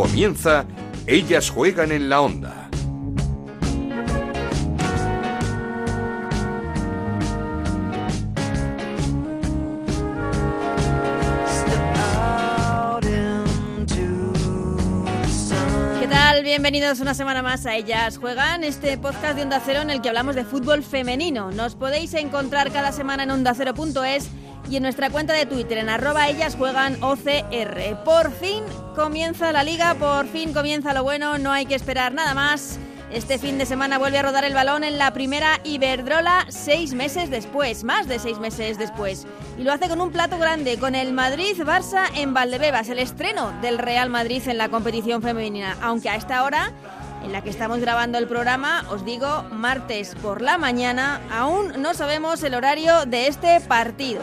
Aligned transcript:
Comienza 0.00 0.64
Ellas 1.06 1.50
juegan 1.50 1.92
en 1.92 2.08
la 2.08 2.22
onda. 2.22 2.70
¿Qué 16.00 16.06
tal? 16.08 16.44
Bienvenidos 16.44 17.00
una 17.00 17.12
semana 17.12 17.42
más 17.42 17.66
a 17.66 17.76
Ellas 17.76 18.16
Juegan, 18.16 18.64
este 18.64 18.96
podcast 18.96 19.36
de 19.36 19.42
Onda 19.42 19.60
Cero 19.62 19.82
en 19.82 19.90
el 19.90 20.00
que 20.00 20.08
hablamos 20.08 20.34
de 20.34 20.46
fútbol 20.46 20.82
femenino. 20.82 21.50
Nos 21.50 21.74
podéis 21.74 22.14
encontrar 22.14 22.72
cada 22.72 22.92
semana 22.92 23.24
en 23.24 23.32
ondacero.es 23.32 24.30
y 24.70 24.76
en 24.76 24.82
nuestra 24.82 25.10
cuenta 25.10 25.34
de 25.34 25.44
Twitter 25.44 25.76
en 25.76 25.90
arroba 25.90 26.28
ellas 26.28 26.56
juegan 26.56 26.96
OCR. 27.02 28.02
Por 28.02 28.32
fin 28.32 28.64
comienza 29.00 29.50
la 29.50 29.64
liga, 29.64 29.94
por 29.94 30.26
fin 30.26 30.52
comienza 30.52 30.92
lo 30.92 31.02
bueno, 31.02 31.38
no 31.38 31.52
hay 31.52 31.64
que 31.64 31.74
esperar 31.74 32.12
nada 32.12 32.34
más. 32.34 32.78
Este 33.10 33.38
fin 33.38 33.56
de 33.56 33.64
semana 33.64 33.96
vuelve 33.96 34.18
a 34.18 34.22
rodar 34.22 34.44
el 34.44 34.52
balón 34.52 34.84
en 34.84 34.98
la 34.98 35.10
primera 35.14 35.58
Iberdrola 35.64 36.44
seis 36.50 36.92
meses 36.92 37.30
después, 37.30 37.82
más 37.82 38.08
de 38.08 38.18
seis 38.18 38.38
meses 38.38 38.76
después. 38.76 39.26
Y 39.56 39.62
lo 39.62 39.72
hace 39.72 39.88
con 39.88 40.02
un 40.02 40.12
plato 40.12 40.38
grande, 40.38 40.76
con 40.76 40.94
el 40.94 41.14
Madrid-Barça 41.14 42.10
en 42.14 42.34
Valdebebas, 42.34 42.90
el 42.90 42.98
estreno 42.98 43.54
del 43.62 43.78
Real 43.78 44.10
Madrid 44.10 44.46
en 44.46 44.58
la 44.58 44.68
competición 44.68 45.22
femenina. 45.22 45.78
Aunque 45.80 46.10
a 46.10 46.16
esta 46.16 46.44
hora 46.44 46.70
en 47.24 47.32
la 47.32 47.42
que 47.42 47.48
estamos 47.48 47.78
grabando 47.78 48.18
el 48.18 48.28
programa, 48.28 48.84
os 48.90 49.06
digo, 49.06 49.44
martes 49.50 50.14
por 50.16 50.42
la 50.42 50.58
mañana, 50.58 51.22
aún 51.32 51.80
no 51.80 51.94
sabemos 51.94 52.42
el 52.42 52.54
horario 52.54 53.06
de 53.06 53.28
este 53.28 53.62
partido. 53.62 54.20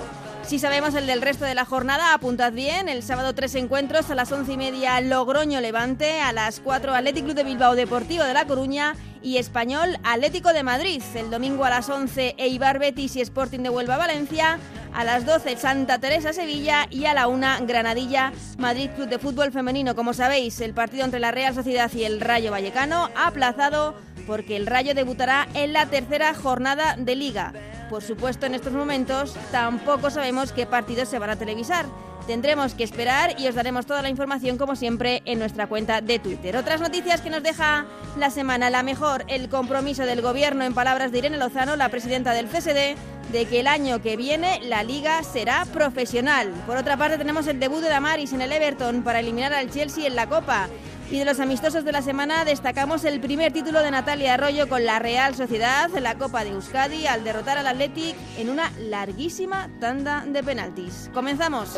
Si 0.47 0.59
sabemos 0.59 0.95
el 0.95 1.07
del 1.07 1.21
resto 1.21 1.43
de 1.43 1.55
la 1.55 1.65
jornada, 1.65 2.13
apuntad 2.13 2.53
bien. 2.53 2.87
El 2.87 3.03
sábado 3.03 3.35
tres 3.35 3.53
encuentros 3.55 4.09
a 4.09 4.15
las 4.15 4.31
once 4.31 4.53
y 4.53 4.57
media 4.57 5.01
Logroño 5.01 5.59
Levante, 5.59 6.21
a 6.21 6.31
las 6.31 6.61
4 6.61 6.95
Atlético 6.95 7.25
Club 7.25 7.35
de 7.35 7.43
Bilbao 7.43 7.75
Deportivo 7.75 8.23
de 8.23 8.33
La 8.33 8.47
Coruña 8.47 8.95
y 9.21 9.39
Español 9.39 9.97
Atlético 10.05 10.53
de 10.53 10.63
Madrid. 10.63 11.03
El 11.15 11.29
domingo 11.29 11.65
a 11.65 11.69
las 11.69 11.89
11 11.89 12.35
Eibar 12.37 12.79
Betis 12.79 13.17
y 13.17 13.21
Sporting 13.21 13.59
de 13.59 13.69
Huelva 13.69 13.97
Valencia, 13.97 14.57
a 14.93 15.03
las 15.03 15.25
12 15.25 15.57
Santa 15.57 15.99
Teresa 15.99 16.31
Sevilla 16.31 16.87
y 16.89 17.07
a 17.07 17.13
la 17.13 17.27
1 17.27 17.65
Granadilla 17.67 18.31
Madrid 18.57 18.89
Club 18.95 19.09
de 19.09 19.19
Fútbol 19.19 19.51
Femenino. 19.51 19.95
Como 19.95 20.13
sabéis, 20.13 20.61
el 20.61 20.73
partido 20.73 21.03
entre 21.03 21.19
la 21.19 21.31
Real 21.31 21.55
Sociedad 21.55 21.91
y 21.93 22.05
el 22.05 22.21
Rayo 22.21 22.51
Vallecano 22.51 23.09
ha 23.17 23.27
aplazado 23.27 23.95
porque 24.27 24.57
el 24.57 24.67
Rayo 24.67 24.93
debutará 24.93 25.47
en 25.53 25.73
la 25.73 25.87
tercera 25.87 26.33
jornada 26.35 26.95
de 26.97 27.15
liga. 27.15 27.53
Por 27.89 28.03
supuesto, 28.03 28.45
en 28.45 28.53
estos 28.53 28.73
momentos 28.73 29.35
tampoco 29.51 30.09
sabemos 30.09 30.51
qué 30.51 30.65
partidos 30.65 31.07
se 31.09 31.17
van 31.17 31.29
a 31.29 31.37
televisar. 31.37 31.85
Tendremos 32.27 32.73
que 32.73 32.83
esperar 32.83 33.39
y 33.39 33.47
os 33.47 33.55
daremos 33.55 33.85
toda 33.85 34.01
la 34.01 34.09
información 34.09 34.57
como 34.57 34.75
siempre 34.75 35.21
en 35.23 35.39
nuestra 35.39 35.67
cuenta 35.67 36.01
de 36.01 36.19
Twitter. 36.19 36.57
Otras 36.57 36.81
noticias 36.81 37.21
que 37.21 37.29
nos 37.29 37.41
deja 37.41 37.85
la 38.17 38.29
semana, 38.29 38.69
la 38.69 38.83
mejor, 38.83 39.23
el 39.29 39.47
compromiso 39.47 40.05
del 40.05 40.21
gobierno 40.21 40.65
en 40.65 40.73
palabras 40.73 41.13
de 41.13 41.19
Irene 41.19 41.37
Lozano, 41.37 41.77
la 41.77 41.87
presidenta 41.87 42.33
del 42.33 42.47
CSD, 42.47 42.97
de 43.31 43.45
que 43.45 43.61
el 43.61 43.67
año 43.67 44.01
que 44.01 44.17
viene 44.17 44.59
la 44.63 44.83
liga 44.83 45.23
será 45.23 45.65
profesional. 45.71 46.51
Por 46.65 46.75
otra 46.75 46.97
parte 46.97 47.17
tenemos 47.17 47.47
el 47.47 47.61
debut 47.61 47.81
de 47.81 47.89
Damaris 47.89 48.33
en 48.33 48.41
el 48.41 48.51
Everton 48.51 49.03
para 49.03 49.21
eliminar 49.21 49.53
al 49.53 49.71
Chelsea 49.71 50.05
en 50.05 50.15
la 50.15 50.27
Copa. 50.27 50.67
Y 51.09 51.19
de 51.19 51.25
los 51.25 51.39
amistosos 51.39 51.85
de 51.85 51.93
la 51.93 52.01
semana 52.01 52.43
destacamos 52.43 53.05
el 53.05 53.21
primer 53.21 53.53
título 53.53 53.81
de 53.81 53.91
Natalia 53.91 54.33
Arroyo 54.33 54.67
con 54.67 54.83
la 54.83 54.99
Real 54.99 55.35
Sociedad, 55.35 55.89
la 56.01 56.17
Copa 56.17 56.43
de 56.43 56.49
Euskadi, 56.49 57.07
al 57.07 57.23
derrotar 57.23 57.57
al 57.57 57.67
Athletic 57.67 58.15
en 58.37 58.49
una 58.49 58.71
larguísima 58.77 59.69
tanda 59.79 60.25
de 60.27 60.43
penaltis. 60.43 61.09
Comenzamos. 61.13 61.77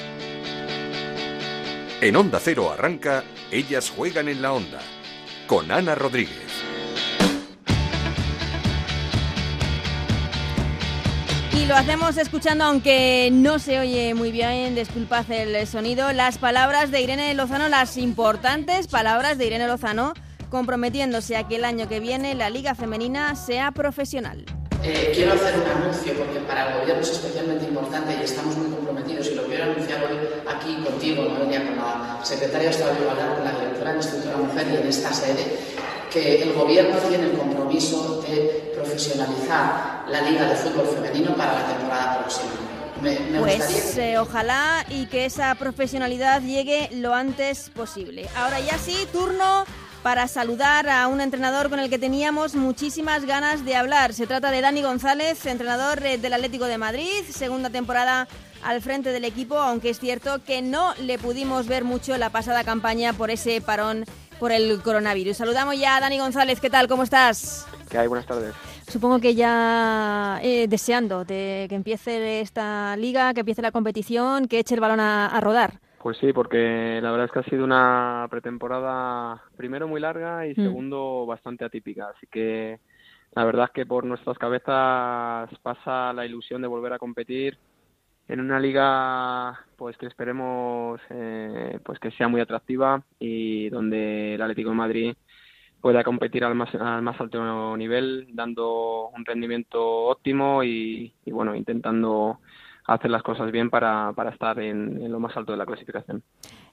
En 2.01 2.15
Onda 2.15 2.39
Cero 2.41 2.71
arranca 2.71 3.23
Ellas 3.51 3.91
juegan 3.91 4.29
en 4.29 4.41
la 4.41 4.53
onda 4.53 4.79
con 5.45 5.71
Ana 5.71 5.93
Rodríguez. 5.93 6.68
Y 11.59 11.65
lo 11.65 11.75
hacemos 11.75 12.15
escuchando, 12.15 12.63
aunque 12.63 13.29
no 13.33 13.59
se 13.59 13.79
oye 13.79 14.13
muy 14.13 14.31
bien, 14.31 14.75
disculpad 14.75 15.29
el 15.29 15.67
sonido, 15.67 16.13
las 16.13 16.37
palabras 16.37 16.89
de 16.89 17.01
Irene 17.01 17.33
Lozano, 17.33 17.67
las 17.67 17.97
importantes 17.97 18.87
palabras 18.87 19.37
de 19.37 19.47
Irene 19.47 19.67
Lozano, 19.67 20.13
comprometiéndose 20.49 21.35
a 21.35 21.49
que 21.49 21.57
el 21.57 21.65
año 21.65 21.89
que 21.89 21.99
viene 21.99 22.33
la 22.33 22.49
Liga 22.49 22.75
Femenina 22.75 23.35
sea 23.35 23.71
profesional. 23.71 24.45
Eh, 24.83 25.11
quiero 25.13 25.33
hacer 25.33 25.53
un 25.59 25.83
anuncio 25.83 26.13
porque 26.13 26.39
para 26.47 26.69
el 26.69 26.79
gobierno 26.79 27.01
es 27.01 27.09
especialmente 27.09 27.65
importante 27.65 28.15
y 28.17 28.23
estamos 28.23 28.55
muy 28.55 28.71
comprometidos 28.71 29.27
y 29.27 29.35
lo 29.35 29.43
quiero 29.43 29.65
anunciar 29.65 30.01
hoy 30.05 30.17
aquí 30.47 30.75
contigo, 30.81 31.25
Noelia, 31.25 31.65
con 31.65 31.75
la 31.75 32.19
secretaria 32.23 32.69
de 32.69 32.73
Estado 32.73 32.93
de 32.93 33.01
Igualdad, 33.01 33.35
con 33.35 33.43
la 33.43 33.51
directora 33.51 33.89
del 33.89 33.97
Instituto 33.97 34.29
de 34.29 34.31
la 34.31 34.41
Mujer 34.43 34.67
y 34.71 34.75
en 34.77 34.87
esta 34.87 35.11
sede, 35.11 35.59
que 36.09 36.41
el 36.41 36.53
gobierno 36.53 36.95
tiene 37.09 37.25
el 37.25 37.37
compromiso 37.37 38.21
de 38.21 38.71
profesionalizar 38.73 39.98
la 40.11 40.21
Liga 40.21 40.45
de 40.47 40.55
Fútbol 40.55 40.87
Femenino 40.87 41.35
para 41.35 41.53
la 41.53 41.67
temporada 41.67 42.19
próxima. 42.19 42.49
Me, 43.01 43.19
me 43.19 43.39
Pues 43.39 43.57
gustaría 43.57 44.11
eh, 44.11 44.17
ojalá 44.19 44.85
y 44.89 45.05
que 45.05 45.25
esa 45.25 45.55
profesionalidad 45.55 46.41
llegue 46.41 46.89
lo 46.93 47.13
antes 47.13 47.69
posible. 47.69 48.27
Ahora 48.35 48.59
ya 48.59 48.77
sí, 48.77 49.07
turno 49.13 49.65
para 50.03 50.27
saludar 50.27 50.89
a 50.89 51.07
un 51.07 51.21
entrenador 51.21 51.69
con 51.69 51.79
el 51.79 51.89
que 51.89 51.99
teníamos 51.99 52.55
muchísimas 52.55 53.25
ganas 53.25 53.65
de 53.65 53.75
hablar. 53.75 54.13
Se 54.13 54.27
trata 54.27 54.51
de 54.51 54.61
Dani 54.61 54.81
González, 54.81 55.45
entrenador 55.45 56.05
eh, 56.05 56.17
del 56.17 56.33
Atlético 56.33 56.65
de 56.65 56.77
Madrid, 56.77 57.23
segunda 57.29 57.69
temporada 57.69 58.27
al 58.63 58.81
frente 58.81 59.11
del 59.11 59.23
equipo, 59.23 59.57
aunque 59.57 59.89
es 59.89 59.99
cierto 59.99 60.43
que 60.43 60.61
no 60.61 60.93
le 60.95 61.17
pudimos 61.17 61.67
ver 61.67 61.85
mucho 61.85 62.17
la 62.17 62.29
pasada 62.29 62.63
campaña 62.65 63.13
por 63.13 63.31
ese 63.31 63.61
parón 63.61 64.03
por 64.39 64.51
el 64.51 64.81
coronavirus. 64.81 65.37
Saludamos 65.37 65.77
ya 65.77 65.95
a 65.97 65.99
Dani 66.01 66.17
González, 66.19 66.59
¿qué 66.59 66.69
tal? 66.69 66.87
¿Cómo 66.87 67.03
estás? 67.03 67.65
¿Qué 67.89 67.97
hay? 67.97 68.07
Buenas 68.07 68.25
tardes. 68.25 68.53
Supongo 68.89 69.19
que 69.19 69.35
ya 69.35 70.39
eh, 70.41 70.67
deseando 70.67 71.23
de 71.23 71.67
que 71.69 71.75
empiece 71.75 72.41
esta 72.41 72.95
liga, 72.97 73.33
que 73.33 73.41
empiece 73.41 73.61
la 73.61 73.71
competición, 73.71 74.47
que 74.47 74.59
eche 74.59 74.75
el 74.75 74.81
balón 74.81 74.99
a, 74.99 75.27
a 75.27 75.39
rodar. 75.41 75.73
Pues 76.01 76.17
sí, 76.17 76.33
porque 76.33 76.99
la 77.01 77.11
verdad 77.11 77.25
es 77.27 77.31
que 77.31 77.39
ha 77.39 77.43
sido 77.43 77.63
una 77.65 78.25
pretemporada 78.31 79.43
primero 79.57 79.87
muy 79.87 79.99
larga 80.01 80.47
y 80.47 80.51
Mm. 80.51 80.63
segundo 80.63 81.25
bastante 81.27 81.65
atípica. 81.65 82.09
Así 82.15 82.25
que 82.31 82.79
la 83.35 83.43
verdad 83.45 83.65
es 83.65 83.71
que 83.71 83.85
por 83.85 84.05
nuestras 84.05 84.37
cabezas 84.37 85.49
pasa 85.61 86.11
la 86.13 86.25
ilusión 86.25 86.61
de 86.61 86.67
volver 86.67 86.93
a 86.93 86.97
competir 86.99 87.57
en 88.27 88.39
una 88.39 88.59
liga 88.59 89.59
pues 89.75 89.97
que 89.97 90.05
esperemos 90.07 90.99
eh, 91.09 91.79
pues 91.83 91.99
que 91.99 92.11
sea 92.11 92.27
muy 92.27 92.41
atractiva 92.41 93.03
y 93.19 93.69
donde 93.69 94.35
el 94.35 94.41
Atlético 94.41 94.69
de 94.69 94.75
Madrid 94.75 95.15
pueda 95.81 96.03
competir 96.03 96.43
al 96.43 96.55
más, 96.55 96.73
al 96.75 97.01
más 97.01 97.19
alto 97.19 97.75
nivel, 97.77 98.27
dando 98.33 99.09
un 99.09 99.25
rendimiento 99.25 99.81
óptimo 100.05 100.63
y, 100.63 101.13
bueno, 101.25 101.55
intentando 101.55 102.39
hacer 102.85 103.11
las 103.11 103.23
cosas 103.23 103.51
bien 103.51 103.69
para, 103.69 104.13
para 104.13 104.31
estar 104.31 104.59
en, 104.59 105.11
lo 105.11 105.19
más 105.19 105.35
alto 105.37 105.51
de 105.51 105.57
la 105.57 105.65
clasificación. 105.65 106.23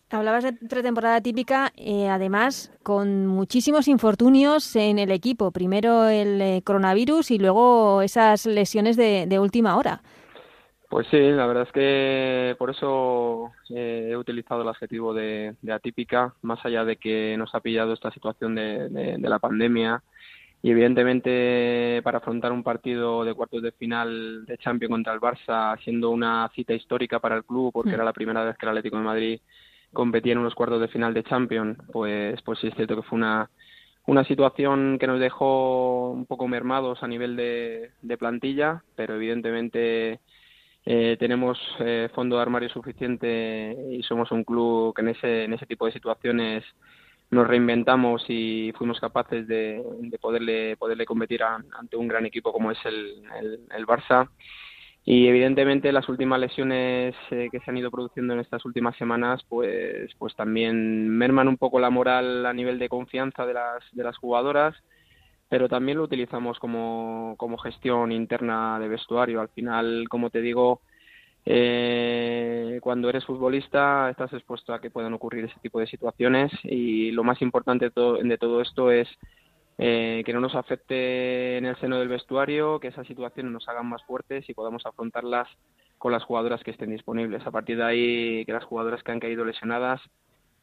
Hablabas 0.08 0.44
de 0.44 0.52
pretemporada 0.52 1.20
típica, 1.20 1.72
eh, 1.76 2.08
además 2.08 2.72
con 2.84 3.26
muchísimos 3.26 3.88
infortunios 3.88 4.76
en 4.76 4.98
el 5.00 5.10
equipo. 5.10 5.50
Primero 5.50 6.08
el 6.08 6.40
eh, 6.40 6.62
coronavirus 6.64 7.32
y 7.32 7.38
luego 7.38 8.02
esas 8.02 8.46
lesiones 8.46 8.96
de 8.96 9.38
última 9.40 9.76
hora. 9.76 10.02
Pues 10.88 11.06
sí, 11.10 11.18
la 11.18 11.46
verdad 11.46 11.64
es 11.64 11.72
que 11.72 12.54
por 12.58 12.70
eso 12.70 13.50
eh, 13.70 14.08
he 14.12 14.16
utilizado 14.16 14.62
el 14.62 14.68
adjetivo 14.68 15.12
de, 15.12 15.56
de 15.60 15.72
atípica, 15.72 16.34
más 16.42 16.64
allá 16.64 16.84
de 16.84 16.96
que 16.96 17.36
nos 17.36 17.52
ha 17.54 17.60
pillado 17.60 17.92
esta 17.92 18.12
situación 18.12 18.54
de, 18.54 18.88
de- 18.88 19.16
de 19.18 19.28
la 19.28 19.40
pandemia 19.40 20.02
y 20.62 20.70
evidentemente 20.70 22.00
para 22.04 22.18
afrontar 22.18 22.52
un 22.52 22.62
partido 22.64 23.24
de 23.24 23.34
cuartos 23.34 23.62
de 23.62 23.72
final 23.72 24.44
de 24.46 24.58
Champions 24.58 24.90
contra 24.92 25.12
el 25.14 25.20
Barça, 25.20 25.78
siendo 25.82 26.10
una 26.10 26.50
cita 26.54 26.74
histórica 26.74 27.20
para 27.20 27.36
el 27.36 27.44
club, 27.44 27.72
porque 27.72 27.90
Mm. 27.92 27.94
era 27.94 28.04
la 28.04 28.12
primera 28.12 28.44
vez 28.44 28.56
que 28.58 28.66
el 28.66 28.70
Atlético 28.70 28.96
de 28.98 29.02
Madrid 29.04 29.40
competía 29.92 30.32
en 30.32 30.38
unos 30.38 30.54
cuartos 30.54 30.80
de 30.80 30.88
final 30.88 31.14
de 31.14 31.24
Champions, 31.24 31.78
pues, 31.92 32.40
pues 32.42 32.58
sí 32.60 32.68
es 32.68 32.74
cierto 32.74 32.96
que 32.96 33.02
fue 33.02 33.16
una, 33.18 33.50
una 34.06 34.24
situación 34.24 34.98
que 34.98 35.06
nos 35.06 35.20
dejó 35.20 36.10
un 36.12 36.26
poco 36.26 36.48
mermados 36.48 37.02
a 37.02 37.08
nivel 37.08 37.36
de, 37.36 37.92
de 38.02 38.18
plantilla, 38.18 38.82
pero 38.96 39.14
evidentemente 39.16 40.20
eh, 40.86 41.16
tenemos 41.18 41.58
eh, 41.80 42.08
fondo 42.14 42.36
de 42.36 42.42
armario 42.42 42.68
suficiente 42.68 43.76
y 43.90 44.02
somos 44.04 44.30
un 44.30 44.44
club 44.44 44.94
que 44.94 45.02
en 45.02 45.08
ese, 45.08 45.44
en 45.44 45.52
ese 45.52 45.66
tipo 45.66 45.84
de 45.84 45.92
situaciones 45.92 46.64
nos 47.30 47.46
reinventamos 47.46 48.24
y 48.28 48.72
fuimos 48.78 49.00
capaces 49.00 49.48
de, 49.48 49.82
de 50.00 50.18
poderle, 50.18 50.76
poderle 50.76 51.04
competir 51.04 51.42
ante 51.42 51.96
un 51.96 52.06
gran 52.06 52.24
equipo 52.24 52.52
como 52.52 52.70
es 52.70 52.78
el, 52.84 53.22
el, 53.38 53.60
el 53.76 53.86
Barça. 53.86 54.30
Y 55.08 55.28
evidentemente 55.28 55.92
las 55.92 56.08
últimas 56.08 56.40
lesiones 56.40 57.14
eh, 57.30 57.48
que 57.50 57.60
se 57.60 57.70
han 57.70 57.76
ido 57.78 57.92
produciendo 57.92 58.34
en 58.34 58.40
estas 58.40 58.64
últimas 58.64 58.96
semanas, 58.96 59.44
pues, 59.48 60.12
pues 60.18 60.34
también 60.34 61.08
merman 61.08 61.46
un 61.46 61.56
poco 61.56 61.78
la 61.78 61.90
moral 61.90 62.44
a 62.44 62.52
nivel 62.52 62.78
de 62.80 62.88
confianza 62.88 63.46
de 63.46 63.54
las, 63.54 63.84
de 63.92 64.02
las 64.02 64.16
jugadoras, 64.16 64.74
pero 65.48 65.68
también 65.68 65.98
lo 65.98 66.04
utilizamos 66.04 66.58
como, 66.58 67.34
como 67.38 67.58
gestión 67.58 68.12
interna 68.12 68.78
de 68.78 68.88
vestuario. 68.88 69.40
Al 69.40 69.48
final, 69.48 70.06
como 70.08 70.30
te 70.30 70.40
digo, 70.40 70.80
eh, 71.44 72.80
cuando 72.82 73.08
eres 73.08 73.24
futbolista 73.24 74.10
estás 74.10 74.32
expuesto 74.32 74.74
a 74.74 74.80
que 74.80 74.90
puedan 74.90 75.14
ocurrir 75.14 75.44
ese 75.44 75.60
tipo 75.60 75.78
de 75.78 75.86
situaciones 75.86 76.50
y 76.64 77.12
lo 77.12 77.22
más 77.22 77.40
importante 77.40 77.86
de 77.86 77.90
todo, 77.92 78.14
de 78.16 78.38
todo 78.38 78.60
esto 78.60 78.90
es 78.90 79.08
eh, 79.78 80.22
que 80.26 80.32
no 80.32 80.40
nos 80.40 80.56
afecte 80.56 81.58
en 81.58 81.66
el 81.66 81.76
seno 81.76 81.98
del 81.98 82.08
vestuario, 82.08 82.80
que 82.80 82.88
esas 82.88 83.06
situaciones 83.06 83.52
nos 83.52 83.68
hagan 83.68 83.86
más 83.86 84.02
fuertes 84.04 84.48
y 84.48 84.54
podamos 84.54 84.84
afrontarlas 84.86 85.48
con 85.98 86.12
las 86.12 86.24
jugadoras 86.24 86.64
que 86.64 86.72
estén 86.72 86.90
disponibles. 86.90 87.46
A 87.46 87.50
partir 87.52 87.76
de 87.76 87.84
ahí, 87.84 88.44
que 88.44 88.52
las 88.52 88.64
jugadoras 88.64 89.02
que 89.02 89.12
han 89.12 89.20
caído 89.20 89.44
lesionadas, 89.44 90.00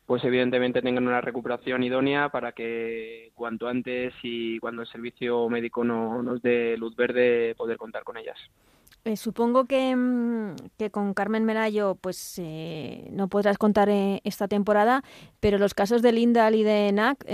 pues 0.06 0.24
evidentemente 0.24 0.82
tengan 0.82 1.08
una 1.08 1.22
recuperación 1.22 1.84
idónea 1.84 2.30
para 2.30 2.52
que 2.52 3.32
cuanto 3.36 3.68
antes 3.68 4.14
y 4.22 4.60
cuando 4.60 4.82
el 4.82 4.88
servicio 4.88 5.48
médico 5.50 5.84
no, 5.84 6.22
nos 6.22 6.42
dé 6.42 6.76
luz 6.78 6.96
verde, 6.96 7.56
poder 7.56 7.78
contar 7.78 8.04
con 8.04 8.18
ellas. 8.18 8.38
Eh, 9.06 9.18
supongo 9.18 9.66
que, 9.66 9.94
mm, 9.96 10.56
que, 10.78 10.90
con 10.90 11.14
Carmen 11.14 11.44
Merayo 11.44 11.96
pues 11.96 12.36
eh, 12.38 13.10
no 13.12 13.28
podrás 13.28 13.58
contar 13.58 13.90
eh, 13.90 14.22
esta 14.24 14.48
temporada, 14.48 15.04
pero 15.42 15.58
los 15.58 15.74
casos 15.74 16.02
de 16.02 16.14
Lindal 16.14 16.56
y 16.56 16.64
de 16.64 16.92
NAC, 16.94 17.26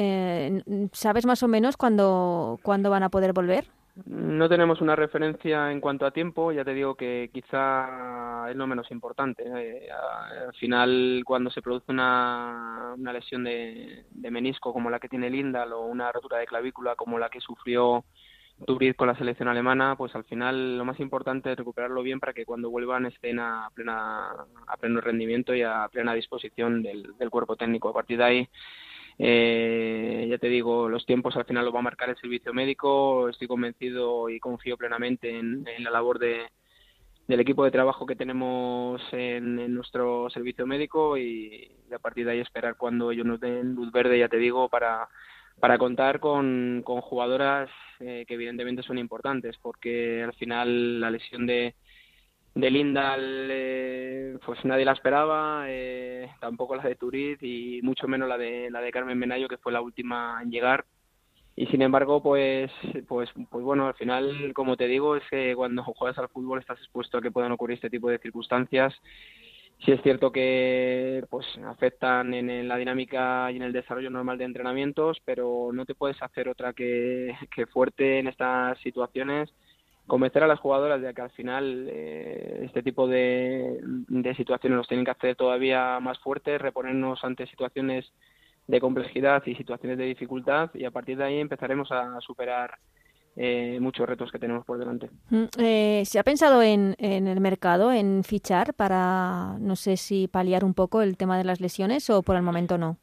¿sabes 0.94 1.25
más 1.27 1.44
o 1.44 1.48
menos 1.48 1.77
cuándo, 1.77 2.60
cuándo 2.63 2.89
van 2.89 3.04
a 3.04 3.10
poder 3.10 3.33
volver? 3.33 3.66
No 4.06 4.48
tenemos 4.48 4.81
una 4.81 4.96
referencia 4.96 5.72
en 5.72 5.81
cuanto 5.81 6.06
a 6.06 6.12
tiempo, 6.12 6.51
ya 6.51 6.63
te 6.63 6.74
digo 6.74 6.96
que 6.96 7.30
quizá 7.34 8.50
es 8.50 8.56
lo 8.56 8.68
menos 8.68 8.90
importante. 8.92 9.44
al 9.48 10.54
final, 10.56 11.24
cuando 11.25 11.50
se 11.50 11.62
produce 11.62 11.92
una, 11.92 12.94
una 12.98 13.13
lesión 13.13 13.44
de, 13.44 14.06
menisco 14.30 14.74
como 14.74 14.90
la 14.90 15.00
que 15.00 15.10
tiene 15.10 15.30
Lindal 15.30 15.74
o 15.74 15.86
una 15.86 16.12
rotura 16.12 16.38
de 16.38 16.46
clavícula 16.46 16.96
como 16.96 17.18
la 17.18 17.30
que 17.30 17.42
sufrió 17.42 18.06
Turid 18.66 18.96
con 18.96 19.07
la 19.07 19.18
selección 19.18 19.48
alemana, 19.48 19.96
pues 19.96 20.13
al 20.16 20.25
final 20.25 20.78
lo 20.78 20.86
más 20.86 21.00
importante 21.00 21.52
es 21.52 21.57
recuperarlo 21.57 22.04
bien 22.04 22.19
para 22.19 22.34
que 22.34 22.45
cuando 22.45 22.69
vuelvan 22.69 23.06
estén 23.06 23.40
a, 23.40 23.69
plena, 23.74 24.30
a 24.68 24.78
pleno 24.78 25.02
rendimiento 25.02 25.56
y 25.56 25.63
a 25.63 25.88
plena 25.92 26.13
disposición 26.13 26.84
del, 26.84 27.13
cuerpo 27.30 27.56
técnico. 27.56 27.90
A 27.90 27.94
partir 27.94 28.18
de 28.18 28.24
ahí, 28.24 28.50
eh, 29.19 30.27
ya 30.30 30.38
te 30.38 30.48
digo, 30.48 30.89
los 30.89 31.06
tiempos 31.06 31.36
al 31.36 31.45
final 31.45 31.66
lo 31.66 31.74
va 31.74 31.80
a 31.80 31.83
marcar 31.83 32.10
el 32.10 32.18
servicio 32.18 32.54
médico. 32.54 33.30
Estoy 33.30 33.48
convencido 33.48 34.30
y 34.30 34.39
confío 34.39 34.77
plenamente 34.77 35.38
en, 35.38 35.66
la 35.80 35.92
labor 35.92 36.19
de, 36.19 36.48
del 37.27 37.39
equipo 37.39 37.63
de 37.66 37.71
trabajo 37.71 38.06
que 38.06 38.16
tenemos 38.16 39.01
en, 39.12 39.74
nuestro 39.74 40.30
servicio 40.30 40.66
médico 40.66 41.18
y, 41.18 41.71
y, 41.89 41.94
a 41.94 42.00
partir 42.00 42.25
de 42.25 42.31
ahí 42.31 42.39
esperar 42.39 42.77
cuando 42.77 43.12
ellos 43.12 43.25
nos 43.25 43.39
den 43.39 43.75
luz 43.75 43.92
verde, 43.92 44.18
ya 44.18 44.30
te 44.30 44.38
digo, 44.38 44.69
para 44.69 45.10
para 45.60 45.77
contar 45.77 46.19
con, 46.19 46.81
con 46.83 47.01
jugadoras 47.01 47.69
eh, 48.00 48.25
que 48.27 48.36
evidentemente 48.36 48.83
son 48.83 48.98
importantes, 48.98 49.57
porque 49.62 50.24
al 50.24 50.33
final 50.33 51.01
la 51.01 51.12
lesión 51.12 51.45
de, 51.45 51.75
de 52.56 52.72
Lindal 52.72 53.48
eh, 53.51 54.38
pues 54.46 54.63
nadie 54.66 54.86
la 54.86 54.94
esperaba, 54.94 55.66
eh, 55.68 56.30
tampoco 56.40 56.75
la 56.75 56.84
de 56.84 56.96
Turiz 56.96 57.38
y 57.42 57.81
mucho 57.84 58.07
menos 58.07 58.28
la 58.28 58.38
de 58.38 58.69
la 58.72 58.81
de 58.81 58.92
Carmen 58.92 59.18
Menayo 59.18 59.48
que 59.48 59.57
fue 59.57 59.72
la 59.72 59.81
última 59.81 60.40
en 60.42 60.51
llegar. 60.51 60.86
Y 61.56 61.68
sin 61.68 61.81
embargo 61.81 62.22
pues 62.22 62.72
pues 63.07 63.30
pues 63.50 63.63
bueno 63.63 63.88
al 63.88 63.96
final 63.96 64.54
como 64.54 64.78
te 64.78 64.88
digo 64.88 65.16
es 65.16 65.24
que 65.30 65.56
cuando 65.56 65.84
juegas 65.84 66.18
al 66.18 66.30
fútbol 66.30 66.60
estás 66.60 66.80
expuesto 66.80 67.18
a 67.18 67.22
que 67.22 67.31
puedan 67.31 67.51
ocurrir 67.51 67.75
este 67.75 67.90
tipo 67.90 68.10
de 68.10 68.19
circunstancias. 68.19 68.94
Sí 69.86 69.94
es 69.94 70.02
cierto 70.02 70.31
que 70.31 71.24
pues 71.30 71.45
afectan 71.66 72.34
en, 72.34 72.68
la 72.68 72.75
dinámica 72.75 73.50
y 73.50 73.56
en 73.56 73.63
el 73.63 73.72
desarrollo 73.72 74.10
normal 74.10 74.38
de 74.38 74.44
entrenamientos, 74.44 75.22
pero 75.24 75.69
no 75.74 75.86
te 75.86 75.95
puedes 75.95 76.22
hacer 76.22 76.50
otra 76.50 76.74
que, 76.74 77.34
fuerte 77.72 78.19
en 78.19 78.28
estas 78.28 78.78
situaciones 78.80 79.50
convencer 80.10 80.44
a 80.44 80.48
las 80.48 80.60
jugadoras 80.60 81.02
de 81.02 81.14
que 81.14 81.22
al 81.22 81.30
final 81.32 81.88
eh, 81.90 82.64
este 82.66 82.84
tipo 82.84 83.08
de, 83.08 83.80
situaciones 84.36 84.76
nos 84.76 84.88
tienen 84.90 85.06
que 85.06 85.12
hacer 85.12 85.38
todavía 85.38 86.02
más 86.02 86.20
fuertes, 86.20 86.62
reponernos 86.62 87.24
ante 87.24 87.48
situaciones 87.48 88.12
de 88.68 88.82
complejidad 88.82 89.42
y 89.46 89.56
situaciones 89.56 89.98
de 89.98 90.06
dificultad 90.06 90.70
y 90.74 90.84
a 90.84 90.92
partir 90.92 91.18
de 91.18 91.24
ahí 91.24 91.40
empezaremos 91.40 91.90
a 91.92 92.20
superar 92.20 92.78
eh, 93.42 93.78
muchos 93.80 94.06
retos 94.06 94.32
que 94.32 94.40
tenemos 94.40 94.66
por 94.66 94.78
delante. 94.78 95.10
Mm, 95.30 95.44
eh, 95.60 96.04
¿Se 96.06 96.20
ha 96.20 96.24
pensado 96.24 96.62
en, 96.62 96.96
en, 96.98 97.26
el 97.26 97.40
mercado, 97.40 97.92
en 97.92 98.26
fichar 98.26 98.74
para, 98.74 99.56
no 99.60 99.78
sé 99.78 99.96
si 99.96 100.28
paliar 100.28 100.66
un 100.66 100.74
poco 100.74 101.02
el 101.02 101.16
tema 101.16 101.38
de 101.38 101.46
las 101.46 101.62
lesiones 101.62 102.10
o 102.10 102.22
por 102.22 102.36
el 102.36 102.42
momento 102.42 102.78
no? 102.78 102.98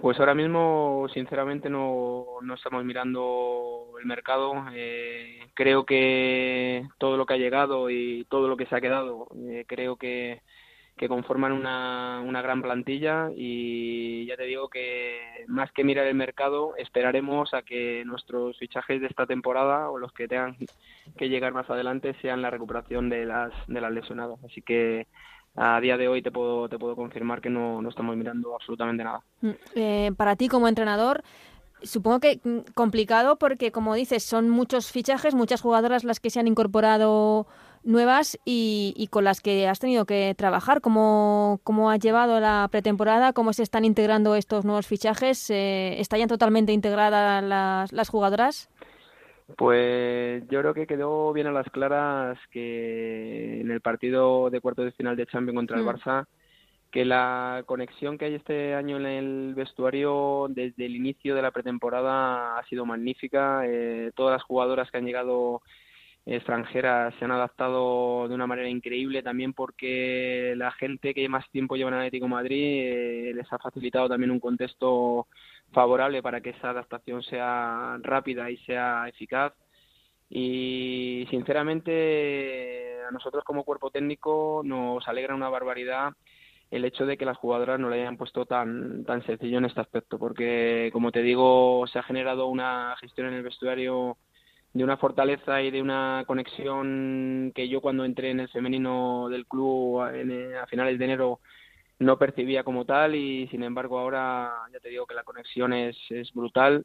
Pues 0.00 0.18
ahora 0.18 0.34
mismo, 0.34 1.06
sinceramente, 1.12 1.70
no, 1.70 2.26
no 2.42 2.54
estamos 2.54 2.84
mirando 2.84 3.86
el 4.00 4.06
mercado. 4.06 4.52
Eh, 4.74 5.46
creo 5.54 5.84
que 5.84 6.86
todo 6.98 7.16
lo 7.16 7.26
que 7.26 7.34
ha 7.34 7.38
llegado 7.38 7.88
y 7.90 8.26
todo 8.28 8.48
lo 8.48 8.56
que 8.56 8.66
se 8.66 8.74
ha 8.74 8.80
quedado, 8.80 9.28
creo 9.66 9.96
que 9.96 10.40
que 10.96 11.08
conforman 11.08 11.52
una, 11.52 12.20
una 12.24 12.42
gran 12.42 12.62
plantilla 12.62 13.30
y 13.34 14.26
ya 14.26 14.36
te 14.36 14.44
digo 14.44 14.68
que 14.68 15.44
más 15.48 15.72
que 15.72 15.84
mirar 15.84 16.06
el 16.06 16.14
mercado 16.14 16.76
esperaremos 16.76 17.54
a 17.54 17.62
que 17.62 18.04
nuestros 18.04 18.58
fichajes 18.58 19.00
de 19.00 19.06
esta 19.06 19.26
temporada 19.26 19.90
o 19.90 19.98
los 19.98 20.12
que 20.12 20.28
tengan 20.28 20.56
que 21.16 21.28
llegar 21.28 21.52
más 21.52 21.68
adelante 21.70 22.14
sean 22.20 22.42
la 22.42 22.50
recuperación 22.50 23.08
de 23.08 23.24
las 23.24 23.52
de 23.66 23.80
las 23.80 23.92
lesionadas 23.92 24.38
así 24.44 24.62
que 24.62 25.06
a 25.54 25.80
día 25.80 25.96
de 25.96 26.08
hoy 26.08 26.22
te 26.22 26.30
puedo 26.30 26.68
te 26.68 26.78
puedo 26.78 26.96
confirmar 26.96 27.40
que 27.40 27.50
no, 27.50 27.82
no 27.82 27.88
estamos 27.88 28.16
mirando 28.16 28.54
absolutamente 28.54 29.04
nada 29.04 29.22
mm, 29.40 29.50
eh, 29.74 30.12
para 30.16 30.36
ti 30.36 30.48
como 30.48 30.68
entrenador 30.68 31.22
Supongo 31.84 32.20
que 32.20 32.40
mm, 32.42 32.72
complicado 32.74 33.36
porque, 33.36 33.72
como 33.72 33.94
dices, 33.94 34.22
son 34.22 34.48
muchos 34.48 34.90
fichajes, 34.90 35.34
muchas 35.34 35.60
jugadoras 35.60 36.04
las 36.04 36.20
que 36.20 36.30
se 36.30 36.40
han 36.40 36.46
incorporado 36.46 37.46
nuevas 37.84 38.38
y, 38.44 39.08
con 39.10 39.24
las 39.24 39.40
que 39.40 39.66
has 39.66 39.80
tenido 39.80 40.04
que 40.04 40.34
trabajar. 40.36 40.80
¿Cómo, 40.80 41.60
¿Cómo 41.64 41.90
has 41.90 41.98
llevado 41.98 42.38
la 42.38 42.68
pretemporada? 42.70 43.32
¿Cómo 43.32 43.52
se 43.52 43.64
están 43.64 43.84
integrando 43.84 44.36
estos 44.36 44.64
nuevos 44.64 44.86
fichajes? 44.86 45.50
Eh, 45.50 46.00
¿Están 46.00 46.20
ya 46.20 46.26
totalmente 46.28 46.72
integradas 46.72 47.42
las, 47.42 47.92
las 47.92 48.08
jugadoras? 48.08 48.68
Pues 49.56 50.44
yo 50.48 50.60
creo 50.60 50.74
que 50.74 50.86
quedó 50.86 51.32
bien 51.32 51.46
a 51.46 51.52
las 51.52 51.68
claras 51.70 52.38
que 52.50 53.60
en 53.60 53.70
el 53.70 53.80
partido 53.80 54.50
de 54.50 54.60
cuarto 54.60 54.82
de 54.82 54.92
final 54.92 55.16
de 55.16 55.26
Champions 55.26 55.56
contra 55.56 55.76
el 55.78 55.84
mm. 55.84 55.88
Barça, 55.88 56.26
que 56.90 57.04
la 57.04 57.62
conexión 57.66 58.18
que 58.18 58.26
hay 58.26 58.34
este 58.34 58.74
año 58.74 58.98
en 58.98 59.06
el 59.06 59.54
vestuario 59.54 60.46
desde 60.50 60.86
el 60.86 60.94
inicio 60.94 61.34
de 61.34 61.42
la 61.42 61.50
pretemporada 61.50 62.58
ha 62.58 62.64
sido 62.66 62.84
magnífica. 62.84 63.62
Eh, 63.66 64.12
todas 64.14 64.32
las 64.32 64.42
jugadoras 64.42 64.90
que 64.90 64.98
han 64.98 65.06
llegado 65.06 65.62
extranjeras 66.24 67.14
se 67.18 67.24
han 67.24 67.32
adaptado 67.32 68.28
de 68.28 68.34
una 68.34 68.46
manera 68.46 68.68
increíble 68.68 69.22
también 69.22 69.52
porque 69.54 70.54
la 70.56 70.70
gente 70.70 71.14
que 71.14 71.28
más 71.28 71.48
tiempo 71.50 71.74
lleva 71.74 71.90
en 71.90 71.96
Atlético 71.96 72.28
Madrid 72.28 72.82
eh, 72.84 73.32
les 73.34 73.52
ha 73.52 73.58
facilitado 73.58 74.08
también 74.08 74.30
un 74.30 74.38
contexto 74.38 75.26
favorable 75.72 76.22
para 76.22 76.40
que 76.40 76.50
esa 76.50 76.70
adaptación 76.70 77.22
sea 77.22 77.98
rápida 78.02 78.50
y 78.50 78.56
sea 78.58 79.08
eficaz. 79.08 79.52
Y 80.28 81.26
sinceramente 81.30 83.02
a 83.06 83.10
nosotros 83.10 83.44
como 83.44 83.64
cuerpo 83.64 83.90
técnico 83.90 84.62
nos 84.64 85.06
alegra 85.08 85.34
una 85.34 85.48
barbaridad 85.48 86.12
el 86.70 86.86
hecho 86.86 87.04
de 87.04 87.18
que 87.18 87.26
las 87.26 87.36
jugadoras 87.36 87.78
no 87.78 87.90
le 87.90 88.00
hayan 88.00 88.16
puesto 88.16 88.46
tan 88.46 89.04
tan 89.04 89.22
sencillo 89.26 89.58
en 89.58 89.66
este 89.66 89.82
aspecto 89.82 90.18
porque 90.18 90.88
como 90.92 91.12
te 91.12 91.20
digo 91.20 91.84
se 91.86 91.98
ha 91.98 92.02
generado 92.02 92.46
una 92.46 92.96
gestión 92.98 93.26
en 93.26 93.34
el 93.34 93.42
vestuario 93.42 94.16
de 94.72 94.84
una 94.84 94.96
fortaleza 94.96 95.60
y 95.60 95.70
de 95.70 95.82
una 95.82 96.24
conexión 96.26 97.52
que 97.54 97.68
yo 97.68 97.82
cuando 97.82 98.06
entré 98.06 98.30
en 98.30 98.40
el 98.40 98.48
femenino 98.48 99.28
del 99.28 99.46
club 99.46 100.00
a 100.00 100.66
finales 100.66 100.98
de 100.98 101.04
enero 101.04 101.40
no 102.02 102.18
percibía 102.18 102.64
como 102.64 102.84
tal 102.84 103.14
y 103.14 103.48
sin 103.48 103.62
embargo 103.62 103.98
ahora 103.98 104.52
ya 104.72 104.80
te 104.80 104.88
digo 104.88 105.06
que 105.06 105.14
la 105.14 105.24
conexión 105.24 105.72
es, 105.72 105.96
es 106.10 106.32
brutal 106.32 106.84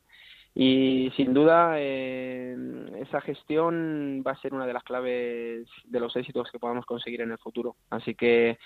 y 0.60 1.12
sin 1.16 1.36
duda 1.36 1.76
eh, 1.78 2.56
esa 3.00 3.22
gestión 3.22 4.24
va 4.26 4.32
a 4.32 4.42
ser 4.42 4.56
una 4.56 4.66
de 4.66 4.74
las 4.74 4.84
claves 4.84 5.68
de 5.86 6.00
los 6.00 6.16
éxitos 6.16 6.50
que 6.52 6.58
podamos 6.58 6.84
conseguir 6.86 7.22
en 7.22 7.32
el 7.32 7.38
futuro. 7.38 7.76
Así 7.92 8.16
que 8.16 8.58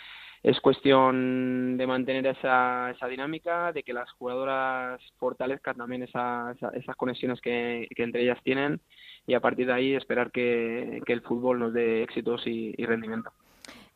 es 0.44 0.60
cuestión 0.62 1.78
de 1.78 1.86
mantener 1.86 2.26
esa, 2.28 2.92
esa 2.92 3.08
dinámica, 3.08 3.74
de 3.74 3.84
que 3.84 3.94
las 3.94 4.10
jugadoras 4.14 5.02
fortalezcan 5.18 5.76
también 5.76 6.04
esa, 6.04 6.56
esas 6.74 6.96
conexiones 6.96 7.42
que, 7.42 7.88
entre 7.98 8.24
ellas 8.24 8.40
tienen 8.44 8.80
y 9.28 9.34
a 9.36 9.40
partir 9.40 9.68
de 9.68 9.74
ahí 9.74 9.94
esperar 9.94 10.32
que, 10.32 11.02
el 11.06 11.22
fútbol 11.22 11.60
nos 11.60 11.74
dé 11.74 12.04
éxitos 12.04 12.48
y, 12.48 12.74
rendimiento. 12.86 13.32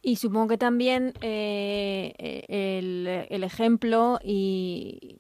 Y 0.08 0.18
supongo 0.18 0.50
que 0.50 0.60
también 0.60 1.14
eh, 1.22 2.14
el, 2.48 3.26
el, 3.28 3.44
ejemplo 3.44 4.20
y 4.24 5.18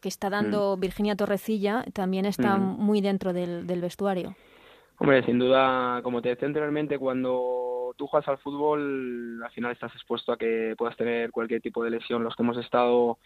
que 0.00 0.08
está 0.08 0.30
dando 0.30 0.76
mm. 0.76 0.80
Virginia 0.80 1.16
Torrecilla 1.16 1.84
también 1.92 2.24
está 2.24 2.56
mm. 2.56 2.78
muy 2.78 3.00
dentro 3.00 3.32
del, 3.32 3.66
del 3.66 3.80
vestuario. 3.80 4.36
Hombre, 4.98 5.24
sin 5.24 5.40
duda, 5.40 6.02
como 6.04 6.22
te 6.22 6.28
decía 6.28 6.46
anteriormente, 6.46 7.00
cuando 7.00 7.92
tú 7.96 8.06
juegas 8.06 8.28
al 8.28 8.38
fútbol, 8.38 9.42
al 9.42 9.50
final 9.50 9.72
estás 9.72 9.92
expuesto 9.96 10.30
a 10.30 10.36
que 10.36 10.76
puedas 10.78 10.96
tener 10.96 11.32
cualquier 11.32 11.60
tipo 11.60 11.82
de 11.82 11.90
lesión. 11.90 12.22
Los 12.22 12.36
que 12.36 12.44
hemos 12.44 12.58
estado 12.58 13.18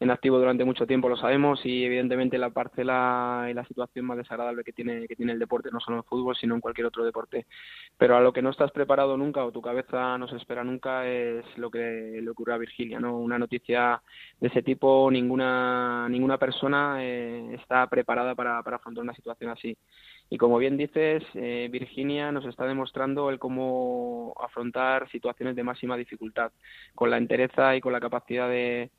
en 0.00 0.10
activo 0.10 0.38
durante 0.38 0.64
mucho 0.64 0.86
tiempo, 0.86 1.08
lo 1.08 1.16
sabemos, 1.16 1.64
y 1.64 1.84
evidentemente 1.84 2.38
la 2.38 2.50
parcela 2.50 3.48
y 3.50 3.54
la 3.54 3.64
situación 3.64 4.04
más 4.04 4.16
desagradable 4.16 4.62
que 4.62 4.72
tiene, 4.72 5.08
que 5.08 5.16
tiene 5.16 5.32
el 5.32 5.38
deporte, 5.40 5.70
no 5.72 5.80
solo 5.80 5.96
en 5.98 6.04
fútbol, 6.04 6.36
sino 6.36 6.54
en 6.54 6.60
cualquier 6.60 6.86
otro 6.86 7.04
deporte. 7.04 7.46
Pero 7.96 8.16
a 8.16 8.20
lo 8.20 8.32
que 8.32 8.42
no 8.42 8.50
estás 8.50 8.70
preparado 8.70 9.16
nunca 9.16 9.44
o 9.44 9.50
tu 9.50 9.60
cabeza 9.60 10.16
no 10.16 10.28
se 10.28 10.36
espera 10.36 10.62
nunca 10.62 11.06
es 11.06 11.44
lo 11.56 11.70
que 11.70 12.20
le 12.22 12.30
ocurrió 12.30 12.54
a 12.54 12.58
Virginia, 12.58 13.00
¿no? 13.00 13.18
Una 13.18 13.38
noticia 13.38 14.00
de 14.40 14.48
ese 14.48 14.62
tipo, 14.62 15.10
ninguna, 15.10 16.08
ninguna 16.08 16.38
persona 16.38 16.98
eh, 17.00 17.54
está 17.54 17.86
preparada 17.88 18.34
para, 18.36 18.62
para 18.62 18.76
afrontar 18.76 19.02
una 19.02 19.14
situación 19.14 19.50
así. 19.50 19.76
Y 20.30 20.38
como 20.38 20.58
bien 20.58 20.76
dices, 20.76 21.24
eh, 21.34 21.68
Virginia 21.72 22.30
nos 22.30 22.44
está 22.44 22.66
demostrando 22.66 23.30
el 23.30 23.38
cómo 23.38 24.34
afrontar 24.40 25.08
situaciones 25.10 25.56
de 25.56 25.64
máxima 25.64 25.96
dificultad, 25.96 26.52
con 26.94 27.10
la 27.10 27.16
entereza 27.16 27.74
y 27.74 27.80
con 27.80 27.92
la 27.92 28.00
capacidad 28.00 28.48
de, 28.48 28.90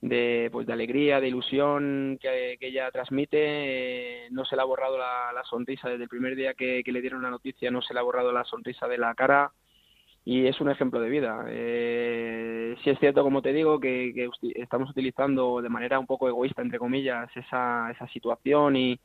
de, 0.00 0.48
pues, 0.52 0.66
de 0.66 0.72
alegría, 0.72 1.20
de 1.20 1.28
ilusión 1.28 2.18
que, 2.20 2.56
ella 2.60 2.90
transmite. 2.90 3.38
Eh, 3.40 4.28
no 4.30 4.44
se 4.44 4.56
le 4.56 4.62
ha 4.62 4.64
borrado 4.64 4.98
la, 4.98 5.42
sonrisa 5.48 5.88
desde 5.88 6.04
el 6.04 6.08
primer 6.08 6.36
día 6.36 6.54
que, 6.54 6.82
le 6.84 7.00
dieron 7.00 7.22
la 7.22 7.30
noticia, 7.30 7.70
no 7.70 7.82
se 7.82 7.94
le 7.94 8.00
ha 8.00 8.02
borrado 8.02 8.32
la 8.32 8.44
sonrisa 8.44 8.86
de 8.86 8.98
la 8.98 9.14
cara 9.14 9.52
y 10.24 10.46
es 10.46 10.60
un 10.60 10.70
ejemplo 10.70 11.00
de 11.00 11.08
vida. 11.08 11.44
Eh, 11.48 12.76
sí 12.84 12.90
es 12.90 12.98
cierto, 12.98 13.22
como 13.22 13.42
te 13.42 13.52
digo, 13.52 13.80
que, 13.80 14.12
que, 14.14 14.28
estamos 14.60 14.90
utilizando 14.90 15.62
de 15.62 15.70
manera 15.70 15.98
un 15.98 16.06
poco 16.06 16.28
egoísta, 16.28 16.62
entre 16.62 16.78
comillas, 16.78 17.30
esa, 17.34 17.90
esa 17.90 18.06
situación 18.08 18.76
y, 18.76 19.00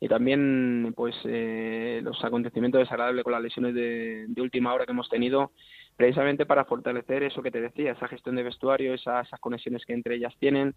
y 0.00 0.08
también 0.08 0.92
pues 0.94 1.14
eh, 1.24 2.00
los 2.02 2.22
acontecimientos 2.24 2.80
desagradables 2.80 3.24
con 3.24 3.32
las 3.32 3.42
lesiones 3.42 3.74
de, 3.74 4.26
última 4.36 4.74
hora 4.74 4.84
que 4.84 4.92
hemos 4.92 5.08
tenido 5.08 5.52
precisamente 5.96 6.46
para 6.46 6.64
fortalecer 6.64 7.22
eso 7.22 7.42
que 7.42 7.50
te 7.50 7.60
decía 7.60 7.92
esa 7.92 8.08
gestión 8.08 8.36
de 8.36 8.42
vestuario 8.42 8.94
esas, 8.94 9.28
conexiones 9.40 9.84
que 9.84 9.94
entre 9.94 10.16
ellas 10.16 10.34
tienen. 10.38 10.74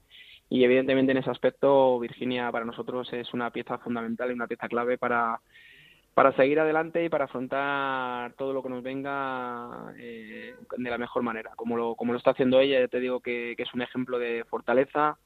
Y 0.50 0.64
evidentemente 0.64 1.12
en 1.12 1.20
ese 1.20 1.30
aspecto 1.30 2.00
Virginia 2.00 2.52
para 2.52 2.66
nosotros 2.66 3.12
es 3.14 3.34
una 3.34 3.52
pieza 3.52 3.78
fundamental 3.78 4.32
y 4.32 4.34
una 4.34 4.48
pieza 4.48 4.68
clave 4.68 4.98
para 4.98 5.40
para 6.16 6.36
seguir 6.36 6.60
adelante 6.60 7.06
y 7.06 7.08
para 7.08 7.26
afrontar 7.26 8.34
todo 8.34 8.52
lo 8.52 8.62
que 8.62 8.68
nos 8.68 8.84
venga 8.84 9.94
eh, 9.98 10.54
de 10.78 10.90
la 10.90 10.98
mejor 10.98 11.24
manera 11.24 11.52
como 11.56 11.78
lo 11.78 11.96
como 11.96 12.14
lo 12.14 12.18
está 12.18 12.32
haciendo 12.32 12.60
ella. 12.60 12.88
Te 12.88 13.00
digo 13.00 13.20
que 13.20 13.56
es 13.58 13.74
un 13.74 13.82
ejemplo 13.82 14.20
de 14.20 14.44
fortaleza 14.50 15.18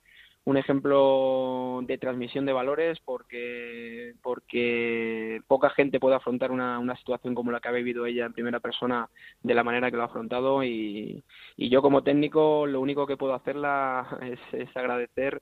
un 0.45 0.57
ejemplo 0.57 1.81
de 1.83 1.97
transmisión 1.97 2.45
de 2.45 2.53
valores 2.53 2.99
porque 3.05 4.13
porque 4.21 5.41
poca 5.47 5.69
gente 5.69 5.99
puede 5.99 6.15
afrontar 6.15 6.51
una, 6.51 6.79
una 6.79 6.97
situación 6.97 7.33
como 7.33 7.51
la 7.51 7.61
que 7.61 7.69
ha 7.69 7.71
vivido 7.71 8.05
ella 8.05 8.25
en 8.25 8.33
primera 8.33 8.59
persona 8.59 9.09
de 9.41 9.53
la 9.53 9.63
manera 9.63 9.89
que 9.89 9.97
lo 9.97 10.03
ha 10.03 10.07
afrontado 10.07 10.63
y, 10.63 11.23
y 11.55 11.69
yo 11.69 11.81
como 11.81 12.03
técnico 12.03 12.67
lo 12.67 12.81
único 12.81 13.07
que 13.07 13.17
puedo 13.17 13.33
hacerla 13.33 14.19
es, 14.21 14.39
es 14.53 14.75
agradecer 14.75 15.41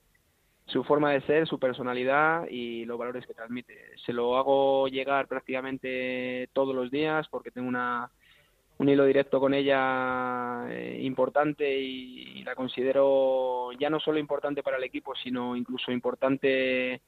su 0.67 0.83
forma 0.83 1.11
de 1.11 1.21
ser, 1.21 1.47
su 1.47 1.59
personalidad 1.59 2.47
y 2.49 2.85
los 2.85 2.97
valores 2.97 3.25
que 3.25 3.33
transmite. 3.33 3.75
Se 4.05 4.13
lo 4.13 4.37
hago 4.37 4.87
llegar 4.87 5.27
prácticamente 5.27 6.49
todos 6.53 6.73
los 6.73 6.89
días 6.91 7.27
porque 7.29 7.51
tengo 7.51 7.67
una, 7.67 8.09
un 8.81 8.89
hilo 8.89 9.05
directo 9.05 9.39
con 9.39 9.53
ella 9.53 10.65
eh, 10.67 10.97
importante 11.03 11.79
y, 11.79 12.43
la 12.43 12.55
considero 12.55 13.71
ya 13.79 13.91
no 13.91 13.99
solo 13.99 14.17
importante 14.17 14.63
para 14.63 14.77
el 14.77 14.83
equipo, 14.83 15.13
sino 15.15 15.55
incluso 15.55 15.91
importante 15.91 17.01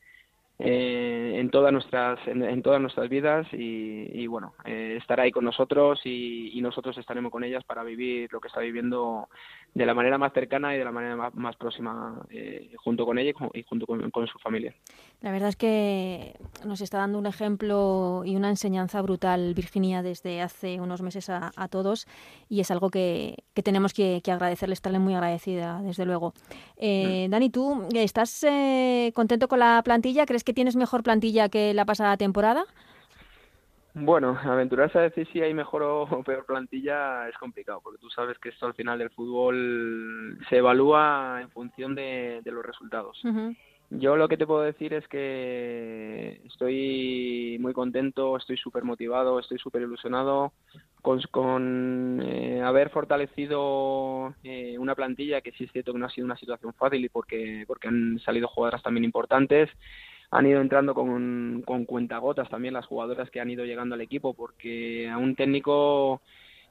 eh, 0.60 1.34
en 1.40 1.50
todas 1.50 1.74
nuestras 1.74 2.20
en, 2.28 2.62
todas 2.62 2.80
nuestras 2.80 3.10
vidas 3.10 3.48
y, 3.52 4.28
bueno 4.28 4.54
eh, 4.66 4.98
estará 5.02 5.24
ahí 5.24 5.32
con 5.32 5.46
nosotros 5.46 6.00
y, 6.06 6.62
nosotros 6.62 6.96
estaremos 7.00 7.32
con 7.32 7.44
ellas 7.44 7.64
para 7.64 7.84
vivir 7.84 8.32
lo 8.32 8.40
que 8.40 8.50
está 8.50 8.60
viviendo 8.60 9.28
de 9.74 9.86
la 9.86 9.94
manera 9.94 10.18
más 10.18 10.34
cercana 10.34 10.76
y 10.76 10.78
de 10.78 10.86
la 10.86 10.92
manera 10.92 11.32
más, 11.34 11.56
próxima 11.56 12.22
eh, 12.30 12.72
junto 12.78 13.06
con 13.06 13.18
ella 13.18 13.32
y, 13.54 13.64
junto 13.64 13.88
con, 13.88 14.28
su 14.28 14.38
familia. 14.40 14.74
La 15.22 15.32
verdad 15.32 15.50
es 15.50 15.56
que 15.56 16.36
nos 16.64 16.82
está 16.82 17.00
dando 17.00 17.18
un 17.18 17.26
ejemplo 17.26 18.22
y 18.26 18.36
una 18.36 18.50
enseñanza 18.50 19.02
brutal 19.02 19.54
Virginia 19.56 20.04
desde 20.04 20.42
hace 20.42 20.80
unos 20.80 21.02
meses 21.02 21.30
a, 21.30 21.52
todos 21.70 22.08
y 22.50 22.60
es 22.60 22.70
algo 22.70 22.90
que, 22.90 23.44
tenemos 23.64 23.94
que, 23.94 24.22
agradecerle, 24.28 24.74
estarle 24.74 25.00
muy 25.00 25.16
agradecida 25.16 25.82
desde 25.82 26.06
luego. 26.06 26.34
Eh, 26.78 27.28
mm. 27.28 27.32
Dani, 27.32 27.50
¿tú 27.50 27.88
estás 27.94 28.44
eh, 28.44 29.12
contento 29.16 29.48
con 29.48 29.60
la 29.60 29.82
plantilla? 29.84 30.26
¿Crees 30.26 30.44
que 30.44 30.54
tienes 30.54 30.76
mejor 30.76 31.02
plantilla 31.04 31.50
que 31.50 31.74
la 31.74 31.86
pasada 31.86 32.18
temporada? 32.18 32.66
Bueno, 33.96 34.40
aventurarse 34.44 34.98
a 34.98 35.04
decir 35.04 35.28
si 35.32 35.42
hay 35.42 35.54
mejor 35.54 35.84
o 35.84 36.08
peor 36.26 36.46
plantilla 36.46 37.28
es 37.30 37.38
complicado, 37.38 37.80
porque 37.84 38.00
tú 38.00 38.10
sabes 38.10 38.38
que 38.40 38.50
esto 38.50 38.66
al 38.66 38.74
final 38.74 38.98
del 38.98 39.12
fútbol 39.12 40.40
se 40.50 40.58
evalúa 40.58 41.40
en 41.42 41.50
función 41.52 41.94
de, 41.94 42.42
los 42.46 42.66
resultados. 42.66 43.22
Yo 43.90 44.16
lo 44.16 44.28
que 44.28 44.38
te 44.38 44.48
puedo 44.48 44.62
decir 44.62 44.94
es 44.94 45.08
que 45.08 46.42
estoy 46.46 47.58
muy 47.60 47.74
contento, 47.74 48.36
estoy 48.38 48.58
súper 48.58 48.84
motivado, 48.84 49.40
estoy 49.40 49.60
súper 49.60 49.84
ilusionado 49.84 50.52
con, 51.04 51.22
con 51.30 52.20
eh, 52.24 52.64
haber 52.64 52.90
fortalecido 52.90 54.34
eh, 54.44 54.78
una 54.80 54.96
plantilla 54.96 55.42
que 55.42 55.52
sí 55.52 55.66
es 55.66 55.72
cierto 55.72 55.94
que 55.94 56.00
no 56.00 56.08
ha 56.08 56.10
sido 56.10 56.26
una 56.26 56.38
situación 56.38 56.74
fácil 56.74 57.06
y 57.06 57.10
porque, 57.10 57.66
porque 57.68 57.90
han 57.90 58.20
salido 58.20 58.48
jugadoras 58.48 58.82
también 58.82 59.04
importantes 59.04 59.70
han 60.34 60.48
ido 60.48 60.62
entrando 60.62 60.96
con, 60.96 61.62
con 61.64 61.86
cuentagotas 61.86 62.50
también 62.50 62.74
las 62.74 62.88
jugadoras 62.88 63.30
que 63.30 63.40
han 63.40 63.52
ido 63.52 63.66
llegando 63.66 63.94
al 63.94 64.02
equipo, 64.02 64.34
porque 64.34 65.08
a 65.08 65.18
un 65.20 65.36
técnico 65.36 66.22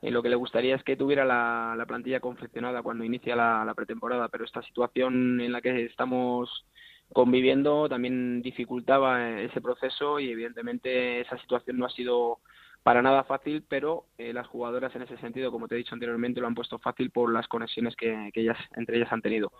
eh, 0.02 0.10
lo 0.10 0.20
que 0.20 0.30
le 0.30 0.34
gustaría 0.36 0.74
es 0.74 0.82
que 0.82 0.96
tuviera 0.96 1.24
la, 1.24 1.74
la 1.78 1.86
plantilla 1.86 2.18
confeccionada 2.18 2.82
cuando 2.82 3.04
inicia 3.04 3.36
la, 3.36 3.72
pretemporada, 3.76 4.28
pero 4.28 4.44
esta 4.44 4.62
situación 4.62 5.40
en 5.40 5.52
la 5.52 5.60
que 5.60 5.84
estamos 5.84 6.66
conviviendo 7.12 7.88
también 7.88 8.42
dificultaba 8.42 9.38
ese 9.40 9.60
proceso 9.60 10.18
y 10.18 10.30
evidentemente 10.30 11.20
esa 11.20 11.38
situación 11.38 11.78
no 11.78 11.86
ha 11.86 11.90
sido 11.90 12.40
para 12.82 13.00
nada 13.00 13.22
fácil, 13.22 13.64
pero 13.68 14.06
eh, 14.18 14.32
las 14.32 14.48
jugadoras 14.48 14.94
en 14.96 15.02
ese 15.02 15.16
sentido, 15.18 15.52
como 15.52 15.68
te 15.68 15.76
he 15.76 15.78
dicho 15.78 15.94
anteriormente, 15.94 16.40
lo 16.40 16.48
han 16.48 16.56
puesto 16.56 16.80
fácil 16.80 17.10
por 17.10 17.32
las 17.32 17.46
conexiones 17.46 17.94
que, 17.94 18.30
que 18.34 18.40
ellas 18.40 18.58
entre 18.74 18.96
ellas 18.96 19.12
han 19.12 19.22
tenido. 19.22 19.52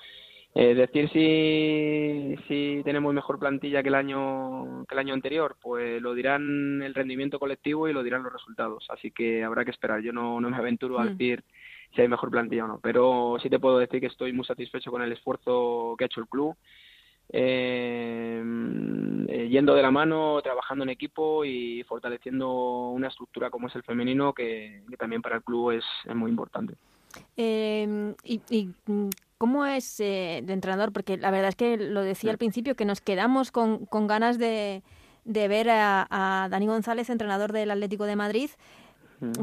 Eh, 0.54 0.74
decir 0.74 1.08
si, 1.08 2.36
si 2.46 2.82
tenemos 2.84 3.14
mejor 3.14 3.38
plantilla 3.38 3.82
que 3.82 3.88
el 3.88 3.94
año 3.94 4.84
que 4.86 4.94
el 4.94 4.98
año 4.98 5.14
anterior, 5.14 5.56
pues 5.62 6.00
lo 6.02 6.12
dirán 6.12 6.82
el 6.82 6.94
rendimiento 6.94 7.38
colectivo 7.38 7.88
y 7.88 7.94
lo 7.94 8.02
dirán 8.02 8.22
los 8.22 8.32
resultados. 8.32 8.86
Así 8.90 9.10
que 9.10 9.44
habrá 9.44 9.64
que 9.64 9.70
esperar. 9.70 10.02
Yo 10.02 10.12
no, 10.12 10.40
no 10.40 10.50
me 10.50 10.56
aventuro 10.56 10.98
a 10.98 11.04
mm. 11.04 11.08
decir 11.08 11.44
si 11.94 12.02
hay 12.02 12.08
mejor 12.08 12.30
plantilla 12.30 12.64
o 12.64 12.68
no, 12.68 12.80
pero 12.82 13.36
sí 13.42 13.48
te 13.48 13.58
puedo 13.58 13.78
decir 13.78 14.00
que 14.00 14.06
estoy 14.06 14.32
muy 14.32 14.44
satisfecho 14.44 14.90
con 14.90 15.02
el 15.02 15.12
esfuerzo 15.12 15.94
que 15.96 16.04
ha 16.04 16.06
hecho 16.06 16.20
el 16.20 16.28
club. 16.28 16.56
Eh, 17.34 18.42
eh, 19.28 19.48
yendo 19.48 19.74
de 19.74 19.82
la 19.82 19.90
mano, 19.90 20.40
trabajando 20.42 20.84
en 20.84 20.90
equipo 20.90 21.46
y 21.46 21.82
fortaleciendo 21.84 22.90
una 22.90 23.08
estructura 23.08 23.48
como 23.48 23.68
es 23.68 23.76
el 23.76 23.84
femenino, 23.84 24.34
que, 24.34 24.82
también 24.98 25.22
para 25.22 25.36
el 25.36 25.42
club 25.42 25.70
es, 25.70 25.84
muy 26.14 26.30
importante. 26.30 26.74
y, 27.36 28.40
y 28.50 28.70
¿Cómo 29.42 29.66
es 29.66 29.98
eh, 29.98 30.40
de 30.44 30.52
entrenador? 30.52 30.92
Porque 30.92 31.16
la 31.16 31.32
verdad 31.32 31.48
es 31.48 31.56
que 31.56 31.76
lo 31.76 32.02
decía 32.02 32.30
al 32.30 32.38
principio, 32.38 32.76
que 32.76 32.84
nos 32.84 33.00
quedamos 33.00 33.50
con, 33.50 33.86
con 33.86 34.06
ganas 34.06 34.38
de, 34.38 34.84
de 35.24 35.48
ver 35.48 35.68
a, 35.68 36.46
Dani 36.48 36.68
González, 36.68 37.10
entrenador 37.10 37.50
del 37.50 37.72
Atlético 37.72 38.04
de 38.04 38.14
Madrid, 38.14 38.50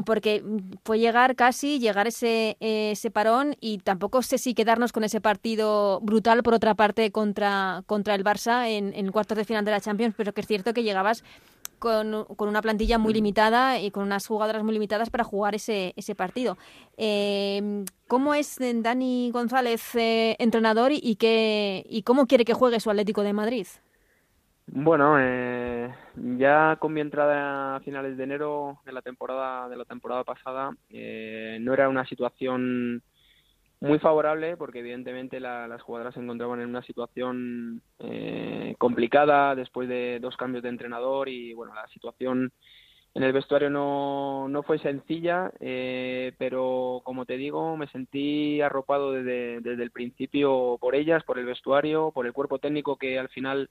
porque 0.06 0.42
fue 0.86 1.00
llegar 1.00 1.36
casi, 1.36 1.80
llegar 1.80 2.06
ese, 2.06 2.56
ese 2.60 3.10
parón 3.10 3.56
y 3.60 3.76
tampoco 3.76 4.22
sé 4.22 4.38
si 4.38 4.54
quedarnos 4.54 4.92
con 4.92 5.04
ese 5.04 5.20
partido 5.20 6.00
brutal, 6.00 6.42
por 6.42 6.54
otra 6.54 6.74
parte, 6.74 7.12
contra, 7.12 7.82
contra 7.84 8.14
el 8.14 8.24
Barça 8.24 8.68
en, 8.70 8.94
en 8.94 9.12
cuartos 9.12 9.36
de 9.36 9.44
final 9.44 9.66
de 9.66 9.72
la 9.72 9.82
Champions, 9.82 10.14
pero 10.16 10.32
que 10.32 10.40
es 10.40 10.46
cierto 10.46 10.72
que 10.72 10.82
llegabas 10.82 11.24
con, 11.78 12.24
con, 12.36 12.48
una 12.48 12.62
plantilla 12.62 12.96
muy 12.96 13.12
mm. 13.12 13.16
limitada 13.16 13.80
y 13.80 13.90
con 13.90 14.04
unas 14.04 14.26
jugadoras 14.26 14.64
muy 14.64 14.72
limitadas 14.72 15.10
para 15.10 15.24
jugar 15.24 15.54
ese, 15.54 15.92
ese 15.96 16.14
partido. 16.14 16.56
Eh, 16.96 17.84
¿Cómo 18.10 18.34
es 18.34 18.60
eh, 18.60 18.72
Dani 18.74 19.30
González 19.30 19.94
eh, 19.94 20.34
entrenador 20.40 20.90
y, 20.92 21.14
qué, 21.14 21.86
y 21.88 22.02
cómo 22.02 22.26
quiere 22.26 22.44
que 22.44 22.54
juegue 22.54 22.80
su 22.80 22.90
Atlético 22.90 23.22
de 23.22 23.32
Madrid? 23.32 23.68
Bueno, 24.66 25.16
ya 26.36 26.76
con 26.80 26.92
mi 26.92 27.00
entrada 27.00 27.76
a 27.76 27.80
finales 27.80 28.16
de 28.16 28.24
enero 28.24 28.80
de 28.84 28.90
la 28.90 29.02
temporada 29.02 29.68
de 29.68 29.76
la 29.76 29.84
temporada 29.84 30.24
pasada 30.24 30.70
no 30.70 31.74
era 31.74 31.88
una 31.88 32.04
situación 32.04 33.02
muy 33.80 33.98
favorable 33.98 34.56
porque 34.56 34.80
evidentemente 34.80 35.40
las 35.40 35.80
jugadoras 35.82 36.14
se 36.14 36.20
encontraban 36.20 36.60
en 36.60 36.68
una 36.68 36.82
situación 36.82 37.82
eh, 37.98 38.74
complicada 38.78 39.54
después 39.54 39.88
de 39.88 40.18
dos 40.20 40.36
cambios 40.36 40.62
de 40.62 40.68
entrenador 40.68 41.28
y 41.28 41.54
bueno 41.54 41.74
la 41.74 41.88
situación 41.88 42.52
en 43.14 43.22
el 43.22 43.32
vestuario 43.32 43.70
no, 43.70 44.48
no 44.48 44.62
fue 44.62 44.78
sencilla 44.78 45.50
eh, 45.60 46.32
pero 46.38 47.02
como 47.04 47.26
te 47.26 47.36
digo 47.36 47.76
me 47.76 47.88
sentí 47.88 48.60
arropado 48.60 49.12
desde, 49.12 49.60
desde 49.60 49.82
el 49.82 49.90
principio 49.90 50.78
por 50.80 50.94
ellas 50.94 51.24
por 51.24 51.38
el 51.38 51.46
vestuario 51.46 52.12
por 52.12 52.26
el 52.26 52.32
cuerpo 52.32 52.58
técnico 52.58 52.96
que 52.96 53.18
al 53.18 53.28
final 53.28 53.68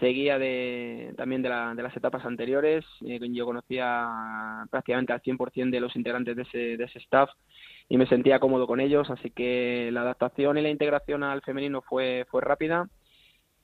seguía 0.00 0.38
de, 0.38 1.14
también 1.16 1.42
de, 1.42 1.48
la, 1.48 1.74
de 1.74 1.82
las 1.82 1.96
etapas 1.96 2.24
anteriores. 2.24 2.84
Eh, 3.06 3.18
yo 3.32 3.46
conocía 3.46 4.64
prácticamente 4.70 5.12
al 5.12 5.22
100% 5.22 5.70
de 5.70 5.80
los 5.80 5.96
integrantes 5.96 6.36
de 6.36 6.42
ese, 6.42 6.58
de 6.76 6.84
ese 6.84 6.98
staff 7.00 7.30
y 7.88 7.96
me 7.96 8.06
sentía 8.06 8.38
cómodo 8.38 8.66
con 8.66 8.80
ellos, 8.80 9.08
así 9.10 9.30
que 9.30 9.90
la 9.92 10.02
adaptación 10.02 10.58
y 10.58 10.62
la 10.62 10.70
integración 10.70 11.22
al 11.22 11.42
femenino 11.42 11.82
fue, 11.82 12.26
fue 12.30 12.42
rápida. 12.42 12.88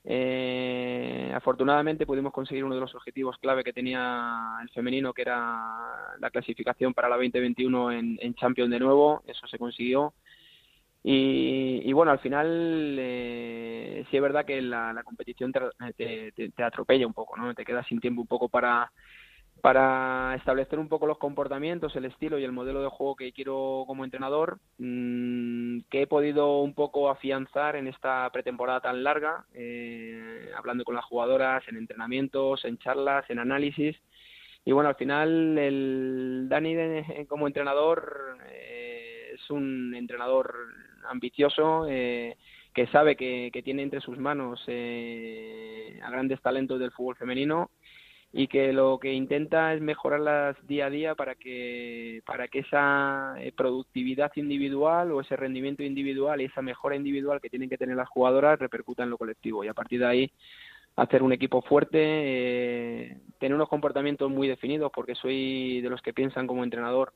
Eh, 0.06 1.32
afortunadamente 1.34 2.04
pudimos 2.04 2.32
conseguir 2.32 2.64
uno 2.64 2.74
de 2.74 2.80
los 2.82 2.94
objetivos 2.94 3.38
clave 3.38 3.64
que 3.64 3.72
tenía 3.72 4.58
el 4.62 4.68
femenino, 4.70 5.14
que 5.14 5.22
era 5.22 6.16
la 6.18 6.30
clasificación 6.30 6.92
para 6.92 7.08
la 7.08 7.16
2021 7.16 7.92
en, 7.92 8.18
en 8.20 8.34
Champions 8.34 8.70
de 8.70 8.78
nuevo, 8.78 9.22
eso 9.26 9.46
se 9.46 9.58
consiguió. 9.58 10.14
Y, 11.06 11.92
bueno, 11.92 12.12
al 12.12 12.18
final 12.20 12.96
eh, 12.98 14.06
sí 14.10 14.16
es 14.16 14.22
verdad 14.22 14.46
que 14.46 14.62
la, 14.62 15.02
competición 15.04 15.52
te, 15.52 16.32
te, 16.32 16.62
atropella 16.62 17.06
un 17.06 17.12
poco, 17.12 17.36
¿no? 17.36 17.54
Te 17.54 17.64
quedas 17.64 17.86
sin 17.86 18.00
tiempo 18.00 18.22
un 18.22 18.26
poco 18.26 18.48
para, 18.48 18.90
para 19.64 20.34
establecer 20.34 20.78
un 20.78 20.90
poco 20.90 21.06
los 21.06 21.16
comportamientos, 21.16 21.96
el 21.96 22.04
estilo 22.04 22.38
y 22.38 22.44
el 22.44 22.52
modelo 22.52 22.82
de 22.82 22.90
juego 22.90 23.16
que 23.16 23.32
quiero 23.32 23.84
como 23.86 24.04
entrenador, 24.04 24.58
mm, 24.76 25.78
que 25.88 26.02
he 26.02 26.06
podido 26.06 26.60
un 26.60 26.74
poco 26.74 27.08
afianzar 27.08 27.74
en 27.76 27.86
esta 27.86 28.28
pretemporada 28.30 28.82
tan 28.82 29.02
larga, 29.02 29.46
eh, 29.54 30.50
hablando 30.54 30.84
con 30.84 30.94
las 30.94 31.06
jugadoras, 31.06 31.66
en 31.66 31.78
entrenamientos, 31.78 32.62
en 32.66 32.76
charlas, 32.76 33.24
en 33.30 33.38
análisis. 33.38 33.96
Y 34.66 34.72
bueno, 34.72 34.90
al 34.90 34.96
final 34.96 35.56
el 35.56 36.46
Dani 36.50 36.76
como 37.26 37.46
entrenador 37.46 38.36
eh, 38.46 39.30
es 39.32 39.50
un 39.50 39.94
entrenador 39.94 40.54
ambicioso. 41.08 41.86
Eh, 41.88 42.36
que 42.74 42.88
sabe 42.88 43.16
que, 43.16 43.50
que, 43.52 43.62
tiene 43.62 43.84
entre 43.84 44.00
sus 44.00 44.18
manos 44.18 44.60
a 44.68 46.10
grandes 46.10 46.42
talentos 46.42 46.80
del 46.80 46.90
fútbol 46.90 47.14
femenino 47.14 47.70
y 48.36 48.48
que 48.48 48.72
lo 48.72 48.98
que 48.98 49.12
intenta 49.12 49.72
es 49.74 49.80
mejorarlas 49.80 50.56
día 50.66 50.86
a 50.86 50.90
día 50.90 51.14
para 51.14 51.36
que 51.36 52.20
para 52.26 52.48
que 52.48 52.60
esa 52.60 53.36
eh, 53.38 53.52
productividad 53.56 54.32
individual 54.34 55.12
o 55.12 55.20
ese 55.20 55.36
rendimiento 55.36 55.84
individual 55.84 56.40
y 56.40 56.46
esa 56.46 56.60
mejora 56.60 56.96
individual 56.96 57.40
que 57.40 57.48
tienen 57.48 57.70
que 57.70 57.78
tener 57.78 57.94
las 57.94 58.08
jugadoras 58.08 58.58
repercuta 58.58 59.04
en 59.04 59.10
lo 59.10 59.18
colectivo. 59.18 59.62
Y 59.62 59.68
a 59.68 59.74
partir 59.74 60.00
de 60.00 60.06
ahí 60.06 60.32
hacer 60.96 61.22
un 61.22 61.32
equipo 61.32 61.62
fuerte, 61.62 62.00
eh, 62.00 63.18
tener 63.38 63.54
unos 63.54 63.68
comportamientos 63.68 64.28
muy 64.28 64.48
definidos 64.48 64.90
porque 64.92 65.14
soy 65.14 65.80
de 65.80 65.90
los 65.90 66.02
que 66.02 66.12
piensan 66.12 66.48
como 66.48 66.64
entrenador 66.64 67.12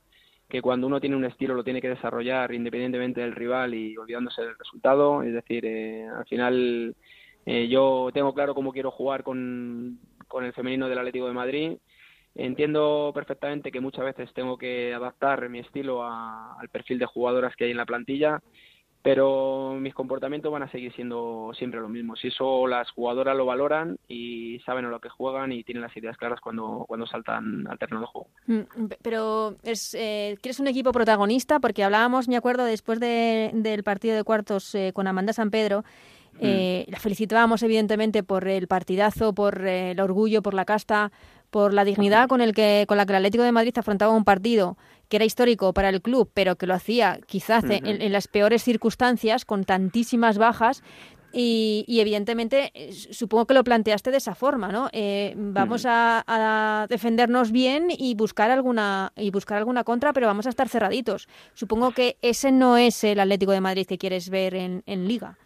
que 0.49 0.63
cuando 0.63 0.87
uno 0.87 1.01
tiene 1.01 1.17
un 1.17 1.25
estilo 1.25 1.55
lo 1.55 1.65
tiene 1.65 1.83
que 1.83 1.89
desarrollar 1.89 2.55
independientemente 2.55 3.23
del 3.23 3.35
rival 3.35 3.75
y 3.75 3.97
olvidándose 3.97 4.43
del 4.43 4.57
resultado, 4.57 5.25
es 5.25 5.33
decir, 5.33 5.67
eh, 5.67 6.07
al 6.07 6.27
final 6.27 6.95
yo 7.45 8.11
tengo 8.13 8.35
claro 8.35 8.55
cómo 8.55 8.73
quiero 8.73 8.91
jugar 8.91 9.23
con 9.23 9.99
con 10.29 10.45
el 10.45 10.53
femenino 10.53 10.89
del 10.89 10.99
Atlético 10.99 11.27
de 11.27 11.33
Madrid. 11.33 11.79
Entiendo 12.35 13.11
perfectamente 13.15 13.73
que 13.73 13.81
muchas 13.81 14.05
veces 14.05 14.33
tengo 14.33 14.57
que 14.57 14.95
adaptar 14.95 15.49
mi 15.49 15.59
estilo 15.59 16.05
al 16.05 16.69
perfil 16.69 16.99
de 16.99 17.07
jugadoras 17.07 17.57
que 17.57 17.65
hay 17.65 17.73
en 17.73 17.77
la 17.79 17.87
plantilla, 17.87 18.41
pero 19.03 19.77
mis 19.81 19.95
comportamientos 19.95 20.53
van 20.53 20.63
a 20.63 20.71
seguir 20.71 20.93
siendo 20.95 21.51
siempre 21.57 21.81
los 21.81 21.91
mismos. 21.91 22.21
Si 22.21 22.29
eso 22.29 22.67
las 22.67 22.91
jugadoras 22.91 23.37
lo 23.37 23.47
valoran 23.47 23.99
y 24.07 24.61
saben 24.67 24.85
a 24.85 24.89
lo 24.89 25.01
que 25.01 25.09
juegan 25.09 25.51
y 25.51 25.65
tienen 25.65 25.83
las 25.83 25.97
ideas 25.97 26.17
claras 26.17 26.41
cuando, 26.41 26.85
cuando 26.87 27.07
saltan 27.07 27.67
al 27.69 27.79
terreno 27.79 28.01
de 28.01 28.07
juego. 28.07 28.29
Mm, 28.47 28.91
pero 29.03 29.57
es, 29.63 29.95
eh, 29.95 30.37
¿quieres 30.43 30.61
un 30.61 30.69
equipo 30.69 30.93
protagonista? 30.93 31.59
Porque 31.59 31.85
hablábamos, 31.85 32.29
me 32.29 32.37
acuerdo, 32.37 32.65
después 32.65 33.01
del 33.01 33.83
partido 33.83 34.15
de 34.15 34.25
cuartos 34.25 34.75
eh, 34.75 34.93
con 34.93 35.07
Amanda 35.07 35.33
San 35.33 35.51
Pedro. 35.51 35.85
Eh, 36.41 36.85
la 36.89 36.99
felicitábamos 36.99 37.63
evidentemente 37.63 38.23
por 38.23 38.47
el 38.49 38.69
partidazo, 38.69 39.35
por 39.35 39.67
eh, 39.67 39.93
el 39.93 40.01
orgullo, 40.01 40.43
por 40.43 40.55
la 40.55 40.65
casta, 40.65 41.11
por 41.51 41.73
la 41.75 41.85
dignidad 41.85 42.29
con 42.29 42.41
el 42.41 42.55
que 42.55 42.85
con 42.87 42.97
la 42.97 43.07
que 43.07 43.13
el 43.13 43.17
Atlético 43.17 43.45
de 43.45 43.53
Madrid 43.53 43.77
afrontaba 43.77 44.13
un 44.13 44.25
partido 44.25 44.77
que 45.09 45.17
era 45.17 45.25
histórico 45.25 45.73
para 45.73 45.89
el 45.89 46.03
club, 46.03 46.31
pero 46.35 46.57
que 46.57 46.67
lo 46.67 46.75
hacía 46.75 47.19
quizás 47.27 47.65
en, 47.67 48.13
las 48.13 48.29
peores 48.29 48.63
circunstancias, 48.63 49.47
con 49.47 49.65
tantísimas 49.65 50.37
bajas. 50.37 50.83
Y, 51.31 51.85
evidentemente 51.89 52.71
eh, 52.73 52.93
supongo 52.93 53.47
que 53.47 53.55
lo 53.55 53.63
planteaste 53.63 54.11
de 54.11 54.17
esa 54.17 54.35
forma, 54.35 54.69
¿no? 54.69 54.91
vamos 55.35 55.85
a, 55.87 56.25
a, 56.27 56.87
defendernos 56.89 57.53
bien 57.53 57.89
y 57.91 58.15
buscar 58.15 58.51
alguna 58.51 59.13
y 59.17 59.31
buscar 59.31 59.59
alguna 59.59 59.85
contra, 59.85 60.13
pero 60.13 60.27
vamos 60.27 60.47
a 60.47 60.51
estar 60.51 60.69
cerraditos. 60.69 61.29
Supongo 61.55 61.93
que 61.93 62.17
ese 62.23 62.53
no 62.53 62.77
es 62.77 63.05
el 63.05 63.21
Atlético 63.21 63.53
de 63.53 63.61
Madrid 63.61 63.87
que 63.87 63.99
quieres 63.99 64.29
ver 64.29 64.55
en, 64.55 64.83
en 64.87 65.09
Liga. 65.09 65.39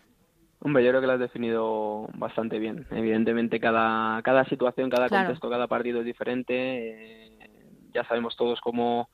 Hombre, 0.64 0.84
yo 0.84 0.90
creo 0.90 1.00
que 1.00 1.06
lo 1.08 1.14
has 1.14 1.18
definido 1.18 2.06
bastante 2.14 2.60
bien. 2.60 2.86
Evidentemente, 2.92 3.58
cada, 3.58 4.22
cada 4.22 4.44
situación, 4.44 4.90
cada 4.90 5.08
contexto, 5.08 5.50
cada 5.50 5.66
partido 5.66 6.00
es 6.00 6.06
diferente. 6.06 6.54
Eh, 6.54 7.50
ya 7.92 8.04
sabemos 8.04 8.36
todos 8.36 8.60
cómo, 8.60 9.08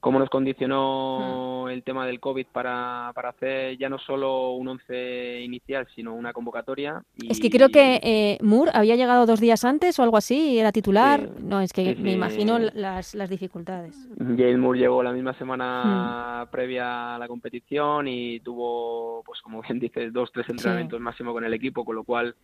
cómo 0.00 0.18
nos 0.18 0.30
condicionó 0.30 1.64
mm. 1.66 1.70
el 1.70 1.82
tema 1.82 2.06
del 2.06 2.20
COVID 2.20 2.46
para, 2.52 3.12
para 3.14 3.30
hacer 3.30 3.76
ya 3.78 3.88
no 3.88 3.98
solo 3.98 4.52
un 4.52 4.68
once 4.68 5.40
inicial, 5.40 5.86
sino 5.94 6.14
una 6.14 6.32
convocatoria. 6.32 7.02
Es 7.28 7.40
que 7.40 7.50
creo 7.50 7.68
que 7.68 8.00
eh, 8.02 8.38
Moore 8.42 8.70
había 8.74 8.96
llegado 8.96 9.26
dos 9.26 9.40
días 9.40 9.64
antes 9.64 9.98
o 9.98 10.02
algo 10.02 10.16
así, 10.16 10.58
era 10.58 10.72
titular. 10.72 11.28
no, 11.40 11.60
es 11.60 11.72
que 11.72 11.94
me 11.96 12.12
imagino 12.12 12.58
las, 12.58 13.14
las 13.14 13.30
dificultades. 13.30 14.08
James 14.18 14.58
Moore 14.58 14.78
llegó 14.78 15.02
la 15.02 15.12
misma 15.12 15.34
semana 15.34 16.44
mm. 16.44 16.50
previa 16.50 17.14
a 17.14 17.18
la 17.18 17.28
competición 17.28 18.08
y 18.08 18.40
tuvo, 18.40 19.22
pues 19.24 19.40
como 19.40 19.62
bien 19.62 19.78
dices, 19.78 20.12
dos, 20.12 20.30
tres 20.32 20.48
entrenamientos 20.48 21.00
máximo 21.00 21.32
con 21.32 21.44
el 21.44 21.54
equipo, 21.54 21.84
con 21.84 21.96
lo 21.96 22.04
cual 22.04 22.34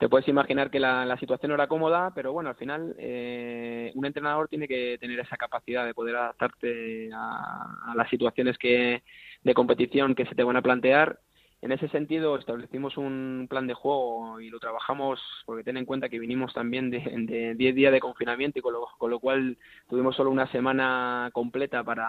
te 0.00 0.08
puedes 0.08 0.26
imaginar 0.28 0.70
que 0.70 0.80
la, 0.80 1.14
situación 1.20 1.50
no 1.50 1.56
era 1.56 1.68
cómoda, 1.68 2.10
pero 2.14 2.32
bueno, 2.32 2.48
al 2.48 2.56
final 2.56 2.96
eh, 2.98 3.92
un 3.94 4.06
entrenador 4.06 4.48
tiene 4.48 4.66
que 4.66 4.96
tener 4.98 5.20
esa 5.20 5.36
capacidad 5.36 5.84
de 5.84 5.92
poder 5.92 6.16
adaptarte 6.16 7.10
a, 7.12 7.92
a 7.92 7.94
las 7.94 8.08
situaciones 8.08 8.56
que, 8.56 9.02
de 9.42 9.54
competición 9.54 10.14
que 10.14 10.24
se 10.24 10.34
te 10.34 10.42
van 10.42 10.56
a 10.56 10.62
plantear 10.62 11.18
en 11.62 11.72
ese 11.72 11.88
sentido, 11.88 12.38
establecimos 12.38 12.96
un 12.96 13.46
plan 13.48 13.66
de 13.66 13.74
juego 13.74 14.40
y 14.40 14.48
lo 14.48 14.58
trabajamos 14.58 15.20
porque 15.44 15.62
ten 15.62 15.76
en 15.76 15.84
cuenta 15.84 16.08
que 16.08 16.18
vinimos 16.18 16.54
también 16.54 16.90
de 16.90 17.54
10 17.54 17.74
días 17.74 17.92
de 17.92 18.00
confinamiento 18.00 18.58
y 18.58 18.62
con 18.62 18.72
lo, 18.72 18.86
con 18.96 19.10
lo, 19.10 19.18
cual 19.18 19.58
tuvimos 19.86 20.16
solo 20.16 20.30
una 20.30 20.50
semana 20.52 21.28
completa 21.34 21.84
para, 21.84 22.08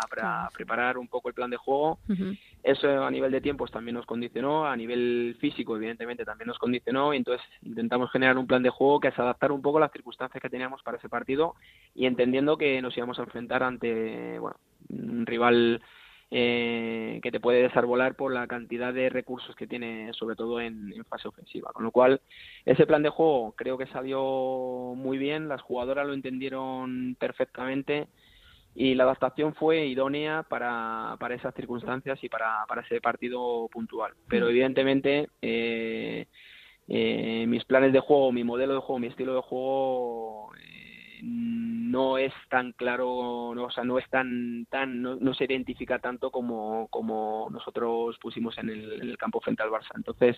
preparar 0.53 0.97
un 0.97 1.09
poco 1.09 1.27
el 1.27 1.35
plan 1.35 1.49
de 1.49 1.57
juego. 1.57 1.99
Eso 2.63 3.03
a 3.03 3.11
nivel 3.11 3.31
de 3.31 3.41
tiempos 3.41 3.71
también 3.71 3.95
nos 3.95 4.05
condicionó, 4.05 4.65
a 4.65 4.75
nivel 4.77 5.35
físico 5.41 5.75
evidentemente 5.75 6.23
también 6.23 6.47
nos 6.47 6.57
condicionó 6.57 7.13
y 7.13 7.17
entonces 7.17 7.45
intentamos 7.61 8.09
generar 8.09 8.37
un 8.37 8.47
plan 8.47 8.63
de 8.63 8.69
juego 8.69 9.01
que 9.01 9.11
se 9.11 9.21
adaptar 9.21 9.51
un 9.51 9.61
poco 9.61 9.79
a 9.79 9.81
las 9.81 9.91
circunstancias 9.91 10.41
que 10.41 10.49
teníamos 10.49 10.81
para 10.81 10.97
ese 10.97 11.09
partido 11.09 11.55
y 11.93 12.05
entendiendo 12.05 12.57
que 12.57 12.81
nos 12.81 12.95
íbamos 12.95 13.19
a 13.19 13.23
enfrentar 13.23 13.63
ante 13.63 14.39
bueno, 14.39 14.55
un 14.89 15.25
rival 15.25 15.81
eh, 16.33 17.19
que 17.21 17.29
te 17.29 17.41
puede 17.41 17.61
desarbolar 17.61 18.15
por 18.15 18.33
la 18.33 18.47
cantidad 18.47 18.93
de 18.93 19.09
recursos 19.09 19.53
que 19.53 19.67
tiene, 19.67 20.13
sobre 20.13 20.37
todo 20.37 20.61
en, 20.61 20.93
fase 21.09 21.27
ofensiva. 21.27 21.71
Con 21.73 21.83
lo 21.83 21.91
cual, 21.91 22.21
ese 22.65 22.87
plan 22.87 23.03
de 23.03 23.09
juego 23.09 23.53
creo 23.57 23.77
que 23.77 23.87
salió 23.87 24.93
muy 24.95 25.17
bien, 25.17 25.49
las 25.49 25.61
jugadoras 25.61 26.07
lo 26.07 26.13
entendieron 26.13 27.17
perfectamente 27.19 28.07
y 28.73 28.95
la 28.95 29.03
adaptación 29.03 29.53
fue 29.55 29.85
idónea 29.87 30.43
para, 30.43 31.17
para 31.19 31.35
esas 31.35 31.53
circunstancias 31.53 32.17
y 32.23 32.29
para, 32.29 32.65
para 32.65 32.83
ese 32.83 33.01
partido 33.01 33.67
puntual. 33.67 34.13
Pero 34.29 34.45
mm. 34.45 34.49
evidentemente 34.49 35.29
eh, 35.41 36.27
eh, 36.87 37.45
mis 37.45 37.65
planes 37.65 37.91
de 37.91 37.99
juego, 37.99 38.31
mi 38.31 38.45
modelo 38.45 38.75
de 38.75 38.79
juego, 38.79 38.99
mi 38.99 39.07
estilo 39.07 39.35
de 39.35 39.41
juego 39.41 40.51
no 41.21 42.17
es 42.17 42.33
tan 42.49 42.71
claro, 42.73 43.53
no, 43.55 43.65
o 43.65 43.71
sea, 43.71 43.83
no 43.83 43.97
es 43.97 44.09
tan, 44.09 44.65
tan 44.69 45.01
no, 45.01 45.33
se 45.33 45.45
identifica 45.45 45.99
tanto 45.99 46.31
como, 46.31 46.87
como 46.89 47.47
nosotros 47.51 48.17
pusimos 48.19 48.57
en 48.57 48.69
el, 48.69 49.17
campo 49.17 49.39
frente 49.39 49.63
al 49.63 49.69
Barça. 49.69 49.91
Entonces, 49.95 50.37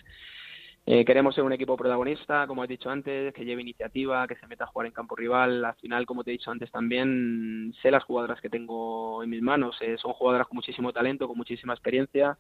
eh, 0.86 1.06
queremos 1.06 1.36
ser 1.36 1.44
un 1.44 1.54
equipo 1.54 1.78
protagonista, 1.78 2.48
como 2.48 2.64
he 2.64 2.68
dicho 2.68 2.90
antes, 2.90 3.34
que 3.34 3.46
lleve 3.46 3.62
iniciativa, 3.62 4.28
que 4.28 4.36
se 4.36 4.48
meta 4.48 4.66
a 4.66 4.68
jugar 4.68 4.88
en 4.88 4.94
campo 4.94 5.16
rival. 5.16 5.64
Al 5.64 5.76
final, 5.76 6.06
como 6.06 6.24
te 6.24 6.32
he 6.32 6.34
dicho 6.34 6.52
antes 6.52 6.72
también, 6.72 7.74
sé 7.82 7.90
las 7.90 8.04
jugadoras 8.04 8.42
que 8.42 8.50
tengo 8.50 9.24
en 9.24 9.30
mis 9.30 9.42
manos. 9.42 9.78
Eh, 9.82 9.98
son 9.98 10.14
jugadoras 10.14 10.48
con 10.48 10.58
muchísimo 10.58 10.92
talento, 10.92 11.28
con 11.28 11.38
muchísima 11.38 11.74
experiencia. 11.74 12.38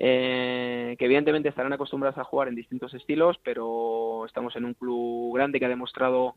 Eh, 0.00 0.94
que 0.96 1.04
evidentemente 1.06 1.48
estarán 1.48 1.72
acostumbradas 1.72 2.18
a 2.18 2.24
jugar 2.24 2.46
en 2.46 2.54
distintos 2.54 2.94
estilos, 2.94 3.36
pero 3.42 4.26
estamos 4.26 4.54
en 4.54 4.64
un 4.64 4.74
club 4.74 5.34
grande 5.34 5.58
que 5.58 5.66
ha 5.66 5.68
demostrado 5.68 6.36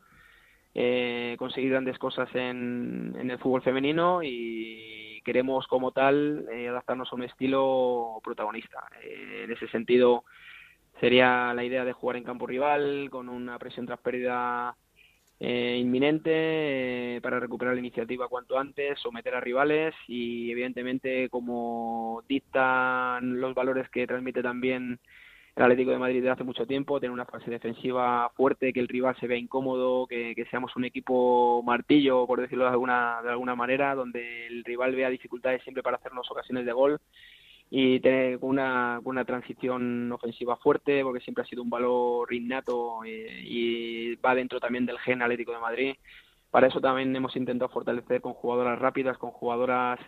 eh, 0.73 1.35
conseguir 1.37 1.71
grandes 1.71 1.97
cosas 1.97 2.29
en, 2.33 3.15
el 3.17 3.37
fútbol 3.39 3.61
femenino 3.61 4.23
y 4.23 5.21
queremos 5.23 5.67
como 5.67 5.91
tal 5.91 6.47
eh, 6.51 6.67
adaptarnos 6.67 7.11
a 7.11 7.15
un 7.15 7.23
estilo 7.23 8.19
protagonista. 8.23 8.83
Eh, 9.03 9.43
en 9.45 9.51
ese 9.51 9.67
sentido 9.67 10.23
sería 10.99 11.53
la 11.53 11.63
idea 11.63 11.85
de 11.85 11.93
jugar 11.93 12.17
en 12.17 12.23
campo 12.23 12.47
rival 12.47 13.09
con 13.09 13.29
una 13.29 13.57
presión 13.59 13.85
tras 13.85 13.99
pérdida 13.99 14.75
eh, 15.43 15.77
inminente 15.79 17.19
para 17.23 17.39
recuperar 17.39 17.73
la 17.73 17.79
iniciativa 17.79 18.27
cuanto 18.27 18.59
antes, 18.59 18.99
someter 18.99 19.33
a 19.33 19.41
rivales 19.41 19.95
y 20.07 20.51
evidentemente 20.51 21.29
como 21.29 22.23
dictan 22.29 23.41
los 23.41 23.55
valores 23.55 23.89
que 23.89 24.05
transmite 24.05 24.43
también 24.43 24.99
el 25.55 25.63
Atlético 25.63 25.91
de 25.91 25.97
Madrid 25.97 26.17
desde 26.17 26.29
hace 26.31 26.43
mucho 26.43 26.65
tiempo, 26.65 26.99
tener 26.99 27.11
una 27.11 27.25
fase 27.25 27.51
defensiva 27.51 28.29
fuerte, 28.35 28.71
que 28.71 28.79
el 28.79 28.87
rival 28.87 29.15
se 29.19 29.27
vea 29.27 29.37
incómodo, 29.37 30.07
que, 30.07 30.33
seamos 30.49 30.75
un 30.75 30.85
equipo 30.85 31.61
martillo, 31.63 32.25
por 32.25 32.39
decirlo 32.39 32.63
de 32.65 32.71
alguna, 32.71 33.21
de 33.21 33.29
alguna 33.31 33.55
manera, 33.55 33.93
donde 33.95 34.47
el 34.47 34.63
rival 34.63 34.95
vea 34.95 35.09
dificultades 35.09 35.61
siempre 35.63 35.83
para 35.83 35.97
hacernos 35.97 36.29
ocasiones 36.31 36.65
de 36.65 36.71
gol 36.71 36.99
y 37.69 37.99
tener 38.01 38.37
una, 38.41 38.99
una 39.03 39.25
transición 39.25 40.11
ofensiva 40.11 40.57
fuerte, 40.57 41.03
porque 41.03 41.21
siempre 41.21 41.43
ha 41.43 41.47
sido 41.47 41.63
un 41.63 41.69
valor 41.69 42.31
innato 42.33 43.03
eh, 43.05 43.41
y 43.43 44.15
va 44.15 44.35
dentro 44.35 44.59
también 44.59 44.85
del 44.85 44.99
gen 44.99 45.21
Atlético 45.21 45.53
de 45.53 45.59
Madrid. 45.59 45.95
Para 46.49 46.67
eso 46.67 46.81
también 46.81 47.15
hemos 47.15 47.35
intentado 47.35 47.69
fortalecer 47.69 48.21
con 48.21 48.33
jugadoras 48.33 48.77
rápidas, 48.79 49.17
con 49.17 49.31
jugadoras 49.31 49.99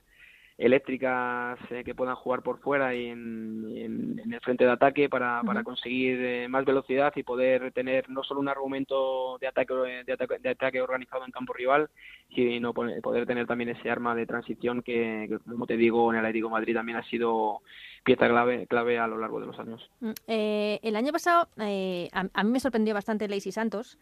eléctricas 0.58 1.60
eh, 1.72 1.84
que 1.84 1.96
puedan 1.96 2.16
jugar 2.16 2.42
por 2.44 2.60
fuera 2.60 2.94
y 2.94 3.08
en, 3.08 4.22
el 4.32 4.40
frente 4.42 4.66
de 4.66 4.72
ataque 4.72 5.10
para, 5.10 5.42
para 5.44 5.64
conseguir 5.64 6.20
eh, 6.22 6.48
más 6.48 6.66
velocidad 6.66 7.12
y 7.16 7.24
poder 7.24 7.72
tener 7.72 8.10
no 8.10 8.24
solo 8.24 8.40
un 8.40 8.50
argumento 8.50 9.38
de 9.40 9.48
ataque, 9.48 9.74
de 10.06 10.14
ataque, 10.14 10.40
de 10.40 10.50
ataque 10.50 10.82
organizado 10.82 11.26
en 11.26 11.32
campo 11.32 11.54
rival, 11.54 11.90
sino 12.36 12.74
poder 12.74 13.26
tener 13.26 13.48
también 13.48 13.70
ese 13.70 13.90
arma 13.90 14.16
de 14.16 14.26
transición 14.26 14.82
que, 14.82 15.40
como 15.50 15.66
te 15.66 15.78
digo, 15.78 16.12
en 16.12 16.20
el 16.20 16.26
Atlético 16.26 16.50
Madrid 16.50 16.74
también 16.74 16.98
ha 16.98 17.04
sido 17.04 17.62
pieza 18.04 18.28
clave, 18.28 18.68
clave 18.68 19.00
a 19.00 19.08
lo 19.08 19.18
largo 19.18 19.40
de 19.40 19.48
los 19.48 19.60
años. 19.60 19.90
Mm, 20.02 20.12
eh, 20.28 20.80
el 20.84 20.96
año 20.96 21.12
pasado 21.12 21.48
a, 21.58 22.26
a, 22.34 22.44
mí 22.44 22.52
me 22.52 22.60
sorprendió 22.60 22.94
bastante 22.94 23.28
Lacey 23.28 23.52
Santos 23.52 23.98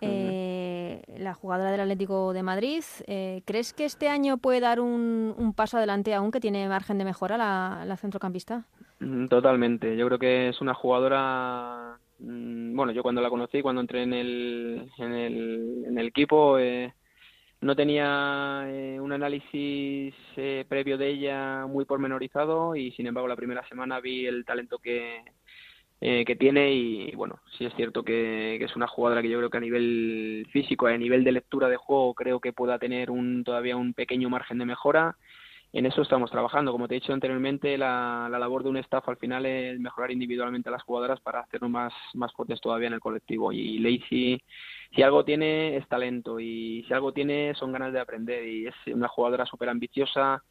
eh, 0.00 1.02
la 1.18 1.34
jugadora 1.34 1.70
del 1.70 1.80
Atlético 1.80 2.32
de 2.32 2.42
Madrid. 2.42 2.82
Eh, 3.06 3.42
¿Crees 3.44 3.72
que 3.72 3.84
este 3.84 4.08
año 4.08 4.38
puede 4.38 4.60
dar 4.60 4.80
un, 4.80 5.52
paso 5.56 5.76
adelante 5.76 6.14
aún 6.14 6.30
que 6.30 6.40
tiene 6.40 6.68
margen 6.68 6.98
de 6.98 7.04
mejora 7.04 7.36
la, 7.36 7.96
centrocampista? 7.96 8.64
Mm, 9.00 9.26
totalmente. 9.26 9.96
Yo 9.96 10.06
creo 10.06 10.18
que 10.18 10.48
es 10.48 10.60
una 10.60 10.74
jugadora. 10.74 11.98
Mm, 12.18 12.74
bueno, 12.74 12.92
yo 12.92 13.02
cuando 13.02 13.20
la 13.20 13.30
conocí, 13.30 13.62
cuando 13.62 13.80
entré 13.80 14.02
en 14.02 14.12
el, 14.12 14.90
en 14.98 15.12
el, 15.12 15.84
en 15.86 15.98
el 15.98 16.06
equipo, 16.06 16.58
eh, 16.58 16.92
no 17.60 17.76
tenía 17.76 18.64
eh, 18.66 18.98
un 19.00 19.12
análisis 19.12 20.14
previo 20.68 20.96
de 20.96 21.08
ella 21.08 21.66
muy 21.66 21.84
pormenorizado 21.84 22.74
y 22.74 22.92
sin 22.92 23.06
embargo 23.06 23.28
la 23.28 23.36
primera 23.36 23.66
semana 23.68 24.00
vi 24.00 24.26
el 24.26 24.44
talento 24.46 24.78
que, 24.78 25.22
eh, 26.02 26.24
que 26.24 26.34
tiene 26.36 26.72
y, 26.72 27.14
bueno, 27.14 27.40
sí 27.58 27.66
es 27.66 27.74
cierto 27.74 28.02
que, 28.02 28.56
es 28.56 28.76
una 28.76 28.86
jugadora 28.86 29.20
que 29.20 29.28
yo 29.28 29.38
creo 29.38 29.50
que 29.50 29.58
a 29.58 29.60
nivel 29.60 30.46
físico, 30.50 30.86
a 30.86 30.96
nivel 30.96 31.24
de 31.24 31.32
lectura 31.32 31.68
de 31.68 31.76
juego, 31.76 32.14
creo 32.14 32.40
que 32.40 32.54
pueda 32.54 32.78
tener 32.78 33.10
un, 33.10 33.44
todavía 33.44 33.76
un 33.76 33.92
pequeño 33.92 34.30
margen 34.30 34.58
de 34.58 34.64
mejora. 34.64 35.16
En 35.72 35.86
eso 35.86 36.02
estamos 36.02 36.30
trabajando. 36.30 36.72
Como 36.72 36.88
te 36.88 36.96
he 36.96 37.00
dicho 37.00 37.12
anteriormente, 37.12 37.78
la, 37.78 38.28
la 38.30 38.38
labor 38.38 38.64
de 38.64 38.70
un 38.70 38.78
staff 38.78 39.08
al 39.08 39.18
final 39.18 39.46
es 39.46 39.78
mejorar 39.78 40.10
individualmente 40.10 40.68
a 40.68 40.72
las 40.72 40.82
jugadoras 40.82 41.20
para 41.20 41.40
hacernos 41.40 41.70
más, 41.70 41.92
más 42.14 42.32
fuertes 42.32 42.60
todavía 42.60 42.88
en 42.88 42.94
el 42.94 43.00
colectivo. 43.00 43.52
Y 43.52 43.78
Lacey, 43.78 44.42
si 44.94 45.02
algo 45.02 45.24
tiene, 45.24 45.76
es 45.76 45.86
talento 45.86 46.40
y 46.40 46.84
si 46.88 46.94
algo 46.94 47.12
tiene, 47.12 47.54
son 47.54 47.72
ganas 47.72 47.92
de 47.92 48.00
aprender. 48.00 48.48
Y 48.48 48.66
es 48.66 48.74
una 48.92 49.08
jugadora 49.08 49.46
súper 49.46 49.68
ambiciosa, 49.68 50.42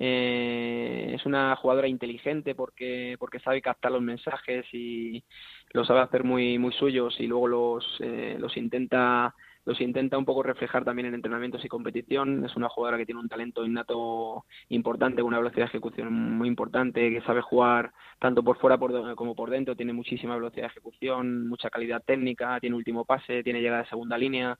eh, 0.00 1.12
es 1.14 1.26
una 1.26 1.56
jugadora 1.56 1.88
inteligente 1.88 2.54
porque 2.54 3.16
porque 3.18 3.40
sabe 3.40 3.60
captar 3.60 3.90
los 3.90 4.02
mensajes 4.02 4.64
y 4.72 5.24
los 5.72 5.88
sabe 5.88 6.00
hacer 6.00 6.22
muy 6.22 6.56
muy 6.58 6.72
suyos 6.72 7.16
y 7.18 7.26
luego 7.26 7.48
los 7.48 7.84
eh, 8.00 8.36
los 8.38 8.56
intenta 8.56 9.34
los 9.64 9.80
intenta 9.82 10.16
un 10.16 10.24
poco 10.24 10.42
reflejar 10.42 10.84
también 10.84 11.08
en 11.08 11.14
entrenamientos 11.14 11.62
y 11.62 11.68
competición. 11.68 12.44
Es 12.46 12.56
una 12.56 12.70
jugadora 12.70 12.96
que 12.96 13.04
tiene 13.04 13.20
un 13.20 13.28
talento 13.28 13.66
innato 13.66 14.46
importante, 14.70 15.20
una 15.20 15.38
velocidad 15.38 15.64
de 15.64 15.70
ejecución 15.70 16.10
muy 16.10 16.48
importante, 16.48 17.10
que 17.10 17.20
sabe 17.20 17.42
jugar 17.42 17.92
tanto 18.18 18.42
por 18.42 18.56
fuera 18.58 18.78
como 19.14 19.34
por 19.34 19.50
dentro, 19.50 19.76
tiene 19.76 19.92
muchísima 19.92 20.36
velocidad 20.36 20.62
de 20.62 20.68
ejecución, 20.68 21.48
mucha 21.48 21.68
calidad 21.68 22.02
técnica, 22.02 22.58
tiene 22.60 22.76
último 22.76 23.04
pase, 23.04 23.42
tiene 23.42 23.60
llegada 23.60 23.82
de 23.82 23.90
segunda 23.90 24.16
línea, 24.16 24.58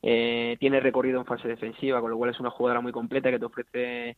eh, 0.00 0.56
tiene 0.60 0.80
recorrido 0.80 1.20
en 1.20 1.26
fase 1.26 1.48
defensiva, 1.48 2.00
con 2.00 2.10
lo 2.10 2.16
cual 2.16 2.30
es 2.30 2.40
una 2.40 2.50
jugadora 2.50 2.80
muy 2.80 2.92
completa 2.92 3.30
que 3.30 3.38
te 3.38 3.44
ofrece 3.44 4.16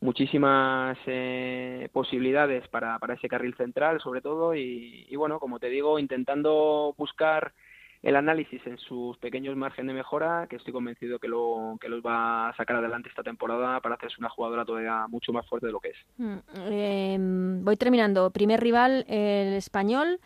muchísimas 0.00 0.98
eh, 1.06 1.88
posibilidades 1.92 2.68
para, 2.68 2.98
para 2.98 3.14
ese 3.14 3.28
carril 3.28 3.54
central 3.56 4.00
sobre 4.00 4.20
todo 4.20 4.54
y, 4.54 5.14
bueno 5.16 5.40
como 5.40 5.58
te 5.58 5.68
digo 5.68 5.98
intentando 5.98 6.94
buscar 6.98 7.54
el 8.02 8.14
análisis 8.14 8.60
en 8.66 8.76
sus 8.78 9.16
pequeños 9.18 9.56
márgenes 9.56 9.88
de 9.88 9.94
mejora 9.94 10.46
que 10.48 10.56
estoy 10.56 10.72
convencido 10.72 11.18
que 11.18 11.28
lo 11.28 11.78
que 11.80 11.88
los 11.88 12.02
va 12.02 12.50
a 12.50 12.56
sacar 12.56 12.76
adelante 12.76 13.08
esta 13.08 13.22
temporada 13.22 13.80
para 13.80 13.94
hacerse 13.94 14.16
una 14.18 14.28
jugadora 14.28 14.64
todavía 14.64 15.06
mucho 15.08 15.32
más 15.32 15.46
fuerte 15.48 15.66
de 15.66 15.72
lo 15.72 15.80
que 15.80 15.88
es. 15.88 15.96
Mm, 16.18 16.36
em, 16.70 17.64
voy 17.64 17.76
terminando. 17.76 18.30
Primer 18.30 18.60
rival 18.60 19.06
el 19.08 19.54
español 19.54 20.20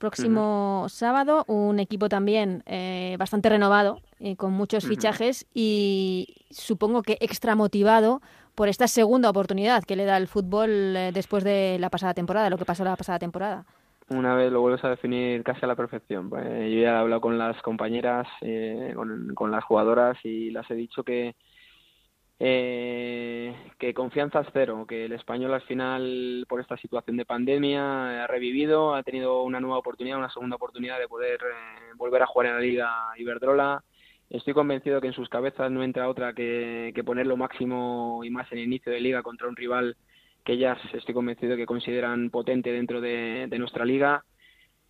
próximo 0.00 0.86
sábado 0.88 1.44
un 1.46 1.78
equipo 1.78 2.08
también 2.08 2.64
eh, 2.66 3.16
bastante 3.18 3.50
renovado 3.50 4.00
eh, 4.18 4.34
con 4.34 4.52
muchos 4.52 4.86
fichajes 4.86 5.46
y 5.52 6.46
supongo 6.50 7.02
que 7.02 7.18
extra 7.20 7.54
motivado 7.54 8.22
por 8.54 8.68
esta 8.68 8.88
segunda 8.88 9.30
oportunidad 9.30 9.84
que 9.84 9.96
le 9.96 10.04
da 10.04 10.16
el 10.16 10.28
fútbol 10.28 10.96
eh, 10.96 11.10
después 11.12 11.44
de 11.44 11.78
la 11.78 11.90
pasada 11.90 12.14
temporada, 12.14 12.50
lo 12.50 12.58
que 12.58 12.64
pasó 12.64 12.84
la 12.84 12.96
pasada 12.96 13.18
temporada. 13.18 13.64
Una 14.08 14.34
vez 14.34 14.50
lo 14.50 14.60
vuelves 14.60 14.84
a 14.84 14.90
definir 14.90 15.44
casi 15.44 15.60
a 15.64 15.68
la 15.68 15.76
perfección. 15.76 16.28
Pues, 16.28 16.44
yo 16.44 16.80
ya 16.80 16.92
he 16.92 16.96
hablado 16.96 17.20
con 17.20 17.38
las 17.38 17.60
compañeras, 17.62 18.26
eh, 18.40 18.92
con, 19.34 19.50
las 19.50 19.64
jugadoras 19.64 20.18
y 20.24 20.50
las 20.50 20.68
he 20.70 20.74
dicho 20.74 21.04
que 21.04 21.36
eh, 22.42 23.54
que 23.78 23.92
confianza 23.92 24.40
es 24.40 24.48
cero, 24.52 24.86
que 24.88 25.04
el 25.04 25.12
español 25.12 25.52
al 25.52 25.60
final 25.62 26.46
por 26.48 26.60
esta 26.60 26.76
situación 26.78 27.18
de 27.18 27.26
pandemia 27.26 28.24
ha 28.24 28.26
revivido, 28.26 28.94
ha 28.94 29.02
tenido 29.02 29.42
una 29.42 29.60
nueva 29.60 29.78
oportunidad, 29.78 30.18
una 30.18 30.30
segunda 30.30 30.56
oportunidad 30.56 30.98
de 30.98 31.06
poder 31.06 31.38
volver 31.96 32.22
a 32.22 32.26
jugar 32.26 32.48
en 32.48 32.54
la 32.54 32.60
Liga 32.60 32.90
Iberdrola 33.18 33.84
Estoy 34.30 34.54
convencido 34.54 35.00
que 35.00 35.08
en 35.08 35.12
sus 35.12 35.28
cabezas 35.28 35.72
no 35.72 35.82
entra 35.82 36.08
otra 36.08 36.32
que, 36.32 36.94
poner 37.04 37.26
lo 37.26 37.36
máximo 37.36 38.22
y 38.24 38.30
más 38.30 38.50
en 38.52 38.58
el 38.58 38.64
inicio 38.64 38.92
de 38.92 39.00
liga 39.00 39.24
contra 39.24 39.48
un 39.48 39.56
rival 39.56 39.96
que 40.44 40.52
ellas 40.52 40.78
estoy 40.92 41.12
convencido 41.14 41.56
que 41.56 41.66
consideran 41.66 42.30
potente 42.30 42.70
dentro 42.70 43.00
de, 43.00 43.48
nuestra 43.58 43.84
liga. 43.84 44.24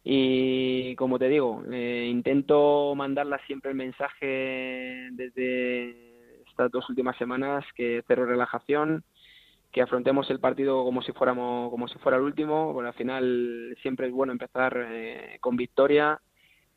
Y 0.04 0.94
como 0.96 1.18
te 1.18 1.28
digo, 1.28 1.62
eh, 1.72 2.06
intento 2.10 2.94
mandarlas 2.94 3.40
siempre 3.46 3.70
el 3.70 3.78
mensaje 3.78 5.08
desde 5.12 6.42
estas 6.46 6.70
dos 6.70 6.88
últimas 6.90 7.16
semanas 7.16 7.64
que 7.74 8.02
cero 8.06 8.26
relajación, 8.26 9.04
que 9.72 9.80
afrontemos 9.80 10.28
el 10.30 10.40
partido 10.40 10.84
como 10.84 11.00
si 11.00 11.12
fuéramos 11.12 11.70
como 11.70 11.88
si 11.88 11.98
fuera 11.98 12.18
el 12.18 12.24
último. 12.24 12.74
Bueno, 12.74 12.88
al 12.88 12.94
final 12.94 13.74
siempre 13.80 14.08
es 14.08 14.12
bueno 14.12 14.32
empezar 14.32 14.76
eh, 14.90 15.38
con 15.40 15.56
victoria 15.56 16.20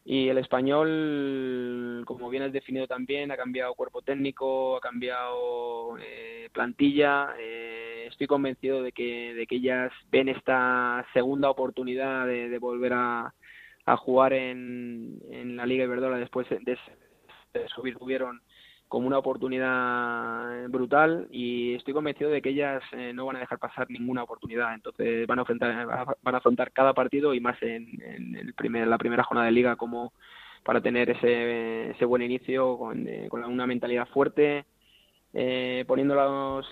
y 0.05 0.27
el 0.27 0.37
español, 0.37 2.03
como 2.05 2.29
bien 2.29 2.43
has 2.43 2.51
definido 2.51 2.87
también, 2.87 3.31
ha 3.31 3.37
cambiado 3.37 3.73
cuerpo 3.73 4.01
técnico, 4.01 4.75
ha 4.75 4.81
cambiado 4.81 5.97
eh, 5.97 6.49
plantilla. 6.51 7.29
Eh, 7.39 8.07
estoy 8.09 8.27
convencido 8.27 8.83
de 8.83 8.91
que, 8.91 9.33
de 9.33 9.47
que 9.47 9.55
ellas 9.55 9.93
ven 10.11 10.27
esta 10.27 11.05
segunda 11.13 11.49
oportunidad 11.49 12.27
de, 12.27 12.57
volver 12.57 12.91
a, 12.93 13.33
a 13.85 13.97
jugar 13.97 14.33
en, 14.33 15.21
en 15.31 15.55
la 15.55 15.65
Liga 15.65 15.85
Iberdrola 15.85 16.17
después 16.17 16.49
de, 16.49 16.59
de 17.53 17.67
subir. 17.69 17.97
Tuvieron 17.97 18.41
como 18.87 19.07
una 19.07 19.17
oportunidad 19.17 20.69
brutal 20.69 21.27
y 21.31 21.73
estoy 21.73 21.93
convencido 21.93 22.29
de 22.29 22.41
que 22.41 22.49
ellas 22.49 22.83
eh, 22.91 23.11
no 23.13 23.25
van 23.25 23.37
a 23.37 23.39
dejar 23.39 23.57
pasar 23.57 23.89
ninguna 23.89 24.23
oportunidad. 24.23 24.73
Entonces 24.73 25.25
van 25.25 25.39
a 25.39 25.41
afrontar, 25.41 26.15
van 26.21 26.35
a 26.35 26.37
afrontar 26.37 26.71
cada 26.71 26.93
partido 26.93 27.33
y 27.33 27.39
más 27.39 27.61
en, 27.61 28.35
el 28.35 28.53
primer, 28.53 28.87
la 28.87 28.97
primera 28.99 29.23
jornada 29.23 29.47
de 29.47 29.51
liga 29.51 29.75
como 29.75 30.13
para 30.63 30.81
tener 30.81 31.09
ese, 31.09 31.91
ese 31.91 32.05
buen 32.05 32.21
inicio 32.21 32.77
con, 32.77 33.07
eh, 33.07 33.27
con 33.29 33.43
una 33.43 33.67
mentalidad 33.67 34.07
fuerte, 34.09 34.65
eh, 35.33 35.83
poniendo 35.87 36.15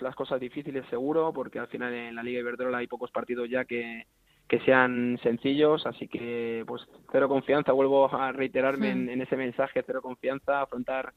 las 0.00 0.14
cosas 0.14 0.40
difíciles 0.40 0.86
seguro, 0.88 1.32
porque 1.32 1.58
al 1.58 1.66
final 1.66 1.92
en 1.92 2.14
la 2.14 2.22
Liga 2.22 2.40
Iberdrola 2.40 2.78
hay 2.78 2.86
pocos 2.86 3.10
partidos 3.10 3.50
ya 3.50 3.64
que, 3.64 4.06
que 4.48 4.60
sean 4.60 5.18
sencillos, 5.22 5.84
así 5.86 6.06
que 6.06 6.64
pues 6.66 6.86
cero 7.10 7.28
confianza, 7.28 7.72
vuelvo 7.72 8.14
a 8.14 8.32
reiterarme 8.32 8.90
en, 8.90 9.08
en, 9.08 9.20
ese 9.20 9.36
mensaje, 9.36 9.82
cero 9.84 10.00
confianza, 10.00 10.62
afrontar 10.62 11.12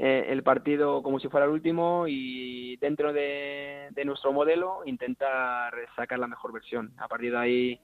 eh, 0.00 0.26
el 0.28 0.44
partido 0.44 1.02
como 1.02 1.18
si 1.18 1.28
fuera 1.28 1.46
el 1.46 1.52
último 1.52 2.04
y 2.06 2.76
dentro 2.76 3.12
de, 3.12 3.90
nuestro 4.04 4.32
modelo 4.32 4.82
intentar 4.86 5.74
sacar 5.96 6.20
la 6.20 6.28
mejor 6.28 6.52
versión. 6.52 6.92
A 6.98 7.08
partir 7.08 7.32
de 7.32 7.38
ahí, 7.38 7.80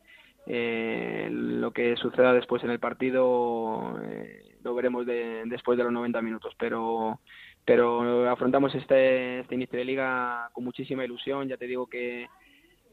eh, 0.46 1.28
lo 1.30 1.72
que 1.72 1.96
suceda 1.96 2.32
después 2.32 2.62
en 2.62 2.70
el 2.70 2.78
partido 2.78 3.98
eh, 4.04 4.56
lo 4.62 4.74
veremos 4.74 5.04
después 5.06 5.76
de 5.76 5.84
los 5.84 5.92
90 5.92 6.22
minutos, 6.22 6.54
pero 6.58 7.20
pero 7.64 8.30
afrontamos 8.30 8.74
este, 8.74 9.40
este 9.40 9.54
inicio 9.54 9.78
de 9.78 9.86
liga 9.86 10.50
con 10.52 10.64
muchísima 10.64 11.04
ilusión. 11.04 11.48
Ya 11.48 11.56
te 11.56 11.66
digo 11.66 11.86
que 11.86 12.28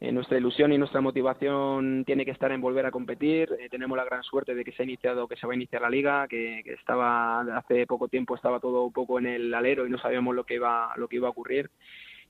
eh, 0.01 0.11
nuestra 0.11 0.39
ilusión 0.39 0.73
y 0.73 0.79
nuestra 0.79 0.99
motivación 0.99 2.03
tiene 2.05 2.25
que 2.25 2.31
estar 2.31 2.51
en 2.51 2.59
volver 2.59 2.87
a 2.87 2.91
competir. 2.91 3.55
Eh, 3.59 3.69
tenemos 3.69 3.95
la 3.95 4.03
gran 4.03 4.23
suerte 4.23 4.55
de 4.55 4.65
que 4.65 4.71
se 4.71 4.81
ha 4.81 4.85
iniciado, 4.85 5.27
que 5.27 5.35
se 5.35 5.45
va 5.45 5.53
a 5.53 5.55
iniciar 5.55 5.83
la 5.83 5.91
liga, 5.91 6.27
que, 6.27 6.61
estaba 6.65 7.41
hace 7.55 7.85
poco 7.85 8.07
tiempo 8.07 8.35
estaba 8.35 8.59
todo 8.59 8.83
un 8.83 8.93
poco 8.93 9.19
en 9.19 9.27
el 9.27 9.53
alero 9.53 9.85
y 9.85 9.91
no 9.91 9.99
sabíamos 9.99 10.33
lo 10.33 10.43
que 10.43 10.55
iba 10.55 10.91
lo 10.95 11.07
que 11.07 11.17
iba 11.17 11.27
a 11.27 11.31
ocurrir. 11.31 11.69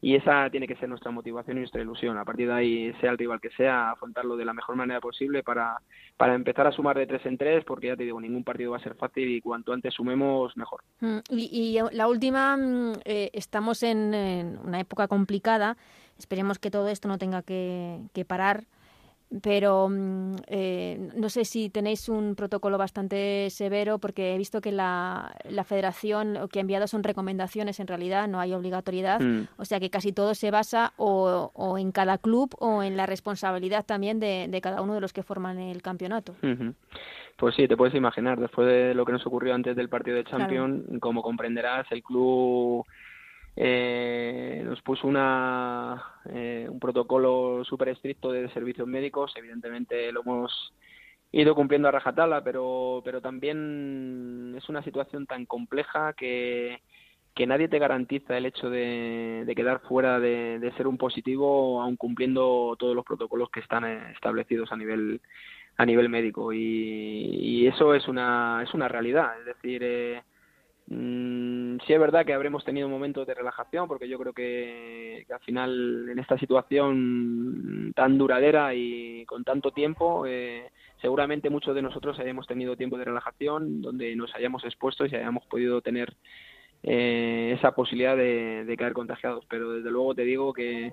y 0.02 0.16
esa 0.16 0.50
tiene 0.50 0.68
que 0.68 0.76
ser 0.78 0.90
nuestra 0.90 1.12
motivación 1.12 1.58
y 1.58 1.60
nuestra 1.62 1.82
ilusión. 1.82 2.18
A 2.18 2.26
partir 2.26 2.48
de 2.48 2.54
ahí, 2.54 2.94
sea 3.00 3.12
el 3.12 3.18
rival 3.18 3.40
que 3.40 3.52
sea, 3.52 3.92
afrontarlo 3.92 4.36
de 4.36 4.46
la 4.46 4.54
mejor 4.54 4.76
manera 4.76 5.00
posible 5.00 5.42
para, 5.44 5.78
para 6.18 6.36
empezar 6.36 6.68
a 6.68 6.72
sumar 6.72 6.98
de 6.98 7.08
tres 7.08 7.26
en 7.26 7.38
tres, 7.38 7.64
porque 7.64 7.88
ya 7.88 7.96
te 7.96 8.04
digo, 8.04 8.20
ningún 8.20 8.44
partido 8.44 8.72
va 8.72 8.78
a 8.78 8.84
ser 8.84 8.96
fácil 8.96 9.30
y 9.30 9.42
cuanto 9.42 9.74
antes 9.74 9.94
sumemos, 9.94 10.58
mejor. 10.58 10.82
Mm, 11.00 11.20
y, 11.30 11.80
la 11.94 12.08
última, 12.08 12.58
mm, 12.58 12.94
eh, 13.06 13.30
estamos 13.34 13.84
en, 13.84 14.60
una 14.66 14.80
época 14.80 15.08
complicada, 15.08 15.78
esperemos 16.22 16.60
que 16.60 16.72
todo 16.72 16.88
esto 16.88 17.08
no 17.08 17.18
tenga 17.18 17.42
que, 17.42 18.00
que 18.14 18.26
parar 18.26 18.66
pero 19.42 19.88
mm, 19.90 20.36
eh, 20.48 21.10
no 21.16 21.30
sé 21.30 21.46
si 21.46 21.70
tenéis 21.70 22.10
un 22.10 22.36
protocolo 22.36 22.78
bastante 22.78 23.50
severo 23.50 23.98
porque 23.98 24.36
he 24.36 24.38
visto 24.38 24.60
que 24.60 24.72
la, 24.72 25.34
la 25.50 25.64
federación 25.64 26.34
lo 26.34 26.48
que 26.50 26.60
ha 26.60 26.62
enviado 26.62 26.88
son 26.88 27.04
recomendaciones 27.04 27.80
en 27.80 27.88
realidad, 27.88 28.28
no 28.28 28.42
hay 28.42 28.54
obligatoriedad, 28.54 29.22
mm. 29.22 29.48
o 29.58 29.66
sea 29.66 29.80
que 29.80 29.90
casi 29.90 30.12
todo 30.12 30.36
se 30.36 30.52
basa 30.52 30.94
o, 30.98 31.52
o, 31.54 31.78
en 31.78 31.92
cada 31.92 32.18
club 32.18 32.54
o 32.60 32.84
en 32.84 32.98
la 32.98 33.06
responsabilidad 33.06 33.86
también 33.86 34.20
de, 34.20 34.48
de, 34.50 34.62
cada 34.62 34.82
uno 34.82 34.96
de 34.96 35.02
los 35.02 35.14
que 35.14 35.24
forman 35.24 35.60
el 35.60 35.82
campeonato. 35.82 36.36
Pues 37.38 37.56
sí, 37.56 37.68
te 37.68 37.78
puedes 37.78 37.96
imaginar, 37.96 38.40
después 38.40 38.68
de 38.68 38.94
lo 38.94 39.06
que 39.06 39.14
nos 39.14 39.26
ocurrió 39.26 39.56
antes 39.56 39.76
del 39.76 39.90
partido 39.90 40.18
de 40.18 40.26
Champions, 40.26 40.84
como 41.00 41.22
comprenderás, 41.22 41.88
el 41.92 42.04
club 42.04 42.86
eh, 43.56 44.62
nos 44.66 44.82
puso 44.82 45.08
una, 45.08 46.04
eh, 46.30 46.68
un 46.70 46.80
protocolo 46.80 47.64
súper 47.66 47.90
estricto 47.90 48.32
de 48.32 48.50
servicios 48.50 48.88
médicos. 48.88 49.34
Evidentemente 49.36 50.12
lo 50.12 50.22
hemos 50.22 50.74
ido 51.32 51.56
cumpliendo 51.56 51.88
a 51.88 51.92
rajatabla, 51.92 52.44
pero, 52.44 53.02
pero 53.04 53.22
también 53.22 54.54
es 54.58 54.68
una 54.70 54.84
situación 54.84 55.26
tan 55.26 55.46
compleja 55.46 56.14
que, 56.14 56.82
que 57.34 57.48
nadie 57.48 57.68
te 57.70 57.80
garantiza 57.80 58.38
el 58.38 58.46
hecho 58.46 58.70
de, 58.70 59.52
quedar 59.56 59.82
fuera 59.82 60.20
de, 60.20 60.72
ser 60.78 60.88
un 60.88 60.98
positivo 60.98 61.82
aun 61.82 61.96
cumpliendo 61.96 62.76
todos 62.78 62.96
los 62.96 63.06
protocolos 63.06 63.50
que 63.50 63.62
están 63.62 63.86
establecidos 63.86 64.72
a 64.72 64.78
nivel 64.78 65.22
a 65.78 65.86
nivel 65.86 66.10
médico 66.10 66.52
y, 66.52 66.60
y 66.60 67.68
eso 67.68 67.96
es 67.96 68.08
una 68.08 68.62
es 68.62 68.74
una 68.74 68.90
realidad 68.90 69.40
es 69.40 69.46
decir 69.46 69.82
eh, 69.84 70.22
Mm, 70.88 71.78
sí 71.86 71.94
es 71.94 72.00
verdad 72.00 72.26
que 72.26 72.34
habremos 72.34 72.65
tenido 72.65 72.89
momentos 72.89 73.26
de 73.26 73.34
relajación 73.34 73.88
porque 73.88 74.10
yo 74.10 74.20
creo 74.20 74.34
que, 74.34 75.26
al 75.32 75.39
final 75.39 76.10
en 76.10 76.20
esta 76.20 76.38
situación 76.38 77.94
tan 77.96 78.17
duradera 78.17 78.74
y 78.74 79.26
con 79.26 79.44
tanto 79.44 79.72
tiempo 79.72 80.26
eh, 80.26 80.70
seguramente 81.02 81.50
muchos 81.50 81.76
de 81.76 81.82
nosotros 81.82 82.20
hayamos 82.20 82.48
tenido 82.48 82.76
tiempo 82.76 82.98
de 82.98 83.06
relajación 83.06 83.82
donde 83.82 84.15
nos 84.15 84.34
hayamos 84.36 84.65
expuesto 84.65 85.06
y 85.06 85.15
hayamos 85.15 85.46
podido 85.46 85.82
tener 85.82 86.13
eh, 86.84 87.54
esa 87.58 87.74
posibilidad 87.74 88.17
de, 88.17 88.65
de 88.65 88.78
caer 88.78 88.94
contagiados. 88.94 89.46
Pero 89.50 89.74
desde 89.74 89.91
luego 89.91 90.15
te 90.15 90.24
digo 90.24 90.52
que 90.52 90.91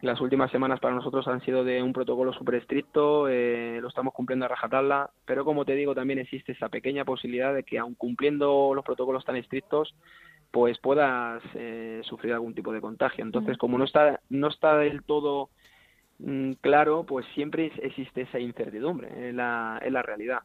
las 0.00 0.20
últimas 0.20 0.50
semanas 0.50 0.78
para 0.80 0.94
nosotros 0.94 1.26
han 1.26 1.40
sido 1.40 1.64
de 1.64 1.82
un 1.82 1.92
protocolo 1.92 2.32
súper 2.32 2.56
estricto, 2.56 3.28
eh, 3.28 3.78
lo 3.80 3.88
estamos 3.88 4.14
cumpliendo 4.14 4.44
a 4.44 4.48
rajatabla, 4.48 5.10
pero 5.24 5.44
como 5.44 5.64
te 5.64 5.74
digo, 5.74 5.94
también 5.94 6.20
existe 6.20 6.52
esa 6.52 6.68
pequeña 6.68 7.04
posibilidad 7.04 7.52
de 7.52 7.64
que, 7.64 7.78
aun 7.78 7.94
cumpliendo 7.94 8.72
los 8.74 8.84
protocolos 8.84 9.24
tan 9.24 9.36
estrictos, 9.36 9.94
pues 10.50 10.78
puedas 10.78 11.42
eh, 11.54 12.00
sufrir 12.04 12.32
algún 12.32 12.54
tipo 12.54 12.72
de 12.72 12.80
contagio. 12.80 13.24
Entonces, 13.24 13.58
como 13.58 13.76
no 13.76 13.84
está, 13.84 14.20
no 14.30 14.48
está 14.48 14.78
del 14.78 15.02
todo 15.02 15.50
mm, 16.20 16.52
claro, 16.60 17.04
pues 17.04 17.26
siempre 17.34 17.72
existe 17.82 18.22
esa 18.22 18.38
incertidumbre 18.38 19.28
en 19.28 19.36
la, 19.36 19.80
en 19.82 19.92
la 19.92 20.02
realidad. 20.02 20.42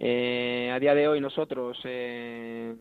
Eh, 0.00 0.70
a 0.72 0.78
día 0.78 0.94
de 0.94 1.08
hoy 1.08 1.20
nosotros 1.20 1.76
eh, 1.82 2.74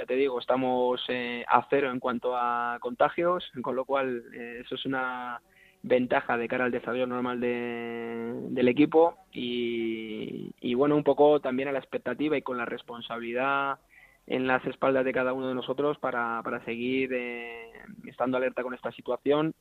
ya 0.00 0.06
te 0.06 0.16
digo, 0.16 0.40
estamos 0.40 1.04
eh, 1.08 1.44
a 1.46 1.66
cero 1.68 1.90
en 1.90 2.00
cuanto 2.00 2.34
a 2.34 2.78
contagios, 2.80 3.44
con 3.60 3.76
lo 3.76 3.84
cual 3.84 4.24
eh, 4.34 4.62
eso 4.64 4.76
es 4.76 4.86
una 4.86 5.42
ventaja 5.82 6.38
de 6.38 6.48
cara 6.48 6.64
al 6.64 6.70
desarrollo 6.70 7.06
normal 7.06 7.38
del 7.38 8.68
equipo 8.68 9.18
y, 9.30 10.74
bueno, 10.74 10.96
un 10.96 11.04
poco 11.04 11.40
también 11.40 11.68
a 11.68 11.72
la 11.72 11.80
expectativa 11.80 12.34
y 12.34 12.42
con 12.42 12.56
la 12.56 12.64
responsabilidad 12.64 13.78
en 14.26 14.46
las 14.46 14.64
espaldas 14.64 15.04
de 15.04 15.12
cada 15.12 15.34
uno 15.34 15.48
de 15.48 15.54
nosotros 15.54 15.98
para, 15.98 16.40
para 16.42 16.64
seguir 16.64 17.12
eh, 17.12 17.70
estando 18.06 18.38
alerta 18.38 18.62
con 18.62 18.72
esta 18.72 18.92
situación, 18.92 19.52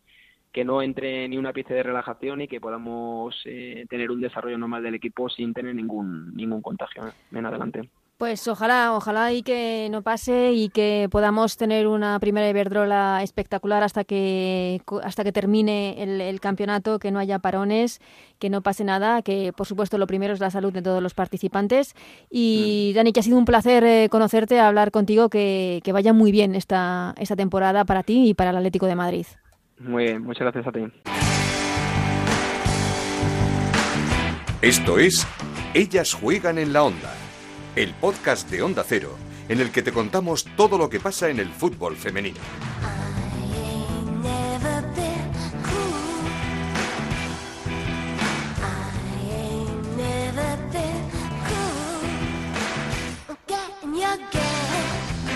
que 0.53 0.63
no 0.63 0.81
entre 0.81 1.27
ni 1.27 1.37
una 1.37 1.51
pieza 1.51 1.73
de 1.73 1.83
relajación 1.83 2.41
y 2.41 2.47
que 2.47 2.61
podamos 2.61 3.35
tener 3.43 4.09
un 4.09 4.21
desarrollo 4.21 4.57
normal 4.57 4.83
del 4.83 4.95
equipo 4.95 5.27
sin 5.27 5.53
tener 5.53 5.75
ningún, 5.75 6.33
ningún 6.33 6.61
contagio 6.61 7.03
en 7.33 7.45
adelante. 7.45 7.89
Pues 8.19 8.45
ojalá, 8.49 8.95
ojalá 8.95 9.31
y 9.31 9.43
que 9.43 9.87
no 9.89 10.01
pase 10.01 10.51
y 10.51 10.67
que 10.67 11.07
podamos 11.09 11.55
tener 11.55 11.87
una 11.87 12.19
primera 12.19 12.49
Iberdrola 12.49 13.23
espectacular 13.23 13.81
hasta 13.81 14.03
que 14.03 14.81
hasta 15.03 15.23
que 15.23 15.31
termine 15.31 16.03
el, 16.03 16.39
campeonato, 16.41 16.99
que 16.99 17.11
no 17.11 17.19
haya 17.19 17.39
parones, 17.39 18.01
que 18.37 18.49
no 18.49 18.61
pase 18.61 18.83
nada, 18.83 19.21
que 19.21 19.53
por 19.53 19.67
supuesto 19.67 19.97
lo 19.97 20.05
primero 20.05 20.33
es 20.33 20.41
la 20.41 20.51
salud 20.51 20.73
de 20.73 20.81
todos 20.81 21.01
los 21.01 21.13
participantes. 21.13 21.95
Y 22.29 22.89
mm. 22.91 22.95
Dani, 22.97 23.13
que 23.13 23.21
ha 23.21 23.23
sido 23.23 23.37
un 23.37 23.45
placer 23.45 23.85
eh, 23.85 24.09
conocerte, 24.11 24.59
hablar 24.59 24.91
contigo, 24.91 25.29
que, 25.29 25.79
que 25.81 25.93
vaya 25.93 26.11
muy 26.11 26.33
bien 26.33 26.55
esta, 26.55 27.15
esta 27.17 27.37
temporada 27.37 27.85
para 27.85 28.03
ti 28.03 28.31
y 28.31 28.33
para 28.33 28.49
el 28.49 28.57
Atlético 28.57 28.87
de 28.87 28.95
Madrid. 28.95 29.27
Muy 29.79 30.03
bien, 30.03 30.23
muchas 30.23 30.41
gracias 30.41 30.67
a 30.67 30.71
ti. 30.73 30.81
Esto 34.61 34.99
es 34.99 35.25
Ellas 35.73 36.13
juegan 36.13 36.57
en 36.57 36.73
la 36.73 36.83
onda 36.83 37.18
el 37.79 37.93
podcast 37.93 38.49
de 38.49 38.61
Onda 38.61 38.83
Cero, 38.85 39.15
en 39.47 39.61
el 39.61 39.71
que 39.71 39.81
te 39.81 39.93
contamos 39.93 40.43
todo 40.57 40.77
lo 40.77 40.89
que 40.89 40.99
pasa 40.99 41.29
en 41.29 41.39
el 41.39 41.47
fútbol 41.47 41.95
femenino. 41.95 42.41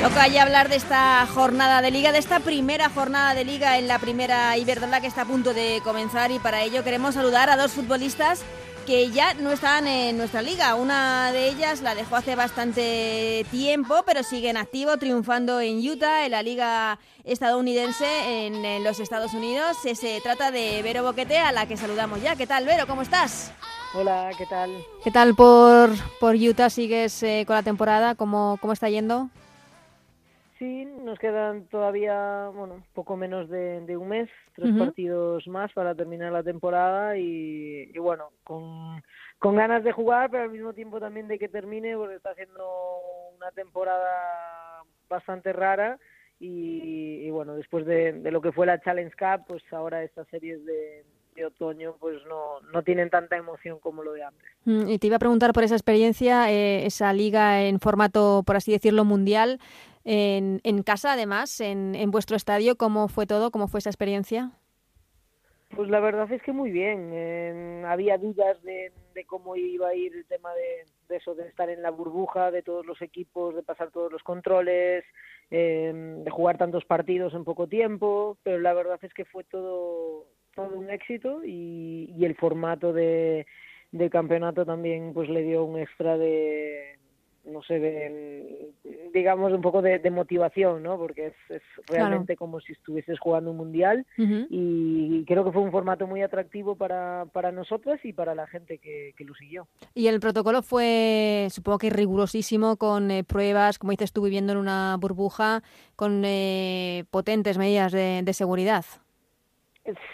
Toca 0.01 0.27
ya 0.27 0.41
hablar 0.41 0.67
de 0.67 0.75
esta 0.75 1.25
jornada 1.27 1.81
de 1.81 1.91
liga, 1.91 2.11
de 2.11 2.19
esta 2.19 2.41
primera 2.41 2.89
jornada 2.89 3.35
de 3.35 3.45
liga 3.45 3.77
en 3.77 3.87
la 3.87 3.99
primera 3.99 4.57
Iberdrola 4.57 4.99
que 4.99 5.07
está 5.07 5.21
a 5.21 5.25
punto 5.25 5.53
de 5.53 5.79
comenzar 5.85 6.29
y 6.31 6.39
para 6.39 6.61
ello 6.61 6.83
queremos 6.83 7.15
saludar 7.15 7.49
a 7.49 7.55
dos 7.55 7.71
futbolistas 7.71 8.43
que 8.85 9.09
ya 9.11 9.33
no 9.35 9.51
están 9.51 9.87
en 9.87 10.17
nuestra 10.17 10.41
liga. 10.41 10.75
Una 10.75 11.31
de 11.31 11.47
ellas 11.47 11.81
la 11.81 11.95
dejó 11.95 12.15
hace 12.15 12.35
bastante 12.35 13.45
tiempo, 13.51 14.03
pero 14.05 14.23
sigue 14.23 14.49
en 14.49 14.57
activo, 14.57 14.97
triunfando 14.97 15.61
en 15.61 15.77
Utah, 15.77 16.25
en 16.25 16.31
la 16.31 16.43
liga 16.43 16.99
estadounidense 17.23 18.05
en, 18.45 18.83
los 18.83 18.99
Estados 18.99 19.33
Unidos. 19.33 19.77
Se, 19.77 20.19
trata 20.21 20.51
de 20.51 20.81
Vero 20.83 21.03
Boquete, 21.03 21.37
a 21.37 21.51
la 21.51 21.65
que 21.65 21.77
saludamos 21.77 22.21
ya. 22.21 22.35
¿Qué 22.35 22.47
tal, 22.47 22.65
Vero? 22.65 22.85
¿Cómo 22.87 23.01
estás? 23.01 23.53
Hola, 23.93 24.31
¿qué 24.37 24.45
tal? 24.45 24.71
¿Qué 25.03 25.11
tal 25.11 25.35
por, 25.35 25.89
por 26.19 26.35
Utah? 26.35 26.69
¿Sigues 26.69 27.23
eh, 27.23 27.43
con 27.45 27.55
la 27.55 27.63
temporada? 27.63 28.15
¿Cómo, 28.15 28.57
¿Cómo 28.59 28.73
está 28.73 28.89
yendo? 28.89 29.29
Sí, 30.63 30.85
nos 31.03 31.19
quedan 31.19 31.65
todavía, 31.65 32.49
bueno, 32.55 32.83
poco 32.93 33.17
menos 33.17 33.49
de, 33.49 33.97
un 33.97 34.07
mes, 34.07 34.29
tres 34.53 34.75
partidos 34.77 35.47
más 35.47 35.71
para 35.73 35.95
terminar 35.95 36.31
la 36.31 36.43
temporada 36.43 37.17
y, 37.17 37.91
bueno, 37.97 38.29
con, 38.43 39.01
con, 39.39 39.55
ganas 39.55 39.83
de 39.83 39.91
jugar, 39.91 40.29
pero 40.29 40.43
al 40.43 40.51
mismo 40.51 40.73
tiempo 40.73 40.99
también 40.99 41.27
de 41.27 41.39
que 41.39 41.49
termine, 41.49 41.95
porque 41.97 42.15
está 42.15 42.33
siendo 42.35 42.63
una 43.35 43.51
temporada 43.51 44.83
bastante 45.09 45.53
rara 45.53 45.97
y, 46.39 47.29
bueno, 47.29 47.55
después 47.55 47.85
de, 47.85 48.13
lo 48.31 48.41
que 48.41 48.51
fue 48.51 48.65
la 48.65 48.81
Challenge 48.81 49.15
Cup, 49.15 49.45
pues 49.47 49.63
ahora 49.71 50.03
estas 50.03 50.27
series 50.27 50.65
de, 50.65 51.05
de 51.35 51.45
otoño 51.45 51.95
pues 51.99 52.17
no, 52.27 52.59
no 52.71 52.83
tienen 52.83 53.09
tanta 53.09 53.37
emoción 53.37 53.79
como 53.79 54.03
lo 54.03 54.13
de 54.13 54.23
antes. 54.23 54.49
Mm, 54.65 54.89
y 54.89 54.99
te 54.99 55.07
iba 55.07 55.15
a 55.15 55.19
preguntar 55.19 55.53
por 55.53 55.63
esa 55.63 55.75
experiencia, 55.75 56.51
eh, 56.51 56.85
esa 56.85 57.13
liga 57.13 57.63
en 57.63 57.79
formato, 57.79 58.43
por 58.45 58.55
así 58.57 58.71
decirlo, 58.71 59.05
mundial 59.05 59.59
en, 60.03 60.61
en 60.63 60.83
casa, 60.83 61.13
además, 61.13 61.59
en, 61.59 61.95
en 61.95 62.11
vuestro 62.11 62.35
estadio. 62.35 62.75
¿Cómo 62.77 63.07
fue 63.07 63.25
todo? 63.25 63.51
¿Cómo 63.51 63.67
fue 63.67 63.79
esa 63.79 63.89
experiencia? 63.89 64.51
Pues 65.75 65.89
la 65.89 65.99
verdad 65.99 66.31
es 66.31 66.41
que 66.43 66.51
muy 66.51 66.71
bien. 66.71 67.83
había 67.85 68.17
dudas 68.17 68.61
de, 68.63 68.91
de, 69.15 69.25
cómo 69.25 69.55
iba 69.55 69.87
a 69.87 69.95
ir 69.95 70.15
el 70.15 70.25
tema 70.25 70.49
de, 70.53 71.15
eso, 71.15 71.33
de 71.33 71.47
estar 71.47 71.69
en 71.69 71.81
la 71.81 71.89
burbuja, 71.89 72.51
de 72.51 72.61
todos 72.61 72.85
los 72.85 73.01
equipos, 73.01 73.55
de 73.55 73.63
pasar 73.63 73.89
todos 73.89 74.11
los 74.11 74.21
controles, 74.21 75.03
em, 75.49 76.23
de 76.23 76.29
jugar 76.29 76.57
tantos 76.57 76.85
partidos 76.85 77.33
en 77.33 77.43
poco 77.43 77.67
tiempo, 77.67 78.37
pero 78.43 78.59
la 78.59 78.73
verdad 78.73 78.99
es 79.01 79.13
que 79.13 79.25
fue 79.25 79.43
todo, 79.45 80.27
todo 80.53 80.77
un 80.77 80.89
éxito 80.91 81.43
y, 81.43 82.13
y 82.15 82.25
el 82.25 82.35
formato 82.35 82.93
de, 82.93 83.47
de 83.91 84.09
campeonato 84.09 84.65
también 84.65 85.13
pues 85.13 85.27
le 85.29 85.41
dio 85.41 85.63
un 85.63 85.79
extra 85.79 86.17
de, 86.17 86.92
no 87.45 87.61
se 87.61 87.77
ven, 87.77 88.71
digamos, 89.13 89.51
un 89.51 89.61
poco 89.61 89.81
de, 89.81 89.99
motivación, 90.09 90.83
¿no? 90.83 90.97
Porque 90.97 91.33
es, 91.49 91.61
realmente 91.87 92.35
como 92.35 92.59
si 92.61 92.73
estuvieses 92.73 93.19
jugando 93.19 93.51
un 93.51 93.57
mundial 93.57 94.05
y 94.17 95.25
creo 95.25 95.43
que 95.43 95.51
fue 95.51 95.61
un 95.61 95.71
formato 95.71 96.07
muy 96.07 96.21
atractivo 96.21 96.75
para, 96.75 97.25
para 97.31 97.51
nosotros 97.51 97.99
y 98.03 98.13
para 98.13 98.35
la 98.35 98.47
gente 98.47 98.77
que, 98.77 99.13
lo 99.23 99.33
siguió. 99.35 99.67
Y 99.93 100.07
el 100.07 100.19
protocolo 100.19 100.61
fue, 100.61 101.47
supongo 101.49 101.77
que 101.77 101.89
rigurosísimo, 101.89 102.75
con 102.75 103.09
eh, 103.09 103.23
pruebas, 103.23 103.79
como 103.79 103.91
dices 103.91 104.11
tú, 104.11 104.23
viviendo 104.23 104.51
en 104.51 104.59
una 104.59 104.97
burbuja, 104.99 105.63
con 105.95 106.23
eh, 106.25 107.05
potentes 107.09 107.57
medidas 107.57 107.93
de, 107.93 108.33
seguridad. 108.33 108.83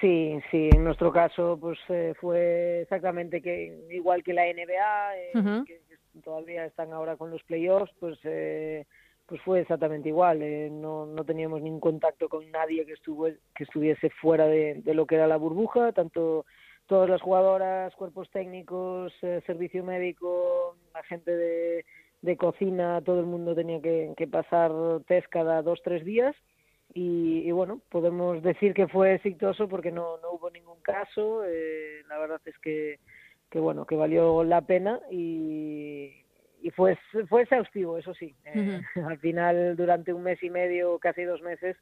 Sí, 0.01 0.39
sí, 0.51 0.69
en 0.73 0.83
nuestro 0.83 1.11
caso 1.11 1.57
pues 1.59 1.77
eh, 1.89 2.13
fue 2.19 2.81
exactamente 2.81 3.41
que 3.41 3.87
igual 3.91 4.23
que 4.23 4.33
la 4.33 4.43
NBA, 4.43 5.63
que 5.65 5.88
todavía 6.21 6.65
están 6.65 6.93
ahora 6.93 7.17
con 7.17 7.31
los 7.31 7.43
playoffs, 7.43 7.91
pues 7.99 8.17
eh, 8.23 8.85
pues 9.25 9.41
fue 9.41 9.61
exactamente 9.61 10.09
igual. 10.09 10.41
Eh, 10.41 10.69
no, 10.71 11.05
no 11.05 11.23
teníamos 11.23 11.61
ningún 11.61 11.79
contacto 11.79 12.29
con 12.29 12.49
nadie 12.51 12.85
que 12.85 12.93
estuvo 12.93 13.27
que 13.55 13.63
estuviese 13.63 14.09
fuera 14.21 14.47
de, 14.47 14.81
lo 14.85 15.05
que 15.05 15.15
era 15.15 15.27
la 15.27 15.37
burbuja, 15.37 15.91
tanto 15.91 16.45
todas 16.87 17.09
las 17.09 17.21
jugadoras, 17.21 17.95
cuerpos 17.95 18.29
técnicos, 18.31 19.13
eh, 19.21 19.41
servicio 19.45 19.83
médico, 19.83 20.75
la 20.93 21.03
gente 21.03 21.31
de, 21.31 21.85
cocina, 22.37 23.01
todo 23.03 23.19
el 23.19 23.25
mundo 23.25 23.55
tenía 23.55 23.81
que, 23.81 24.13
que 24.17 24.27
pasar 24.27 24.71
test 25.07 25.27
cada 25.29 25.61
dos 25.61 25.79
tres 25.83 26.03
días. 26.03 26.35
Y, 26.91 27.47
y, 27.47 27.51
bueno, 27.51 27.81
podemos 27.89 28.41
decir 28.41 28.73
que 28.73 28.87
fue 28.87 29.13
exitoso 29.13 29.67
porque 29.67 29.91
no, 29.91 30.17
no 30.17 30.31
hubo 30.31 30.49
ningún 30.49 30.81
caso. 30.81 31.43
la 32.07 32.17
verdad 32.17 32.41
es 32.45 32.57
que 32.57 32.99
que 33.49 33.59
bueno, 33.59 33.85
que 33.85 33.95
valió 33.95 34.43
la 34.43 34.61
pena 34.61 34.99
y, 35.11 36.13
y 36.61 36.69
fue, 36.71 36.97
fue 37.27 37.43
exhaustivo, 37.43 37.97
eso 37.97 38.13
sí. 38.13 38.35
Eh, 38.45 38.81
al 39.07 39.17
final, 39.19 39.75
durante 39.75 40.13
un 40.13 40.23
mes 40.23 40.41
y 40.43 40.49
medio, 40.49 40.99
casi 40.99 41.23
dos 41.23 41.41
meses, 41.41 41.75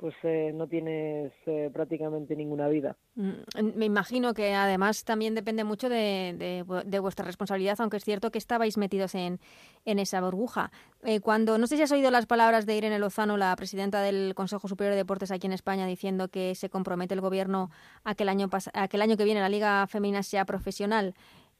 pues 0.00 0.14
eh, 0.22 0.50
no 0.54 0.66
tienes 0.66 1.30
eh, 1.44 1.68
prácticamente 1.70 2.34
ninguna 2.34 2.68
vida. 2.68 2.96
Mm, 3.16 3.32
me 3.76 3.84
imagino 3.84 4.32
que 4.32 4.54
además 4.54 5.04
también 5.04 5.34
depende 5.34 5.62
mucho 5.62 5.90
de, 5.90 6.64
de, 6.86 6.98
vuestra 7.00 7.26
responsabilidad, 7.26 7.76
aunque 7.80 7.98
es 7.98 8.04
cierto 8.04 8.30
que 8.30 8.38
estabais 8.38 8.78
metidos 8.78 9.14
en, 9.14 9.38
esa 9.84 10.22
burbuja. 10.22 10.72
Eh, 11.04 11.20
cuando 11.20 11.58
no 11.58 11.66
sé 11.66 11.76
si 11.76 11.82
has 11.82 11.92
oído 11.92 12.10
las 12.10 12.24
palabras 12.24 12.64
de 12.64 12.76
Irene 12.76 12.98
Lozano, 12.98 13.36
la 13.36 13.54
presidenta 13.56 14.00
del 14.00 14.34
Consejo 14.34 14.68
Superior 14.68 14.94
de 14.94 15.02
Deportes 15.02 15.30
aquí 15.30 15.46
en 15.46 15.52
España, 15.52 15.86
diciendo 15.86 16.28
que 16.28 16.54
se 16.54 16.70
compromete 16.70 17.12
el 17.12 17.20
gobierno 17.20 17.70
a 18.02 18.14
que 18.14 18.22
el 18.22 18.30
año, 18.30 18.48
a 18.72 18.88
que 18.88 18.96
el 18.96 19.02
año 19.02 19.18
que 19.18 19.24
viene 19.24 19.40
la 19.40 19.50
Liga 19.50 19.86
Femenina 19.86 20.22
sea 20.22 20.46
profesional. 20.46 21.14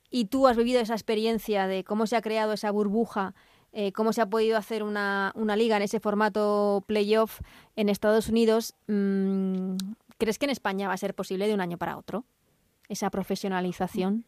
Y 0.09 0.24
tú 0.24 0.46
has 0.46 0.57
vivido 0.57 0.81
esa 0.81 0.94
experiencia 0.94 1.66
de 1.66 1.85
cómo 1.85 2.07
se 2.07 2.16
ha 2.16 2.22
creado 2.22 2.55
esa 2.55 2.70
burbuja 2.70 3.35
eh, 3.72 3.92
cómo 3.92 4.12
se 4.12 4.20
ha 4.22 4.26
podido 4.26 4.56
hacer 4.56 4.83
una, 4.83 5.33
una, 5.35 5.56
liga 5.56 5.76
en 5.76 5.83
ese 5.83 6.00
formato 6.00 6.83
playoff 6.87 7.40
en 7.76 7.88
Estados 7.88 8.28
Unidos, 8.28 8.74
mm, 8.88 9.76
¿crees 10.18 10.38
que 10.38 10.46
en 10.46 10.50
España 10.50 10.88
va 10.88 10.94
a 10.94 10.98
ser 10.98 11.14
posible 11.14 11.46
de 11.46 11.54
un 11.54 11.61
año 11.61 11.78
para 11.78 11.96
otro 11.96 12.24
esa 12.88 13.11
profesionalización? 13.11 14.24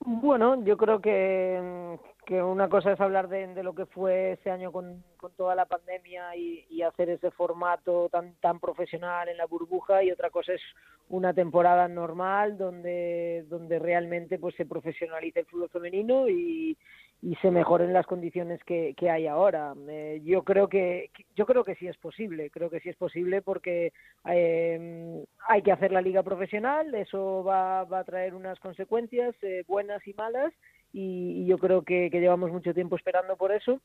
Bueno, 0.00 0.62
yo 0.64 0.76
creo 0.76 1.00
que, 1.00 1.98
que 2.24 2.40
una 2.40 2.68
cosa 2.68 2.92
es 2.92 3.00
hablar 3.00 3.28
de, 3.28 3.48
de, 3.48 3.62
lo 3.64 3.74
que 3.74 3.84
fue 3.84 4.32
ese 4.32 4.50
año 4.50 4.70
con, 4.70 5.02
con 5.16 5.32
toda 5.32 5.56
la 5.56 5.66
pandemia 5.66 6.36
y, 6.36 6.64
y, 6.70 6.82
hacer 6.82 7.10
ese 7.10 7.32
formato 7.32 8.08
tan 8.08 8.34
tan 8.34 8.60
profesional 8.60 9.28
en 9.28 9.36
la 9.36 9.46
burbuja 9.46 10.04
y 10.04 10.12
otra 10.12 10.30
cosa 10.30 10.52
es 10.52 10.60
una 11.08 11.34
temporada 11.34 11.88
normal 11.88 12.56
donde 12.56 13.44
donde 13.48 13.80
realmente 13.80 14.38
pues 14.38 14.54
se 14.54 14.66
profesionaliza 14.66 15.40
el 15.40 15.46
fútbol 15.46 15.68
femenino 15.68 16.28
y, 16.28 16.78
y 17.20 17.34
se 17.36 17.50
mejoren 17.50 17.92
las 17.92 18.06
condiciones 18.06 18.62
que, 18.64 18.94
que 18.96 19.10
hay 19.10 19.26
ahora. 19.26 19.74
Eh, 19.88 20.20
yo 20.24 20.44
creo 20.44 20.68
que 20.68 21.10
yo 21.34 21.46
creo 21.46 21.64
que 21.64 21.74
sí 21.74 21.88
es 21.88 21.96
posible, 21.96 22.50
creo 22.50 22.70
que 22.70 22.80
sí 22.80 22.88
es 22.88 22.96
posible 22.96 23.42
porque 23.42 23.92
eh, 24.28 25.24
hay 25.48 25.62
que 25.62 25.72
hacer 25.72 25.90
la 25.90 26.00
liga 26.00 26.22
profesional, 26.22 26.94
eso 26.94 27.42
va, 27.42 27.84
va 27.84 28.00
a 28.00 28.04
traer 28.04 28.34
unas 28.34 28.60
consecuencias 28.60 29.34
eh, 29.42 29.64
buenas 29.66 30.06
y 30.06 30.14
malas 30.14 30.52
y, 30.92 31.44
yo 31.46 31.58
creo 31.58 31.82
que, 31.82 32.08
que, 32.10 32.20
llevamos 32.20 32.50
mucho 32.52 32.72
tiempo 32.72 32.96
esperando 32.96 33.36
por 33.36 33.52
eso. 33.52 33.80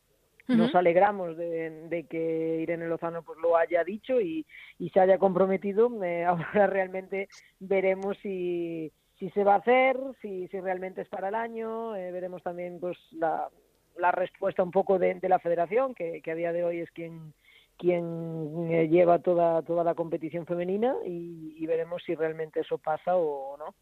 Nos 0.45 0.75
alegramos 0.75 1.37
de, 1.37 1.87
de, 1.87 2.03
que 2.03 2.59
Irene 2.61 2.87
Lozano 2.87 3.23
pues 3.23 3.39
lo 3.39 3.55
haya 3.55 3.81
dicho 3.85 4.19
y, 4.19 4.45
y 4.77 4.89
se 4.89 4.99
haya 4.99 5.17
comprometido. 5.17 5.89
ahora 6.27 6.67
realmente 6.67 7.29
veremos 7.59 8.17
si 8.21 8.91
si 9.19 9.29
se 9.31 9.43
va 9.43 9.55
a 9.55 9.57
hacer, 9.57 9.97
si, 10.21 10.47
si 10.47 10.59
realmente 10.59 11.01
es 11.01 11.09
para 11.09 11.29
el 11.29 11.35
año. 11.35 11.95
Eh, 11.95 12.11
veremos 12.11 12.43
también 12.43 12.79
pues 12.79 12.97
la, 13.11 13.49
la 13.97 14.11
respuesta 14.11 14.63
un 14.63 14.71
poco 14.71 14.99
de, 14.99 15.17
la 15.21 15.39
federación, 15.39 15.93
que, 15.95 16.21
que, 16.21 16.31
a 16.31 16.35
día 16.35 16.53
de 16.53 16.63
hoy 16.63 16.79
es 16.79 16.91
quien 16.91 17.33
quien 17.75 18.71
eh, 18.71 18.87
lleva 18.87 19.17
toda 19.17 19.63
toda 19.63 19.83
la 19.83 19.95
competición 19.95 20.45
femenina 20.45 20.95
y 21.03 21.65
veremos 21.65 22.03
si 22.03 22.13
realmente 22.13 22.59
eso 22.59 22.77
pasa 22.77 23.15
o 23.15 23.57
no. 23.57 23.73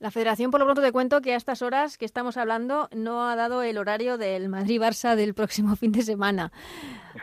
La 0.00 0.10
federación, 0.10 0.50
por 0.50 0.60
lo 0.60 0.66
pronto, 0.66 0.82
te 0.82 0.92
cuento 0.92 1.20
que 1.20 1.32
a 1.32 1.36
estas 1.36 1.62
horas 1.62 1.96
que 1.96 2.04
estamos 2.04 2.36
hablando 2.36 2.88
no 2.94 3.28
ha 3.28 3.36
dado 3.36 3.62
el 3.62 3.78
horario 3.78 4.18
del 4.18 4.48
Madrid-Barça 4.48 5.14
del 5.14 5.34
próximo 5.34 5.76
fin 5.76 5.92
de 5.92 6.02
semana. 6.02 6.52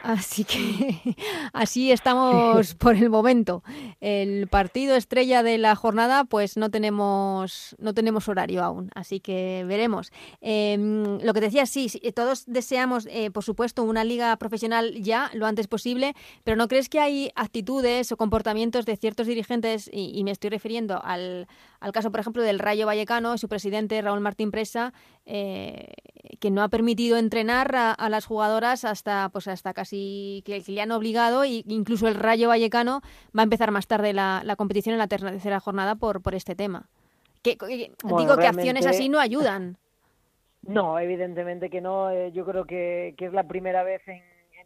Así 0.04 0.46
que 0.46 1.16
así 1.54 1.92
estamos 1.92 2.74
por 2.80 2.96
el 2.96 3.10
momento. 3.10 3.62
El 4.00 4.48
partido 4.48 4.96
estrella 4.96 5.44
de 5.44 5.58
la 5.58 5.76
jornada, 5.76 6.24
pues 6.24 6.56
no 6.56 6.72
tenemos, 6.72 7.76
no 7.78 7.94
tenemos 7.94 8.30
horario 8.30 8.64
aún. 8.64 8.90
Así 8.96 9.20
que 9.20 9.66
veremos. 9.68 10.12
Em, 10.40 11.20
lo 11.22 11.34
que 11.34 11.42
decía, 11.42 11.66
sí, 11.66 11.90
todos 12.16 12.46
deseamos, 12.48 13.06
eh, 13.12 13.32
por 13.32 13.44
supuesto, 13.44 13.84
una 13.84 14.06
liga 14.06 14.36
profesional 14.38 14.94
ya 14.96 15.30
lo 15.34 15.46
antes 15.46 15.68
posible, 15.68 16.16
pero 16.46 16.56
¿no 16.56 16.70
crees 16.70 16.88
que 16.88 17.00
hay 17.00 17.32
actitudes 17.36 18.12
o 18.14 18.18
comportamientos 18.18 18.86
de 18.86 18.96
ciertos 18.96 19.28
dirigentes, 19.28 19.90
y, 19.92 20.18
y 20.18 20.24
me 20.24 20.32
estoy 20.32 20.50
refiriendo 20.50 21.02
al, 21.04 21.48
al 21.82 21.92
caso, 21.92 22.12
por 22.12 22.20
ejemplo, 22.20 22.44
del 22.44 22.60
Rayo 22.60 22.86
Vallecano, 22.86 23.38
su 23.40 23.50
presidente 23.50 24.00
Raúl 24.02 24.20
Martín 24.20 24.52
Presa, 24.52 24.94
eh, 25.26 25.88
que 26.40 26.52
no 26.52 26.62
ha 26.62 26.70
permitido 26.70 27.18
entrenar 27.18 27.76
a, 27.76 28.10
las 28.10 28.26
jugadoras 28.26 28.86
hasta 28.86 29.30
pues 29.30 29.48
hasta 29.48 29.74
casi 29.74 30.44
que, 30.46 30.64
le 30.68 30.82
han 30.82 30.92
obligado 30.92 31.44
e 31.44 31.64
incluso 31.68 32.08
el 32.08 32.16
Rayo 32.16 32.50
Vallecano 32.50 33.02
va 33.36 33.42
a 33.42 33.44
empezar 33.44 33.72
más 33.72 33.88
tarde 33.88 34.14
la, 34.14 34.44
competición 34.58 34.94
en 34.94 35.00
la 35.00 35.08
tercera 35.08 35.60
jornada 35.60 35.96
por, 35.96 36.22
por 36.22 36.36
este 36.36 36.56
tema. 36.56 36.88
Que, 37.42 37.58
digo 38.04 38.38
que 38.38 38.48
acciones 38.48 38.86
así 38.86 39.10
no 39.10 39.20
ayudan. 39.20 39.78
No, 40.64 41.00
evidentemente 41.00 41.72
que 41.72 41.82
no. 41.82 42.12
Eh, 42.12 42.32
yo 42.34 42.46
creo 42.46 42.66
que, 42.66 43.16
que 43.18 43.26
es 43.26 43.34
la 43.34 43.48
primera 43.48 43.82
vez 43.82 44.08
en 44.08 44.22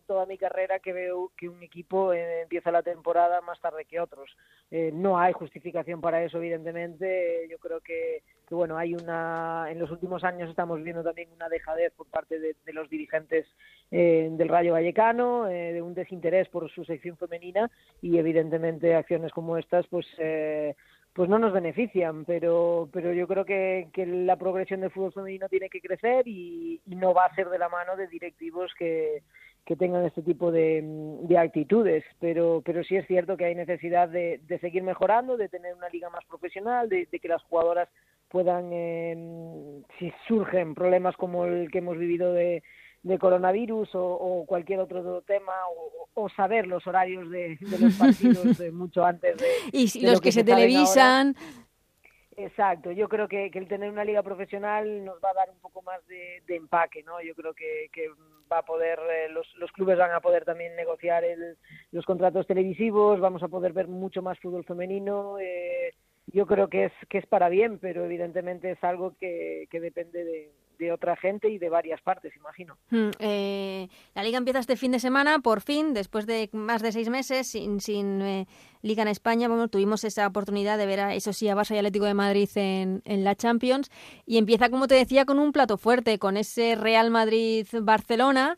toda 0.06 0.26
mi 0.26 0.38
carrera 0.38 0.80
que 0.80 0.94
veo 0.94 1.32
que 1.38 1.50
un 1.50 1.62
equipo 1.64 2.14
eh, 2.14 2.42
empieza 2.42 2.72
la 2.72 2.84
temporada 2.84 3.42
más 3.42 3.60
tarde 3.60 3.86
que 3.86 4.00
otros. 4.00 4.30
Eh, 4.72 4.92
no 4.94 5.20
hay 5.20 5.34
justificación 5.34 6.02
para 6.02 6.24
eso, 6.24 6.38
evidentemente. 6.38 7.48
Yo 7.50 7.58
creo 7.60 7.82
que, 7.82 8.24
que, 8.48 8.56
bueno, 8.56 8.78
hay 8.78 8.94
una. 8.94 9.68
En 9.70 9.80
los 9.80 9.92
últimos 9.92 10.24
años 10.24 10.50
estamos 10.50 10.82
viendo 10.84 11.04
también 11.04 11.32
una 11.32 11.50
dejadez 11.50 11.94
por 11.94 12.08
parte 12.08 12.40
de, 12.40 12.56
los 12.74 12.90
dirigentes 12.90 13.48
eh, 13.92 14.30
del 14.32 14.50
Rayo 14.50 14.74
Vallecano, 14.74 15.48
eh, 15.48 15.74
de 15.74 15.82
un 15.82 15.94
desinterés 15.94 16.48
por 16.50 16.70
su 16.72 16.84
sección 16.86 17.18
femenina 17.18 17.70
y, 18.02 18.18
evidentemente, 18.18 18.96
acciones 18.96 19.32
como 19.32 19.58
estas, 19.58 19.86
pues. 19.88 20.06
Eh, 20.18 20.76
pues 21.14 21.30
no 21.30 21.40
nos 21.40 21.54
benefician, 21.54 22.26
pero, 22.26 22.90
pero 22.92 23.14
yo 23.14 23.26
creo 23.26 23.46
que, 23.46 23.88
la 23.96 24.36
progresión 24.36 24.82
del 24.82 24.92
fútbol 24.92 25.14
femenino 25.14 25.48
tiene 25.48 25.70
que 25.70 25.80
crecer 25.80 26.28
y 26.28 26.82
no 26.88 27.14
va 27.14 27.24
a 27.24 27.36
ser 27.36 27.48
de 27.48 27.58
la 27.58 27.70
mano 27.70 27.96
de 27.96 28.08
directivos 28.08 28.74
que, 28.78 29.24
que 29.66 29.76
tengan 29.76 30.06
este 30.06 30.22
tipo 30.22 30.52
de, 30.52 30.84
de, 31.24 31.38
actitudes, 31.38 32.04
pero, 32.20 32.62
pero 32.64 32.84
sí 32.84 32.96
es 32.96 33.08
cierto 33.08 33.36
que 33.36 33.46
hay 33.46 33.56
necesidad 33.56 34.08
de, 34.08 34.40
de 34.48 34.60
seguir 34.60 34.84
mejorando, 34.84 35.38
de 35.38 35.50
tener 35.50 35.74
una 35.74 35.90
liga 35.90 36.10
más 36.12 36.24
profesional, 36.26 36.88
de, 36.88 37.08
de 37.12 37.20
que 37.20 37.28
las 37.28 37.42
jugadoras 37.44 37.90
puedan, 38.30 38.70
eh, 38.72 39.82
si 39.98 40.14
surgen 40.28 40.76
problemas 40.76 41.16
como 41.18 41.46
el 41.46 41.72
que 41.72 41.80
hemos 41.80 41.98
vivido 41.98 42.32
de, 42.34 42.62
coronavirus 43.20 43.94
o, 43.94 44.04
o, 44.04 44.46
cualquier 44.46 44.80
otro 44.80 45.22
tema 45.22 45.54
o, 45.76 46.10
o, 46.24 46.30
saber 46.30 46.66
los 46.66 46.86
horarios 46.88 47.30
de, 47.30 47.56
de 47.62 47.80
los 47.80 47.94
partidos 47.94 48.60
mucho 48.74 49.06
antes 49.06 49.38
de 49.38 49.46
y 49.72 50.02
los 50.02 50.20
que, 50.20 50.32
se, 50.32 50.44
televisan 50.44 51.36
Exacto, 52.38 52.92
yo 52.92 53.08
creo 53.08 53.30
que, 53.30 53.50
que, 53.50 53.60
el 53.60 53.68
tener 53.68 53.90
una 53.90 54.04
liga 54.04 54.22
profesional 54.22 55.06
nos 55.06 55.16
va 55.24 55.30
a 55.30 55.36
dar 55.36 55.50
un 55.50 55.60
poco 55.60 55.82
más 55.82 56.06
de, 56.08 56.44
empaque, 56.50 57.02
¿no? 57.04 57.22
Yo 57.22 57.34
creo 57.34 57.54
que, 57.54 57.88
que 57.94 58.10
va 58.52 58.58
a 58.58 58.66
poder, 58.66 59.00
eh, 59.10 59.30
los, 59.30 59.48
los 59.56 59.72
clubes 59.72 59.98
van 59.98 60.12
a 60.12 60.20
poder 60.20 60.44
también 60.44 60.76
negociar 60.76 61.24
el, 61.24 61.58
los 61.92 62.06
contratos 62.06 62.46
televisivos, 62.46 63.22
vamos 63.22 63.42
a 63.42 63.48
poder 63.48 63.72
ver 63.72 63.88
mucho 63.88 64.22
más 64.22 64.38
fútbol 64.40 64.66
femenino. 64.66 65.40
Eh, 65.40 65.94
yo 66.28 66.46
creo 66.46 66.68
que 66.68 66.86
es 66.86 66.94
que 67.10 67.20
es 67.20 67.26
para 67.26 67.48
bien, 67.48 67.80
pero 67.80 68.04
evidentemente 68.04 68.72
es 68.72 68.84
algo 68.84 69.16
que, 69.18 69.68
que 69.72 69.80
depende 69.80 70.26
de, 70.26 70.52
de 70.78 70.92
otra 70.92 71.16
gente 71.16 71.50
y 71.50 71.58
de 71.58 71.70
varias 71.70 72.02
partes, 72.02 72.36
imagino. 72.36 72.78
Hmm, 72.90 73.10
eh, 73.20 73.88
la 74.14 74.24
liga 74.24 74.38
empieza 74.38 74.60
este 74.60 74.76
fin 74.76 74.92
de 74.92 75.00
semana, 75.00 75.40
por 75.40 75.62
fin, 75.62 75.94
después 75.94 76.26
de 76.26 76.50
más 76.54 76.82
de 76.82 76.92
seis 76.92 77.10
meses 77.10 77.48
sin, 77.48 77.80
sin 77.82 78.22
eh, 78.22 78.48
liga 78.82 79.02
en 79.02 79.10
España. 79.10 79.48
Bueno, 79.48 79.68
tuvimos 79.68 80.04
esa 80.04 80.28
oportunidad 80.28 80.78
de 80.78 80.86
ver, 80.86 81.00
a, 81.00 81.16
eso 81.16 81.34
sí, 81.34 81.48
a 81.50 81.56
Barça 81.56 81.76
y 81.76 81.78
Atlético 81.78 82.06
de 82.06 82.14
Madrid 82.14 82.50
en, 82.56 83.02
en 83.06 83.24
la 83.24 83.36
Champions. 83.36 83.90
Y 84.26 84.38
empieza, 84.38 84.70
como 84.70 84.88
te 84.88 84.96
decía, 84.96 85.26
con 85.26 85.40
un 85.40 85.52
plato 85.52 85.78
fuerte, 85.78 86.20
con 86.20 86.38
ese 86.38 86.76
Real 86.76 87.12
Madrid-Barcelona. 87.12 88.58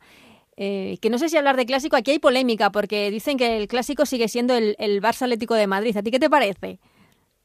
Eh, 0.60 0.98
que 1.02 1.12
no 1.12 1.20
sé 1.20 1.30
si 1.30 1.38
hablar 1.38 1.56
de 1.56 1.68
clásico, 1.68 1.96
aquí 1.96 2.12
hay 2.12 2.20
polémica, 2.20 2.72
porque 2.72 3.12
dicen 3.12 3.38
que 3.38 3.58
el 3.58 3.68
clásico 3.68 4.08
sigue 4.08 4.28
siendo 4.28 4.56
el, 4.56 4.76
el 4.80 5.02
Barça 5.04 5.24
Atlético 5.24 5.54
de 5.54 5.68
Madrid. 5.68 5.96
¿A 5.96 6.02
ti 6.02 6.10
qué 6.10 6.20
te 6.20 6.32
parece? 6.32 6.80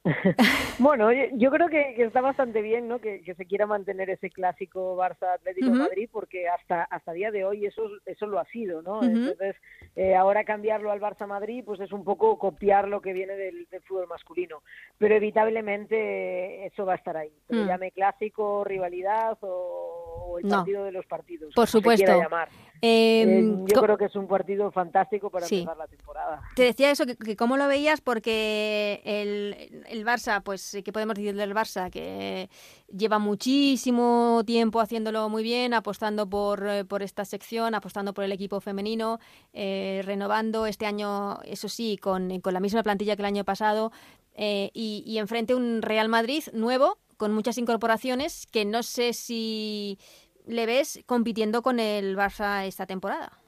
bueno, 0.79 1.11
yo 1.13 1.51
creo 1.51 1.69
que, 1.69 1.95
está 2.03 2.21
bastante 2.21 2.61
bien, 2.61 2.89
¿no? 2.89 2.99
Que, 2.99 3.23
se 3.37 3.47
quiera 3.47 3.67
mantener 3.67 4.11
ese 4.11 4.31
clásico 4.31 4.97
Barça 4.97 5.35
Atlético 5.35 5.71
Madrid, 5.71 6.09
porque 6.11 6.49
hasta 6.49 6.83
hasta 6.85 7.13
día 7.13 7.31
de 7.31 7.45
hoy 7.45 7.67
eso 7.67 7.83
eso 8.05 8.27
lo 8.27 8.41
ha 8.41 8.45
sido, 8.47 8.83
¿no? 8.83 9.03
Entonces 9.03 9.57
eh, 9.95 10.17
ahora 10.17 10.45
cambiarlo 10.45 10.91
al 10.91 11.01
Barça 11.01 11.27
Madrid, 11.27 11.63
pues 11.65 11.81
es 11.81 11.93
un 11.93 12.03
poco 12.03 12.37
copiar 12.39 12.89
lo 12.89 13.01
que 13.01 13.13
viene 13.13 13.35
del, 13.35 13.67
fútbol 13.87 14.09
masculino, 14.09 14.63
pero 14.99 15.15
evitablemente 15.15 16.67
eso 16.67 16.85
va 16.85 16.95
a 16.95 16.97
estar 16.97 17.17
ahí. 17.17 17.33
Se 17.49 17.55
mm. 17.55 17.67
llame 17.67 17.93
clásico, 17.93 18.65
rivalidad 18.65 19.39
o, 19.41 20.39
el 20.43 20.49
partido 20.49 20.85
de 20.85 20.93
los 20.93 21.07
partidos. 21.07 21.55
Por 21.55 21.69
supuesto. 21.69 22.21
llamar. 22.21 22.49
Em, 22.85 23.63
eh, 23.63 23.65
yo 23.73 23.81
creo 23.81 23.97
que 23.97 24.07
es 24.07 24.17
un 24.17 24.27
partido 24.27 24.73
fantástico 24.73 25.31
para 25.31 25.47
empezar 25.47 25.77
la 25.77 25.87
temporada. 25.87 26.43
Te 26.57 26.65
decía 26.65 26.91
eso, 26.91 27.05
que, 27.07 27.37
cómo 27.37 27.57
lo 27.57 27.69
veías, 27.69 28.01
porque 28.01 29.01
el, 29.05 29.85
el 29.87 30.05
Barça, 30.05 30.43
pues, 30.43 30.79
¿qué 30.85 30.93
podemos 30.93 31.15
decir 31.15 31.37
del 31.37 31.55
Barça? 31.55 31.91
Que 31.91 32.51
lleva 32.93 33.21
muchísimo 33.21 34.43
tiempo 34.45 34.81
haciéndolo 34.81 35.29
muy 35.29 35.45
bien, 35.45 35.75
apostando 35.75 36.29
por, 36.29 36.67
eh, 36.67 36.85
por 36.85 37.05
esta 37.05 37.25
sección, 37.25 37.77
apostando 37.77 38.15
por 38.15 38.25
el 38.25 38.33
equipo 38.33 38.61
femenino, 38.61 39.21
eh, 39.53 40.03
renovando 40.05 40.67
este 40.67 40.85
año, 40.85 41.41
eso 41.45 41.69
sí, 41.69 41.99
con, 41.99 42.41
con, 42.41 42.53
la 42.53 42.59
misma 42.59 42.83
plantilla 42.83 43.15
que 43.15 43.23
el 43.23 43.27
año 43.27 43.45
pasado, 43.45 43.93
y, 44.37 45.05
y 45.07 45.19
enfrente 45.19 45.55
un 45.55 45.83
Real 45.83 46.09
Madrid 46.09 46.43
nuevo, 46.53 46.99
con 47.17 47.33
muchas 47.33 47.59
incorporaciones, 47.59 48.47
que 48.47 48.65
no 48.65 48.83
sé 48.83 49.13
si 49.13 49.99
le 50.47 50.67
ves 50.67 51.03
compitiendo 51.07 51.63
con 51.63 51.81
el 51.81 52.17
Barça 52.17 52.67
esta 52.67 52.87
temporada? 52.87 53.43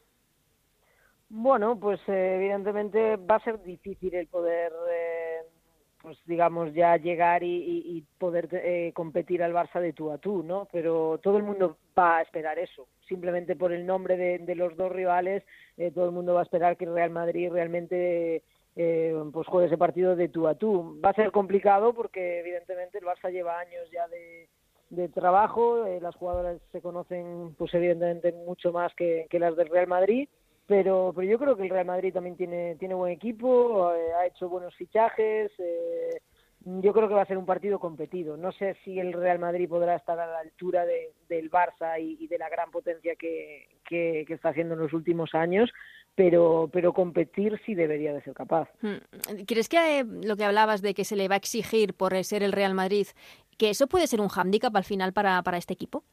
Bueno, 1.36 1.78
pues 1.80 2.00
eh, 2.06 2.36
evidentemente 2.36 3.16
va 3.16 3.36
a 3.36 3.44
ser 3.44 3.60
difícil 3.62 4.14
el 4.14 4.28
poder, 4.28 4.72
eh, 4.88 5.38
pues 6.00 6.16
digamos, 6.26 6.72
ya 6.74 6.96
llegar 6.96 7.42
y, 7.42 8.04
poder 8.18 8.48
eh, 8.52 8.92
competir 8.94 9.42
al 9.42 9.52
Barça 9.52 9.80
de 9.80 9.92
tú 9.92 10.12
a 10.12 10.18
tú, 10.18 10.44
¿no? 10.44 10.68
Pero 10.70 11.18
todo 11.22 11.36
el 11.38 11.42
mundo 11.42 11.76
va 11.98 12.18
a 12.18 12.22
esperar 12.22 12.58
eso. 12.58 12.86
Simplemente 13.08 13.56
por 13.56 13.72
el 13.72 13.84
nombre 13.84 14.16
de, 14.16 14.54
los 14.54 14.76
dos 14.76 14.92
rivales, 14.92 15.42
todo 15.94 16.06
el 16.06 16.12
mundo 16.12 16.34
va 16.34 16.40
a 16.40 16.44
esperar 16.44 16.76
que 16.76 16.86
Real 16.86 17.10
Madrid 17.10 17.50
realmente 17.50 18.42
pues 18.74 19.46
juegue 19.48 19.66
ese 19.66 19.78
partido 19.78 20.14
de 20.16 20.28
tú 20.28 20.46
a 20.46 20.54
tú. 20.54 21.00
Va 21.04 21.10
a 21.10 21.14
ser 21.14 21.32
complicado 21.32 21.92
porque 21.94 22.40
evidentemente 22.40 22.98
el 22.98 23.04
Barça 23.04 23.30
lleva 23.30 23.58
años 23.58 23.90
ya 23.90 24.06
de 24.08 24.48
de 24.90 25.08
trabajo. 25.08 25.86
Eh, 25.86 26.00
las 26.00 26.14
jugadoras 26.16 26.60
se 26.72 26.80
conocen, 26.80 27.54
pues 27.56 27.72
evidentemente, 27.74 28.32
mucho 28.32 28.72
más 28.72 28.94
que, 28.94 29.26
las 29.32 29.56
del 29.56 29.68
Real 29.68 29.86
Madrid. 29.86 30.28
Pero, 30.66 31.12
pero 31.14 31.28
yo 31.28 31.38
creo 31.38 31.56
que 31.56 31.64
el 31.64 31.70
Real 31.70 31.86
Madrid 31.86 32.14
también 32.14 32.36
tiene, 32.36 32.76
tiene 32.76 32.94
buen 32.94 33.12
equipo, 33.12 33.92
eh, 33.92 34.14
ha 34.14 34.26
hecho 34.26 34.48
buenos 34.48 34.74
fichajes. 34.74 35.52
Eh, 35.58 36.20
yo 36.64 36.92
creo 36.94 37.08
que 37.08 37.14
va 37.14 37.22
a 37.22 37.26
ser 37.26 37.36
un 37.36 37.44
partido 37.44 37.78
competido. 37.78 38.36
No 38.36 38.50
sé 38.52 38.76
si 38.84 38.98
el 38.98 39.12
Real 39.12 39.38
Madrid 39.38 39.68
podrá 39.68 39.96
estar 39.96 40.18
a 40.18 40.26
la 40.26 40.38
altura 40.38 40.86
de, 40.86 41.12
del 41.28 41.50
Barça 41.50 42.00
y, 42.00 42.26
de 42.26 42.38
la 42.38 42.48
gran 42.48 42.70
potencia 42.70 43.14
que, 43.16 43.68
que, 43.86 44.24
está 44.28 44.48
haciendo 44.48 44.74
en 44.74 44.80
los 44.80 44.94
últimos 44.94 45.34
años, 45.34 45.70
pero, 46.14 46.70
pero 46.72 46.94
competir 46.94 47.60
sí 47.66 47.74
debería 47.74 48.14
de 48.14 48.22
ser 48.22 48.32
capaz. 48.32 48.68
Hmm. 48.80 48.96
¿Crees 49.46 49.68
que 49.68 50.06
lo 50.22 50.36
que 50.36 50.44
hablabas 50.44 50.80
de 50.80 50.94
que 50.94 51.04
se 51.04 51.16
le 51.16 51.28
va 51.28 51.34
a 51.34 51.38
exigir 51.38 51.92
por 51.92 52.22
ser 52.24 52.42
el 52.42 52.52
Real 52.52 52.72
Madrid 52.72 53.08
que 53.56 53.70
eso 53.70 53.86
puede 53.86 54.06
ser 54.06 54.20
un 54.20 54.28
hándicap 54.28 54.74
al 54.76 54.84
final 54.84 55.12
para, 55.12 55.42
para 55.42 55.58
este 55.58 55.74
equipo. 55.74 56.04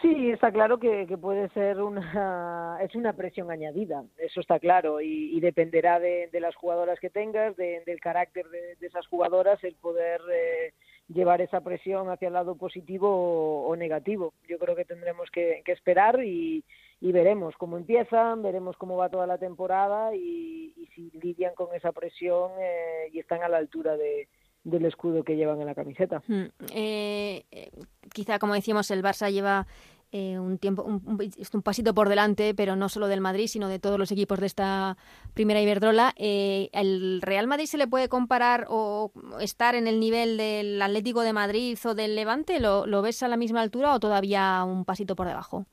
Sí, 0.00 0.30
está 0.30 0.50
claro 0.50 0.78
que, 0.78 1.06
puede 1.20 1.50
ser 1.50 1.82
una 1.82 2.78
es 2.82 2.94
una 2.94 3.12
presión 3.12 3.50
añadida, 3.50 4.02
eso 4.16 4.40
está 4.40 4.58
claro 4.58 5.00
y, 5.00 5.38
dependerá 5.40 5.98
de, 6.00 6.30
las 6.40 6.54
jugadoras 6.54 6.98
que 7.00 7.10
tengas, 7.10 7.54
del 7.56 8.00
carácter 8.00 8.48
de, 8.48 8.76
esas 8.80 9.06
jugadoras, 9.08 9.62
el 9.62 9.74
poder 9.74 10.20
eh, 10.32 10.72
llevar 11.08 11.42
esa 11.42 11.60
presión 11.60 12.08
hacia 12.08 12.28
el 12.28 12.34
lado 12.34 12.54
positivo 12.56 13.66
o, 13.66 13.76
negativo. 13.76 14.32
Yo 14.48 14.58
creo 14.58 14.74
que 14.74 14.86
tendremos 14.86 15.30
que, 15.30 15.62
esperar 15.66 16.22
y, 16.24 16.64
veremos 17.00 17.54
cómo 17.58 17.76
empiezan, 17.76 18.42
veremos 18.42 18.76
cómo 18.78 18.96
va 18.96 19.10
toda 19.10 19.26
la 19.26 19.38
temporada 19.38 20.14
y, 20.14 20.72
si 20.94 21.10
lidian 21.22 21.54
con 21.54 21.74
esa 21.74 21.92
presión 21.92 22.52
eh, 22.58 23.10
y 23.12 23.18
están 23.18 23.42
a 23.42 23.48
la 23.48 23.58
altura 23.58 23.96
de, 23.96 24.28
del 24.64 24.84
escudo 24.84 25.24
que 25.24 25.36
llevan 25.36 25.60
en 25.60 25.66
la 25.66 25.74
camiseta. 25.74 26.22
Hmm. 26.26 26.46
Eh, 26.72 27.44
eh, 27.50 27.70
quizá, 28.12 28.38
como 28.38 28.54
decíamos, 28.54 28.90
el 28.90 29.02
Barça 29.02 29.30
lleva 29.30 29.66
eh, 30.12 30.38
un 30.38 30.58
tiempo, 30.58 30.82
un, 30.82 31.02
un, 31.06 31.62
pasito 31.62 31.94
por 31.94 32.08
delante, 32.08 32.54
pero 32.54 32.76
no 32.76 32.88
solo 32.88 33.06
del 33.06 33.20
Madrid, 33.20 33.46
sino 33.46 33.68
de 33.68 33.78
todos 33.78 33.98
los 33.98 34.10
equipos 34.12 34.40
de 34.40 34.46
esta 34.46 34.96
primera 35.34 35.60
Iberdrola. 35.60 36.12
¿El 36.16 37.22
Real 37.22 37.46
Madrid 37.46 37.66
se 37.66 37.78
le 37.78 37.86
puede 37.86 38.08
comparar 38.08 38.66
o 38.68 39.12
estar 39.40 39.74
en 39.74 39.86
el 39.86 40.00
nivel 40.00 40.36
del 40.36 40.80
Atlético 40.82 41.22
de 41.22 41.32
Madrid 41.32 41.78
o 41.84 41.94
del 41.94 42.16
Levante? 42.16 42.60
¿Lo, 42.60 42.86
lo 42.86 43.02
ves 43.02 43.22
a 43.22 43.28
la 43.28 43.36
misma 43.36 43.62
altura 43.62 43.94
o 43.94 44.00
todavía 44.00 44.64
un 44.64 44.84
pasito 44.84 45.16
por 45.16 45.26
debajo? 45.26 45.66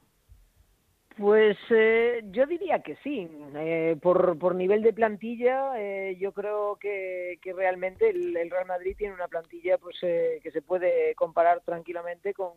Pues 1.18 1.57
eh, 1.72 2.22
yo 2.32 2.45
diría 2.45 2.80
que 2.84 2.95
sí. 2.97 3.28
Eh, 3.55 3.97
por, 4.01 4.38
por 4.38 4.53
nivel 4.53 4.84
de 4.84 4.93
plantilla, 4.93 5.72
eh, 5.76 6.15
yo 6.20 6.32
creo 6.32 6.76
que, 6.76 7.39
que 7.41 7.53
realmente 7.53 8.09
el, 8.09 8.34
Real 8.51 8.68
Madrid 8.68 8.95
tiene 8.95 9.15
una 9.15 9.28
plantilla 9.28 9.80
pues 9.80 9.97
que 9.99 10.51
se 10.51 10.61
puede 10.61 11.15
comparar 11.15 11.61
tranquilamente 11.61 12.36
con, 12.36 12.51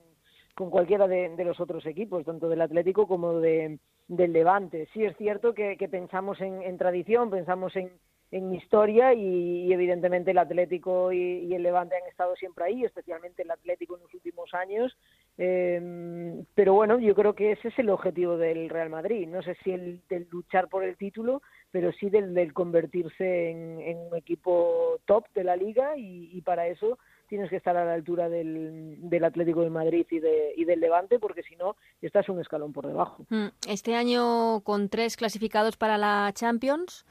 con 0.55 0.69
cualquiera 0.69 1.09
de, 1.09 1.35
los 1.43 1.59
otros 1.59 1.87
equipos, 1.87 2.25
tanto 2.27 2.51
del 2.51 2.61
Atlético 2.61 3.09
como 3.09 3.41
de, 3.41 3.79
del 4.09 4.33
Levante. 4.33 4.89
Sí 4.93 5.05
es 5.05 5.17
cierto 5.17 5.55
que, 5.55 5.79
que 5.79 5.89
pensamos 5.89 6.39
en, 6.43 6.61
en 6.63 6.77
tradición, 6.77 7.31
pensamos 7.31 7.75
en, 7.77 7.91
en 8.31 8.55
historia 8.55 9.13
y, 9.13 9.73
evidentemente 9.73 10.31
el 10.31 10.39
Atlético 10.39 11.13
y, 11.13 11.53
el 11.53 11.63
Levante 11.63 11.97
han 11.97 12.09
estado 12.09 12.37
siempre 12.37 12.65
ahí, 12.65 12.85
especialmente 12.85 13.43
el 13.43 13.51
Atlético 13.51 13.97
en 13.97 14.03
los 14.03 14.15
últimos 14.15 14.55
años. 14.55 14.97
Eh, 15.39 16.45
pero 16.55 16.75
bueno, 16.75 16.99
yo 16.99 17.15
creo 17.15 17.35
que 17.35 17.53
ese 17.53 17.69
es 17.69 17.79
el 17.79 17.89
objetivo 17.89 18.37
del 18.37 18.69
Real 18.69 18.91
Madrid. 18.91 19.27
No 19.27 19.43
sé 19.43 19.57
si 19.65 19.73
el 19.73 20.01
del 20.09 20.29
luchar 20.31 20.69
por 20.69 20.85
el 20.85 20.97
título, 20.97 21.43
pero 21.71 21.93
sí 21.93 22.11
del, 22.11 22.35
del 22.35 22.53
convertirse 22.53 23.51
en, 23.51 23.97
un 23.97 24.17
equipo 24.17 24.99
top 25.07 25.25
de 25.35 25.45
la 25.45 25.57
liga 25.57 25.97
y, 25.97 26.41
para 26.43 26.67
eso 26.67 26.99
tienes 27.29 27.49
que 27.49 27.57
estar 27.57 27.77
a 27.77 27.85
la 27.85 27.95
altura 27.95 28.29
del, 28.29 28.97
del 29.01 29.25
Atlético 29.25 29.63
de 29.63 29.71
Madrid 29.71 30.07
y, 30.11 30.19
de, 30.19 30.53
y 30.57 30.65
del 30.65 30.81
Levante, 30.81 31.19
porque 31.19 31.43
si 31.43 31.55
no, 31.57 31.77
estás 32.03 32.29
un 32.29 32.41
escalón 32.41 32.73
por 32.73 32.87
debajo. 32.87 33.25
Mm, 33.29 33.49
este 33.69 33.95
año 33.95 34.61
con 34.63 34.89
tres 34.89 35.17
clasificados 35.17 35.77
para 35.77 35.97
la 35.97 36.31
Champions. 36.35 37.07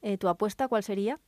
Eh, 0.00 0.16
¿Tu 0.18 0.28
apuesta 0.28 0.68
cuál 0.68 0.82
sería? 0.82 1.18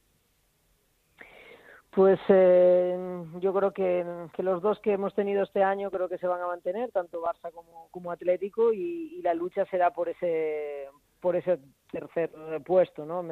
Pues 1.96 2.20
eh, 2.28 2.94
yo 3.40 3.54
creo 3.54 3.72
que, 3.72 4.04
los 4.42 4.60
dos 4.60 4.78
que 4.80 4.92
hemos 4.92 5.14
tenido 5.14 5.42
este 5.42 5.62
año 5.62 5.90
creo 5.90 6.10
que 6.10 6.18
se 6.18 6.26
van 6.26 6.42
a 6.42 6.46
mantener, 6.46 6.92
tanto 6.92 7.22
Barça 7.22 7.50
como, 7.50 7.88
como 7.90 8.12
Atlético, 8.12 8.70
y, 8.70 9.22
la 9.22 9.32
lucha 9.32 9.64
será 9.70 9.92
por 9.92 10.10
ese 10.10 10.88
por 11.20 11.36
ese 11.36 11.58
tercer 11.90 12.30
puesto, 12.66 13.06
¿no? 13.06 13.24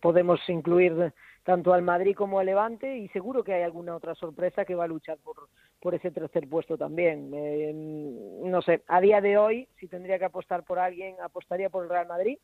podemos 0.00 0.40
incluir 0.48 1.12
tanto 1.44 1.74
al 1.74 1.82
Madrid 1.82 2.16
como 2.16 2.38
al 2.38 2.46
Levante 2.46 2.96
y 2.96 3.08
seguro 3.08 3.44
que 3.44 3.52
hay 3.52 3.62
alguna 3.62 3.94
otra 3.94 4.14
sorpresa 4.14 4.64
que 4.64 4.74
va 4.74 4.84
a 4.84 4.88
luchar 4.88 5.18
por, 5.18 5.50
por 5.78 5.94
ese 5.94 6.10
tercer 6.10 6.48
puesto 6.48 6.78
también. 6.78 7.30
Eh, 7.34 7.72
no 8.42 8.62
sé, 8.62 8.84
a 8.88 9.02
día 9.02 9.20
de 9.20 9.36
hoy, 9.36 9.68
si 9.78 9.86
tendría 9.86 10.18
que 10.18 10.24
apostar 10.24 10.64
por 10.64 10.78
alguien, 10.78 11.16
apostaría 11.22 11.68
por 11.68 11.84
el 11.84 11.90
Real 11.90 12.08
Madrid, 12.08 12.38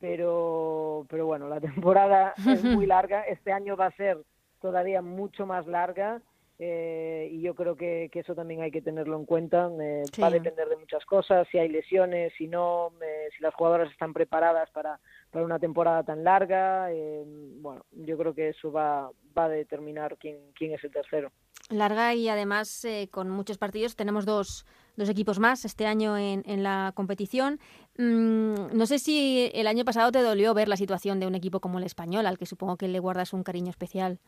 pero, 0.00 1.04
pero 1.10 1.26
bueno, 1.26 1.46
la 1.46 1.60
temporada 1.60 2.32
es 2.38 2.64
muy 2.64 2.86
larga, 2.86 3.24
este 3.24 3.52
año 3.52 3.76
va 3.76 3.86
a 3.86 3.96
ser 3.96 4.24
todavía 4.60 5.02
mucho 5.02 5.46
más 5.46 5.66
larga 5.66 6.20
eh, 6.60 7.28
y 7.30 7.40
yo 7.40 7.54
creo 7.54 7.76
que, 7.76 8.08
que, 8.12 8.20
eso 8.20 8.34
también 8.34 8.62
hay 8.62 8.72
que 8.72 8.82
tenerlo 8.82 9.16
en 9.16 9.24
cuenta. 9.24 9.70
Eh, 9.80 10.02
va 10.20 10.26
a 10.26 10.30
depender 10.30 10.68
de 10.68 10.76
muchas 10.76 11.04
cosas, 11.04 11.46
si 11.52 11.58
hay 11.58 11.68
lesiones, 11.68 12.32
si 12.36 12.48
no, 12.48 12.92
eh, 13.00 13.28
si 13.36 13.42
las 13.42 13.54
jugadoras 13.54 13.90
están 13.92 14.12
preparadas 14.12 14.68
para, 14.70 14.98
para 15.30 15.44
una 15.44 15.60
temporada 15.60 16.02
tan 16.02 16.24
larga. 16.24 16.88
bueno, 17.60 17.84
yo 17.92 18.18
creo 18.18 18.34
que 18.34 18.48
eso 18.48 18.72
va, 18.72 19.10
va 19.36 19.44
a 19.44 19.48
determinar 19.48 20.16
quién, 20.18 20.36
quién 20.54 20.72
es 20.72 20.82
el 20.82 20.90
tercero. 20.90 21.30
Larga 21.70 22.14
y 22.14 22.28
además 22.28 22.84
con 23.10 23.30
muchos 23.30 23.58
partidos. 23.58 23.94
Tenemos 23.94 24.24
dos, 24.24 24.66
dos 24.96 25.08
equipos 25.08 25.38
más 25.38 25.64
este 25.64 25.86
año 25.86 26.16
en, 26.16 26.42
en 26.46 26.64
la 26.64 26.92
competición. 26.94 27.60
Mm, 27.98 28.76
no 28.76 28.86
sé 28.86 28.98
si 28.98 29.50
el 29.54 29.68
año 29.68 29.84
pasado 29.84 30.10
te 30.10 30.22
dolió 30.22 30.54
ver 30.54 30.66
la 30.66 30.76
situación 30.76 31.20
de 31.20 31.26
un 31.26 31.36
equipo 31.36 31.60
como 31.60 31.78
el 31.78 31.84
español, 31.84 32.26
al 32.26 32.38
que 32.38 32.46
supongo 32.46 32.78
que 32.78 32.88
le 32.88 32.98
guardas 32.98 33.32
un 33.32 33.44
cariño 33.44 33.70
especial. 33.70 34.18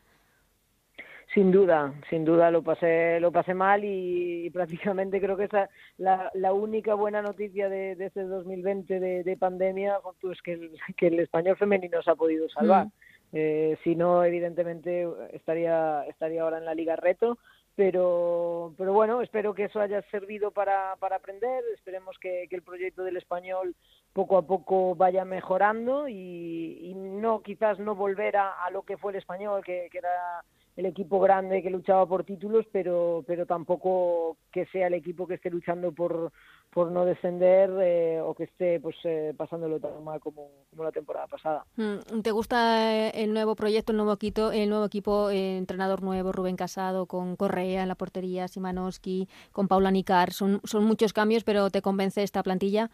Sin 1.33 1.49
duda, 1.49 1.93
sin 2.09 2.25
duda 2.25 2.51
lo 2.51 2.61
pasé, 2.61 3.19
lo 3.21 3.31
pasé 3.31 3.53
mal 3.53 3.85
y, 3.85 4.49
prácticamente 4.49 5.21
creo 5.21 5.37
que 5.37 5.45
esa 5.45 5.69
la, 5.97 6.29
la 6.33 6.51
única 6.51 6.93
buena 6.93 7.21
noticia 7.21 7.69
de, 7.69 7.95
de 7.95 8.07
este 8.07 8.23
2020 8.23 8.99
de, 8.99 9.23
de 9.23 9.37
pandemia 9.37 9.99
pues 10.19 10.41
que 10.41 10.53
el, 10.53 10.71
que 10.97 11.07
el 11.07 11.19
español 11.21 11.55
femenino 11.55 12.01
se 12.01 12.11
ha 12.11 12.15
podido 12.15 12.49
salvar. 12.49 12.87
Mm. 12.87 12.91
Eh, 13.33 13.77
si 13.83 13.95
no, 13.95 14.25
evidentemente 14.25 15.07
estaría 15.31 16.03
estaría 16.09 16.43
ahora 16.43 16.57
en 16.57 16.65
la 16.65 16.75
Liga 16.75 16.97
Reto, 16.97 17.37
pero 17.77 18.73
pero 18.77 18.91
bueno, 18.91 19.21
espero 19.21 19.53
que 19.53 19.65
eso 19.65 19.79
haya 19.79 20.01
servido 20.11 20.51
para, 20.51 20.97
para 20.99 21.15
aprender, 21.15 21.63
esperemos 21.73 22.17
que, 22.19 22.47
que 22.49 22.57
el 22.57 22.61
proyecto 22.61 23.05
del 23.05 23.15
español 23.15 23.73
poco 24.11 24.37
a 24.37 24.41
poco 24.41 24.95
vaya 24.95 25.23
mejorando 25.23 26.09
y, 26.09 26.79
y 26.81 26.93
no 26.93 27.41
quizás 27.41 27.79
no 27.79 27.95
volver 27.95 28.35
a, 28.35 28.65
a, 28.65 28.69
lo 28.69 28.81
que 28.81 28.97
fue 28.97 29.13
el 29.13 29.19
español, 29.19 29.63
que, 29.63 29.87
que 29.89 29.99
era 29.99 30.43
el 30.81 30.87
equipo 30.87 31.19
grande 31.19 31.61
que 31.63 31.69
luchaba 31.69 32.05
por 32.05 32.23
títulos, 32.23 32.65
pero, 32.71 33.23
pero 33.25 33.45
tampoco 33.45 34.37
que 34.51 34.65
sea 34.67 34.87
el 34.87 34.95
equipo 34.95 35.27
que 35.27 35.35
esté 35.35 35.49
luchando 35.49 35.91
por, 35.91 36.31
por 36.71 36.91
no 36.91 37.05
descender 37.05 37.69
eh, 37.81 38.19
o 38.21 38.33
que 38.33 38.45
esté 38.45 38.79
pues 38.79 38.95
eh, 39.03 39.33
pasándolo 39.37 39.79
tan 39.79 40.03
mal 40.03 40.19
como, 40.19 40.49
como, 40.69 40.83
la 40.83 40.91
temporada 40.91 41.27
pasada. 41.27 41.65
Mm, 41.75 42.21
¿Te 42.21 42.31
gusta 42.31 43.09
el 43.09 43.33
nuevo 43.33 43.55
proyecto, 43.55 43.91
el 43.91 43.97
nuevo 43.97 44.13
equipo, 44.13 44.51
el 44.51 44.69
nuevo 44.69 44.85
equipo, 44.85 45.29
eh, 45.29 45.57
entrenador 45.57 46.01
nuevo, 46.01 46.31
Rubén 46.31 46.55
Casado, 46.55 47.05
con 47.05 47.35
Correa 47.35 47.83
en 47.83 47.87
la 47.87 47.95
portería, 47.95 48.47
Simanowski, 48.47 49.29
con 49.51 49.67
Paula 49.67 49.91
Nicar? 49.91 50.33
Son, 50.33 50.61
son 50.63 50.83
muchos 50.85 51.13
cambios, 51.13 51.43
pero 51.43 51.69
¿te 51.69 51.81
convence 51.81 52.23
esta 52.23 52.43
plantilla? 52.43 52.89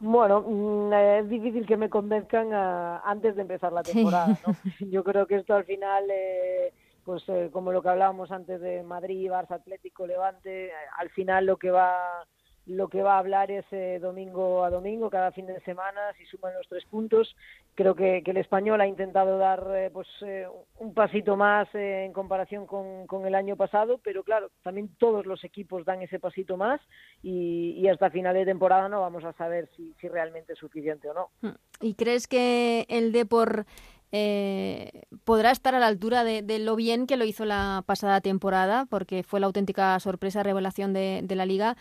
Bueno, 0.00 0.42
mm, 0.42 0.92
es 0.92 1.28
difícil 1.28 1.66
que 1.66 1.76
me 1.76 1.88
convenzcan 1.88 2.52
a, 2.52 2.98
antes 3.00 3.36
de 3.36 3.42
empezar 3.42 3.72
la 3.72 3.82
temporada. 3.82 4.38
¿no? 4.46 4.54
Yo 4.90 5.04
creo 5.04 5.26
que 5.26 5.36
esto 5.36 5.54
al 5.54 5.64
final, 5.64 6.04
eh, 6.10 6.72
pues 7.04 7.22
eh, 7.28 7.50
como 7.52 7.72
lo 7.72 7.82
que 7.82 7.88
hablábamos 7.88 8.30
antes 8.30 8.60
de 8.60 8.82
Madrid, 8.82 9.30
Barça, 9.30 9.52
Atlético, 9.52 10.06
Levante, 10.06 10.72
al 10.98 11.10
final 11.10 11.46
lo 11.46 11.56
que 11.56 11.70
va 11.70 12.26
lo 12.66 12.88
que 12.88 13.02
va 13.02 13.16
a 13.16 13.18
hablar 13.18 13.50
es 13.50 13.64
eh, 13.72 13.98
domingo 14.00 14.64
a 14.64 14.70
domingo, 14.70 15.10
cada 15.10 15.32
fin 15.32 15.46
de 15.46 15.60
semana, 15.60 16.00
si 16.16 16.24
suman 16.26 16.54
los 16.54 16.66
tres 16.66 16.84
puntos. 16.86 17.36
Creo 17.74 17.94
que, 17.94 18.22
el 18.24 18.36
español 18.36 18.80
ha 18.80 18.86
intentado 18.86 19.36
dar 19.36 19.66
eh, 19.74 19.90
pues 19.92 20.08
eh, 20.22 20.46
un 20.78 20.94
pasito 20.94 21.36
más 21.36 21.68
en 21.74 22.12
comparación 22.12 22.66
con, 22.66 23.26
el 23.26 23.34
año 23.34 23.56
pasado, 23.56 24.00
pero 24.02 24.22
claro, 24.22 24.50
también 24.62 24.88
todos 24.98 25.26
los 25.26 25.44
equipos 25.44 25.84
dan 25.84 26.02
ese 26.02 26.18
pasito 26.18 26.56
más 26.56 26.80
y, 27.22 27.86
hasta 27.88 28.10
final 28.10 28.34
de 28.34 28.46
temporada 28.46 28.88
no 28.88 29.02
vamos 29.02 29.24
a 29.24 29.32
saber 29.34 29.68
si, 29.76 29.94
realmente 30.08 30.54
es 30.54 30.58
suficiente 30.58 31.08
o 31.10 31.14
no. 31.14 31.28
Hmm. 31.42 31.54
¿Y 31.80 31.94
crees 31.94 32.26
que 32.26 32.86
el 32.88 33.12
Depor 33.12 33.66
eh, 34.10 35.02
podrá 35.24 35.50
estar 35.50 35.74
a 35.74 35.78
la 35.78 35.86
altura 35.86 36.24
de, 36.24 36.42
de, 36.42 36.58
lo 36.58 36.76
bien 36.76 37.06
que 37.06 37.16
lo 37.16 37.24
hizo 37.24 37.44
la 37.44 37.82
pasada 37.86 38.20
temporada, 38.20 38.86
porque 38.88 39.22
fue 39.22 39.40
la 39.40 39.46
auténtica 39.46 39.98
sorpresa, 40.00 40.42
revelación 40.42 40.92
de, 40.92 41.20
de 41.22 41.34
la 41.34 41.46
liga? 41.46 41.76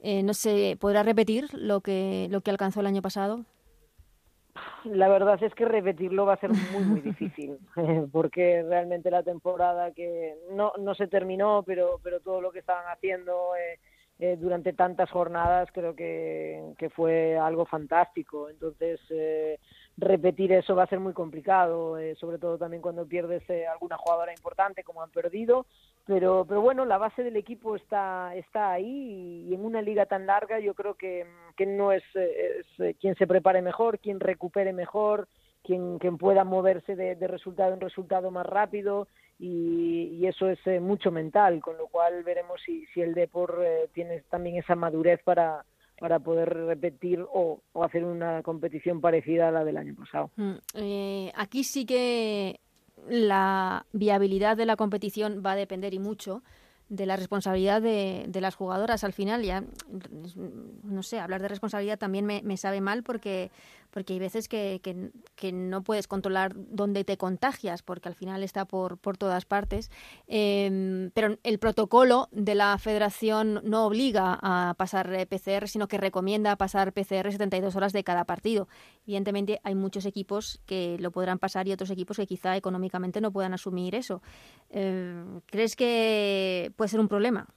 Eh, 0.00 0.22
no 0.22 0.34
sé, 0.34 0.76
¿podrá 0.80 1.02
repetir 1.02 1.48
lo 1.52 1.80
que, 1.80 2.28
lo 2.30 2.40
que 2.40 2.50
alcanzó 2.50 2.80
el 2.80 2.86
año 2.86 3.02
pasado? 3.02 3.44
La 4.84 5.08
verdad 5.08 5.42
es 5.42 5.54
que 5.54 5.64
repetirlo 5.64 6.26
va 6.26 6.34
a 6.34 6.40
ser 6.40 6.50
muy, 6.50 6.84
muy 6.84 7.00
difícil, 7.00 7.58
porque 8.12 8.62
realmente 8.62 9.10
la 9.10 9.22
temporada 9.22 9.92
que 9.92 10.34
no, 10.52 10.72
no 10.78 10.94
se 10.94 11.08
terminó, 11.08 11.62
pero, 11.66 12.00
pero 12.02 12.20
todo 12.20 12.40
lo 12.40 12.52
que 12.52 12.60
estaban 12.60 12.84
haciendo 12.86 13.54
eh, 13.56 13.78
eh, 14.20 14.36
durante 14.36 14.72
tantas 14.72 15.10
jornadas 15.10 15.68
creo 15.72 15.94
que, 15.94 16.74
que, 16.78 16.90
fue 16.90 17.38
algo 17.38 17.66
fantástico. 17.66 18.48
Entonces, 18.48 19.00
eh, 19.10 19.58
repetir 19.98 20.52
eso 20.52 20.74
va 20.74 20.84
a 20.84 20.88
ser 20.88 21.00
muy 21.00 21.12
complicado, 21.12 21.98
eh, 21.98 22.14
sobre 22.16 22.38
todo 22.38 22.56
también 22.56 22.80
cuando 22.80 23.06
pierdes 23.06 23.42
eh, 23.50 23.66
alguna 23.66 23.96
jugadora 23.98 24.32
importante 24.32 24.84
como 24.84 25.02
han 25.02 25.10
perdido, 25.10 25.66
pero 26.06 26.44
pero 26.48 26.60
bueno, 26.60 26.84
la 26.84 26.98
base 26.98 27.22
del 27.22 27.36
equipo 27.36 27.76
está 27.76 28.34
está 28.36 28.70
ahí 28.70 29.46
y, 29.48 29.54
en 29.54 29.64
una 29.64 29.82
liga 29.82 30.06
tan 30.06 30.26
larga 30.26 30.60
yo 30.60 30.74
creo 30.74 30.94
que, 30.94 31.26
que 31.56 31.66
no 31.66 31.92
es, 31.92 32.04
es 32.14 32.66
eh, 32.78 32.94
quien 33.00 33.14
se 33.16 33.26
prepare 33.26 33.60
mejor, 33.60 33.98
quien 33.98 34.20
recupere 34.20 34.72
mejor, 34.72 35.28
quien, 35.64 35.98
quien 35.98 36.16
pueda 36.16 36.44
moverse 36.44 36.96
de, 36.96 37.16
de 37.16 37.26
resultado 37.26 37.74
en 37.74 37.80
resultado 37.80 38.30
más 38.30 38.46
rápido 38.46 39.08
y, 39.38 40.26
eso 40.26 40.48
es 40.48 40.58
eh, 40.66 40.80
mucho 40.80 41.10
mental, 41.10 41.60
con 41.60 41.76
lo 41.78 41.86
cual 41.86 42.22
veremos 42.24 42.60
si, 42.64 42.84
si 42.86 43.00
el 43.00 43.14
Depor 43.14 43.62
eh, 43.64 43.88
tiene 43.94 44.22
también 44.28 44.56
esa 44.56 44.74
madurez 44.74 45.22
para 45.22 45.64
para 45.98 46.18
poder 46.18 46.48
repetir 46.48 47.20
o, 47.20 47.60
o, 47.72 47.84
hacer 47.84 48.04
una 48.04 48.42
competición 48.42 49.00
parecida 49.00 49.48
a 49.48 49.50
la 49.50 49.64
del 49.64 49.76
año 49.76 49.94
pasado. 49.94 50.30
Mm, 50.36 50.52
eh, 50.74 51.32
aquí 51.34 51.64
sí 51.64 51.86
que 51.86 52.60
la 53.08 53.86
viabilidad 53.92 54.56
de 54.56 54.66
la 54.66 54.76
competición 54.76 55.42
va 55.44 55.52
a 55.52 55.56
depender 55.56 55.94
y 55.94 55.98
mucho 55.98 56.42
de 56.88 57.04
la 57.04 57.16
responsabilidad 57.16 57.82
de, 57.82 58.24
de, 58.28 58.40
las 58.40 58.54
jugadoras 58.54 59.04
al 59.04 59.12
final 59.12 59.42
ya 59.42 59.62
no 60.84 61.02
sé 61.02 61.20
hablar 61.20 61.42
de 61.42 61.48
responsabilidad 61.48 61.98
también 61.98 62.24
me 62.24 62.56
sabe 62.56 62.80
mal 62.80 63.02
porque 63.02 63.50
porque 63.98 64.12
hay 64.12 64.20
veces 64.20 64.46
que, 64.46 64.80
no 65.52 65.82
puedes 65.82 66.06
controlar 66.06 66.52
dónde 66.54 67.02
te 67.02 67.16
contagias, 67.16 67.82
porque 67.82 68.08
al 68.08 68.14
final 68.14 68.44
está 68.44 68.64
por, 68.64 68.96
por 68.96 69.18
todas 69.18 69.44
partes. 69.44 69.90
Eh, 70.28 71.10
pero 71.14 71.36
el 71.42 71.58
protocolo 71.58 72.28
de 72.30 72.54
la 72.54 72.78
federación 72.78 73.60
no 73.64 73.86
obliga 73.86 74.38
a 74.40 74.74
pasar 74.78 75.26
PCR, 75.26 75.66
sino 75.66 75.88
que 75.88 75.98
recomienda 75.98 76.54
pasar 76.54 76.92
PCR 76.92 77.32
72 77.32 77.74
horas 77.74 77.92
de 77.92 78.04
cada 78.04 78.24
partido. 78.24 78.68
Evidentemente 79.04 79.60
hay 79.64 79.74
muchos 79.74 80.06
equipos 80.06 80.60
que 80.64 80.96
lo 81.00 81.10
podrán 81.10 81.40
pasar 81.40 81.66
y 81.66 81.72
otros 81.72 81.90
equipos 81.90 82.18
que 82.18 82.26
quizá 82.28 82.56
económicamente 82.56 83.20
no 83.20 83.32
puedan 83.32 83.52
asumir 83.52 83.96
eso. 83.96 84.22
Eh, 84.70 85.24
¿Crees 85.46 85.74
que 85.74 86.72
puede 86.76 86.88
ser 86.88 87.00
un 87.00 87.08
problema? 87.08 87.48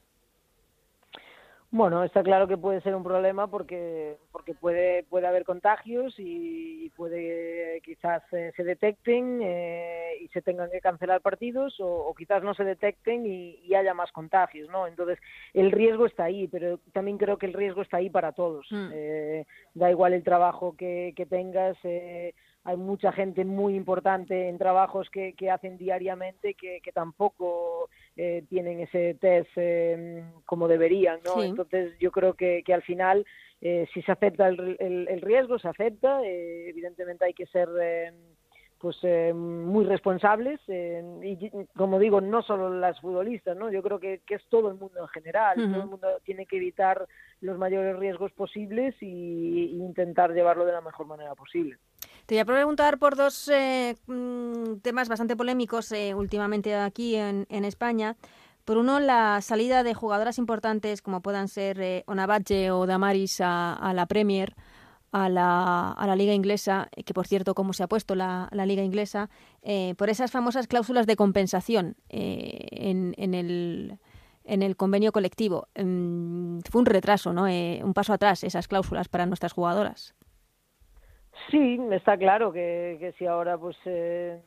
Bueno, 1.74 2.04
está 2.04 2.22
claro 2.22 2.50
que 2.50 2.58
puede 2.58 2.82
ser 2.82 2.94
un 2.96 3.04
problema 3.04 3.48
porque 3.48 4.18
porque 4.34 4.54
puede 4.54 5.04
puede 5.04 5.26
haber 5.26 5.46
contagios 5.46 6.14
y, 6.18 6.92
puede 6.98 7.82
quizás 7.86 8.22
eh, 8.34 8.52
se 8.58 8.64
detecten 8.66 9.40
eh, 9.42 10.18
y 10.20 10.28
se 10.28 10.42
tengan 10.42 10.70
que 10.70 10.82
cancelar 10.82 11.22
partidos 11.22 11.80
o, 11.80 11.88
o 11.88 12.14
quizás 12.14 12.44
no 12.44 12.54
se 12.54 12.66
detecten 12.66 13.26
y, 13.26 13.56
y, 13.64 13.74
haya 13.74 13.94
más 13.94 14.12
contagios, 14.12 14.70
¿no? 14.70 14.86
Entonces 14.86 15.18
el 15.54 15.72
riesgo 15.72 16.06
está 16.06 16.26
ahí, 16.26 16.50
pero 16.50 16.80
también 16.92 17.18
creo 17.18 17.38
que 17.38 17.46
el 17.46 17.54
riesgo 17.54 17.82
está 17.82 17.98
ahí 17.98 18.10
para 18.10 18.34
todos. 18.34 18.68
Mm. 18.70 18.90
Eh, 18.94 19.46
da 19.74 19.90
igual 19.90 20.12
el 20.14 20.24
trabajo 20.24 20.76
que, 20.76 21.14
que 21.16 21.26
tengas. 21.26 21.78
Hay 22.64 22.78
mucha 22.78 23.12
gente 23.12 23.44
muy 23.44 23.76
importante 23.76 24.48
en 24.50 24.58
trabajos 24.58 25.10
que, 25.10 25.34
que 25.34 25.50
hacen 25.50 25.78
diariamente 25.78 26.54
que, 26.54 26.80
que 26.84 26.92
tampoco 26.92 27.90
eh, 28.16 28.44
tienen 28.50 28.82
ese 28.82 29.16
test 29.16 29.50
eh, 29.56 30.24
como 30.46 30.68
deberían, 30.68 31.20
¿no? 31.26 31.42
Sí. 31.42 31.48
Entonces 31.48 31.98
yo 32.00 32.12
creo 32.12 32.36
que, 32.36 32.62
que 32.64 32.74
al 32.74 32.84
final 32.84 33.26
eh, 33.62 33.88
si 33.94 34.02
se 34.04 34.12
acepta 34.12 34.48
el, 34.48 34.78
el, 34.80 35.08
el 35.08 35.22
riesgo, 35.22 35.58
se 35.60 35.68
acepta, 35.68 36.24
eh, 36.24 36.70
evidentemente 36.70 37.26
hay 37.26 37.34
que 37.34 37.48
ser 37.48 37.68
eh, 37.82 38.12
pues 38.82 38.98
eh, 39.04 39.32
muy 39.34 39.86
responsables 39.86 40.60
eh, 40.68 41.04
y 41.22 41.52
como 41.78 42.00
digo 42.00 42.20
no 42.20 42.42
solo 42.42 42.74
las 42.74 43.00
futbolistas 43.00 43.56
no 43.56 43.72
yo 43.72 43.84
creo 43.84 44.00
que, 44.00 44.22
que 44.26 44.36
es 44.36 44.46
todo 44.50 44.70
el 44.70 44.78
mundo 44.80 45.02
en 45.02 45.08
general 45.10 45.60
uh 45.60 45.62
-huh. 45.62 45.72
todo 45.72 45.84
el 45.84 45.90
mundo 45.90 46.08
tiene 46.24 46.48
que 46.48 46.58
evitar 46.58 47.08
los 47.42 47.60
mayores 47.60 47.96
riesgos 47.98 48.32
posibles 48.32 48.96
y, 49.00 49.06
y, 49.06 49.84
intentar 49.84 50.34
llevarlo 50.34 50.66
de 50.66 50.72
la 50.72 50.82
mejor 50.82 51.06
manera 51.06 51.36
posible 51.36 51.78
te 52.38 52.46
preguntar 52.46 52.98
por 52.98 53.18
dos 53.18 53.50
eh, 53.50 53.98
mm, 54.08 54.78
temas 54.82 55.10
bastante 55.10 55.36
polémicos 55.36 55.92
eh, 55.92 56.14
últimamente 56.14 56.74
aquí 56.76 57.16
en, 57.16 57.66
España 57.66 58.16
por 58.64 58.78
uno, 58.78 59.02
la 59.02 59.42
salida 59.42 59.84
de 59.84 59.94
jugadoras 59.94 60.38
importantes 60.38 61.02
como 61.02 61.22
puedan 61.22 61.50
ser 61.50 61.82
eh, 61.82 62.06
o 62.08 62.86
Damaris 62.86 63.42
a, 63.42 63.92
la 63.94 64.06
Premier 64.06 64.56
a 65.12 65.28
la, 65.28 66.16
liga 66.16 66.34
inglesa, 66.34 66.88
que 67.06 67.14
por 67.14 67.28
cierto, 67.28 67.54
cómo 67.54 67.74
se 67.74 67.84
ha 67.84 67.88
puesto 67.88 68.16
la, 68.16 68.48
liga 68.54 68.82
inglesa, 68.82 69.30
eh, 69.62 69.94
por 69.98 70.10
esas 70.10 70.32
famosas 70.32 70.68
cláusulas 70.68 71.08
de 71.08 71.18
compensación 71.18 71.98
eh, 72.08 72.68
en, 72.72 73.14
en, 73.18 73.34
el, 73.34 74.00
en 74.46 74.64
el 74.64 74.78
convenio 74.78 75.12
colectivo. 75.12 75.68
Eh, 75.76 76.60
fue 76.70 76.80
un 76.80 76.86
retraso, 76.86 77.34
¿no? 77.34 77.48
Eh, 77.48 77.82
un 77.84 77.94
paso 77.94 78.14
atrás 78.14 78.44
esas 78.44 78.70
cláusulas 78.70 79.10
para 79.10 79.26
nuestras 79.26 79.52
jugadoras. 79.52 80.16
Sí, 81.50 81.80
está 81.92 82.18
claro 82.18 82.52
que, 82.52 82.98
que 83.00 83.14
si 83.14 83.26
ahora 83.26 83.58
pues 83.58 83.78
eh, 83.86 84.42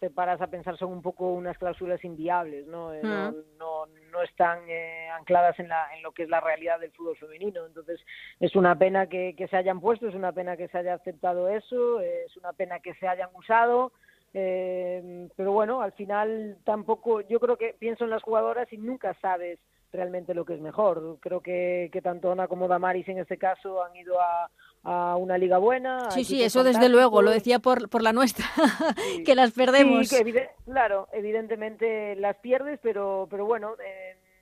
te 0.00 0.10
paras 0.10 0.40
a 0.40 0.46
pensar 0.46 0.76
son 0.78 0.92
un 0.92 1.02
poco 1.02 1.32
unas 1.32 1.58
cláusulas 1.58 2.02
inviables, 2.04 2.66
¿no? 2.66 2.94
Eh, 2.94 3.00
no, 3.02 3.32
no, 3.58 3.86
no, 4.10 4.22
están 4.22 4.60
eh, 4.66 5.08
ancladas 5.10 5.58
en, 5.60 5.68
la, 5.68 5.94
en 5.94 6.02
lo 6.02 6.12
que 6.12 6.22
es 6.22 6.30
la 6.30 6.40
realidad 6.40 6.80
del 6.80 6.90
fútbol 6.92 7.16
femenino. 7.18 7.66
Entonces, 7.66 8.00
es 8.40 8.56
una 8.56 8.76
pena 8.76 9.06
que, 9.08 9.34
que 9.36 9.46
se 9.48 9.58
hayan 9.58 9.78
puesto, 9.78 10.08
es 10.08 10.14
una 10.14 10.32
pena 10.32 10.56
que 10.56 10.68
se 10.68 10.78
haya 10.78 10.94
aceptado 10.94 11.48
eso, 11.48 12.00
es 12.00 12.34
una 12.38 12.54
pena 12.54 12.80
que 12.80 12.94
se 12.94 13.06
hayan 13.06 13.28
usado. 13.34 13.92
Eh, 14.32 15.28
pero 15.36 15.52
bueno, 15.52 15.82
al 15.82 15.92
final 15.92 16.56
tampoco, 16.64 17.20
yo 17.20 17.38
creo 17.38 17.58
que 17.58 17.74
pienso 17.78 18.04
en 18.04 18.10
las 18.10 18.22
jugadoras 18.22 18.72
y 18.72 18.78
nunca 18.78 19.12
sabes 19.20 19.58
realmente 19.92 20.34
lo 20.34 20.46
que 20.46 20.54
es 20.54 20.60
mejor. 20.60 21.18
Creo 21.20 21.40
que, 21.42 21.90
que 21.92 22.00
tanto 22.00 22.32
Ana 22.32 22.48
como 22.48 22.68
Damaris 22.68 23.08
en 23.08 23.18
este 23.18 23.36
caso 23.36 23.84
han 23.84 23.94
ido 23.96 24.18
a, 24.20 24.48
a 24.82 25.16
una 25.16 25.36
liga 25.38 25.58
buena. 25.58 26.10
Sí, 26.10 26.24
sí, 26.24 26.42
eso 26.42 26.64
desde 26.64 26.88
luego, 26.88 27.22
lo 27.22 27.30
decía 27.30 27.58
por, 27.58 27.88
por 27.88 28.02
la 28.02 28.12
nuestra, 28.12 28.46
que 29.26 29.34
las 29.34 29.52
perdemos. 29.52 30.08
Sí, 30.08 30.24
claro, 30.64 31.08
evidentemente 31.12 32.16
las 32.16 32.36
pierdes, 32.36 32.78
pero, 32.82 33.26
pero 33.30 33.44
bueno, 33.44 33.74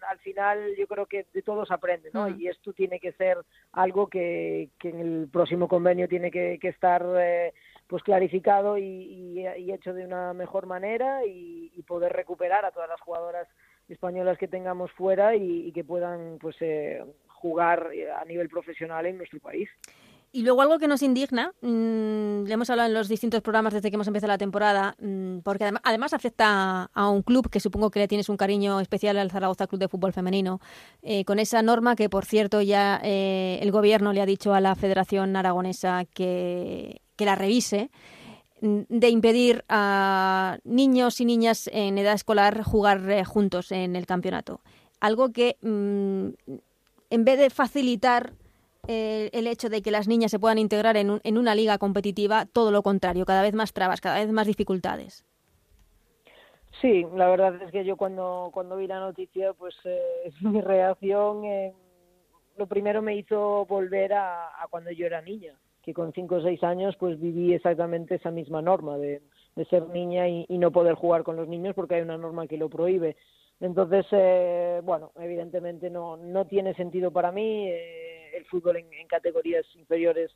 al 0.09 0.18
final 0.18 0.74
yo 0.76 0.86
creo 0.86 1.07
que 1.07 1.26
de 1.32 1.43
todos 1.43 1.70
aprenden, 1.70 2.12
¿no? 2.14 2.28
Mm. 2.28 2.41
Y 2.41 2.49
esto 2.49 2.72
tiene 2.72 2.99
que 2.99 3.12
ser 3.12 3.39
algo 3.72 4.07
que, 4.07 4.70
que 4.78 4.91
en 4.91 5.01
el 5.01 5.28
próximo 5.30 5.68
convenio 5.68 6.09
tiene 6.09 6.30
que, 6.30 6.59
que 6.61 6.68
estar 6.68 7.05
eh, 7.18 7.53
pues 7.86 8.03
clarificado 8.03 8.78
y, 8.78 8.82
y, 8.82 9.72
hecho 9.72 9.93
de 9.93 10.05
una 10.05 10.32
mejor 10.32 10.66
manera 10.66 11.24
y, 11.24 11.72
y, 11.74 11.82
poder 11.82 12.12
recuperar 12.12 12.64
a 12.64 12.70
todas 12.70 12.89
las 12.89 13.01
jugadoras 13.01 13.49
españolas 13.89 14.39
que 14.39 14.49
tengamos 14.49 14.91
fuera 14.93 15.34
y, 15.34 15.72
que 15.72 15.84
puedan 15.84 16.39
pues 16.39 16.57
eh, 16.61 17.03
jugar 17.26 17.91
a 18.18 18.24
nivel 18.24 18.49
profesional 18.49 19.07
en 19.07 19.18
nuestro 19.18 19.41
país. 19.41 19.68
Y 20.31 20.43
luego 20.43 20.61
algo 20.61 20.79
que 20.79 20.89
nos 20.89 21.03
indigna, 21.03 21.53
mmm, 21.62 22.45
le 22.45 22.53
hemos 22.53 22.68
hablado 22.68 22.89
en 22.89 22.95
los 22.95 23.09
distintos 23.09 23.41
programas 23.41 23.72
desde 23.72 23.91
que 23.91 23.95
hemos 23.95 24.07
empezado 24.07 24.29
la 24.29 24.39
temporada, 24.39 24.95
mmm, 25.01 25.39
porque 25.39 25.70
además, 25.83 26.12
afecta 26.12 26.91
a 26.93 27.09
un 27.09 27.22
club 27.22 27.49
que 27.49 27.61
supongo 27.61 27.91
que 27.91 28.01
le 28.01 28.09
tienes 28.09 28.29
un 28.29 28.37
cariño 28.37 28.79
especial 28.81 29.16
al 29.16 29.31
Zaragoza 29.31 29.66
Club 29.66 29.81
de 29.81 29.89
Fútbol 29.89 30.12
Femenino, 30.12 30.61
eh, 31.03 31.24
con 31.24 31.39
esa 31.39 31.62
norma 31.62 31.97
que, 31.97 32.11
por 32.11 32.26
cierto, 32.26 32.61
ya 32.61 33.01
eh, 33.03 33.59
el 33.62 33.70
gobierno 33.70 34.12
le 34.12 34.20
ha 34.20 34.26
dicho 34.26 34.53
a 34.53 34.61
la 34.61 34.74
Federación 34.74 35.35
Aragonesa 35.35 36.05
que, 36.05 37.01
que 37.16 37.24
la 37.24 37.35
revise 37.35 37.91
mm, 38.61 38.81
de 38.91 39.09
impedir 39.09 39.64
a 39.70 40.59
niños 40.64 41.22
y 41.22 41.24
niñas 41.24 41.70
en 41.72 41.97
edad 41.97 42.12
escolar 42.12 42.62
jugar 42.64 43.11
eh, 43.11 43.24
juntos 43.24 43.72
en 43.72 43.97
el 43.97 44.05
campeonato. 44.05 44.61
Algo 45.01 45.33
que, 45.33 45.57
en 45.62 47.24
vez 47.24 47.39
de 47.39 47.51
facilitar 47.51 48.35
el 48.89 49.47
hecho 49.47 49.68
de 49.68 49.82
que 49.82 49.91
las 49.91 50.09
niñas 50.09 50.30
se 50.30 50.39
puedan 50.39 50.59
integrar 50.59 50.97
en, 50.97 51.20
en 51.22 51.39
una 51.39 51.55
liga 51.55 51.78
competitiva, 51.78 52.47
todo 52.47 52.70
lo 52.70 52.82
contrario, 52.82 53.24
cada 53.24 53.43
vez 53.43 53.55
más 53.55 53.72
trabas, 53.72 54.01
cada 54.01 54.18
vez 54.18 54.32
más 54.32 54.47
dificultades. 54.47 55.24
Sí, 56.80 57.05
la 57.16 57.28
verdad 57.28 57.61
es 57.62 57.72
que 57.72 57.84
yo 57.84 57.97
cuando, 57.97 58.51
cuando 58.53 58.76
vi 58.76 58.86
la 58.86 59.01
noticia, 59.01 59.53
pues 59.53 59.74
eh, 59.84 60.30
mi 60.43 60.61
reacción, 60.61 61.45
eh, 61.45 61.72
lo 62.57 62.66
primero 62.66 63.03
me 63.03 63.16
hizo 63.16 63.66
volver 63.66 64.12
a, 64.14 64.51
cuando 64.70 64.91
yo 64.91 65.07
era 65.07 65.20
niña, 65.20 65.55
que 65.82 65.93
con 65.93 66.12
cinco 66.12 66.36
o 66.36 66.43
seis 66.43 66.62
años 66.62 66.97
pues 66.99 67.20
viví 67.20 67.53
exactamente 67.53 68.16
esa 68.16 68.30
misma 68.30 68.62
norma 68.62 68.97
de, 68.97 69.22
ser 69.68 69.89
niña 69.89 70.28
y, 70.28 70.47
y, 70.49 70.57
no 70.57 70.70
poder 70.70 70.95
jugar 70.95 71.24
con 71.24 71.34
los 71.34 71.49
niños 71.49 71.74
porque 71.74 71.97
hay 71.97 72.03
una 72.03 72.16
norma 72.16 72.47
que 72.47 72.57
lo 72.57 72.68
prohíbe. 72.68 73.16
Entonces, 73.61 74.07
eh, 74.12 74.80
bueno, 74.84 75.11
evidentemente 75.18 75.91
no, 75.91 76.16
no 76.16 76.47
tiene 76.47 76.74
sentido 76.74 77.11
para 77.11 77.32
mí. 77.32 77.68
Eh, 77.68 78.07
el 78.35 78.45
fútbol 78.47 78.76
en, 78.76 78.93
en 78.93 79.07
categorías 79.07 79.64
inferiores 79.74 80.31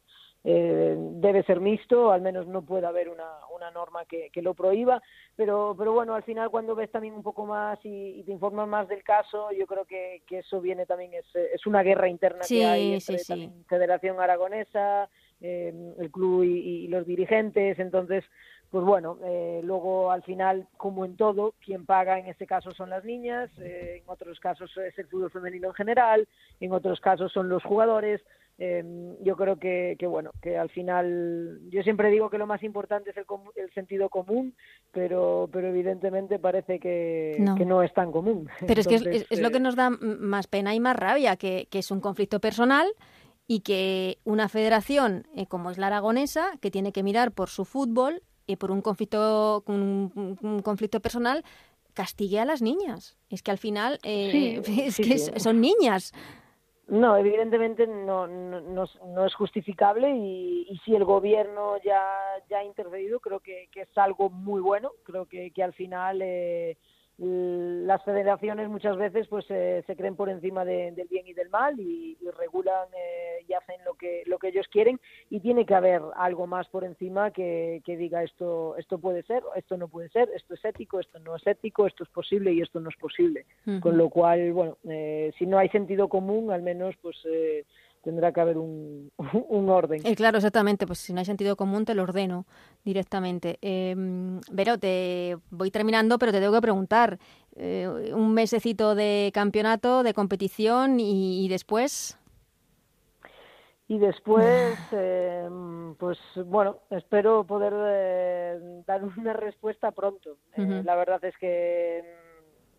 eh, 0.45 0.97
debe 0.97 1.45
ser 1.45 1.61
mixto, 1.61 2.11
al 2.11 2.21
menos 2.21 2.49
no 2.49 2.63
puede 2.63 2.87
haber 2.87 3.09
una, 3.09 3.29
una 3.55 3.71
norma 3.71 4.05
que, 4.07 4.31
que, 4.31 4.43
lo 4.43 4.55
prohíba, 4.55 5.01
pero, 5.37 5.75
pero 5.79 5.93
bueno, 5.93 6.15
al 6.15 6.25
final 6.25 6.51
cuando 6.51 6.75
ves 6.75 6.91
también 6.91 7.15
un 7.15 7.23
poco 7.23 7.47
más 7.47 7.79
y, 7.85 8.19
y 8.19 8.25
te 8.25 8.33
informas 8.33 8.67
más 8.67 8.89
del 8.89 9.05
caso, 9.05 9.53
yo 9.53 9.67
creo 9.67 9.85
que, 9.85 10.23
que 10.27 10.41
eso 10.41 10.61
viene 10.61 10.85
también, 10.85 11.15
es, 11.15 11.27
es 11.35 11.65
una 11.67 11.85
guerra 11.85 12.09
interna 12.09 12.43
sí, 12.43 12.59
que 12.59 12.67
hay 12.67 12.95
entre 12.95 13.19
sí, 13.19 13.35
sí. 13.35 13.51
Federación 13.69 14.19
Aragonesa, 14.21 15.09
eh, 15.41 15.73
el 15.99 16.11
club 16.11 16.43
y, 16.43 16.85
y, 16.85 16.89
los 16.89 17.07
dirigentes, 17.07 17.79
entonces 17.79 18.25
pues 18.73 18.87
bueno, 18.87 19.19
eh, 19.23 19.61
luego 19.63 20.11
al 20.11 20.23
final, 20.23 20.67
como 20.79 21.05
en 21.05 21.15
todo, 21.15 21.53
quien 21.63 21.85
paga 21.85 22.19
en 22.19 22.27
este 22.27 22.47
caso 22.47 22.71
son 22.73 22.89
las 22.89 23.05
niñas, 23.05 23.51
eh, 23.59 24.01
en 24.03 24.09
otros 24.09 24.41
casos 24.41 24.75
es 24.79 24.99
el 24.99 25.07
fútbol 25.09 25.31
femenino 25.31 25.69
en 25.69 25.75
general, 25.75 26.27
en 26.59 26.73
otros 26.73 26.99
casos 26.99 27.31
son 27.31 27.51
los 27.51 27.63
jugadores. 27.63 28.23
Eh, 28.57 28.83
yo 29.21 29.37
creo 29.37 29.59
que, 29.59 29.97
que, 29.99 30.07
bueno, 30.07 30.31
que 30.41 30.57
al 30.57 30.71
final, 30.71 31.61
yo 31.69 31.83
siempre 31.83 32.09
digo 32.09 32.31
que 32.31 32.39
lo 32.39 32.47
más 32.47 32.63
importante 32.63 33.11
es 33.11 33.17
el, 33.19 33.27
el 33.57 33.75
sentido 33.75 34.09
común, 34.09 34.55
pero, 34.91 35.51
pero 35.53 35.69
evidentemente 35.69 36.39
parece 36.39 36.79
que 36.81 37.37
no. 37.41 37.55
que 37.55 37.67
no 37.67 37.83
es 37.83 37.93
tan 37.93 38.11
común. 38.11 38.49
Pero 38.67 38.81
Entonces, 38.81 39.01
es 39.01 39.03
que 39.03 39.17
es, 39.17 39.27
es, 39.29 39.41
lo 39.43 39.51
que 39.51 39.61
nos 39.61 39.77
da 39.77 39.91
más 39.91 40.47
pena 40.47 40.75
y 40.75 40.81
más 40.81 40.97
rabia, 40.97 41.37
que, 41.37 41.69
que 41.71 41.81
es 41.81 41.91
un 41.91 42.01
conflicto 42.01 42.41
personal 42.41 42.87
y 43.47 43.61
que 43.61 44.19
una 44.25 44.49
federación 44.49 45.27
eh, 45.35 45.47
como 45.47 45.71
es 45.71 45.77
la 45.77 45.89
aragonesa, 45.89 46.53
que 46.63 46.71
tiene 46.71 46.93
que 46.93 47.03
mirar 47.03 47.33
por 47.33 47.51
su 47.51 47.67
fútbol, 47.67 48.23
y 48.47 48.57
por 48.57 48.71
un 48.71 48.83
conflicto, 48.83 49.63
un, 49.67 50.39
un 50.43 50.63
conflicto 50.63 51.01
personal 51.01 51.45
castigue 51.95 52.41
a 52.41 52.45
las 52.45 52.63
niñas. 52.63 53.17
Es 53.29 53.43
que 53.43 53.51
al 53.51 53.59
final 53.59 53.99
eh, 54.03 54.61
sí, 54.65 54.81
es 54.83 54.95
sí, 54.95 55.03
que 55.03 55.19
sí. 55.19 55.41
son 55.41 55.61
niñas. 55.61 56.13
No, 56.89 57.17
evidentemente 57.17 57.87
no, 57.87 58.27
no, 58.27 58.61
no, 58.61 58.85
no 59.07 59.27
es 59.27 59.35
justificable 59.35 60.11
y, 60.15 60.67
y, 60.69 60.79
si 60.85 60.95
el 60.95 61.05
gobierno 61.05 61.77
ya, 61.83 62.03
ya 62.51 62.59
ha 62.59 62.65
intervenido, 62.65 63.21
creo 63.21 63.41
que, 63.41 63.69
que 63.73 63.83
es 63.83 63.99
algo 63.99 64.29
muy 64.29 64.61
bueno. 64.61 64.91
Creo 65.05 65.27
que, 65.27 65.53
que 65.53 65.63
al 65.63 65.73
final 65.73 66.21
eh, 66.23 66.77
las 67.25 68.03
federaciones 68.03 68.69
muchas 68.69 68.97
veces 68.97 69.29
pues 69.29 69.45
eh, 69.49 69.85
se 69.87 69.95
creen 69.95 70.17
por 70.17 70.29
encima 70.29 70.65
de, 70.65 70.91
del 70.91 71.07
bien 71.07 71.25
y 71.27 71.35
del 71.35 71.51
mal 71.51 71.79
y, 71.79 72.19
y 72.21 72.31
regulan 72.31 72.89
eh, 72.97 73.45
y 73.47 73.53
hacen 73.53 73.77
lo 73.85 73.95
que 73.95 74.25
lo 74.27 74.39
que 74.39 74.49
ellos 74.49 74.67
quieren 74.69 74.99
y 75.31 75.39
tiene 75.39 75.65
que 75.65 75.75
haber 75.77 76.03
algo 76.17 76.49
más 76.49 76.67
por 76.69 76.83
encima 76.83 77.31
que, 77.31 77.81
que, 77.85 77.97
diga 77.97 78.25
esto 78.25 78.77
esto 78.77 78.99
puede 78.99 79.23
ser 79.23 79.43
esto 79.55 79.77
no 79.77 79.87
puede 79.87 80.09
ser 80.09 80.31
esto 80.35 80.55
es 80.55 80.65
ético 80.65 80.99
esto 80.99 81.21
no 81.21 81.37
es 81.37 81.47
ético 81.47 81.87
esto 81.87 82.03
es 82.03 82.11
posible 82.11 82.53
y 82.53 82.61
esto 82.61 82.81
no 82.81 82.89
es 82.89 82.97
posible 82.97 83.47
uh 83.67 83.71
-huh. 83.71 83.81
con 83.81 83.97
lo 83.97 84.09
cual 84.11 84.53
bueno 84.53 84.79
eh, 84.89 85.33
si 85.39 85.47
no 85.47 85.59
hay 85.59 85.69
sentido 85.69 86.09
común 86.09 86.51
al 86.51 86.63
menos 86.63 86.97
pues 87.01 87.17
eh, 87.27 87.65
tendrá 88.03 88.33
que 88.33 88.41
haber 88.41 88.59
un, 88.59 89.11
un 89.49 89.69
orden. 89.71 90.03
Eh, 90.05 90.15
claro, 90.15 90.39
exactamente. 90.39 90.87
Pues 90.87 90.99
si 90.99 91.13
no 91.13 91.21
hay 91.21 91.25
sentido 91.25 91.57
común, 91.57 91.85
te 91.85 91.95
lo 91.95 92.03
ordeno 92.03 92.47
directamente. 92.85 93.59
Eh, 93.63 93.95
Vero, 94.51 94.79
te 94.79 95.39
voy 95.51 95.71
terminando, 95.71 96.19
pero 96.19 96.33
te 96.33 96.41
tengo 96.41 96.53
que 96.53 96.61
preguntar. 96.61 97.19
Eh, 97.57 98.13
un 98.15 98.35
mesecito 98.35 98.95
de 98.95 99.31
campeonato, 99.35 100.03
de 100.03 100.15
competición 100.15 101.01
y, 101.01 101.45
y 101.45 101.49
después. 101.49 102.19
Y 103.89 103.99
después, 103.99 104.79
eh, 104.93 105.49
pues 105.99 106.19
bueno, 106.47 106.79
espero 106.91 107.45
poder 107.45 107.75
eh, 107.77 108.83
dar 108.87 109.05
una 109.05 109.35
respuesta 109.35 109.91
pronto. 109.91 110.39
Uh 110.57 110.63
-huh. 110.63 110.83
la 110.83 110.97
verdad 110.97 111.23
es 111.25 111.37
que 111.37 112.03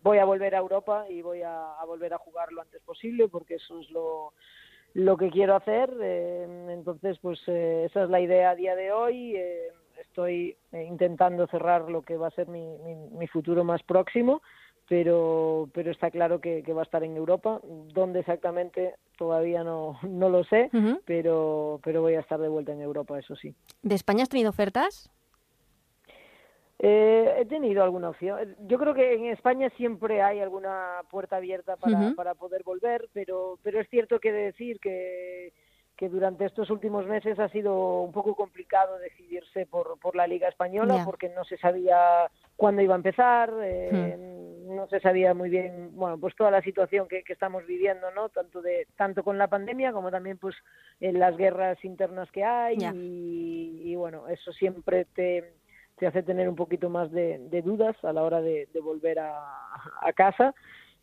voy 0.01 0.17
a 0.17 0.25
volver 0.25 0.55
a 0.55 0.59
Europa 0.59 1.05
y 1.09 1.21
voy 1.21 1.43
a, 1.43 1.73
a 1.79 1.85
volver 1.85 2.13
a 2.13 2.17
jugar 2.17 2.51
lo 2.51 2.61
antes 2.61 2.81
posible 2.81 3.27
porque 3.27 3.55
eso 3.55 3.79
es 3.79 3.89
lo 3.91 4.33
lo 4.93 5.17
que 5.17 5.29
quiero 5.29 5.55
hacer. 5.55 5.91
Eh, 6.01 6.67
entonces, 6.69 7.17
pues 7.21 7.39
eh, 7.47 7.85
esa 7.89 8.03
es 8.03 8.09
la 8.09 8.19
idea 8.19 8.51
a 8.51 8.55
día 8.55 8.75
de 8.75 8.91
hoy. 8.91 9.35
Eh, 9.35 9.69
estoy 10.01 10.55
intentando 10.71 11.47
cerrar 11.47 11.89
lo 11.89 12.01
que 12.01 12.17
va 12.17 12.27
a 12.27 12.31
ser 12.31 12.47
mi, 12.47 12.77
mi, 12.79 12.95
mi 12.95 13.27
futuro 13.27 13.63
más 13.63 13.81
próximo, 13.83 14.41
pero, 14.87 15.69
pero 15.73 15.91
está 15.91 16.11
claro 16.11 16.39
que, 16.39 16.61
que, 16.61 16.73
va 16.73 16.81
a 16.81 16.85
estar 16.85 17.03
en 17.03 17.15
Europa. 17.15 17.59
¿Dónde 17.93 18.19
exactamente? 18.19 18.95
Todavía 19.17 19.63
no, 19.63 19.99
no 20.03 20.29
lo 20.29 20.43
sé, 20.43 20.69
uh 20.73 20.77
-huh. 20.77 21.01
pero, 21.05 21.79
pero 21.83 22.01
voy 22.01 22.15
a 22.15 22.19
estar 22.19 22.39
de 22.39 22.49
vuelta 22.49 22.73
en 22.73 22.81
Europa, 22.81 23.17
eso 23.17 23.35
sí. 23.35 23.55
¿De 23.81 23.95
España 23.95 24.23
has 24.23 24.29
tenido 24.29 24.49
ofertas? 24.49 25.09
Eh, 26.85 27.35
he 27.39 27.45
tenido 27.45 27.81
alguna 27.81 28.09
opción. 28.09 28.57
Yo 28.67 28.77
creo 28.77 28.93
que 28.93 29.13
en 29.13 29.27
España 29.27 29.69
siempre 29.77 30.21
hay 30.21 30.41
alguna 30.41 30.99
puerta 31.09 31.37
abierta 31.37 31.77
para, 31.77 31.97
uh 31.97 32.01
-huh. 32.01 32.15
para 32.15 32.35
poder 32.35 32.63
volver, 32.63 33.07
pero, 33.13 33.57
pero 33.63 33.79
es 33.79 33.89
cierto 33.89 34.19
que 34.19 34.33
decir 34.33 34.81
que, 34.81 35.53
que 35.95 36.09
durante 36.09 36.43
estos 36.43 36.69
últimos 36.69 37.05
meses 37.07 37.39
ha 37.39 37.47
sido 37.47 38.01
un 38.01 38.11
poco 38.11 38.35
complicado 38.35 38.97
decidirse 38.99 39.65
por, 39.65 39.97
por 39.97 40.17
la 40.17 40.27
Liga 40.27 40.49
Española 40.49 40.95
yeah. 40.95 41.05
porque 41.05 41.29
no 41.29 41.45
se 41.45 41.57
sabía 41.57 42.29
cuándo 42.57 42.81
iba 42.81 42.95
a 42.95 42.97
empezar, 42.97 43.53
eh, 43.63 44.17
hmm. 44.17 44.75
no 44.75 44.85
se 44.87 44.99
sabía 44.99 45.33
muy 45.33 45.49
bien, 45.49 45.91
bueno, 45.93 46.17
pues 46.17 46.35
toda 46.35 46.51
la 46.51 46.61
situación 46.61 47.07
que, 47.07 47.23
que, 47.23 47.31
estamos 47.31 47.65
viviendo, 47.65 48.11
¿no? 48.11 48.27
Tanto 48.27 48.61
de 48.61 48.87
tanto 48.97 49.23
con 49.23 49.37
la 49.37 49.47
pandemia 49.47 49.93
como 49.93 50.11
también 50.11 50.37
pues 50.37 50.55
en 50.99 51.17
las 51.17 51.37
guerras 51.37 51.77
internas 51.85 52.29
que 52.29 52.43
hay 52.43 52.75
yeah. 52.75 52.91
y, 52.93 53.83
y 53.85 53.95
bueno, 53.95 54.27
eso 54.27 54.51
siempre 54.51 55.05
te 55.05 55.62
te 55.97 56.07
hace 56.07 56.23
tener 56.23 56.49
un 56.49 56.55
poquito 56.55 56.89
más 56.89 57.11
de, 57.11 57.39
dudas 57.63 57.95
a 58.03 58.13
la 58.13 58.23
hora 58.23 58.41
de, 58.41 58.67
volver 58.81 59.19
a, 59.19 60.13
casa. 60.15 60.53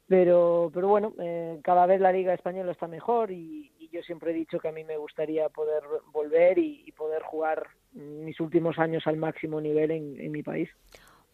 Pero, 0.06 0.70
pero 0.74 0.88
bueno, 0.88 1.14
eh, 1.20 1.60
cada 1.62 1.86
vez 1.86 2.00
la 2.00 2.10
Liga 2.12 2.34
Española 2.34 2.72
está 2.72 2.88
mejor 2.88 3.30
y, 3.30 3.70
yo 3.92 4.02
siempre 4.02 4.30
he 4.30 4.34
dicho 4.34 4.60
que 4.60 4.68
a 4.68 4.72
mí 4.72 4.84
me 4.84 4.96
gustaría 4.96 5.48
poder 5.48 5.82
volver 6.12 6.58
y, 6.58 6.92
poder 6.92 7.22
jugar 7.22 7.66
mis 7.92 8.38
últimos 8.38 8.78
años 8.78 9.04
al 9.06 9.16
máximo 9.16 9.60
nivel 9.60 9.90
en, 9.90 10.20
en, 10.20 10.30
mi 10.30 10.44
país. 10.44 10.68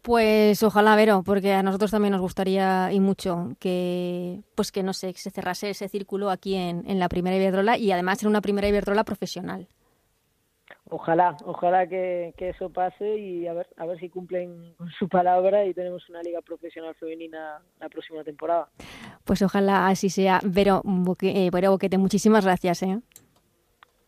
Pues 0.00 0.62
ojalá, 0.62 0.96
Vero, 0.96 1.22
porque 1.22 1.52
a 1.52 1.62
nosotros 1.62 1.90
también 1.90 2.12
nos 2.12 2.22
gustaría 2.22 2.90
y 2.92 3.00
mucho 3.00 3.50
que, 3.58 4.40
pues 4.54 4.72
que 4.72 4.82
no 4.82 4.94
sé, 4.94 5.12
que 5.12 5.18
se 5.18 5.30
cerrase 5.30 5.68
ese 5.68 5.88
círculo 5.88 6.30
aquí 6.30 6.54
en, 6.54 6.88
en 6.88 6.98
la 6.98 7.10
primera 7.10 7.36
Iberdrola 7.36 7.76
y 7.76 7.92
además 7.92 8.22
en 8.22 8.30
una 8.30 8.40
primera 8.40 8.68
Iberdrola 8.68 9.04
profesional. 9.04 9.68
Ojalá, 10.88 11.36
ojalá 11.44 11.88
que, 11.88 12.32
que, 12.36 12.50
eso 12.50 12.70
pase 12.70 13.18
y 13.18 13.48
a 13.48 13.54
ver, 13.54 13.66
a 13.76 13.86
ver 13.86 13.98
si 13.98 14.08
cumplen 14.08 14.74
con 14.78 14.88
su 14.90 15.08
palabra 15.08 15.64
y 15.64 15.74
tenemos 15.74 16.08
una 16.08 16.22
liga 16.22 16.40
profesional 16.42 16.94
femenina 16.94 17.60
la 17.80 17.88
próxima 17.88 18.22
temporada. 18.22 18.68
Pues 19.24 19.42
ojalá 19.42 19.88
así 19.88 20.10
sea. 20.10 20.40
Vero, 20.44 20.82
eh, 21.22 21.50
Boquete, 21.50 21.98
muchísimas 21.98 22.44
gracias. 22.44 22.82
¿eh? 22.84 23.00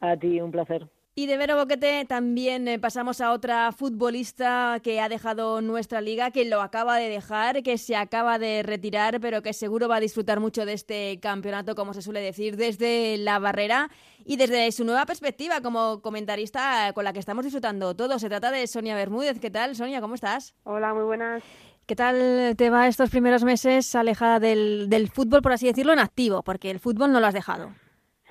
A 0.00 0.16
ti, 0.16 0.40
un 0.40 0.52
placer. 0.52 0.88
Y 1.18 1.26
de 1.26 1.36
Vero 1.36 1.56
Boquete 1.56 2.04
también 2.04 2.68
eh, 2.68 2.78
pasamos 2.78 3.20
a 3.20 3.32
otra 3.32 3.72
futbolista 3.72 4.78
que 4.84 5.00
ha 5.00 5.08
dejado 5.08 5.60
nuestra 5.60 6.00
liga, 6.00 6.30
que 6.30 6.44
lo 6.44 6.62
acaba 6.62 6.96
de 6.96 7.08
dejar, 7.08 7.64
que 7.64 7.76
se 7.76 7.96
acaba 7.96 8.38
de 8.38 8.62
retirar, 8.62 9.18
pero 9.20 9.42
que 9.42 9.52
seguro 9.52 9.88
va 9.88 9.96
a 9.96 10.00
disfrutar 10.00 10.38
mucho 10.38 10.64
de 10.64 10.74
este 10.74 11.18
campeonato, 11.18 11.74
como 11.74 11.92
se 11.92 12.02
suele 12.02 12.20
decir, 12.20 12.56
desde 12.56 13.16
la 13.16 13.40
barrera 13.40 13.90
y 14.24 14.36
desde 14.36 14.70
su 14.70 14.84
nueva 14.84 15.06
perspectiva 15.06 15.60
como 15.60 16.02
comentarista 16.02 16.92
con 16.92 17.02
la 17.02 17.12
que 17.12 17.18
estamos 17.18 17.44
disfrutando 17.44 17.96
todo. 17.96 18.20
Se 18.20 18.28
trata 18.28 18.52
de 18.52 18.64
Sonia 18.68 18.94
Bermúdez. 18.94 19.40
¿Qué 19.40 19.50
tal, 19.50 19.74
Sonia? 19.74 20.00
¿Cómo 20.00 20.14
estás? 20.14 20.54
Hola, 20.62 20.94
muy 20.94 21.02
buenas. 21.02 21.42
¿Qué 21.86 21.96
tal 21.96 22.54
te 22.56 22.70
va 22.70 22.86
estos 22.86 23.10
primeros 23.10 23.42
meses 23.42 23.92
alejada 23.96 24.38
del, 24.38 24.88
del 24.88 25.08
fútbol, 25.08 25.42
por 25.42 25.50
así 25.50 25.66
decirlo, 25.66 25.92
en 25.92 25.98
activo? 25.98 26.44
Porque 26.44 26.70
el 26.70 26.78
fútbol 26.78 27.10
no 27.10 27.18
lo 27.18 27.26
has 27.26 27.34
dejado. 27.34 27.72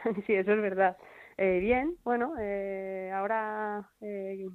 Sí, 0.26 0.36
eso 0.36 0.54
es 0.54 0.62
verdad. 0.62 0.96
Eh, 1.38 1.60
bien, 1.60 1.98
bueno, 2.04 2.34
eh, 2.40 3.12
ahora 3.14 3.88
eh, 4.02 4.48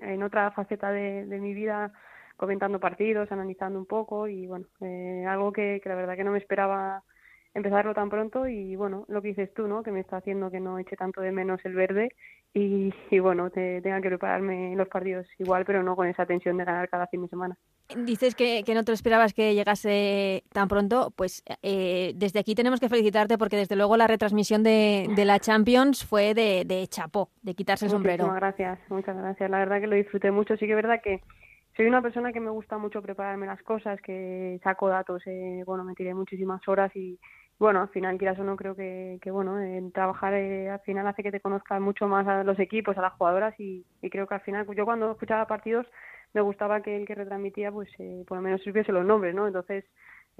en 0.00 0.22
otra 0.22 0.50
faceta 0.50 0.92
de, 0.92 1.24
mi 1.40 1.54
vida 1.54 1.92
comentando 2.36 2.78
partidos, 2.78 3.32
analizando 3.32 3.78
un 3.78 3.86
poco 3.86 4.28
y 4.28 4.46
bueno, 4.46 4.66
eh, 4.80 5.24
algo 5.26 5.52
que, 5.52 5.80
la 5.84 5.94
verdad 5.94 6.16
que 6.16 6.24
no 6.24 6.32
me 6.32 6.38
esperaba 6.38 7.02
empezarlo 7.54 7.94
tan 7.94 8.10
pronto 8.10 8.46
y 8.46 8.76
bueno, 8.76 9.06
lo 9.08 9.22
que 9.22 9.28
dices 9.28 9.54
tú, 9.54 9.66
¿no? 9.68 9.82
Que 9.82 9.90
me 9.90 10.00
está 10.00 10.18
haciendo 10.18 10.50
que 10.50 10.60
no 10.60 10.78
eche 10.78 10.96
tanto 10.96 11.22
de 11.22 11.32
menos 11.32 11.64
el 11.64 11.74
verde 11.74 12.10
y, 12.52 12.92
y 13.10 13.18
bueno, 13.20 13.50
te, 13.50 13.80
tenga 13.82 14.00
que 14.02 14.08
prepararme 14.08 14.76
los 14.76 14.88
partidos 14.88 15.26
igual, 15.38 15.64
pero 15.64 15.82
no 15.82 15.96
con 15.96 16.08
esa 16.08 16.26
tensión 16.26 16.58
de 16.58 16.64
ganar 16.64 16.88
cada 16.90 17.06
fin 17.06 17.22
de 17.22 17.28
semana. 17.28 17.56
Dices 17.96 18.34
que, 18.34 18.64
que 18.64 18.74
no 18.74 18.84
te 18.84 18.92
esperabas 18.92 19.32
que 19.32 19.54
llegase 19.54 20.44
tan 20.52 20.68
pronto, 20.68 21.10
pues 21.16 21.42
eh, 21.62 22.12
desde 22.16 22.38
aquí 22.38 22.54
tenemos 22.54 22.80
que 22.80 22.90
felicitarte 22.90 23.38
porque 23.38 23.56
desde 23.56 23.76
luego 23.76 23.96
la 23.96 24.06
retransmisión 24.06 24.62
de, 24.62 25.08
de 25.16 25.24
la 25.24 25.38
Champions 25.38 26.04
fue 26.04 26.34
de, 26.34 26.64
de 26.66 26.86
chapó, 26.86 27.30
de 27.40 27.54
quitarse 27.54 27.86
el 27.86 27.90
sombrero. 27.90 28.24
Muchas 28.26 28.40
gracias, 28.40 28.78
muchas 28.90 29.16
gracias. 29.16 29.50
La 29.50 29.58
verdad 29.58 29.80
que 29.80 29.86
lo 29.86 29.96
disfruté 29.96 30.30
mucho. 30.30 30.56
Sí 30.58 30.66
que 30.66 30.72
es 30.72 30.76
verdad 30.76 31.00
que 31.02 31.22
soy 31.78 31.86
una 31.86 32.02
persona 32.02 32.32
que 32.32 32.40
me 32.40 32.50
gusta 32.50 32.76
mucho 32.76 33.00
prepararme 33.00 33.46
las 33.46 33.62
cosas, 33.62 34.00
que 34.02 34.60
saco 34.62 34.88
datos, 34.88 35.22
eh, 35.26 35.62
bueno, 35.64 35.84
me 35.84 35.94
tiré 35.94 36.12
muchísimas 36.12 36.66
horas 36.68 36.94
y 36.94 37.18
bueno, 37.58 37.80
al 37.80 37.88
final, 37.88 38.18
quieras 38.18 38.38
o 38.38 38.44
no, 38.44 38.54
creo 38.56 38.76
que, 38.76 39.18
que 39.22 39.30
bueno, 39.30 39.60
en 39.60 39.92
trabajar 39.92 40.34
eh, 40.34 40.70
al 40.70 40.80
final 40.80 41.06
hace 41.06 41.22
que 41.22 41.32
te 41.32 41.40
conozcan 41.40 41.82
mucho 41.82 42.06
más 42.06 42.26
a 42.28 42.44
los 42.44 42.58
equipos, 42.58 42.98
a 42.98 43.02
las 43.02 43.14
jugadoras 43.14 43.58
y, 43.58 43.84
y 44.02 44.10
creo 44.10 44.26
que 44.26 44.34
al 44.34 44.42
final, 44.42 44.66
yo 44.76 44.84
cuando 44.84 45.10
escuchaba 45.10 45.46
partidos 45.46 45.86
me 46.34 46.40
gustaba 46.40 46.82
que 46.82 46.96
el 46.96 47.06
que 47.06 47.14
retransmitía, 47.14 47.72
pues 47.72 47.88
eh, 47.98 48.24
por 48.26 48.38
lo 48.38 48.42
menos 48.42 48.62
supiese 48.62 48.92
los 48.92 49.04
nombres, 49.04 49.34
¿no? 49.34 49.46
Entonces, 49.46 49.84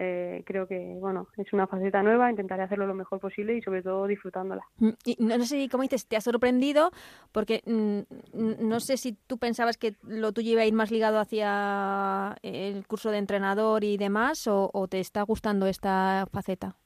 eh, 0.01 0.45
creo 0.47 0.69
que, 0.69 0.97
bueno, 1.01 1.27
es 1.37 1.53
una 1.53 1.67
faceta 1.67 2.05
nueva, 2.05 2.31
intentaré 2.31 2.63
hacerlo 2.63 2.87
lo 2.87 2.95
mejor 2.95 3.19
posible 3.19 3.57
y 3.57 3.63
sobre 3.63 3.83
todo 3.83 4.07
disfrutándola. 4.07 4.63
Y 5.05 5.17
no, 5.19 5.37
no 5.37 5.45
sé 5.45 5.57
si, 5.57 5.69
como 5.69 5.83
dices, 5.83 6.07
te 6.07 6.17
ha 6.17 6.21
sorprendido, 6.21 6.93
porque 7.33 7.63
mm, 7.67 8.69
no 8.69 8.79
sé 8.79 8.97
si 8.97 9.15
tú 9.27 9.39
pensabas 9.39 9.77
que 9.77 9.95
lo 10.05 10.33
tuyo 10.33 10.53
iba 10.53 10.63
a 10.63 10.67
ir 10.67 10.73
más 10.73 10.93
ligado 10.93 11.19
hacia 11.19 12.37
el 12.43 12.87
curso 12.87 13.11
de 13.11 13.19
entrenador 13.19 13.83
y 13.83 13.97
demás, 13.97 14.47
o, 14.47 14.71
o 14.73 14.87
te 14.87 15.01
está 15.01 15.23
gustando 15.23 15.67
esta 15.67 16.27
faceta. 16.33 16.77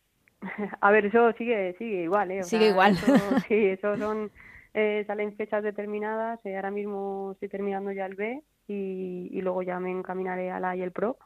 A 0.80 0.90
ver, 0.90 1.06
eso 1.06 1.32
sigue, 1.32 1.74
sigue 1.78 2.04
igual, 2.04 2.30
¿eh? 2.30 2.40
O 2.40 2.44
sigue 2.44 2.62
sea, 2.64 2.70
igual. 2.70 2.92
Eso, 2.92 3.38
sí, 3.48 3.66
eso 3.66 3.96
son, 3.98 4.30
eh, 4.72 5.04
salen 5.06 5.36
fechas 5.36 5.62
determinadas, 5.62 6.40
eh, 6.46 6.56
ahora 6.56 6.70
mismo 6.70 7.32
estoy 7.32 7.50
terminando 7.50 7.92
ya 7.92 8.06
el 8.06 8.14
B 8.14 8.42
y, 8.66 9.28
y 9.30 9.40
luego 9.40 9.62
ya 9.62 9.78
me 9.80 9.90
encaminaré 9.90 10.50
a 10.50 10.60
la 10.60 10.76
y 10.76 10.82
el 10.82 10.92
Pro, 10.92 11.18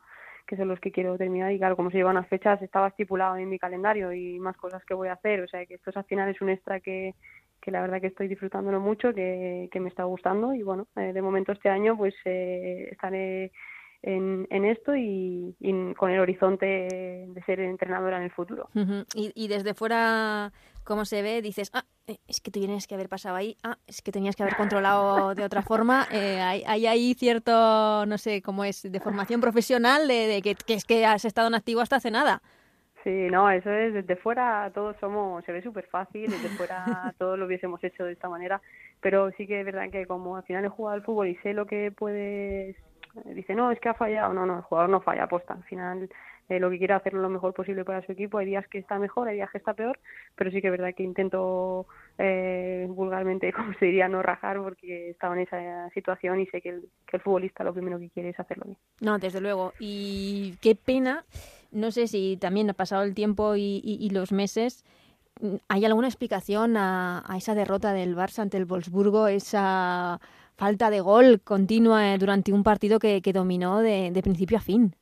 que 0.47 0.57
son 0.57 0.69
los 0.69 0.81
que 0.81 0.93
quiero 0.93 1.19
terminar. 1.19 1.53
Y 1.53 1.59
claro, 1.59 1.77
como 1.77 1.91
se 1.91 1.99
llevan 1.99 2.15
las 2.15 2.29
fechas 2.29 2.61
estaba 2.63 2.89
estipulado 2.89 3.37
en 3.37 3.49
mi 3.49 3.59
calendario 3.59 4.13
y 4.13 4.39
más 4.39 4.57
cosas 4.57 4.85
que 4.85 4.95
voy 4.95 5.09
a 5.09 5.15
hacer, 5.15 5.41
o 5.43 5.49
sea 5.49 5.65
que 5.67 5.75
esto 5.75 5.91
al 5.95 6.05
final 6.05 6.29
es 6.29 6.41
un 6.41 6.51
extra 6.51 6.81
que, 6.81 7.15
que 7.61 7.71
la 7.71 7.81
verdad 7.81 8.01
que 8.01 8.07
estoy 8.09 8.29
disfrutándolo 8.29 8.81
mucho, 8.81 9.13
que, 9.13 9.69
que 9.73 9.81
me 9.81 9.89
está 9.89 10.05
gustando. 10.05 10.55
Y 10.55 10.63
bueno, 10.63 10.87
eh, 10.97 11.13
de 11.13 11.23
momento 11.23 11.53
este 11.53 11.69
año 11.69 11.97
pues 11.97 12.15
eh, 12.25 12.89
estaré 12.93 13.53
en, 14.03 14.47
en 14.51 14.65
esto 14.65 14.95
y, 14.97 15.55
con 15.97 16.11
el 16.11 16.21
horizonte 16.21 16.67
de 16.67 17.43
ser 17.45 17.61
entrenadora 17.61 18.19
en 18.19 18.25
el 18.25 18.31
futuro. 18.31 18.69
Y, 19.15 19.49
desde 19.49 19.75
fuera, 19.75 20.53
¿cómo 20.87 21.05
se 21.05 21.21
ve? 21.21 21.43
Dices, 21.43 21.71
ah, 21.75 21.85
es 22.27 22.41
que 22.41 22.51
tienes 22.51 22.87
que 22.87 22.95
haber 22.95 23.09
pasado 23.09 23.37
ahí, 23.37 23.57
ah, 23.63 23.77
es 23.87 24.01
que 24.01 24.13
tenías 24.13 24.37
que 24.37 24.43
haber 24.43 24.57
controlado 24.57 25.35
de 25.35 25.45
otra 25.45 25.61
forma. 25.61 26.07
Eh, 26.11 26.41
hay, 26.41 26.63
hay 26.67 26.87
ahí 26.87 27.15
cierto, 27.15 28.07
no 28.07 28.17
sé 28.17 28.41
cómo 28.41 28.65
es, 28.65 28.91
de 28.91 29.01
formación 29.01 29.41
profesional, 29.41 30.09
de, 30.09 30.41
que, 30.43 30.75
es 30.75 30.85
que 30.85 31.05
has 31.05 31.25
estado 31.25 31.49
en 31.49 31.55
activo 31.55 31.81
hasta 31.81 31.97
hace 31.97 32.11
nada. 32.11 32.41
Sí, 33.05 33.29
no, 33.31 33.51
eso 33.51 33.71
es, 33.71 33.95
desde 33.95 34.17
fuera 34.17 34.71
todos 34.75 34.97
somos, 34.99 35.45
se 35.45 35.53
ve 35.53 35.63
súper 35.63 35.87
fácil, 35.87 36.31
desde 36.31 36.49
fuera 36.51 37.15
todos 37.19 37.39
lo 37.39 37.47
hubiésemos 37.47 37.83
hecho 37.85 38.05
de 38.05 38.13
esta 38.13 38.29
manera, 38.29 38.61
pero 39.01 39.31
sí 39.37 39.47
que 39.47 39.61
es 39.61 39.67
verdad 39.67 39.91
que 39.91 40.07
como 40.07 40.37
al 40.37 40.43
final 40.43 40.65
he 40.65 40.69
jugado 40.69 40.97
al 40.97 41.05
fútbol 41.05 41.29
y 41.29 41.37
sé 41.37 41.53
lo 41.53 41.67
que 41.67 41.93
puedes 41.93 42.77
dice, 43.25 43.55
no, 43.55 43.71
es 43.71 43.81
que 43.81 43.89
ha 43.89 43.95
fallado. 43.95 44.33
No, 44.33 44.47
no, 44.47 44.59
el 44.59 44.63
jugador 44.63 44.91
no 44.91 45.01
falla, 45.01 45.25
aposta. 45.25 45.55
Al 45.55 45.65
final 45.65 46.09
eh, 46.49 46.61
lo 46.61 46.71
que 46.71 46.79
quiere 46.79 46.95
hacer 46.95 47.15
lo 47.15 47.29
mejor 47.29 47.55
posible 47.55 47.85
para 47.85 48.05
su 48.05 48.13
equipo. 48.13 48.39
Hay 48.39 48.47
días 48.47 48.67
que 48.69 48.79
está 48.79 48.99
mejor, 48.99 49.29
hay 49.29 49.37
días 49.37 49.51
que 49.51 49.59
está 49.59 49.75
peor, 49.75 49.99
pero 50.35 50.51
sí 50.51 50.61
que 50.61 50.69
es 50.69 50.71
verdad 50.71 50.95
que 50.95 51.03
intento 51.03 51.87
eh, 52.19 52.87
vulgarmente, 52.89 53.53
como 53.53 53.73
se 53.75 53.87
diría, 53.87 54.09
no 54.09 54.23
rajar 54.23 54.59
porque 54.59 55.11
estaba 55.11 55.35
en 55.35 55.43
esa 55.43 55.91
situación 55.91 56.41
y 56.41 56.47
sé 56.47 56.61
que 56.61 56.71
el, 56.71 56.89
que 57.07 57.17
el 57.17 57.23
futbolista 57.23 57.65
lo 57.65 57.75
primero 57.75 57.99
que 57.99 58.11
quiere 58.11 58.31
es 58.31 58.41
hacerlo 58.41 58.65
bien. 58.67 58.79
No, 59.01 59.19
desde 59.19 59.41
luego. 59.41 59.73
Y 59.79 60.57
qué 60.61 60.75
pena, 60.75 61.25
no 61.73 61.91
sé 61.91 62.07
si 62.07 62.37
también 62.41 62.71
ha 62.71 62.75
pasado 62.75 63.03
el 63.03 63.15
tiempo 63.15 63.55
y, 63.57 64.09
los 64.13 64.33
meses. 64.33 64.85
¿Hay 65.69 65.85
alguna 65.85 66.09
explicación 66.09 66.77
a, 66.77 67.23
esa 67.37 67.55
derrota 67.55 67.93
del 67.93 68.17
Barça 68.17 68.41
ante 68.41 68.57
el 68.57 68.65
Wolfsburgo, 68.65 69.29
esa 69.29 70.21
falta 70.57 70.89
de 70.89 71.01
gol 71.01 71.43
continua 71.43 72.17
durante 72.17 72.53
un 72.53 72.63
partido 72.63 72.99
que, 72.99 73.21
que 73.21 73.33
dominó 73.33 73.81
de, 73.81 74.19
principio 74.23 74.57
a 74.57 74.61
fin. 74.61 74.97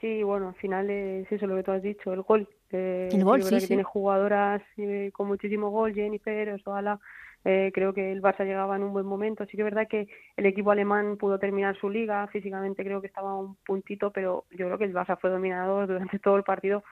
Sí, 0.00 0.22
bueno, 0.22 0.48
al 0.48 0.54
final 0.54 0.88
es 0.88 1.30
eso 1.30 1.46
lo 1.46 1.56
que 1.56 1.62
tú 1.62 1.72
has 1.72 1.82
dicho, 1.82 2.12
el 2.12 2.22
gol. 2.22 2.48
Eh, 2.72 3.10
el 3.12 3.22
gol, 3.22 3.42
sí, 3.42 3.54
que 3.54 3.60
sí. 3.60 3.66
tiene 3.68 3.82
jugadoras 3.82 4.62
eh, 4.78 5.10
con 5.12 5.28
muchísimo 5.28 5.70
gol, 5.70 5.92
Jennifer, 5.92 6.50
Osoala, 6.50 6.98
eh, 7.44 7.70
creo 7.74 7.92
que 7.92 8.12
el 8.12 8.22
Barça 8.22 8.44
llegaba 8.44 8.76
en 8.76 8.82
un 8.82 8.92
buen 8.92 9.06
momento. 9.06 9.44
Sí 9.44 9.56
que 9.56 9.62
es 9.62 9.64
verdad 9.64 9.88
que 9.88 10.08
el 10.36 10.46
equipo 10.46 10.70
alemán 10.70 11.16
pudo 11.18 11.38
terminar 11.38 11.76
su 11.78 11.90
liga, 11.90 12.26
físicamente 12.28 12.84
creo 12.84 13.00
que 13.00 13.08
estaba 13.08 13.38
un 13.38 13.56
puntito, 13.56 14.10
pero 14.10 14.46
yo 14.50 14.66
creo 14.66 14.78
que 14.78 14.84
el 14.84 14.94
Barça 14.94 15.18
fue 15.18 15.30
dominador 15.30 15.86
durante 15.86 16.18
todo 16.18 16.36
el 16.36 16.44
partido. 16.44 16.82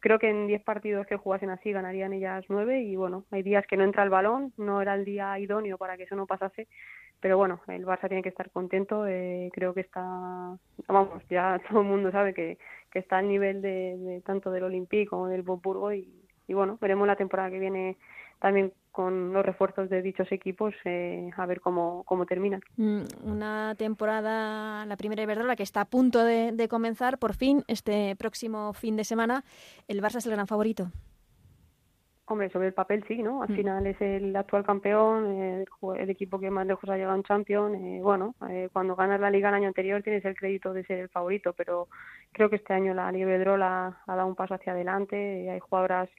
Creo 0.00 0.18
que 0.18 0.28
en 0.28 0.46
10 0.46 0.62
partidos 0.62 1.06
que 1.06 1.16
jugasen 1.16 1.50
así 1.50 1.72
ganarían 1.72 2.12
ellas 2.12 2.44
9 2.48 2.82
y 2.82 2.96
bueno, 2.96 3.24
hay 3.30 3.42
días 3.42 3.66
que 3.66 3.76
no 3.76 3.84
entra 3.84 4.04
el 4.04 4.10
balón, 4.10 4.52
no 4.56 4.82
era 4.82 4.94
el 4.94 5.04
día 5.04 5.38
idóneo 5.38 5.78
para 5.78 5.96
que 5.96 6.04
eso 6.04 6.14
no 6.14 6.26
pasase 6.26 6.68
pero 7.20 7.36
bueno, 7.36 7.60
el 7.68 7.84
Barça 7.84 8.08
tiene 8.08 8.22
que 8.22 8.28
estar 8.28 8.50
contento, 8.50 9.06
eh, 9.06 9.50
creo 9.52 9.74
que 9.74 9.80
está, 9.80 10.02
vamos, 10.86 11.22
ya 11.28 11.60
todo 11.68 11.80
el 11.80 11.86
mundo 11.86 12.10
sabe 12.12 12.32
que, 12.34 12.58
que 12.90 13.00
está 13.00 13.18
al 13.18 13.28
nivel 13.28 13.60
de, 13.60 13.96
de 13.98 14.20
tanto 14.20 14.50
del 14.50 14.64
Olympique 14.64 15.08
como 15.08 15.28
del 15.28 15.42
Boburgo 15.42 15.92
y, 15.92 16.08
y 16.46 16.54
bueno, 16.54 16.78
veremos 16.80 17.06
la 17.06 17.16
temporada 17.16 17.50
que 17.50 17.58
viene 17.58 17.96
también 18.38 18.72
con 18.98 19.32
los 19.32 19.46
refuerzos 19.46 19.88
de 19.88 20.02
dichos 20.02 20.26
equipos 20.32 20.74
eh, 20.84 21.30
a 21.36 21.46
ver 21.46 21.60
cómo, 21.60 22.02
cómo 22.02 22.26
terminan. 22.26 22.60
Una 23.22 23.76
temporada, 23.78 24.84
la 24.86 24.96
primera 24.96 25.22
Iberdrola, 25.22 25.54
que 25.54 25.62
está 25.62 25.82
a 25.82 25.84
punto 25.84 26.24
de, 26.24 26.50
de 26.50 26.66
comenzar 26.66 27.20
por 27.20 27.34
fin 27.34 27.62
este 27.68 28.16
próximo 28.16 28.72
fin 28.72 28.96
de 28.96 29.04
semana. 29.04 29.44
¿El 29.86 30.02
Barça 30.02 30.16
es 30.16 30.26
el 30.26 30.32
gran 30.32 30.48
favorito? 30.48 30.90
Hombre, 32.26 32.50
sobre 32.50 32.66
el 32.66 32.74
papel 32.74 33.04
sí, 33.06 33.22
¿no? 33.22 33.40
Al 33.40 33.50
mm. 33.50 33.54
final 33.54 33.86
es 33.86 34.00
el 34.00 34.34
actual 34.34 34.64
campeón, 34.64 35.30
eh, 35.30 35.64
el 35.96 36.10
equipo 36.10 36.40
que 36.40 36.50
más 36.50 36.66
lejos 36.66 36.90
ha 36.90 36.96
llegado 36.96 37.14
en 37.14 37.22
Champions. 37.22 37.76
Eh, 37.80 38.00
bueno, 38.02 38.34
eh, 38.50 38.68
cuando 38.72 38.96
ganas 38.96 39.20
la 39.20 39.30
liga 39.30 39.48
el 39.50 39.54
año 39.54 39.68
anterior 39.68 40.02
tienes 40.02 40.24
el 40.24 40.34
crédito 40.34 40.72
de 40.72 40.82
ser 40.86 40.98
el 40.98 41.08
favorito, 41.08 41.52
pero 41.52 41.86
creo 42.32 42.50
que 42.50 42.56
este 42.56 42.74
año 42.74 42.94
la 42.94 43.12
Liga 43.12 43.26
Iberdrola 43.26 44.02
ha 44.04 44.16
dado 44.16 44.26
un 44.26 44.34
paso 44.34 44.54
hacia 44.54 44.72
adelante. 44.72 45.48
Hay 45.48 45.60
jugadoras 45.60 46.10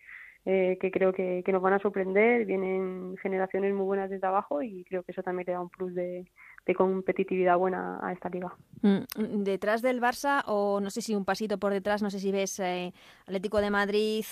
eh, 0.45 0.77
que 0.79 0.89
creo 0.89 1.13
que, 1.13 1.43
que 1.45 1.51
nos 1.51 1.61
van 1.61 1.73
a 1.73 1.79
sorprender, 1.79 2.45
vienen 2.45 3.17
generaciones 3.21 3.73
muy 3.73 3.85
buenas 3.85 4.09
desde 4.09 4.25
abajo 4.25 4.61
y 4.61 4.83
creo 4.85 5.03
que 5.03 5.11
eso 5.11 5.21
también 5.21 5.45
le 5.47 5.53
da 5.53 5.61
un 5.61 5.69
plus 5.69 5.93
de, 5.93 6.25
de 6.65 6.75
competitividad 6.75 7.57
buena 7.57 7.99
a 8.01 8.13
esta 8.13 8.29
liga. 8.29 8.53
Mm, 8.81 9.43
detrás 9.43 9.81
del 9.81 10.01
Barça, 10.01 10.43
o 10.45 10.79
no 10.79 10.89
sé 10.89 11.01
si 11.01 11.15
un 11.15 11.25
pasito 11.25 11.57
por 11.57 11.73
detrás, 11.73 12.01
no 12.01 12.09
sé 12.09 12.19
si 12.19 12.31
ves 12.31 12.59
eh, 12.59 12.93
Atlético 13.23 13.59
de 13.59 13.69
Madrid, 13.69 14.25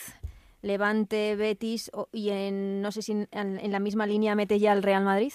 Levante, 0.62 1.36
Betis 1.36 1.92
y 2.12 2.30
en, 2.30 2.82
no 2.82 2.92
sé 2.92 3.02
si 3.02 3.12
en, 3.12 3.28
en, 3.32 3.72
la 3.72 3.80
misma 3.80 4.08
línea 4.08 4.36
mete 4.36 4.60
ya 4.60 4.74
el 4.74 4.84
Real 4.84 5.04
Madrid. 5.04 5.34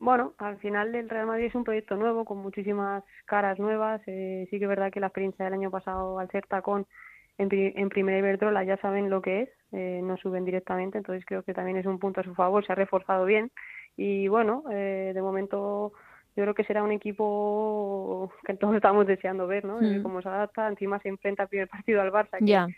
Bueno, 0.00 0.34
al 0.38 0.58
final 0.58 0.94
el 0.94 1.08
Real 1.08 1.26
Madrid 1.26 1.46
es 1.46 1.54
un 1.54 1.64
proyecto 1.64 1.96
nuevo 1.96 2.24
con 2.24 2.38
muchísimas 2.38 3.02
caras 3.26 3.58
nuevas. 3.58 4.00
Eh, 4.06 4.46
sí 4.50 4.58
que 4.58 4.64
es 4.64 4.68
verdad 4.68 4.92
que 4.92 5.00
la 5.00 5.08
experiencia 5.08 5.44
del 5.44 5.54
año 5.54 5.70
pasado 5.70 6.18
al 6.18 6.30
ser 6.30 6.46
tacón 6.46 6.86
en, 7.36 7.48
en 7.52 7.88
primera 7.88 8.18
Iberdrola 8.18 8.64
ya 8.64 8.76
saben 8.78 9.10
lo 9.10 9.22
que 9.22 9.42
es, 9.42 9.48
eh, 9.72 10.00
no 10.02 10.16
suben 10.16 10.44
directamente, 10.44 10.98
entonces 10.98 11.24
creo 11.26 11.42
que 11.42 11.54
también 11.54 11.76
es 11.76 11.86
un 11.86 11.98
punto 11.98 12.20
a 12.20 12.24
su 12.24 12.34
favor, 12.34 12.64
se 12.64 12.72
ha 12.72 12.76
reforzado 12.76 13.24
bien 13.24 13.50
y 13.96 14.28
bueno, 14.28 14.64
eh, 14.70 15.12
de 15.14 15.22
momento 15.22 15.92
yo 16.36 16.44
creo 16.44 16.54
que 16.54 16.64
será 16.64 16.82
un 16.82 16.92
equipo 16.92 18.32
que 18.44 18.54
todos 18.54 18.74
estamos 18.82 19.06
deseando 19.06 19.46
ver, 19.46 19.64
¿no? 19.64 19.80
Mm. 19.80 20.02
Cómo 20.02 20.22
se 20.22 20.28
adapta, 20.28 20.68
encima 20.68 21.00
se 21.00 21.08
enfrenta 21.08 21.44
al 21.44 21.48
primer 21.48 21.68
partido 21.68 22.00
al 22.00 22.12
Barça, 22.12 22.38
que, 22.38 22.46
yeah 22.46 22.68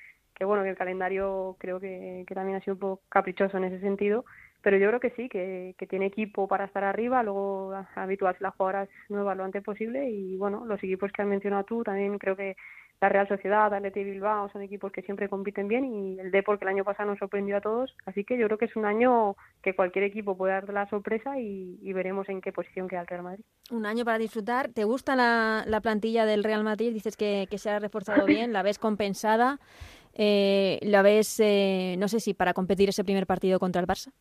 que 0.40 0.46
bueno, 0.46 0.62
que 0.62 0.70
el 0.70 0.76
calendario 0.76 1.54
creo 1.60 1.78
que, 1.78 2.24
que 2.26 2.34
también 2.34 2.56
ha 2.56 2.60
sido 2.62 2.72
un 2.72 2.80
poco 2.80 3.02
caprichoso 3.10 3.58
en 3.58 3.64
ese 3.64 3.78
sentido, 3.80 4.24
pero 4.62 4.78
yo 4.78 4.88
creo 4.88 4.98
que 4.98 5.10
sí, 5.10 5.28
que, 5.28 5.74
que 5.76 5.86
tiene 5.86 6.06
equipo 6.06 6.48
para 6.48 6.64
estar 6.64 6.82
arriba, 6.82 7.22
luego 7.22 7.74
habituarse 7.94 8.42
las 8.42 8.54
jugadoras 8.54 8.88
nuevas 9.10 9.36
lo 9.36 9.44
antes 9.44 9.62
posible 9.62 10.08
y 10.08 10.38
bueno, 10.38 10.64
los 10.64 10.82
equipos 10.82 11.12
que 11.12 11.20
has 11.20 11.28
mencionado 11.28 11.64
tú 11.64 11.84
también 11.84 12.16
creo 12.16 12.36
que 12.36 12.56
la 13.00 13.08
Real 13.08 13.28
Sociedad, 13.28 13.72
Atleti 13.72 14.04
Bilbao 14.04 14.50
son 14.50 14.62
equipos 14.62 14.92
que 14.92 15.02
siempre 15.02 15.28
compiten 15.28 15.68
bien 15.68 15.84
y 15.84 16.20
el 16.20 16.30
Depor 16.30 16.58
que 16.58 16.66
el 16.66 16.70
año 16.70 16.84
pasado 16.84 17.08
nos 17.08 17.18
sorprendió 17.18 17.56
a 17.56 17.60
todos, 17.60 17.96
así 18.04 18.24
que 18.24 18.36
yo 18.36 18.46
creo 18.46 18.58
que 18.58 18.66
es 18.66 18.76
un 18.76 18.84
año 18.84 19.36
que 19.62 19.74
cualquier 19.74 20.04
equipo 20.04 20.36
puede 20.36 20.52
dar 20.52 20.68
la 20.72 20.88
sorpresa 20.88 21.38
y, 21.38 21.92
veremos 21.92 22.28
en 22.28 22.40
qué 22.40 22.52
posición 22.52 22.88
queda 22.88 23.00
el 23.00 23.06
Real 23.06 23.22
Madrid. 23.22 23.44
Un 23.70 23.84
año 23.84 24.04
para 24.04 24.16
disfrutar. 24.16 24.68
¿Te 24.68 24.84
gusta 24.84 25.16
la, 25.16 25.64
la 25.66 25.80
plantilla 25.80 26.24
del 26.24 26.44
Real 26.44 26.64
Madrid? 26.64 26.94
Dices 26.94 27.16
que, 27.16 27.46
que 27.50 27.58
se 27.58 27.68
ha 27.68 27.78
reforzado 27.78 28.24
bien, 28.26 28.52
la 28.52 28.62
ves 28.62 28.78
compensada, 28.78 29.58
eh, 30.14 30.78
la 30.82 31.02
ves, 31.02 31.40
eh, 31.40 31.96
no 31.98 32.08
sé 32.08 32.20
si 32.20 32.34
para 32.34 32.54
competir 32.54 32.88
ese 32.88 33.04
primer 33.04 33.26
partido 33.26 33.58
contra 33.58 33.80
el 33.80 33.86
Barça. 33.86 34.12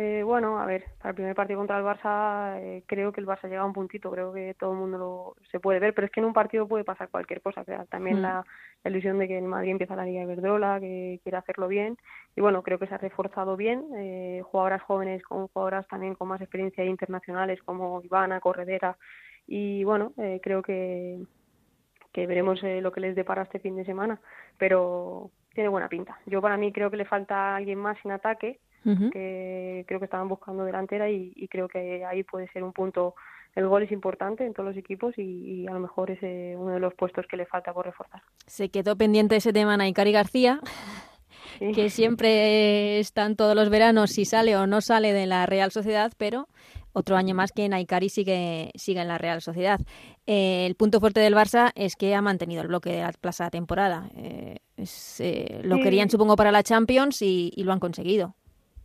Eh, 0.00 0.22
bueno, 0.22 0.60
a 0.60 0.64
ver, 0.64 0.84
para 0.98 1.10
el 1.10 1.14
primer 1.16 1.34
partido 1.34 1.58
contra 1.58 1.76
el 1.76 1.84
Barça 1.84 2.56
eh, 2.60 2.84
creo 2.86 3.10
que 3.10 3.20
el 3.20 3.26
Barça 3.26 3.48
llega 3.48 3.62
a 3.62 3.64
un 3.64 3.72
puntito, 3.72 4.12
creo 4.12 4.32
que 4.32 4.54
todo 4.54 4.70
el 4.70 4.78
mundo 4.78 4.96
lo, 4.96 5.36
se 5.50 5.58
puede 5.58 5.80
ver, 5.80 5.92
pero 5.92 6.06
es 6.06 6.12
que 6.12 6.20
en 6.20 6.26
un 6.26 6.32
partido 6.32 6.68
puede 6.68 6.84
pasar 6.84 7.08
cualquier 7.08 7.40
cosa, 7.40 7.64
también 7.86 8.22
la, 8.22 8.44
ilusión 8.84 9.18
de 9.18 9.26
que 9.26 9.36
el 9.38 9.46
Madrid 9.46 9.72
empieza 9.72 9.96
la 9.96 10.04
Liga 10.04 10.20
de 10.20 10.26
Iberdrola, 10.32 10.78
que 10.78 11.18
quiere 11.24 11.38
hacerlo 11.38 11.66
bien, 11.66 11.98
y 12.36 12.40
bueno, 12.40 12.62
creo 12.62 12.78
que 12.78 12.86
se 12.86 12.94
ha 12.94 12.98
reforzado 12.98 13.56
bien, 13.56 13.86
eh, 13.96 14.40
jugadoras 14.44 14.82
jóvenes 14.82 15.20
con 15.24 15.48
jugadoras 15.48 15.88
también 15.88 16.14
con 16.14 16.28
más 16.28 16.40
experiencia 16.40 16.84
internacionales 16.84 17.60
como 17.64 18.00
Ivana, 18.00 18.38
Corredera, 18.38 18.96
y 19.48 19.82
bueno, 19.82 20.12
eh, 20.18 20.38
creo 20.40 20.62
que, 20.62 21.18
que 22.12 22.28
veremos 22.28 22.62
lo 22.62 22.92
que 22.92 23.00
les 23.00 23.16
depara 23.16 23.42
este 23.42 23.58
fin 23.58 23.74
de 23.74 23.84
semana, 23.84 24.20
pero 24.58 25.32
tiene 25.54 25.70
buena 25.70 25.88
pinta. 25.88 26.20
Yo 26.26 26.40
para 26.40 26.56
mí 26.56 26.72
creo 26.72 26.88
que 26.88 26.98
le 26.98 27.04
falta 27.04 27.56
alguien 27.56 27.80
más 27.80 27.98
en 28.04 28.12
ataque, 28.12 28.60
que 28.84 29.84
creo 29.86 29.98
que 29.98 30.04
estaban 30.04 30.28
buscando 30.28 30.64
delantera 30.64 31.10
y, 31.10 31.48
creo 31.48 31.68
que 31.68 32.04
ahí 32.04 32.22
puede 32.22 32.48
ser 32.48 32.62
un 32.62 32.72
punto. 32.72 33.14
El 33.54 33.66
gol 33.66 33.82
es 33.82 33.92
importante 33.92 34.44
en 34.46 34.52
todos 34.52 34.68
los 34.68 34.76
equipos 34.76 35.14
y, 35.16 35.66
a 35.66 35.72
lo 35.72 35.80
mejor 35.80 36.10
es 36.10 36.18
eh, 36.22 36.54
uno 36.56 36.72
de 36.72 36.80
los 36.80 36.94
puestos 36.94 37.26
que 37.26 37.36
le 37.36 37.46
falta 37.46 37.72
por 37.72 37.86
reforzar. 37.86 38.22
Se 38.46 38.68
quedó 38.68 38.96
pendiente 38.96 39.36
ese 39.36 39.52
tema 39.52 39.76
Naikari 39.76 40.12
García. 40.12 40.60
que 41.58 41.90
siempre 41.90 42.98
están 42.98 43.34
todos 43.34 43.54
los 43.56 43.70
veranos 43.70 44.10
si 44.10 44.24
sale 44.24 44.56
o 44.56 44.66
no 44.66 44.80
sale 44.80 45.12
de 45.12 45.26
la 45.26 45.46
Real 45.46 45.70
Sociedad, 45.72 46.12
pero 46.16 46.46
otro 46.92 47.16
año 47.16 47.34
más 47.34 47.52
que 47.52 47.68
Naikari 47.68 48.08
sigue, 48.08 48.72
sigue 48.74 49.00
en 49.00 49.08
la 49.08 49.18
Real 49.18 49.40
Sociedad. 49.40 49.80
Eh, 50.26 50.66
el 50.66 50.74
punto 50.74 51.00
fuerte 51.00 51.20
del 51.20 51.34
Barça 51.34 51.70
es 51.74 51.96
que 51.96 52.14
ha 52.14 52.22
mantenido 52.22 52.62
el 52.62 52.68
bloque 52.68 52.90
de 52.90 53.02
la 53.02 53.12
plaza 53.12 53.50
temporada. 53.50 54.10
Eh, 54.16 54.58
lo 55.62 55.76
querían, 55.78 56.10
supongo, 56.10 56.36
para 56.36 56.52
la 56.52 56.62
Champions 56.62 57.22
y, 57.22 57.52
lo 57.56 57.72
han 57.72 57.80
conseguido 57.80 58.34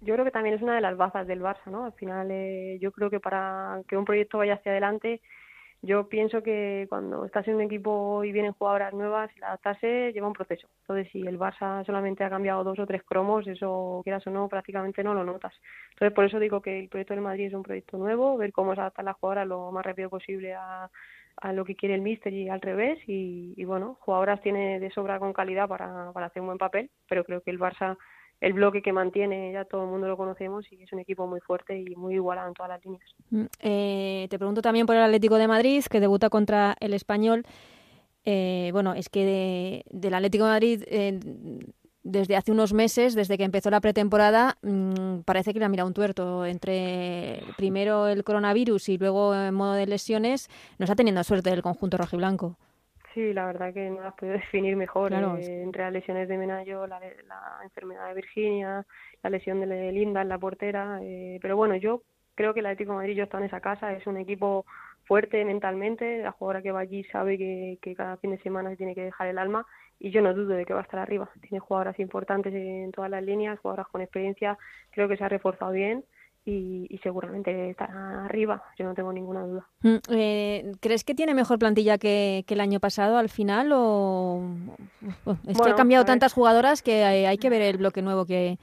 yo 0.04 0.14
creo 0.14 0.26
que 0.26 0.32
también 0.32 0.56
es 0.56 0.62
una 0.62 0.76
de 0.76 0.82
las 0.82 0.98
bazas 0.98 1.28
del 1.28 1.42
Barça, 1.42 1.68
¿no? 1.68 1.86
Al 1.86 1.94
final, 1.94 2.30
eh, 2.32 2.78
yo 2.82 2.92
creo 2.92 3.10
que 3.10 3.20
para 3.20 3.82
que 3.88 3.98
un 3.98 4.06
proyecto 4.06 4.38
vaya 4.38 4.56
hacia 4.56 4.72
adelante, 4.72 5.22
yo 5.86 6.08
pienso 6.08 6.42
que 6.42 6.86
cuando 6.88 7.26
estás 7.26 7.46
en 7.50 7.56
un 7.56 7.62
equipo 7.62 8.24
y 8.24 8.32
vienen 8.32 8.54
jugadoras 8.54 8.94
nuevas, 8.94 9.30
la 9.38 9.48
adaptarse 9.48 10.14
lleva 10.14 10.28
un 10.28 10.34
proceso. 10.34 10.70
Entonces, 10.82 11.12
si 11.12 11.28
el 11.28 11.38
Barça 11.38 11.86
solamente 11.86 12.24
ha 12.24 12.30
cambiado 12.30 12.64
dos 12.64 12.80
o 12.80 12.86
tres 12.86 13.04
cromos, 13.04 13.46
eso, 13.48 14.00
quieras 14.04 14.26
o 14.28 14.30
no, 14.32 14.48
prácticamente 14.48 15.04
no 15.04 15.14
lo 15.14 15.26
notas. 15.26 15.54
Entonces, 15.92 16.16
por 16.16 16.24
eso 16.24 16.40
digo 16.40 16.62
que 16.62 16.80
el 16.80 16.88
proyecto 16.88 17.14
del 17.14 17.24
Madrid 17.24 17.48
es 17.48 17.54
un 17.54 17.64
proyecto 17.64 17.98
nuevo, 17.98 18.38
ver 18.38 18.54
cómo 18.54 18.74
se 18.76 18.80
adapta 18.80 19.04
la 19.04 19.12
jugadora 19.12 19.44
lo 19.44 19.72
más 19.74 19.86
rápido 19.86 20.10
posible 20.10 20.54
a, 20.54 20.90
a 21.36 21.54
lo 21.54 21.66
que 21.66 21.76
quiere 21.76 21.96
el 21.96 22.02
míster 22.02 22.32
y 22.32 22.48
al 22.48 22.62
revés. 22.62 23.00
Y, 23.06 23.54
y, 23.58 23.66
bueno, 23.66 23.98
jugadoras 24.00 24.42
tiene 24.42 24.80
de 24.80 24.90
sobra 24.90 25.20
con 25.20 25.34
calidad 25.34 25.68
para, 25.68 26.14
para 26.14 26.28
hacer 26.28 26.42
un 26.42 26.48
buen 26.48 26.58
papel, 26.58 26.92
pero 27.10 27.26
creo 27.26 27.42
que 27.42 27.52
el 27.52 27.60
Barça 27.60 27.98
el 28.44 28.52
bloque 28.52 28.82
que 28.82 28.92
mantiene, 28.92 29.54
ya 29.54 29.64
todo 29.64 29.84
el 29.86 29.90
mundo 29.90 30.06
lo 30.06 30.18
conocemos 30.18 30.70
y 30.70 30.84
es 30.84 30.92
un 30.92 31.00
equipo 31.00 31.26
muy 31.26 31.40
fuerte 31.40 31.80
y 31.80 31.96
muy 31.96 32.16
igualado 32.16 32.50
en 32.50 32.54
todas 32.54 32.72
las 32.72 32.84
líneas. 32.84 33.10
Mm, 33.30 33.46
eh, 33.62 34.28
te 34.30 34.38
pregunto 34.38 34.62
también 34.62 34.86
por 34.86 34.98
el 34.98 35.02
Atlético 35.02 35.38
de 35.38 35.48
Madrid, 35.48 35.82
que 35.90 36.02
debuta 36.02 36.30
contra 36.30 36.76
el 36.82 36.94
Español. 36.94 37.46
Eh, 38.26 38.70
bueno, 38.74 38.96
es 38.96 39.08
que 39.08 39.86
del 39.90 40.14
Atlético 40.14 40.44
de 40.44 40.50
Madrid, 40.52 40.84
eh, 40.88 41.22
desde 42.04 42.36
hace 42.36 42.52
unos 42.52 42.74
meses, 42.74 43.16
desde 43.16 43.38
que 43.38 43.46
empezó 43.46 43.70
la 43.70 43.80
pretemporada, 43.80 44.58
mm, 44.62 45.20
parece 45.24 45.54
que 45.54 45.60
le 45.60 45.66
ha 45.66 45.70
mirado 45.70 45.88
un 45.88 45.94
tuerto. 45.94 46.46
Entre 46.46 47.44
primero 47.56 48.10
el 48.10 48.26
coronavirus 48.26 48.90
y 48.90 48.98
luego 48.98 49.34
en 49.34 49.54
modo 49.54 49.72
de 49.72 49.88
lesiones, 49.88 50.50
no 50.80 50.84
está 50.84 50.98
teniendo 50.98 51.24
suerte 51.24 51.50
el 51.50 51.62
conjunto 51.62 51.96
rojiblanco. 51.96 52.58
Sí, 53.14 53.32
la 53.32 53.46
verdad 53.46 53.74
que 53.74 53.90
no 53.90 54.02
las 54.02 54.16
puedo 54.16 54.34
definir 54.34 54.76
mejor. 54.76 55.14
Eh, 55.14 55.62
entre 55.64 55.84
las 55.84 55.94
lesiones 55.94 56.28
de 56.28 56.38
Menayo, 56.38 56.88
la, 56.88 57.00
la, 57.00 57.60
enfermedad 57.64 58.08
de 58.08 58.16
Virginia, 58.16 58.86
la 59.22 59.30
lesión 59.30 59.60
de 59.60 59.92
Linda 59.92 60.22
en 60.22 60.30
la 60.30 60.38
portera. 60.38 61.00
Eh, 61.02 61.40
pero 61.42 61.56
bueno, 61.56 61.76
yo 61.76 62.02
creo 62.36 62.54
que 62.54 62.62
el 62.62 62.66
Atlético 62.66 62.92
de 62.92 62.98
Madrid 62.98 63.16
yo 63.16 63.24
está 63.24 63.38
en 63.38 63.46
esa 63.46 63.62
casa. 63.62 63.94
Es 63.94 64.08
un 64.08 64.18
equipo 64.18 64.66
fuerte 65.06 65.46
mentalmente. 65.46 66.24
La 66.24 66.32
jugadora 66.32 66.62
que 66.62 66.72
va 66.72 66.80
allí 66.80 67.04
sabe 67.06 67.38
que, 67.38 67.78
que 67.82 67.96
cada 67.96 68.18
fin 68.18 68.32
de 68.32 68.40
semana 68.40 68.76
tiene 68.76 68.96
que 68.96 69.04
dejar 69.04 69.28
el 69.28 69.38
alma. 69.38 69.66
Y 70.00 70.12
yo 70.12 70.22
no 70.22 70.34
dudo 70.34 70.56
de 70.56 70.66
que 70.66 70.74
va 70.74 70.80
a 70.80 70.84
estar 70.84 71.00
arriba. 71.00 71.30
Tiene 71.42 71.60
jugadoras 71.60 72.00
importantes 72.00 72.54
en 72.54 72.92
todas 72.92 73.12
las 73.12 73.24
líneas, 73.24 73.60
jugadoras 73.60 73.88
con 73.88 74.02
experiencia. 74.02 74.58
Creo 74.92 75.08
que 75.08 75.18
se 75.18 75.24
ha 75.24 75.30
reforzado 75.30 75.72
bien 75.72 76.04
y, 76.46 77.00
seguramente 77.02 77.70
estará 77.70 78.26
arriba, 78.26 78.64
yo 78.78 78.86
no 78.86 78.94
tengo 78.94 79.14
ninguna 79.14 79.46
duda. 79.46 79.68
Mm, 79.82 79.96
eh, 80.10 80.72
¿Crees 80.82 81.04
que 81.04 81.16
tiene 81.16 81.34
mejor 81.34 81.58
plantilla 81.58 81.98
que, 81.98 82.44
el 82.48 82.62
año 82.62 82.80
pasado 82.80 83.18
al 83.18 83.30
final 83.30 83.72
o 83.74 84.44
es 85.48 85.60
que 85.60 85.72
ha 85.72 85.76
cambiado 85.76 86.06
tantas 86.06 86.34
jugadoras 86.34 86.84
que 86.84 87.04
hay, 87.04 87.38
que 87.38 87.50
ver 87.50 87.64
el 87.64 87.78
bloque 87.78 88.02
nuevo 88.02 88.26
que, 88.26 88.58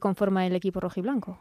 conforma 0.00 0.46
el 0.46 0.54
equipo 0.54 0.80
rojiblanco? 0.80 1.38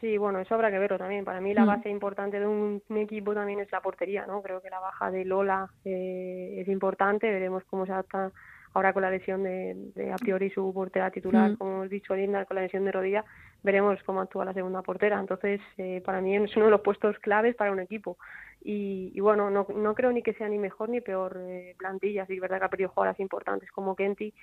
Sí, 0.00 0.18
bueno, 0.18 0.40
eso 0.40 0.54
habrá 0.54 0.70
que 0.70 0.78
verlo 0.78 0.98
también. 0.98 1.24
Para 1.24 1.40
mí 1.40 1.54
la 1.54 1.64
mm. 1.64 1.66
base 1.66 1.88
importante 1.88 2.40
de 2.40 2.46
un, 2.46 2.82
equipo 2.96 3.34
también 3.34 3.60
es 3.60 3.70
la 3.72 3.80
portería, 3.80 4.26
¿no? 4.26 4.42
Creo 4.42 4.60
que 4.60 4.70
la 4.70 4.80
baja 4.80 5.10
de 5.10 5.24
Lola 5.24 5.70
eh, 5.84 6.56
es 6.58 6.68
importante, 6.68 7.30
veremos 7.30 7.62
cómo 7.64 7.86
se 7.86 7.92
adapta 7.92 8.32
ahora 8.76 8.92
con 8.92 9.02
la 9.02 9.10
lesión 9.10 9.42
de, 9.42 10.12
a 10.12 10.16
priori 10.16 10.50
su 10.50 10.70
portera 10.74 11.10
titular, 11.10 11.52
mm. 11.52 11.56
como 11.56 11.72
hemos 11.72 11.90
dicho 11.90 12.14
Linda, 12.14 12.44
con 12.44 12.56
la 12.56 12.62
lesión 12.62 12.84
de 12.84 12.92
rodilla, 12.92 13.24
veremos 13.62 13.98
cómo 14.04 14.20
actúa 14.20 14.44
la 14.44 14.52
segunda 14.52 14.82
portera. 14.82 15.18
Entonces, 15.18 15.62
eh, 15.78 16.02
para 16.04 16.20
mí 16.20 16.36
es 16.36 16.54
uno 16.56 16.66
de 16.66 16.72
los 16.72 16.82
puestos 16.82 17.18
claves 17.20 17.56
para 17.56 17.72
un 17.72 17.80
equipo. 17.80 18.18
Y, 18.62 19.18
bueno, 19.20 19.48
no, 19.48 19.66
no 19.74 19.94
creo 19.94 20.12
ni 20.12 20.22
que 20.22 20.34
sea 20.34 20.48
ni 20.48 20.58
mejor 20.58 20.90
ni 20.90 21.00
peor 21.00 21.38
eh, 21.40 21.74
plantilla. 21.78 22.26
Sí, 22.26 22.34
es 22.34 22.40
verdad 22.40 22.58
que 22.58 22.64
ha 22.66 22.68
perdido 22.68 22.90
jugadoras 22.90 23.18
importantes 23.18 23.70
como 23.70 23.96
Kenty 23.96 24.34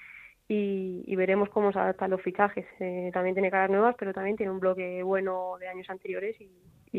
y, 0.48 1.16
veremos 1.16 1.50
cómo 1.50 1.72
se 1.72 1.78
adaptan 1.78 2.10
los 2.10 2.22
fichajes. 2.22 2.66
Eh, 2.80 3.12
también 3.14 3.36
tiene 3.36 3.52
caras 3.52 3.70
nuevas, 3.70 3.96
pero 4.00 4.14
también 4.14 4.36
tiene 4.36 4.52
un 4.52 4.60
bloque 4.60 5.04
bueno 5.04 5.58
de 5.60 5.68
años 5.68 5.90
anteriores 5.90 6.36
y, 6.42 6.50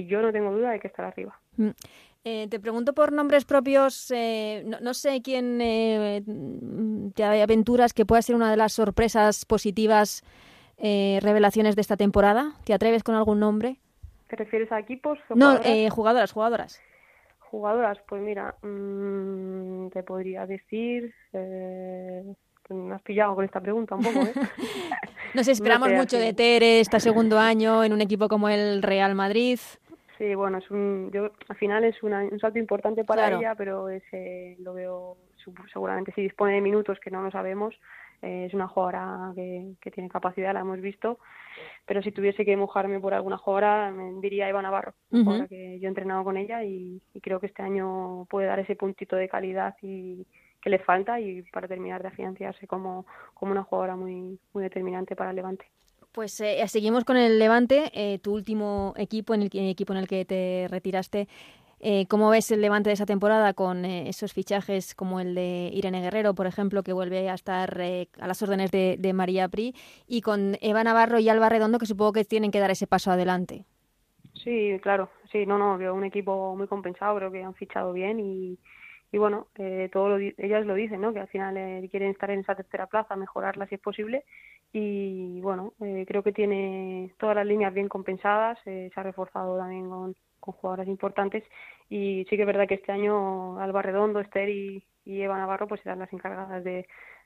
yo 0.06 0.20
no 0.20 0.32
tengo 0.32 0.50
duda 0.52 0.72
de 0.72 0.80
que 0.80 0.88
estará 0.88 1.08
arriba. 1.08 1.38
Mm. 1.56 1.70
Eh, 2.26 2.48
te 2.48 2.58
pregunto 2.58 2.94
por 2.94 3.12
nombres 3.12 3.44
propios. 3.44 4.10
Eh, 4.10 4.64
no, 4.80 4.94
sé 4.94 5.20
quién 5.20 5.60
eh, 5.60 6.22
te 7.14 7.24
aventuras 7.24 7.92
que 7.92 8.06
pueda 8.06 8.22
ser 8.22 8.34
una 8.34 8.50
de 8.50 8.56
las 8.56 8.72
sorpresas 8.72 9.44
positivas 9.44 10.22
revelaciones 10.76 11.76
de 11.76 11.82
esta 11.82 11.96
temporada. 11.96 12.54
¿Te 12.64 12.72
atreves 12.72 13.02
con 13.02 13.14
algún 13.14 13.40
nombre? 13.40 13.78
¿Te 14.28 14.36
refieres 14.36 14.72
a 14.72 14.80
equipos? 14.80 15.18
no, 15.34 15.58
jugadoras, 15.90 16.32
jugadoras. 16.32 16.80
Jugadoras, 17.38 17.98
pues 18.08 18.20
mira, 18.20 18.54
mm, 18.62 19.88
te 19.90 20.02
podría 20.02 20.46
decir. 20.46 21.14
me 21.32 22.94
has 22.94 23.02
pillado 23.02 23.34
con 23.34 23.44
esta 23.44 23.60
pregunta 23.60 23.94
un 23.94 24.02
poco, 24.02 24.20
¿eh? 24.20 24.32
Nos 25.34 25.48
esperamos 25.48 25.90
mucho 25.92 26.18
de 26.18 26.32
Tere, 26.32 26.80
este 26.80 26.98
segundo 27.00 27.38
año 27.38 27.84
en 27.84 27.92
un 27.92 28.00
equipo 28.00 28.28
como 28.28 28.48
el 28.48 28.82
Real 28.82 29.14
Madrid. 29.14 29.58
Sí, 30.18 30.34
bueno, 30.34 30.58
es 30.58 30.70
un, 30.70 31.10
yo, 31.12 31.32
al 31.48 31.56
final 31.56 31.84
es 31.84 32.00
un 32.02 32.38
salto 32.38 32.58
importante 32.58 33.04
para 33.04 33.32
ella, 33.32 33.54
pero 33.56 33.88
ese 33.88 34.56
lo 34.60 34.74
veo 34.74 35.16
seguramente 35.72 36.12
si 36.12 36.22
dispone 36.22 36.54
de 36.54 36.60
minutos 36.60 36.98
que 37.00 37.10
no 37.10 37.22
lo 37.22 37.30
sabemos. 37.30 37.74
Eh, 38.22 38.46
es 38.46 38.54
una 38.54 38.68
jugadora 38.68 39.32
que, 39.34 39.74
que, 39.80 39.90
tiene 39.90 40.08
capacidad, 40.08 40.54
la 40.54 40.60
hemos 40.60 40.80
visto, 40.80 41.18
pero 41.84 42.00
si 42.02 42.10
tuviese 42.10 42.44
que 42.44 42.56
mojarme 42.56 42.98
por 42.98 43.12
alguna 43.12 43.36
jugadora, 43.36 43.90
me 43.90 44.18
diría 44.20 44.48
Eva 44.48 44.62
Navarro, 44.62 44.94
que 45.10 45.78
yo 45.78 45.86
he 45.86 45.88
entrenado 45.88 46.24
con 46.24 46.38
ella 46.38 46.64
y, 46.64 47.02
creo 47.20 47.38
que 47.38 47.46
este 47.46 47.62
año 47.62 48.24
puede 48.30 48.46
dar 48.46 48.60
ese 48.60 48.76
puntito 48.76 49.16
de 49.16 49.28
calidad 49.28 49.74
y 49.82 50.26
que 50.62 50.70
le 50.70 50.78
falta 50.78 51.20
y 51.20 51.42
para 51.42 51.68
terminar 51.68 52.00
de 52.00 52.08
afianzarse 52.08 52.66
como, 52.66 53.04
como 53.34 53.52
una 53.52 53.64
jugadora 53.64 53.96
muy, 53.96 54.38
muy 54.54 54.62
determinante 54.62 55.14
para 55.14 55.30
el 55.30 55.36
Levante. 55.36 55.66
Pues 56.14 56.40
eh, 56.40 56.62
seguimos 56.68 57.04
con 57.04 57.16
el 57.16 57.40
Levante, 57.40 57.90
eh, 57.92 58.20
tu 58.20 58.32
último 58.32 58.94
equipo 58.96 59.34
en 59.34 59.42
el, 59.42 59.50
equipo 59.52 59.94
en 59.94 59.98
el 59.98 60.06
que 60.06 60.24
te 60.24 60.68
retiraste. 60.70 61.26
Eh, 61.80 62.06
¿Cómo 62.06 62.30
ves 62.30 62.52
el 62.52 62.60
Levante 62.60 62.88
de 62.88 62.94
esa 62.94 63.04
temporada 63.04 63.52
con 63.52 63.84
esos 63.84 64.32
fichajes 64.32 64.94
como 64.94 65.18
el 65.18 65.34
de 65.34 65.70
Irene 65.72 66.00
Guerrero, 66.02 66.32
por 66.32 66.46
ejemplo, 66.46 66.84
que 66.84 66.92
vuelve 66.92 67.28
a 67.28 67.34
estar 67.34 67.82
a 67.82 68.28
las 68.28 68.42
órdenes 68.42 68.70
de, 68.70 69.12
María 69.12 69.48
Pri, 69.48 69.74
y 70.06 70.20
con 70.20 70.56
Eva 70.60 70.84
Navarro 70.84 71.18
y 71.18 71.28
Alba 71.28 71.48
Redondo, 71.48 71.80
que 71.80 71.86
supongo 71.86 72.12
que 72.12 72.24
tienen 72.24 72.52
que 72.52 72.60
dar 72.60 72.70
ese 72.70 72.86
paso 72.86 73.10
adelante? 73.10 73.64
Sí, 74.34 74.78
claro, 74.82 75.10
sí, 75.32 75.46
no, 75.46 75.58
no, 75.58 75.74
un 75.92 76.04
equipo 76.04 76.54
muy 76.54 76.68
compensado, 76.68 77.16
creo 77.16 77.32
que 77.32 77.42
han 77.42 77.54
fichado 77.54 77.92
bien 77.92 78.20
y, 78.20 78.56
y 79.14 79.18
bueno, 79.18 79.46
eh, 79.54 79.88
todo 79.92 80.08
lo, 80.08 80.16
ellas 80.18 80.66
lo 80.66 80.74
dicen, 80.74 81.00
¿no? 81.00 81.12
Que 81.12 81.20
al 81.20 81.28
final 81.28 81.56
eh, 81.56 81.86
quieren 81.88 82.10
estar 82.10 82.32
en 82.32 82.40
esa 82.40 82.56
tercera 82.56 82.88
plaza, 82.88 83.14
mejorarla 83.14 83.68
si 83.68 83.76
es 83.76 83.80
posible. 83.80 84.24
Y 84.72 85.40
bueno, 85.40 85.72
eh, 85.80 86.04
creo 86.04 86.24
que 86.24 86.32
tiene 86.32 87.14
todas 87.16 87.36
las 87.36 87.46
líneas 87.46 87.72
bien 87.72 87.88
compensadas. 87.88 88.58
se 88.64 88.90
ha 88.92 89.02
reforzado 89.04 89.56
también 89.56 89.88
con, 89.88 90.16
jugadoras 90.40 90.88
importantes. 90.88 91.44
Y 91.88 92.26
sí 92.28 92.34
que 92.34 92.42
es 92.42 92.46
verdad 92.46 92.66
que 92.66 92.74
este 92.74 92.90
año 92.90 93.56
Alba 93.60 93.82
Redondo, 93.82 94.18
Esther 94.18 94.48
y, 94.48 94.84
y 95.04 95.22
Eva 95.22 95.38
Navarro 95.38 95.68
pues 95.68 95.80
serán 95.82 96.00
las 96.00 96.12
encargadas 96.12 96.64
de, 96.64 96.84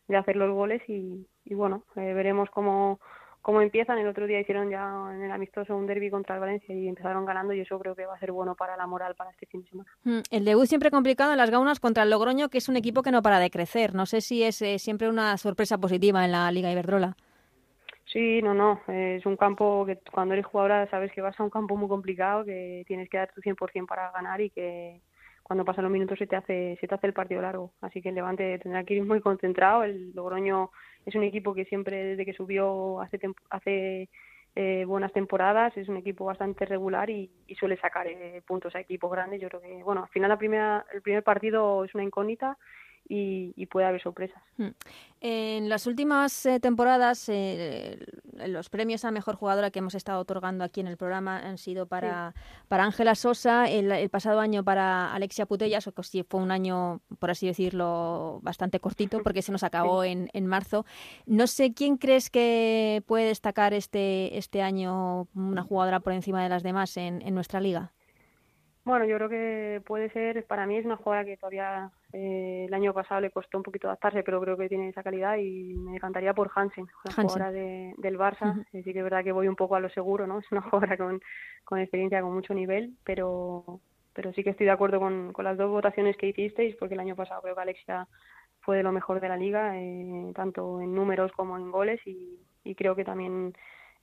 de 0.08 0.16
hacer 0.18 0.36
los 0.36 0.52
goles. 0.52 0.82
Y, 0.90 1.26
y 1.46 1.54
bueno, 1.54 1.84
veremos 1.94 2.50
cómo 2.50 3.00
cómo 3.42 3.60
empiezan. 3.60 3.98
El 3.98 4.08
otro 4.08 4.26
día 4.26 4.40
hicieron 4.40 4.70
ya 4.70 4.84
en 5.12 5.22
el 5.22 5.30
amistoso 5.30 5.76
un 5.76 5.86
derby 5.86 6.10
contra 6.10 6.34
el 6.34 6.40
Valencia 6.40 6.74
y 6.74 6.88
empezaron 6.88 7.24
ganando 7.24 7.52
y 7.52 7.60
eso 7.60 7.78
creo 7.78 7.94
que 7.94 8.06
va 8.06 8.14
a 8.14 8.18
ser 8.20 8.32
bueno 8.32 8.54
para 8.54 8.76
la 8.76 8.86
moral 8.86 9.14
para 9.14 9.30
este 9.30 9.46
fin 9.46 9.62
de 9.62 9.68
semana. 9.68 9.90
Mm, 10.04 10.20
el 10.30 10.44
debut 10.44 10.66
siempre 10.66 10.90
complicado 10.90 11.32
en 11.32 11.38
las 11.38 11.50
gaunas 11.50 11.80
contra 11.80 12.02
el 12.02 12.10
Logroño, 12.10 12.48
que 12.48 12.58
es 12.58 12.68
un 12.68 12.76
equipo 12.76 13.02
que 13.02 13.10
no 13.10 13.22
para 13.22 13.38
de 13.38 13.50
crecer. 13.50 13.94
No 13.94 14.06
sé 14.06 14.20
si 14.20 14.42
es 14.42 14.60
eh, 14.62 14.78
siempre 14.78 15.08
una 15.08 15.36
sorpresa 15.36 15.78
positiva 15.78 16.24
en 16.24 16.32
la 16.32 16.50
Liga 16.52 16.70
Iberdrola. 16.70 17.16
Sí, 18.12 18.40
no, 18.40 18.54
no. 18.54 18.80
es 18.88 19.26
un 19.26 19.36
campo 19.36 19.84
que 19.84 19.98
cuando 20.10 20.32
eres 20.32 20.46
jugadora 20.46 20.88
sabes 20.88 21.12
que 21.12 21.20
vas 21.20 21.38
a 21.38 21.44
un 21.44 21.50
campo 21.50 21.76
muy 21.76 21.88
complicado, 21.88 22.44
que 22.44 22.82
tienes 22.86 23.10
que 23.10 23.18
dar 23.18 23.30
tu 23.34 23.42
100% 23.42 23.86
para 23.86 24.10
ganar 24.12 24.40
y 24.40 24.48
que 24.48 25.02
cuando 25.42 25.64
pasan 25.64 25.84
los 25.84 25.92
minutos 25.92 26.18
se 26.18 26.26
te 26.26 26.36
hace 26.36 26.76
se 26.80 26.86
te 26.86 26.94
hace 26.94 27.06
el 27.06 27.12
partido 27.12 27.42
largo. 27.42 27.72
Así 27.82 28.00
que 28.00 28.08
el 28.08 28.14
Levante 28.14 28.58
tendrá 28.60 28.84
que 28.84 28.94
ir 28.94 29.04
muy 29.04 29.20
concentrado. 29.20 29.82
El 29.82 30.12
Logroño 30.14 30.70
es 31.08 31.14
un 31.14 31.22
equipo 31.22 31.54
que 31.54 31.64
siempre 31.64 32.04
desde 32.04 32.24
que 32.26 32.34
subió 32.34 33.00
hace 33.00 33.18
hace 33.50 34.08
eh, 34.54 34.84
buenas 34.86 35.12
temporadas 35.12 35.76
es 35.76 35.88
un 35.88 35.96
equipo 35.96 36.24
bastante 36.24 36.66
regular 36.66 37.08
y, 37.08 37.30
suele 37.58 37.76
sacar 37.78 38.06
eh, 38.06 38.42
puntos 38.46 38.74
a 38.74 38.80
equipos 38.80 39.10
grandes. 39.10 39.40
Yo 39.40 39.48
creo 39.48 39.60
que 39.60 39.82
bueno 39.82 40.02
al 40.02 40.08
final 40.10 40.28
la 40.28 40.38
primera 40.38 40.84
el 40.92 41.00
primer 41.00 41.22
partido 41.22 41.84
es 41.84 41.94
una 41.94 42.04
incógnita 42.04 42.58
y, 43.08 43.66
puede 43.66 43.86
haber 43.86 44.02
sorpresas. 44.02 44.42
Hmm. 44.56 44.68
En 45.20 45.68
las 45.68 45.86
últimas 45.86 46.46
eh, 46.46 46.60
temporadas, 46.60 47.28
eh, 47.28 47.98
los 48.46 48.68
premios 48.68 49.04
a 49.04 49.10
mejor 49.10 49.34
jugadora 49.36 49.70
que 49.70 49.80
hemos 49.80 49.94
estado 49.94 50.20
otorgando 50.20 50.62
aquí 50.62 50.80
en 50.80 50.86
el 50.86 50.96
programa 50.96 51.38
han 51.38 51.58
sido 51.58 51.86
para 51.86 52.34
para 52.68 52.84
Ángela 52.84 53.14
Sosa, 53.14 53.68
el, 53.68 54.08
pasado 54.10 54.40
año 54.40 54.62
para 54.62 55.12
Alexia 55.12 55.46
Putellas, 55.46 55.90
que 55.94 56.02
sí 56.02 56.22
fue 56.22 56.40
un 56.40 56.50
año, 56.50 57.00
por 57.18 57.30
así 57.30 57.46
decirlo, 57.46 58.40
bastante 58.42 58.78
cortito 58.78 59.22
porque 59.22 59.42
se 59.42 59.52
nos 59.52 59.62
acabó 59.62 60.04
en, 60.04 60.28
en 60.32 60.46
marzo. 60.46 60.84
No 61.26 61.46
sé 61.46 61.72
quién 61.72 61.96
crees 61.96 62.30
que 62.30 63.02
puede 63.06 63.26
destacar 63.26 63.74
este, 63.74 64.36
este 64.36 64.62
año 64.62 65.28
una 65.34 65.62
jugadora 65.62 66.00
por 66.00 66.12
encima 66.12 66.42
de 66.42 66.48
las 66.48 66.62
demás 66.62 66.96
en, 66.96 67.22
en 67.22 67.34
nuestra 67.34 67.60
liga. 67.60 67.92
Bueno, 68.88 69.04
yo 69.04 69.16
creo 69.16 69.28
que 69.28 69.82
puede 69.84 70.08
ser, 70.12 70.46
para 70.46 70.64
mí 70.64 70.78
es 70.78 70.86
una 70.86 70.96
jugadora 70.96 71.26
que 71.26 71.36
todavía 71.36 71.90
eh, 72.14 72.64
el 72.66 72.72
año 72.72 72.94
pasado 72.94 73.20
le 73.20 73.30
costó 73.30 73.58
un 73.58 73.62
poquito 73.62 73.86
adaptarse, 73.86 74.22
pero 74.22 74.40
creo 74.40 74.56
que 74.56 74.70
tiene 74.70 74.88
esa 74.88 75.02
calidad 75.02 75.36
y 75.36 75.74
me 75.74 75.96
encantaría 75.96 76.32
por 76.32 76.50
Hansen, 76.54 76.86
la 77.04 77.12
jugadora 77.12 77.52
de, 77.52 77.92
del 77.98 78.18
Barça. 78.18 78.64
Así 78.66 78.90
que 78.94 79.00
es 79.00 79.04
verdad 79.04 79.22
que 79.22 79.32
voy 79.32 79.46
un 79.46 79.56
poco 79.56 79.76
a 79.76 79.80
lo 79.80 79.90
seguro, 79.90 80.26
¿no? 80.26 80.38
Es 80.48 80.50
una 80.50 80.62
jugadora 80.62 80.96
con, 80.96 81.20
con 81.64 81.80
experiencia, 81.80 82.22
con 82.22 82.32
mucho 82.32 82.54
nivel, 82.54 82.94
pero 83.04 83.78
pero 84.14 84.32
sí 84.32 84.42
que 84.42 84.50
estoy 84.50 84.64
de 84.64 84.72
acuerdo 84.72 84.98
con, 85.00 85.34
con 85.34 85.44
las 85.44 85.58
dos 85.58 85.70
votaciones 85.70 86.16
que 86.16 86.28
hicisteis, 86.28 86.74
porque 86.76 86.94
el 86.94 87.00
año 87.00 87.14
pasado 87.14 87.42
creo 87.42 87.54
que 87.54 87.60
Alexia 87.60 88.08
fue 88.60 88.78
de 88.78 88.82
lo 88.82 88.90
mejor 88.90 89.20
de 89.20 89.28
la 89.28 89.36
liga, 89.36 89.78
eh, 89.78 90.32
tanto 90.34 90.80
en 90.80 90.94
números 90.94 91.30
como 91.32 91.58
en 91.58 91.70
goles, 91.70 92.00
y, 92.06 92.40
y 92.64 92.74
creo 92.74 92.96
que 92.96 93.04
también 93.04 93.52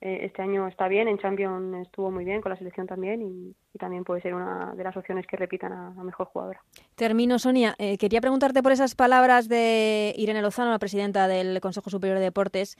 eh, 0.00 0.18
este 0.22 0.42
año 0.42 0.68
está 0.68 0.88
bien, 0.88 1.08
en 1.08 1.18
Champions 1.18 1.86
estuvo 1.86 2.10
muy 2.10 2.24
bien 2.24 2.42
con 2.42 2.50
la 2.50 2.56
selección 2.56 2.86
también 2.86 3.22
y, 3.22 3.54
también 3.78 4.04
puede 4.04 4.22
ser 4.22 4.32
una 4.32 4.72
de 4.74 4.84
las 4.84 4.96
opciones 4.96 5.26
que 5.26 5.36
repitan 5.36 5.70
a, 5.70 5.90
mejor 6.02 6.28
jugadora. 6.28 6.62
Termino, 6.94 7.38
Sonia. 7.38 7.74
Eh, 7.78 7.98
quería 7.98 8.22
preguntarte 8.22 8.62
por 8.62 8.72
esas 8.72 8.94
palabras 8.94 9.50
de 9.50 10.14
Irene 10.16 10.40
Lozano, 10.40 10.70
la 10.70 10.78
presidenta 10.78 11.28
del 11.28 11.60
Consejo 11.60 11.90
Superior 11.90 12.16
de 12.16 12.24
Deportes, 12.24 12.78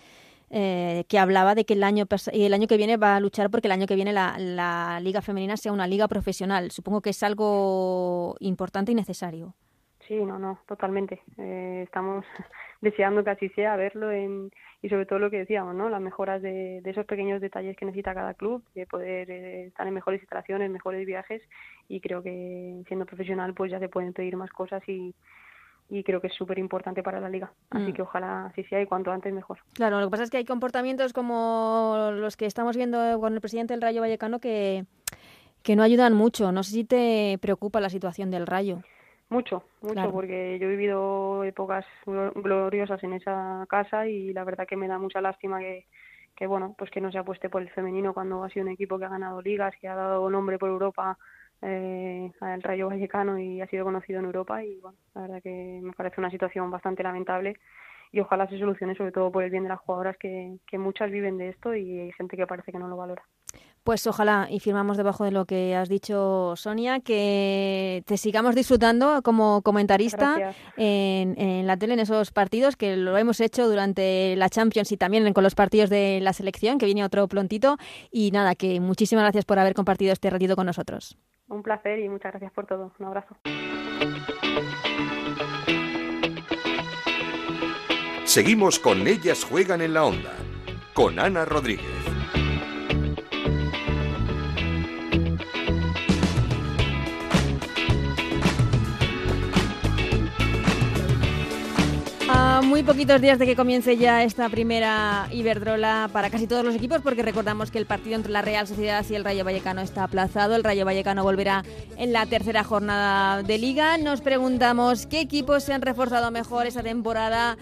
eh, 0.49 1.05
que 1.09 1.19
hablaba 1.19 1.55
de 1.55 1.67
que 1.67 1.75
el 1.75 1.85
año 1.85 2.07
y 2.33 2.45
el 2.45 2.55
año 2.55 2.67
que 2.67 2.79
viene 2.79 2.97
va 2.97 3.17
a 3.17 3.21
luchar 3.21 3.51
porque 3.51 3.69
el 3.69 3.73
año 3.73 3.87
que 3.87 3.95
viene 3.95 4.15
la, 4.15 4.37
la 4.39 4.99
liga 5.01 5.21
femenina 5.21 5.59
sea 5.59 5.71
una 5.71 5.87
liga 5.87 6.09
profesional. 6.09 6.71
Supongo 6.71 7.03
que 7.03 7.11
es 7.11 7.23
algo 7.23 8.37
importante 8.41 8.93
y 8.93 8.95
necesario. 8.95 9.55
Sí, 10.07 10.15
no, 10.15 10.39
no, 10.39 10.61
totalmente. 10.67 11.23
Eh, 11.37 11.83
estamos 11.85 12.25
deseando 12.81 13.25
que 13.25 13.31
así 13.31 13.49
sea, 13.51 13.77
verlo 13.77 14.11
en, 14.11 14.51
y 14.83 14.89
sobre 14.89 15.07
todo 15.07 15.19
lo 15.19 15.31
que 15.31 15.39
decíamos, 15.39 15.75
¿no? 15.75 15.89
Las 15.89 16.01
mejoras 16.01 16.43
de, 16.43 16.81
de 16.83 16.91
esos 16.91 17.07
pequeños 17.07 17.41
detalles 17.41 17.77
que 17.77 17.87
necesita 17.87 18.15
cada 18.15 18.35
club, 18.35 18.63
de 18.75 18.87
poder 18.87 19.31
eh, 19.31 19.67
estar 19.67 19.87
en 19.87 19.95
mejores 19.95 20.21
instalaciones, 20.21 20.71
mejores 20.71 21.07
viajes 21.07 21.43
y 21.89 22.01
creo 22.01 22.23
que 22.23 22.83
siendo 22.87 23.07
profesional 23.07 23.55
pues 23.55 23.71
ya 23.71 23.79
se 23.79 23.89
pueden 23.89 24.13
pedir 24.13 24.37
más 24.37 24.51
cosas 24.51 24.83
y, 24.89 25.15
y 25.89 26.03
creo 26.03 26.21
que 26.21 26.27
es 26.29 26.35
súper 26.35 26.59
importante 26.59 27.03
para 27.03 27.21
la 27.21 27.29
liga. 27.29 27.53
Así 27.71 27.91
mm. 27.91 27.93
que 27.95 28.03
ojalá 28.03 28.47
así 28.47 28.65
sea 28.65 28.81
y 28.81 28.87
cuanto 28.87 29.11
antes 29.11 29.33
mejor. 29.33 29.59
Claro, 29.73 30.01
lo 30.01 30.07
que 30.07 30.11
pasa 30.11 30.25
es 30.25 30.31
que 30.31 30.39
hay 30.39 30.45
comportamientos 30.45 31.13
como 31.13 32.11
los 32.13 32.37
que 32.37 32.47
estamos 32.47 32.77
viendo 32.77 33.21
con 33.21 33.35
el 33.35 33.41
presidente 33.41 33.75
del 33.75 33.83
Rayo 33.83 34.01
Vallecano 34.01 34.41
que, 34.41 34.85
que 35.63 35.77
no 35.77 35.83
ayudan 35.83 36.13
mucho. 36.13 36.53
No 36.53 36.63
sé 36.63 36.73
si 36.73 36.85
te 36.85 37.39
preocupa 37.41 37.81
la 37.81 37.91
situación 37.91 38.31
del 38.31 38.47
Rayo. 38.47 38.83
Mucho, 39.29 39.65
mucho, 39.83 40.13
porque 40.13 40.57
yo 40.61 40.67
he 40.69 40.71
vivido 40.71 41.43
épocas 41.43 41.85
gloriosas 42.07 43.03
en 43.03 43.15
esa 43.15 43.67
casa 43.69 44.07
y 44.07 44.33
la 44.33 44.45
verdad 44.45 44.67
que 44.69 44.77
me 44.77 44.87
da 44.87 44.99
mucha 44.99 45.21
lástima 45.21 45.59
que, 45.59 45.87
que 46.37 46.47
bueno, 46.47 46.77
pues 46.79 46.93
que 46.93 47.01
no 47.01 47.11
se 47.11 47.19
apueste 47.19 47.51
por 47.51 47.63
el 47.63 47.71
femenino 47.71 48.15
cuando 48.15 48.45
ha 48.45 48.51
sido 48.51 48.67
un 48.67 48.73
equipo 48.73 48.99
que 48.99 49.05
ha 49.07 49.09
ganado 49.09 49.43
ligas, 49.43 49.75
que 49.81 49.89
ha 49.89 49.97
dado 49.97 50.31
nombre 50.31 50.59
por 50.59 50.69
Europa 50.69 51.19
eh, 51.63 52.31
al 52.41 52.63
Rayo 52.63 52.87
Vallecano 52.89 53.37
y 53.39 53.61
ha 53.61 53.67
sido 53.67 53.85
conocido 53.85 54.21
en 54.21 54.27
Europa 54.27 54.63
y 54.63 54.79
bueno, 54.79 54.97
la 55.15 55.23
verdad 55.23 55.43
que 55.43 55.81
me 55.83 55.93
parece 55.93 56.21
una 56.21 56.31
situación 56.31 56.71
bastante 56.71 57.03
lamentable 57.03 57.57
y 58.13 58.21
ojalá 58.21 58.47
se 58.49 58.59
solucione 58.59 58.95
sobre 58.95 59.11
todo 59.11 59.33
por 59.33 59.43
el 59.43 59.51
bien 59.51 59.65
de 59.65 59.71
las 59.71 59.81
jugadoras 59.81 60.17
que, 60.19 60.59
que 60.69 60.79
muchas 60.79 61.11
viven 61.11 61.37
de 61.37 61.49
esto 61.49 61.75
y 61.75 61.99
hay 61.99 62.13
gente 62.13 62.37
que 62.37 62.47
parece 62.47 62.71
que 62.71 62.79
no 62.79 62.87
lo 62.87 62.97
valora. 62.97 63.25
Pues 63.87 64.05
ojalá 64.09 64.49
y 64.51 64.59
firmamos 64.59 64.97
debajo 64.97 65.23
de 65.23 65.31
lo 65.31 65.45
que 65.45 65.77
has 65.77 65.89
dicho, 65.89 66.55
Sonia, 66.57 66.99
que 66.99 68.03
te 68.05 68.17
sigamos 68.17 68.57
disfrutando 68.57 69.23
como 69.23 69.63
comentarista 69.63 70.53
en, 70.77 71.67
la 71.69 71.77
tele 71.77 71.95
en 71.95 72.01
esos 72.01 72.33
partidos, 72.33 72.75
que 72.75 72.97
lo 72.97 73.17
hemos 73.17 73.41
hecho 73.41 73.69
durante 73.69 74.35
la 74.35 74.49
Champions 74.49 74.91
y 74.91 74.97
también 74.97 75.33
con 75.33 75.45
los 75.45 75.55
partidos 75.55 75.89
de 75.89 76.19
la 76.21 76.33
selección, 76.33 76.79
que 76.79 76.87
viene 76.87 77.05
otro 77.05 77.29
prontito. 77.29 77.77
Y 78.11 78.33
nada, 78.33 78.57
que 78.57 78.81
muchísimas 78.81 79.23
gracias 79.23 79.45
por 79.45 79.61
haber 79.61 79.75
compartido 79.75 80.13
este 80.13 80.31
ratito 80.31 80.57
con 80.57 80.67
nosotros. 80.67 81.17
Un 81.47 81.63
placer 81.63 82.01
y 82.01 82.09
muchas 82.09 82.33
gracias 82.33 82.51
por 82.51 82.67
todo. 82.67 82.93
Un 82.99 83.07
abrazo. 83.07 83.37
Seguimos 88.25 88.81
con 88.81 89.07
Ellas 89.07 89.45
Juegan 89.45 89.81
en 89.81 89.95
la 89.95 90.07
Onda, 90.07 90.33
con 90.93 91.21
Ana 91.21 91.45
Rodríguez. 91.45 92.16
Muy 102.77 102.83
poquitos 102.83 103.23
días 103.23 103.39
de 103.39 103.47
que 103.47 103.57
comience 103.57 103.97
ya 103.97 104.23
esta 104.23 104.51
primera 104.51 105.29
Iberdrola 105.33 106.11
para 106.13 106.29
casi 106.29 106.47
todos 106.47 106.63
los 106.63 106.75
equipos, 106.75 107.01
porque 107.01 107.23
recordamos 107.23 107.71
que 107.71 107.79
el 107.79 107.87
partido 107.87 108.17
entre 108.17 108.31
la 108.31 108.43
Real 108.43 108.67
Sociedad 108.67 109.03
y 109.09 109.15
el 109.15 109.25
Rayo 109.25 109.47
Vallecano 109.47 109.81
está 109.81 110.05
aplazado. 110.05 110.55
El 110.55 110.63
Rayo 110.63 110.85
Vallecano 110.85 111.23
volverá 111.23 111.65
en 111.97 112.13
la 112.13 112.27
tercera 112.27 112.65
jornada 112.65 113.43
de 113.43 113.57
liga. 113.57 113.97
Nos 113.97 114.21
preguntamos 114.21 115.07
qué 115.07 115.21
equipos 115.21 115.65
se 115.65 115.73
han 115.73 115.81
reforzado 115.81 116.31
mejor 116.31 116.67
esta 116.67 116.83
temporada, 116.83 117.57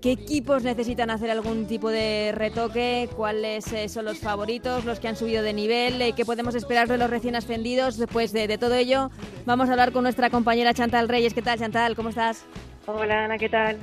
qué 0.00 0.12
equipos 0.12 0.62
necesitan 0.62 1.10
hacer 1.10 1.30
algún 1.30 1.66
tipo 1.66 1.90
de 1.90 2.32
retoque, 2.34 3.10
cuáles 3.14 3.70
eh, 3.70 3.90
son 3.90 4.06
los 4.06 4.18
favoritos, 4.18 4.86
los 4.86 4.98
que 4.98 5.08
han 5.08 5.16
subido 5.16 5.42
de 5.42 5.52
nivel, 5.52 6.00
eh, 6.00 6.14
qué 6.16 6.24
podemos 6.24 6.54
esperar 6.54 6.88
de 6.88 6.96
los 6.96 7.10
recién 7.10 7.36
ascendidos. 7.36 7.98
Después 7.98 8.32
de, 8.32 8.48
de 8.48 8.56
todo 8.56 8.76
ello, 8.76 9.10
vamos 9.44 9.68
a 9.68 9.72
hablar 9.72 9.92
con 9.92 10.04
nuestra 10.04 10.30
compañera 10.30 10.72
Chantal 10.72 11.10
Reyes. 11.10 11.34
¿Qué 11.34 11.42
tal, 11.42 11.58
Chantal? 11.58 11.94
¿Cómo 11.94 12.08
estás? 12.08 12.46
Hola, 12.86 13.26
Ana, 13.26 13.36
¿qué 13.36 13.50
tal? 13.50 13.76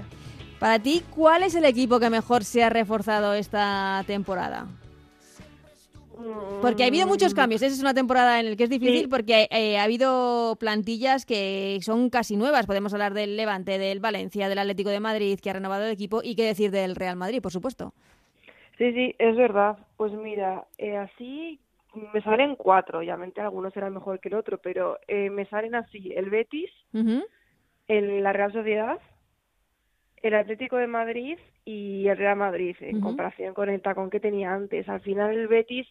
Para 0.61 0.77
ti, 0.77 1.01
¿cuál 1.15 1.41
es 1.41 1.55
el 1.55 1.65
equipo 1.65 1.99
que 1.99 2.11
mejor 2.11 2.43
se 2.43 2.63
ha 2.63 2.69
reforzado 2.69 3.33
esta 3.33 4.03
temporada? 4.05 4.67
Porque 6.61 6.83
ha 6.83 6.85
habido 6.85 7.07
muchos 7.07 7.33
cambios. 7.33 7.63
Esa 7.63 7.73
es 7.73 7.81
una 7.81 7.95
temporada 7.95 8.39
en 8.39 8.51
la 8.51 8.55
que 8.55 8.65
es 8.65 8.69
difícil 8.69 9.09
porque 9.09 9.47
eh, 9.49 9.79
ha 9.79 9.83
habido 9.83 10.55
plantillas 10.59 11.25
que 11.25 11.79
son 11.81 12.11
casi 12.11 12.37
nuevas. 12.37 12.67
Podemos 12.67 12.93
hablar 12.93 13.15
del 13.15 13.37
Levante, 13.37 13.79
del 13.79 14.01
Valencia, 14.01 14.49
del 14.49 14.59
Atlético 14.59 14.91
de 14.91 14.99
Madrid, 14.99 15.39
que 15.41 15.49
ha 15.49 15.53
renovado 15.53 15.85
el 15.85 15.93
equipo, 15.93 16.21
y 16.23 16.35
qué 16.35 16.45
decir 16.45 16.69
del 16.69 16.95
Real 16.95 17.15
Madrid, 17.15 17.41
por 17.41 17.51
supuesto. 17.51 17.93
Sí, 18.77 18.93
sí, 18.93 19.15
es 19.17 19.35
verdad. 19.35 19.79
Pues 19.97 20.13
mira, 20.13 20.65
eh, 20.77 20.95
así 20.95 21.59
me 22.13 22.21
salen 22.21 22.55
cuatro. 22.55 22.99
Obviamente 22.99 23.41
algunos 23.41 23.73
serán 23.73 23.95
mejor 23.95 24.19
que 24.19 24.29
el 24.29 24.35
otro, 24.35 24.59
pero 24.59 24.99
eh, 25.07 25.31
me 25.31 25.47
salen 25.47 25.73
así 25.73 26.13
el 26.15 26.29
Betis, 26.29 26.69
el, 27.87 28.21
la 28.21 28.31
Real 28.31 28.53
Sociedad, 28.53 28.99
el 30.21 30.35
Atlético 30.35 30.77
de 30.77 30.87
Madrid 30.87 31.37
y 31.65 32.07
el 32.07 32.17
Real 32.17 32.37
Madrid 32.37 32.75
en 32.79 33.01
comparación 33.01 33.53
con 33.53 33.69
el 33.69 33.81
tacón 33.81 34.09
que 34.09 34.19
tenía 34.19 34.53
antes. 34.53 34.87
Al 34.87 35.01
final 35.01 35.31
el 35.31 35.47
Betis 35.47 35.87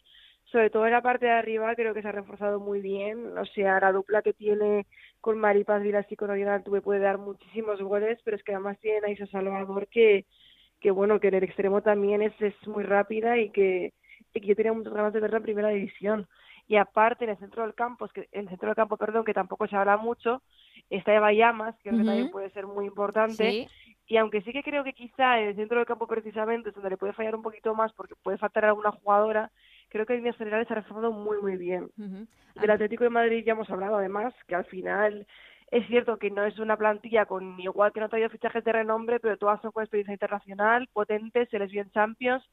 sobre 0.51 0.71
todo 0.71 0.87
en 0.87 0.93
la 0.93 1.03
parte 1.03 1.27
de 1.27 1.33
arriba 1.33 1.75
creo 1.75 1.95
que 1.95 2.03
se 2.03 2.09
ha 2.09 2.13
reforzado 2.13 2.59
muy 2.59 2.81
bien, 2.81 3.39
o 3.39 3.45
sea, 3.47 3.79
la 3.81 3.93
dupla 3.93 4.23
que 4.23 4.33
tiene 4.33 4.87
con 5.21 5.39
Maripaz 5.39 5.83
Vilas 5.83 6.07
y 6.11 6.17
con 6.17 6.31
Oriana 6.31 6.63
Tuve 6.63 6.81
puede 6.81 7.01
dar 7.01 7.19
muchísimos 7.19 7.81
goles, 7.81 8.19
pero 8.25 8.37
es 8.37 8.43
que 8.43 8.53
además 8.53 8.79
tiene 8.81 9.07
a 9.07 9.11
Isa 9.11 9.27
Salvador 9.27 9.87
que, 9.89 10.27
que 10.81 10.91
bueno, 10.91 11.21
que 11.21 11.29
en 11.29 11.35
el 11.35 11.45
extremo 11.45 11.83
también 11.83 12.23
es, 12.23 12.33
es 12.41 12.55
muy 12.67 12.83
rápida 12.83 13.39
y 13.39 13.51
que, 13.51 13.93
y 14.35 14.41
que 14.41 14.47
yo 14.47 14.57
tenía 14.57 14.73
muchas 14.73 14.93
ganas 14.93 15.13
de 15.13 15.21
verla 15.21 15.37
en 15.37 15.43
primera 15.45 15.69
división. 15.69 16.27
Y 16.67 16.77
aparte 16.77 17.25
en 17.25 17.31
el 17.31 17.39
centro 17.39 17.63
del 17.63 17.75
campo, 17.75 18.07
es 18.07 18.13
que 18.13 18.29
el 18.31 18.49
centro 18.49 18.69
del 18.69 18.77
campo, 18.77 18.97
perdón, 18.97 19.25
que 19.25 19.35
tampoco 19.35 19.67
se 19.67 19.77
habla 19.77 19.97
mucho, 19.97 20.43
está 20.89 21.15
Eva 21.15 21.33
Llamas, 21.33 21.75
que 21.83 21.91
también 21.91 22.31
puede 22.31 22.51
ser 22.51 22.67
muy 22.67 22.87
importante. 22.87 23.69
Y 24.11 24.17
aunque 24.17 24.43
sí 24.43 24.53
que 24.53 24.65
creo 24.65 24.83
que 24.83 24.93
quizá 24.93 25.39
en 25.39 25.51
el 25.51 25.55
centro 25.55 25.79
del 25.79 25.87
campo 25.87 26.09
precisamente 26.09 26.71
es 26.71 26.75
donde 26.75 26.91
le 26.91 26.97
puede 26.97 27.13
fallar 27.13 27.37
un 27.37 27.43
poquito 27.43 27.77
más 27.77 27.93
porque 27.93 28.17
puede 28.17 28.39
faltar 28.39 28.65
alguna 28.65 28.91
jugadora, 28.91 29.53
creo 29.89 30.05
que 30.05 30.15
en 30.15 30.19
líneas 30.19 30.37
generales 30.37 30.67
se 30.67 30.75
ha 30.75 30.79
reforzado 30.79 31.13
muy, 31.13 31.41
muy 31.41 31.57
bien. 31.57 31.89
Del 31.97 32.71
Atlético 32.73 33.05
de 33.05 33.11
Madrid 33.11 33.45
ya 33.47 33.53
hemos 33.53 33.71
hablado, 33.71 33.99
además, 33.99 34.35
que 34.49 34.57
al 34.57 34.65
final 34.65 35.29
es 35.71 35.87
cierto 35.87 36.17
que 36.17 36.29
no 36.29 36.45
es 36.45 36.59
una 36.59 36.77
plantilla 36.77 37.25
con, 37.25 37.61
igual 37.61 37.93
que 37.93 38.01
no 38.01 38.07
ha 38.07 38.09
traído 38.09 38.31
fichajes 38.31 38.65
de 38.65 38.73
renombre, 38.73 39.21
pero 39.21 39.39
todas 39.39 39.63
son 39.63 39.71
con 39.71 39.85
experiencia 39.85 40.15
internacional, 40.15 40.89
potentes, 40.93 41.49
se 41.49 41.61
les 41.61 41.71
bien 41.71 41.89
Champions, 41.93 42.45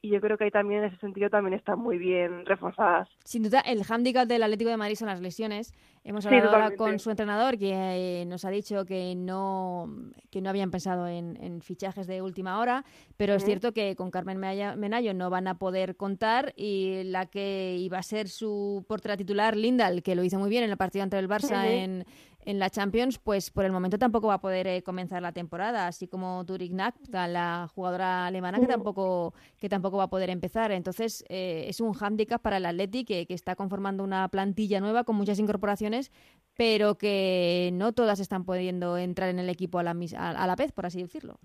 y 0.00 0.10
yo 0.10 0.20
creo 0.20 0.36
que 0.36 0.44
ahí 0.44 0.50
también 0.50 0.82
en 0.82 0.90
ese 0.90 0.98
sentido 0.98 1.30
también 1.30 1.54
están 1.54 1.78
muy 1.78 1.98
bien 1.98 2.44
reforzadas. 2.46 3.08
Sin 3.24 3.42
duda, 3.42 3.60
el 3.60 3.84
hándicap 3.84 4.26
del 4.26 4.42
Atlético 4.42 4.70
de 4.70 4.76
Madrid 4.76 4.96
son 4.96 5.08
las 5.08 5.20
lesiones. 5.20 5.72
Hemos 6.04 6.26
hablado 6.26 6.50
ahora 6.50 6.74
con 6.74 6.98
su 6.98 7.10
entrenador 7.10 7.58
que 7.58 7.72
eh, 7.72 8.24
nos 8.26 8.44
ha 8.44 8.50
dicho 8.50 8.84
que 8.84 9.14
no, 9.14 9.88
que 10.30 10.40
no 10.40 10.50
habían 10.50 10.72
pensado 10.72 11.06
en, 11.06 11.60
fichajes 11.62 12.08
de 12.08 12.22
última 12.22 12.58
hora, 12.58 12.84
pero 13.16 13.34
es 13.34 13.44
cierto 13.44 13.72
que 13.72 13.94
con 13.94 14.10
Carmen 14.10 14.38
Menayo 14.38 15.14
no 15.14 15.30
van 15.30 15.46
a 15.46 15.58
poder 15.58 15.96
contar 15.96 16.52
y 16.56 17.04
la 17.04 17.26
que 17.26 17.76
iba 17.78 17.98
a 17.98 18.02
ser 18.02 18.28
su 18.28 18.84
portera 18.88 19.16
titular, 19.16 19.56
Lindal, 19.56 20.02
que 20.02 20.16
lo 20.16 20.24
hizo 20.24 20.40
muy 20.40 20.50
bien 20.50 20.64
en 20.64 20.70
el 20.70 20.76
partido 20.76 21.04
ante 21.04 21.18
el 21.18 21.28
Barça 21.28 21.66
en 21.66 22.04
en 22.44 22.58
la 22.58 22.70
Champions, 22.70 23.18
pues 23.18 23.50
por 23.50 23.64
el 23.64 23.72
momento 23.72 23.98
tampoco 23.98 24.28
va 24.28 24.34
a 24.34 24.40
poder 24.40 24.66
eh, 24.66 24.82
comenzar 24.82 25.22
la 25.22 25.32
temporada, 25.32 25.86
así 25.86 26.08
como 26.08 26.44
Turik 26.44 26.72
la 26.72 27.68
jugadora 27.74 28.26
alemana 28.26 28.58
que 28.58 28.66
tampoco 28.66 29.34
que 29.58 29.68
tampoco 29.68 29.96
va 29.98 30.04
a 30.04 30.10
poder 30.10 30.30
empezar. 30.30 30.72
Entonces 30.72 31.24
eh, 31.28 31.66
es 31.68 31.80
un 31.80 31.92
hándicap 31.92 32.42
para 32.42 32.56
el 32.56 32.66
Atleti 32.66 33.04
que, 33.04 33.26
que, 33.26 33.34
está 33.34 33.54
conformando 33.54 34.02
una 34.02 34.28
plantilla 34.28 34.80
nueva 34.80 35.04
con 35.04 35.16
muchas 35.16 35.38
incorporaciones, 35.38 36.10
pero 36.56 36.96
que 36.96 37.70
no 37.72 37.92
todas 37.92 38.20
están 38.20 38.44
pudiendo 38.44 38.96
entrar 38.98 39.28
en 39.30 39.38
el 39.38 39.48
equipo 39.48 39.78
a 39.78 39.82
la, 39.82 39.96
a, 40.16 40.46
la 40.46 40.56
vez, 40.56 40.72
por 40.72 40.86
así 40.86 41.02
decirlo. 41.02 41.38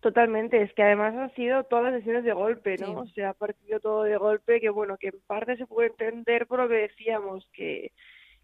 Totalmente, 0.00 0.62
es 0.62 0.72
que 0.74 0.82
además 0.82 1.14
han 1.16 1.34
sido 1.34 1.64
todas 1.64 1.86
las 1.86 1.94
sesiones 1.94 2.22
de 2.24 2.32
golpe, 2.32 2.76
¿no? 2.78 3.00
O 3.00 3.06
sea, 3.06 3.30
ha 3.30 3.34
partido 3.34 3.80
todo 3.80 4.04
de 4.04 4.16
golpe, 4.16 4.60
que 4.60 4.70
bueno, 4.70 4.96
que 4.96 5.08
en 5.08 5.20
parte 5.26 5.56
se 5.56 5.66
puede 5.66 5.88
entender 5.88 6.46
por 6.46 6.60
lo 6.60 6.68
que 6.68 6.74
decíamos, 6.74 7.48
que 7.52 7.90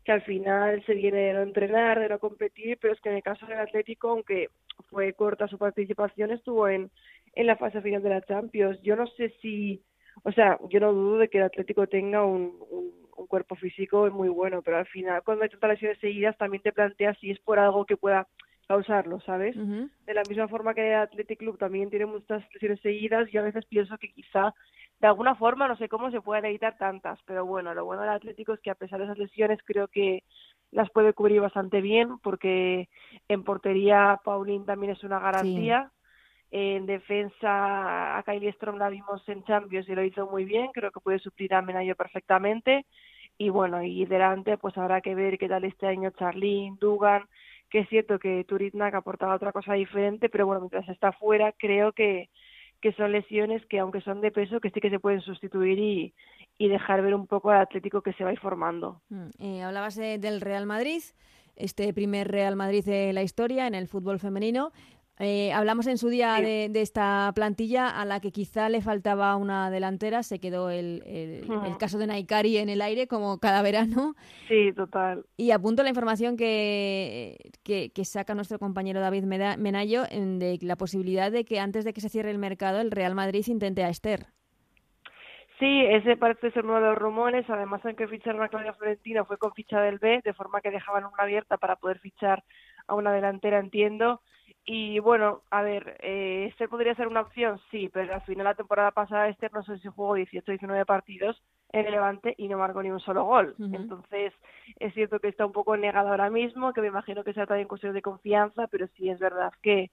que 0.04 0.12
al 0.12 0.22
final 0.22 0.84
se 0.84 0.94
viene 0.94 1.18
de 1.18 1.32
no 1.32 1.42
entrenar, 1.42 1.98
de 1.98 2.08
no 2.08 2.18
competir, 2.18 2.78
pero 2.80 2.92
es 2.92 3.00
que 3.00 3.08
en 3.08 3.16
el 3.16 3.22
caso 3.22 3.46
del 3.46 3.58
Atlético, 3.58 4.10
aunque 4.10 4.50
fue 4.90 5.12
corta 5.14 5.48
su 5.48 5.58
participación, 5.58 6.30
estuvo 6.30 6.68
en, 6.68 6.90
en 7.34 7.46
la 7.46 7.56
fase 7.56 7.80
final 7.80 8.02
de 8.02 8.10
la 8.10 8.22
Champions. 8.22 8.80
Yo 8.82 8.96
no 8.96 9.06
sé 9.06 9.34
si, 9.40 9.82
o 10.22 10.32
sea, 10.32 10.58
yo 10.68 10.80
no 10.80 10.92
dudo 10.92 11.18
de 11.18 11.28
que 11.28 11.38
el 11.38 11.44
Atlético 11.44 11.86
tenga 11.86 12.24
un, 12.24 12.58
un, 12.70 13.04
cuerpo 13.28 13.56
físico 13.56 14.10
muy 14.10 14.28
bueno, 14.28 14.60
pero 14.62 14.76
al 14.76 14.86
final 14.86 15.22
cuando 15.24 15.44
hay 15.44 15.48
tantas 15.48 15.70
lesiones 15.70 15.98
seguidas 15.98 16.36
también 16.36 16.62
te 16.62 16.72
planteas 16.72 17.16
si 17.18 17.30
es 17.30 17.40
por 17.40 17.58
algo 17.58 17.86
que 17.86 17.96
pueda 17.96 18.28
causarlo, 18.66 19.20
¿sabes? 19.20 19.56
De 19.56 20.14
la 20.14 20.22
misma 20.28 20.48
forma 20.48 20.74
que 20.74 20.88
el 20.88 20.94
Athletic 20.94 21.38
Club 21.38 21.58
también 21.58 21.90
tiene 21.90 22.06
muchas 22.06 22.42
lesiones 22.52 22.80
seguidas, 22.80 23.30
yo 23.30 23.40
a 23.40 23.44
veces 23.44 23.64
pienso 23.66 23.96
que 23.98 24.12
quizá 24.12 24.54
de 25.00 25.08
alguna 25.08 25.34
forma, 25.34 25.68
no 25.68 25.76
sé 25.76 25.88
cómo 25.88 26.10
se 26.10 26.20
pueden 26.20 26.46
evitar 26.46 26.78
tantas, 26.78 27.18
pero 27.26 27.44
bueno, 27.44 27.74
lo 27.74 27.84
bueno 27.84 28.02
del 28.02 28.12
Atlético 28.12 28.54
es 28.54 28.60
que 28.60 28.70
a 28.70 28.74
pesar 28.74 28.98
de 28.98 29.04
esas 29.04 29.18
lesiones 29.18 29.58
creo 29.64 29.88
que 29.88 30.22
las 30.70 30.90
puede 30.90 31.12
cubrir 31.12 31.40
bastante 31.40 31.80
bien 31.80 32.18
porque 32.18 32.88
en 33.28 33.44
portería 33.44 34.20
Paulín 34.24 34.64
también 34.64 34.92
es 34.92 35.04
una 35.04 35.20
garantía. 35.20 35.90
En 36.50 36.86
defensa 36.86 38.16
a 38.16 38.22
Kylie 38.22 38.52
Strom 38.52 38.78
la 38.78 38.88
vimos 38.88 39.28
en 39.28 39.44
Champions 39.44 39.88
y 39.88 39.94
lo 39.94 40.04
hizo 40.04 40.26
muy 40.26 40.44
bien, 40.44 40.70
creo 40.72 40.90
que 40.90 41.00
puede 41.00 41.18
suplir 41.18 41.52
a 41.54 41.62
Menayo 41.62 41.96
perfectamente. 41.96 42.86
Y 43.36 43.48
bueno, 43.48 43.82
y 43.82 44.04
delante 44.04 44.56
pues 44.56 44.76
habrá 44.78 45.00
que 45.00 45.14
ver 45.14 45.36
qué 45.36 45.48
tal 45.48 45.64
este 45.64 45.86
año 45.86 46.10
Charlene, 46.10 46.76
Dugan, 46.80 47.24
que 47.74 47.80
es 47.80 47.88
cierto 47.88 48.20
que 48.20 48.44
Turitnak 48.44 48.94
aportaba 48.94 49.34
otra 49.34 49.50
cosa 49.50 49.72
diferente, 49.72 50.28
pero 50.28 50.46
bueno, 50.46 50.60
mientras 50.60 50.88
está 50.88 51.10
fuera 51.10 51.50
creo 51.58 51.90
que, 51.90 52.30
que 52.80 52.92
son 52.92 53.10
lesiones 53.10 53.66
que 53.66 53.80
aunque 53.80 54.00
son 54.00 54.20
de 54.20 54.30
peso, 54.30 54.60
que 54.60 54.70
sí 54.70 54.80
que 54.80 54.90
se 54.90 55.00
pueden 55.00 55.20
sustituir 55.22 55.76
y, 55.80 56.14
y 56.56 56.68
dejar 56.68 57.02
ver 57.02 57.16
un 57.16 57.26
poco 57.26 57.50
al 57.50 57.62
Atlético 57.62 58.00
que 58.00 58.12
se 58.12 58.22
va 58.22 58.32
formando. 58.36 59.02
Mm, 59.08 59.28
eh, 59.40 59.62
hablabas 59.64 59.96
del 59.96 60.40
Real 60.40 60.66
Madrid, 60.66 61.02
este 61.56 61.92
primer 61.92 62.28
Real 62.28 62.54
Madrid 62.54 62.84
de 62.84 63.12
la 63.12 63.24
historia 63.24 63.66
en 63.66 63.74
el 63.74 63.88
fútbol 63.88 64.20
femenino. 64.20 64.70
Eh, 65.20 65.52
hablamos 65.52 65.86
en 65.86 65.96
su 65.96 66.08
día 66.08 66.34
de, 66.40 66.70
esta 66.74 67.30
plantilla 67.36 67.88
a 67.88 68.04
la 68.04 68.18
que 68.18 68.32
quizá 68.32 68.68
le 68.68 68.80
faltaba 68.80 69.36
una 69.36 69.70
delantera. 69.70 70.24
Se 70.24 70.40
quedó 70.40 70.70
el, 70.70 71.02
el, 71.06 71.76
caso 71.78 71.98
de 71.98 72.08
Naikari 72.08 72.58
en 72.58 72.68
el 72.68 72.82
aire 72.82 73.06
como 73.06 73.38
cada 73.38 73.62
verano. 73.62 74.14
Sí, 74.48 74.72
total. 74.72 75.24
Y 75.36 75.52
apunto 75.52 75.84
la 75.84 75.90
información 75.90 76.36
que, 76.36 77.36
que, 77.62 78.04
saca 78.04 78.34
nuestro 78.34 78.58
compañero 78.58 79.00
David 79.00 79.24
Menayo 79.24 80.02
en 80.10 80.38
de 80.38 80.58
la 80.62 80.76
posibilidad 80.76 81.30
de 81.30 81.44
que 81.44 81.60
antes 81.60 81.84
de 81.84 81.92
que 81.92 82.00
se 82.00 82.08
cierre 82.08 82.30
el 82.30 82.38
mercado 82.38 82.80
el 82.80 82.90
Real 82.90 83.14
Madrid 83.14 83.44
intente 83.46 83.84
a 83.84 83.88
Esther. 83.88 84.26
Sí, 85.60 85.84
ese 85.86 86.16
parece 86.16 86.50
ser 86.50 86.64
uno 86.64 86.74
de 86.74 86.88
los 86.88 86.98
rumores. 86.98 87.48
Además, 87.48 87.80
que 87.96 88.08
ficharon 88.08 88.42
a 88.42 88.48
Claudia 88.48 88.72
Florentino 88.72 89.24
fue 89.24 89.38
con 89.38 89.52
ficha 89.52 89.80
del 89.80 89.98
B, 89.98 90.20
de 90.24 90.34
forma 90.34 90.60
que 90.60 90.72
dejaban 90.72 91.04
una 91.04 91.22
abierta 91.22 91.56
para 91.56 91.76
poder 91.76 92.00
fichar 92.00 92.42
a 92.88 92.94
una 92.94 93.12
delantera, 93.12 93.60
entiendo. 93.60 94.20
Y 94.66 94.98
bueno, 94.98 95.42
a 95.50 95.62
ver, 95.62 95.98
eh, 96.00 96.46
este 96.50 96.68
podría 96.68 96.94
ser 96.94 97.06
una 97.06 97.20
opción, 97.20 97.60
sí, 97.70 97.90
pero 97.92 98.14
al 98.14 98.22
final 98.22 98.44
la 98.44 98.54
temporada 98.54 98.92
pasada 98.92 99.28
Esther 99.28 99.52
no 99.52 99.62
sé 99.62 99.78
si 99.78 99.88
jugó 99.88 100.14
18 100.14 100.50
19 100.50 100.86
partidos 100.86 101.42
en 101.70 101.84
el 101.84 101.92
Levante 101.92 102.34
y 102.38 102.48
no 102.48 102.56
marcó 102.56 102.82
ni 102.82 102.90
un 102.90 103.00
solo 103.00 103.24
gol. 103.24 103.54
Entonces, 103.58 104.32
es 104.78 104.94
cierto 104.94 105.18
que 105.18 105.28
está 105.28 105.44
un 105.44 105.52
poco 105.52 105.76
negado 105.76 106.08
ahora 106.08 106.30
mismo, 106.30 106.72
que 106.72 106.80
me 106.80 106.86
imagino 106.86 107.24
que 107.24 107.34
sea 107.34 107.46
también 107.46 107.68
cuestión 107.68 107.92
de 107.92 108.00
confianza, 108.00 108.66
pero 108.68 108.86
sí 108.96 109.10
es 109.10 109.18
verdad 109.18 109.52
que, 109.60 109.90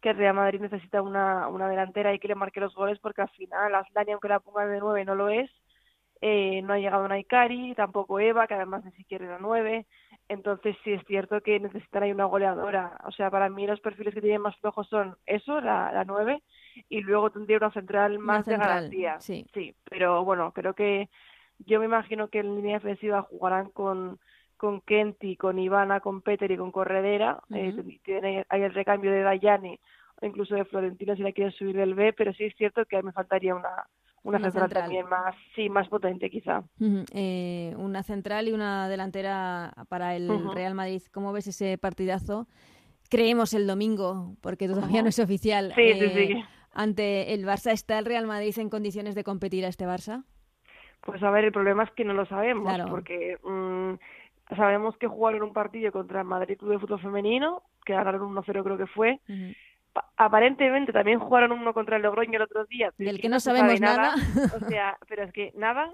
que 0.00 0.12
Real 0.12 0.34
Madrid 0.34 0.60
necesita 0.60 1.00
una, 1.00 1.46
una 1.46 1.68
delantera 1.68 2.12
y 2.12 2.18
que 2.18 2.28
le 2.28 2.34
marque 2.34 2.60
los 2.60 2.74
goles 2.74 2.98
porque 2.98 3.22
al 3.22 3.28
final 3.30 3.72
Aslani, 3.74 4.12
aunque 4.12 4.28
la 4.28 4.40
ponga 4.40 4.66
de 4.66 4.80
9, 4.80 5.04
no 5.04 5.14
lo 5.14 5.28
es. 5.28 5.50
Eh, 6.20 6.62
no 6.62 6.72
ha 6.72 6.78
llegado 6.78 7.06
Naikari, 7.06 7.74
tampoco 7.76 8.18
Eva, 8.18 8.48
que 8.48 8.54
además 8.54 8.84
ni 8.84 8.90
siquiera 8.92 9.26
era 9.26 9.38
9. 9.38 9.86
Entonces 10.28 10.76
sí 10.84 10.92
es 10.92 11.02
cierto 11.06 11.40
que 11.40 11.58
necesitan 11.58 12.02
ahí 12.02 12.12
una 12.12 12.26
goleadora. 12.26 12.98
O 13.04 13.12
sea, 13.12 13.30
para 13.30 13.48
mí 13.48 13.66
los 13.66 13.80
perfiles 13.80 14.14
que 14.14 14.20
tienen 14.20 14.42
más 14.42 14.56
flojos 14.58 14.86
son 14.88 15.16
eso, 15.24 15.60
la, 15.60 15.90
la 15.92 16.04
9, 16.04 16.42
y 16.88 17.00
luego 17.00 17.30
tendría 17.30 17.56
una 17.56 17.72
central 17.72 18.18
más 18.18 18.44
de 18.44 18.56
garantía. 18.56 19.20
Sí. 19.20 19.46
sí, 19.54 19.74
pero 19.88 20.24
bueno, 20.24 20.52
creo 20.52 20.74
que 20.74 21.08
yo 21.60 21.78
me 21.80 21.86
imagino 21.86 22.28
que 22.28 22.40
en 22.40 22.56
línea 22.56 22.78
defensiva 22.78 23.22
jugarán 23.22 23.70
con 23.70 24.18
con 24.58 24.80
Kenti, 24.80 25.36
con 25.36 25.58
Ivana, 25.58 26.00
con 26.00 26.20
Peter 26.20 26.50
y 26.50 26.56
con 26.56 26.72
Corredera. 26.72 27.40
eh, 27.54 28.00
tiene, 28.02 28.44
hay 28.48 28.62
el 28.62 28.74
recambio 28.74 29.12
de 29.12 29.22
Dayane 29.22 29.80
o 30.20 30.26
incluso 30.26 30.56
de 30.56 30.64
Florentino 30.64 31.14
si 31.14 31.22
la 31.22 31.32
quieren 31.32 31.52
subir 31.52 31.76
del 31.76 31.94
B, 31.94 32.12
pero 32.12 32.34
sí 32.34 32.44
es 32.44 32.56
cierto 32.56 32.84
que 32.84 33.00
me 33.02 33.12
faltaría 33.12 33.54
una, 33.54 33.86
una, 34.28 34.50
central, 34.50 34.70
también 34.70 35.08
más, 35.08 35.34
sí, 35.54 35.68
más 35.68 35.88
potente 35.88 36.28
quizá. 36.30 36.62
Eh, 37.12 37.74
una 37.76 38.02
central 38.02 38.48
y 38.48 38.52
una 38.52 38.88
delantera 38.88 39.72
para 39.88 40.14
el 40.16 40.28
Real 40.52 40.74
Madrid. 40.74 41.02
¿Cómo 41.12 41.32
ves 41.32 41.46
ese 41.46 41.78
partidazo? 41.78 42.46
Creemos 43.10 43.54
el 43.54 43.66
domingo, 43.66 44.36
porque 44.40 44.68
todavía 44.68 45.02
no 45.02 45.08
es 45.08 45.18
oficial. 45.18 45.72
Sí, 45.74 45.94
sí, 45.94 46.08
sí. 46.10 46.32
Eh, 46.32 46.44
ante 46.72 47.32
el 47.32 47.46
Barça, 47.46 47.72
¿está 47.72 47.98
el 47.98 48.04
Real 48.04 48.26
Madrid 48.26 48.54
en 48.58 48.68
condiciones 48.68 49.14
de 49.14 49.24
competir 49.24 49.64
a 49.64 49.68
este 49.68 49.86
Barça? 49.86 50.24
Pues 51.00 51.22
a 51.22 51.30
ver, 51.30 51.44
el 51.44 51.52
problema 51.52 51.84
es 51.84 51.90
que 51.92 52.04
no 52.04 52.12
lo 52.12 52.26
sabemos, 52.26 52.70
porque 52.90 53.38
mm, 53.42 54.54
sabemos 54.56 54.96
que 54.98 55.06
jugaron 55.06 55.42
un 55.42 55.52
partido 55.52 55.90
contra 55.92 56.20
el 56.20 56.26
Madrid 56.26 56.58
Club 56.58 56.72
de 56.72 56.78
Fútbol 56.78 57.00
Femenino, 57.00 57.62
que 57.84 57.94
ganaron 57.94 58.34
1-0 58.34 58.62
creo 58.62 58.76
que 58.76 58.86
fue, 58.86 59.20
aparentemente 60.16 60.92
también 60.92 61.18
jugaron 61.18 61.52
uno 61.52 61.72
contra 61.74 61.96
el 61.96 62.02
Logroño 62.02 62.36
el 62.36 62.42
otro 62.42 62.64
día. 62.66 62.92
Del 62.98 63.20
que 63.20 63.28
no 63.28 63.40
sabemos 63.40 63.80
nada. 63.80 64.14
O 64.54 64.68
sea, 64.68 64.96
pero 65.08 65.24
es 65.24 65.32
que 65.32 65.52
nada. 65.56 65.92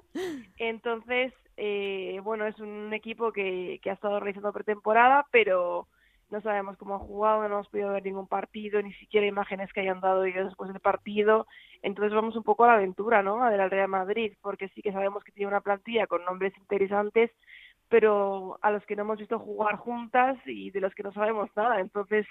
Entonces, 0.59 1.32
eh, 1.57 2.20
bueno, 2.22 2.47
es 2.47 2.59
un 2.59 2.92
equipo 2.92 3.32
que, 3.32 3.80
que 3.82 3.90
ha 3.90 3.95
estado 3.95 4.20
realizando 4.20 4.53
pretemporada, 4.53 5.26
pero 5.30 5.86
no 6.30 6.40
sabemos 6.40 6.76
cómo 6.78 6.95
han 6.95 7.01
jugado, 7.01 7.40
no 7.40 7.55
hemos 7.55 7.68
podido 7.68 7.92
ver 7.92 8.05
ningún 8.05 8.26
partido, 8.26 8.82
ni 8.82 8.92
siquiera 8.95 9.26
imágenes 9.26 9.72
que 9.72 9.80
hayan 9.80 10.01
dado 10.01 10.24
ellos 10.24 10.47
después 10.47 10.72
del 10.72 10.80
partido. 10.80 11.47
Entonces 11.82 12.12
vamos 12.12 12.34
un 12.36 12.42
poco 12.42 12.64
a 12.64 12.68
la 12.68 12.74
aventura, 12.74 13.22
¿no? 13.22 13.42
A 13.42 13.51
del 13.51 13.70
Real 13.70 13.88
Madrid, 13.88 14.32
porque 14.42 14.68
sí 14.70 14.82
que 14.82 14.92
sabemos 14.92 15.22
que 15.22 15.32
tiene 15.32 15.49
una 15.49 15.61
plantilla 15.61 16.07
con 16.07 16.24
nombres 16.24 16.57
interesantes, 16.59 17.30
pero 17.88 18.59
a 18.62 18.70
los 18.70 18.84
que 18.86 18.97
no 18.97 19.03
hemos 19.03 19.18
visto 19.18 19.38
jugar 19.38 19.76
juntas 19.76 20.36
y 20.47 20.70
de 20.70 20.80
los 20.80 20.95
que 20.95 21.03
no 21.03 21.12
sabemos 21.12 21.51
nada. 21.55 21.78
Entonces, 21.80 22.26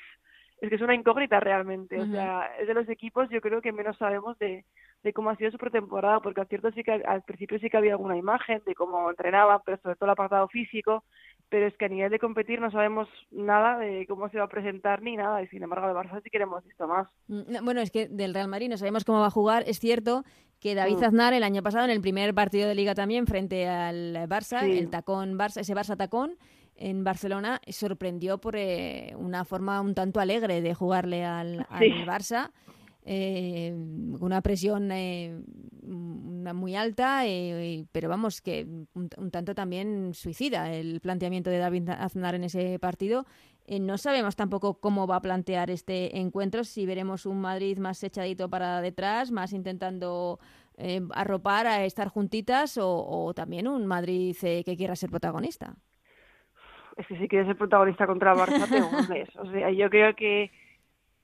es 0.61 0.69
que 0.69 0.75
es 0.75 0.81
una 0.81 0.95
incógnita 0.95 1.39
realmente. 1.39 1.99
O 1.99 2.05
sea, 2.05 2.51
es 2.59 2.67
de 2.67 2.73
los 2.73 2.87
equipos, 2.89 3.29
yo 3.29 3.41
creo 3.41 3.61
que 3.61 3.71
menos 3.71 3.97
sabemos 3.97 4.37
de, 4.39 4.65
de 5.03 5.13
cómo 5.13 5.29
ha 5.29 5.35
sido 5.35 5.51
su 5.51 5.57
pretemporada, 5.57 6.21
porque 6.21 6.41
al 6.41 6.47
cierto 6.47 6.71
sí 6.71 6.83
que 6.83 6.91
al 6.91 7.21
principio 7.23 7.59
sí 7.59 7.69
que 7.69 7.77
había 7.77 7.91
alguna 7.91 8.17
imagen 8.17 8.61
de 8.65 8.73
cómo 8.73 9.09
entrenaban, 9.09 9.59
pero 9.65 9.77
sobre 9.81 9.95
todo 9.95 10.05
el 10.05 10.11
apartado 10.11 10.47
físico, 10.47 11.03
pero 11.49 11.67
es 11.67 11.75
que 11.77 11.85
a 11.85 11.89
nivel 11.89 12.09
de 12.09 12.19
competir 12.19 12.61
no 12.61 12.71
sabemos 12.71 13.09
nada 13.29 13.77
de 13.77 14.07
cómo 14.07 14.29
se 14.29 14.37
va 14.37 14.45
a 14.45 14.49
presentar 14.49 15.01
ni 15.01 15.17
nada, 15.17 15.41
y 15.43 15.47
sin 15.47 15.61
embargo 15.61 15.87
de 15.87 15.93
Barça 15.93 16.21
sí 16.23 16.29
que 16.29 16.37
hemos 16.37 16.63
visto 16.63 16.87
más. 16.87 17.07
Mm, 17.27 17.63
bueno, 17.65 17.81
es 17.81 17.91
que 17.91 18.07
del 18.07 18.33
Real 18.33 18.47
Madrid 18.47 18.69
no 18.69 18.77
sabemos 18.77 19.03
cómo 19.03 19.19
va 19.19 19.27
a 19.27 19.31
jugar, 19.31 19.63
es 19.67 19.79
cierto 19.79 20.23
que 20.61 20.75
David 20.75 20.99
mm. 20.99 21.03
Aznar 21.03 21.33
el 21.33 21.43
año 21.43 21.61
pasado 21.61 21.83
en 21.83 21.91
el 21.91 21.99
primer 21.99 22.33
partido 22.33 22.69
de 22.69 22.75
liga 22.75 22.95
también 22.95 23.27
frente 23.27 23.67
al 23.67 24.15
Barça, 24.29 24.63
el 24.63 24.89
tacón 24.89 25.37
Barça, 25.37 25.59
ese 25.59 25.75
Barça 25.75 25.97
tacón, 25.97 26.37
en 26.83 27.05
Barcelona 27.05 27.61
sorprendió 27.69 28.39
por 28.39 28.57
eh, 28.57 29.15
una 29.17 29.45
forma 29.45 29.79
un 29.79 29.95
tanto 29.95 30.19
alegre 30.19 30.61
de 30.61 30.73
jugarle 30.73 31.23
al, 31.23 31.65
Barça. 32.05 32.51
Eh, 33.05 33.73
una 34.19 34.41
presión 34.41 34.91
eh, 34.91 35.41
muy 35.81 36.75
alta, 36.75 37.23
pero 37.91 38.09
vamos, 38.09 38.41
que 38.41 38.67
un, 38.93 39.31
tanto 39.31 39.55
también 39.55 40.13
suicida 40.13 40.73
el 40.73 40.99
planteamiento 40.99 41.49
de 41.49 41.57
David 41.57 41.89
Aznar 41.89 42.35
en 42.35 42.43
ese 42.43 42.79
partido. 42.79 43.25
no 43.67 43.97
sabemos 43.97 44.35
tampoco 44.35 44.81
cómo 44.81 45.07
va 45.07 45.17
a 45.17 45.21
plantear 45.21 45.69
este 45.69 46.17
encuentro, 46.17 46.65
si 46.65 46.85
veremos 46.85 47.25
un 47.25 47.39
Madrid 47.39 47.77
más 47.77 48.03
echadito 48.03 48.49
para 48.49 48.81
detrás, 48.81 49.31
más 49.31 49.53
intentando 49.53 50.39
arropar 51.11 51.67
a 51.67 51.85
estar 51.85 52.09
juntitas 52.09 52.77
o 52.77 53.31
también 53.33 53.67
un 53.69 53.85
Madrid 53.85 54.35
que 54.41 54.75
quiera 54.77 54.97
ser 54.97 55.09
protagonista 55.11 55.77
es 56.97 57.07
que 57.07 57.17
si 57.17 57.27
quiere 57.27 57.45
ser 57.45 57.57
protagonista 57.57 58.07
contra 58.07 58.33
el 58.33 58.37
Barça, 58.37 58.67
te 58.67 59.27
O 59.39 59.51
sea, 59.51 59.69
yo 59.71 59.89
creo 59.89 60.15
que 60.15 60.51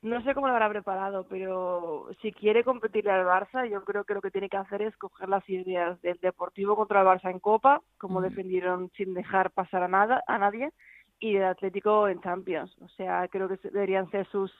no 0.01 0.23
sé 0.23 0.33
cómo 0.33 0.47
lo 0.47 0.53
habrá 0.53 0.69
preparado, 0.69 1.27
pero 1.27 2.07
si 2.21 2.31
quiere 2.31 2.63
competirle 2.63 3.11
al 3.11 3.25
Barça, 3.25 3.69
yo 3.69 3.83
creo 3.83 4.05
que 4.05 4.13
lo 4.13 4.21
que 4.21 4.31
tiene 4.31 4.49
que 4.49 4.57
hacer 4.57 4.81
es 4.81 4.95
coger 4.97 5.27
las 5.27 5.47
ideas 5.49 6.01
del 6.01 6.17
Deportivo 6.19 6.75
contra 6.75 7.01
el 7.01 7.07
Barça 7.07 7.29
en 7.29 7.39
Copa, 7.39 7.81
como 7.97 8.21
defendieron 8.21 8.89
sin 8.95 9.13
dejar 9.13 9.51
pasar 9.51 9.83
a 9.83 9.87
nada 9.87 10.23
a 10.27 10.37
nadie, 10.37 10.71
y 11.19 11.33
del 11.33 11.43
Atlético 11.43 12.07
en 12.07 12.21
Champions. 12.21 12.73
O 12.81 12.87
sea, 12.89 13.27
creo 13.27 13.49
que 13.49 13.57
deberían 13.69 14.09
ser 14.09 14.25
sus 14.27 14.53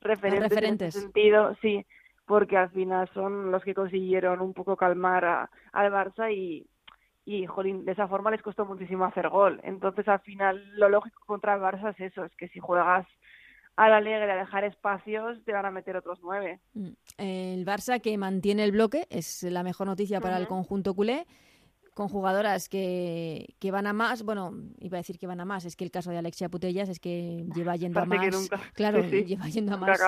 referentes, 0.00 0.50
referentes. 0.50 0.94
en 0.94 1.00
ese 1.00 1.00
sentido, 1.00 1.56
sí, 1.60 1.84
porque 2.24 2.56
al 2.56 2.70
final 2.70 3.10
son 3.12 3.50
los 3.50 3.64
que 3.64 3.74
consiguieron 3.74 4.40
un 4.40 4.54
poco 4.54 4.76
calmar 4.76 5.50
al 5.72 5.92
Barça 5.92 6.32
y 6.32 6.66
y 7.24 7.46
jolín, 7.46 7.84
de 7.84 7.92
esa 7.92 8.08
forma 8.08 8.30
les 8.30 8.42
costó 8.42 8.64
muchísimo 8.66 9.04
hacer 9.04 9.28
gol. 9.28 9.60
Entonces 9.64 10.06
al 10.08 10.20
final 10.20 10.62
lo 10.76 10.88
lógico 10.88 11.20
contra 11.26 11.54
el 11.54 11.60
Barça 11.60 11.90
es 11.90 12.00
eso, 12.12 12.24
es 12.24 12.34
que 12.36 12.48
si 12.48 12.60
juegas 12.60 13.06
al 13.76 13.92
alegre 13.92 14.30
a 14.30 14.36
dejar 14.36 14.64
espacios 14.64 15.42
te 15.44 15.52
van 15.52 15.66
a 15.66 15.70
meter 15.70 15.96
otros 15.96 16.20
nueve. 16.22 16.60
Mm. 16.74 16.90
El 17.18 17.66
Barça 17.66 18.00
que 18.00 18.16
mantiene 18.18 18.64
el 18.64 18.72
bloque 18.72 19.06
es 19.10 19.42
la 19.44 19.62
mejor 19.62 19.86
noticia 19.86 20.20
para 20.20 20.38
el 20.38 20.46
conjunto 20.46 20.94
culé 20.94 21.26
con 21.94 22.08
jugadoras 22.08 22.68
que, 22.68 23.54
que, 23.60 23.70
van 23.70 23.86
a 23.86 23.92
más, 23.92 24.24
bueno, 24.24 24.52
iba 24.80 24.98
a 24.98 25.00
decir 25.00 25.18
que 25.18 25.26
van 25.26 25.40
a 25.40 25.44
más, 25.44 25.64
es 25.64 25.76
que 25.76 25.84
el 25.84 25.90
caso 25.90 26.10
de 26.10 26.18
Alexia 26.18 26.48
Putellas 26.48 26.88
es 26.88 26.98
que 26.98 27.46
lleva 27.54 27.76
yendo 27.76 28.00
a 28.00 28.04
más, 28.04 28.50
claro, 28.74 29.00
lleva 29.02 29.48
yendo 29.48 29.74
a 29.74 29.76
más 29.76 30.00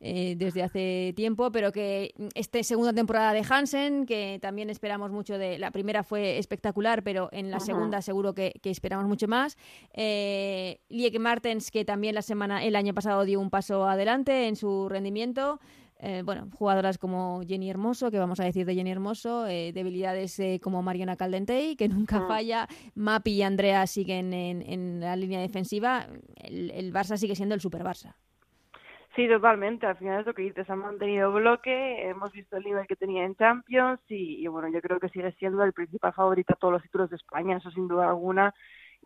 eh, 0.00 0.34
desde 0.36 0.62
hace 0.62 1.12
tiempo, 1.16 1.50
pero 1.52 1.72
que 1.72 2.12
esta 2.34 2.62
segunda 2.62 2.92
temporada 2.92 3.32
de 3.32 3.44
Hansen, 3.48 4.04
que 4.04 4.38
también 4.42 4.68
esperamos 4.68 5.12
mucho 5.12 5.38
de, 5.38 5.58
la 5.58 5.70
primera 5.70 6.02
fue 6.02 6.38
espectacular, 6.38 7.02
pero 7.02 7.28
en 7.32 7.50
la 7.50 7.60
segunda 7.60 8.02
seguro 8.02 8.34
que, 8.34 8.54
que, 8.60 8.70
esperamos 8.70 9.06
mucho 9.06 9.28
más, 9.28 9.56
eh, 9.92 10.80
Lieke 10.88 11.18
Martens, 11.18 11.70
que 11.70 11.84
también 11.84 12.14
la 12.14 12.22
semana, 12.22 12.64
el 12.64 12.74
año 12.74 12.94
pasado 12.94 13.24
dio 13.24 13.40
un 13.40 13.50
paso 13.50 13.86
adelante 13.88 14.48
en 14.48 14.56
su 14.56 14.88
rendimiento, 14.88 15.60
eh, 16.00 16.22
bueno, 16.24 16.48
jugadoras 16.54 16.96
como 16.96 17.42
Jenny 17.46 17.70
Hermoso, 17.70 18.10
que 18.10 18.18
vamos 18.18 18.38
a 18.38 18.44
decir 18.44 18.64
de 18.64 18.74
Jenny 18.74 18.92
Hermoso, 18.92 19.48
eh, 19.48 19.72
debilidades 19.72 20.38
eh, 20.38 20.60
como 20.62 20.80
Mariona 20.80 21.16
Caldentey, 21.16 21.74
que 21.74 21.88
nunca 21.88 22.20
mm. 22.20 22.28
falla, 22.28 22.68
Mapi 22.94 23.32
y 23.32 23.42
Andrea 23.42 23.84
siguen 23.88 24.32
en, 24.32 25.00
la 25.00 25.16
línea 25.16 25.40
defensiva, 25.40 26.06
el, 26.36 26.92
Barça 26.92 27.16
sigue 27.16 27.34
siendo 27.34 27.56
el 27.56 27.60
super 27.60 27.82
Barça. 27.82 28.14
Sí, 29.16 29.26
totalmente. 29.26 29.86
Al 29.86 29.96
final 29.96 30.20
es 30.20 30.26
lo 30.26 30.34
que 30.34 30.42
dices, 30.42 30.70
han 30.70 30.78
mantenido 30.78 31.32
bloque, 31.32 32.08
hemos 32.08 32.30
visto 32.30 32.56
el 32.56 32.64
nivel 32.64 32.86
que 32.86 32.94
tenía 32.94 33.24
en 33.24 33.34
Champions 33.34 34.00
y, 34.08 34.44
y 34.44 34.46
bueno, 34.46 34.68
yo 34.68 34.80
creo 34.80 35.00
que 35.00 35.08
sigue 35.08 35.32
siendo 35.32 35.64
el 35.64 35.72
principal 35.72 36.12
favorito 36.12 36.52
a 36.52 36.56
todos 36.56 36.74
los 36.74 36.82
títulos 36.82 37.10
de 37.10 37.16
España, 37.16 37.56
eso 37.56 37.72
sin 37.72 37.88
duda 37.88 38.08
alguna 38.08 38.54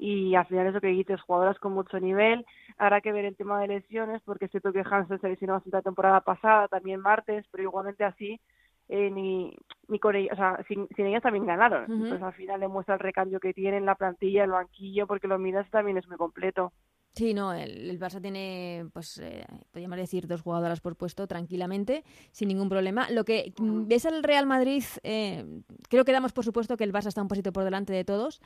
y 0.03 0.35
al 0.35 0.47
final 0.47 0.67
es 0.67 0.75
lo 0.75 0.81
que 0.81 0.89
dices, 0.89 1.21
jugadoras 1.21 1.61
con 1.61 1.75
mucho 1.75 2.01
nivel. 2.01 2.45
Habrá 2.77 3.01
que 3.01 3.13
ver 3.13 3.25
el 3.25 3.37
tema 3.37 3.61
de 3.61 3.69
lesiones, 3.69 4.21
porque 4.25 4.47
es 4.47 4.51
cierto 4.51 4.73
que 4.73 4.83
Hansen 4.85 5.21
se 5.21 5.29
lesionó 5.29 5.53
bastante 5.53 5.77
la 5.77 5.83
temporada 5.83 6.21
pasada, 6.23 6.67
también 6.67 6.99
martes, 6.99 7.47
pero 7.53 7.63
igualmente 7.63 8.03
así, 8.03 8.41
eh, 8.89 9.13
ni, 9.13 9.57
ni 9.87 10.01
con 10.01 10.17
ellas, 10.17 10.33
o 10.33 10.37
sea, 10.37 10.65
sin, 10.67 10.89
ellas 10.97 11.23
también 11.23 11.47
ganaron. 11.47 11.85
Entonces 11.85 12.21
al 12.21 12.33
final 12.33 12.59
demuestra 12.59 12.95
el 12.95 13.01
recambio 13.01 13.39
que 13.39 13.55
tiene 13.55 13.77
en 13.77 13.87
la 13.87 13.95
plantilla, 13.95 14.43
el 14.43 14.51
banquillo, 14.51 15.07
porque 15.07 15.29
lo 15.29 15.39
miras 15.39 15.71
también 15.71 15.97
es 15.97 16.09
muy 16.09 16.17
completo. 16.17 16.73
Sí, 17.15 17.35
no, 17.35 17.53
el, 17.53 17.99
Barça 18.01 18.23
tiene, 18.23 18.87
pues, 18.95 19.19
eh, 19.19 19.45
podríamos 19.71 19.99
decir, 19.99 20.27
dos 20.27 20.41
jugadoras 20.41 20.81
por 20.81 20.97
puesto 20.97 21.27
tranquilamente, 21.27 22.05
sin 22.31 22.49
ningún 22.49 22.71
problema. 22.71 23.11
Lo 23.11 23.25
que 23.25 23.53
ves 23.59 24.07
al 24.07 24.23
Real 24.23 24.47
Madrid, 24.47 24.83
eh, 25.03 25.45
creo 25.91 26.07
que 26.07 26.13
damos 26.13 26.33
por 26.33 26.45
supuesto 26.45 26.79
que 26.79 26.85
el 26.85 26.93
Barça 26.93 27.09
está 27.09 27.21
un 27.21 27.29
poquito 27.29 27.53
por 27.53 27.65
delante 27.65 27.93
de 27.93 28.05
todos, 28.05 28.41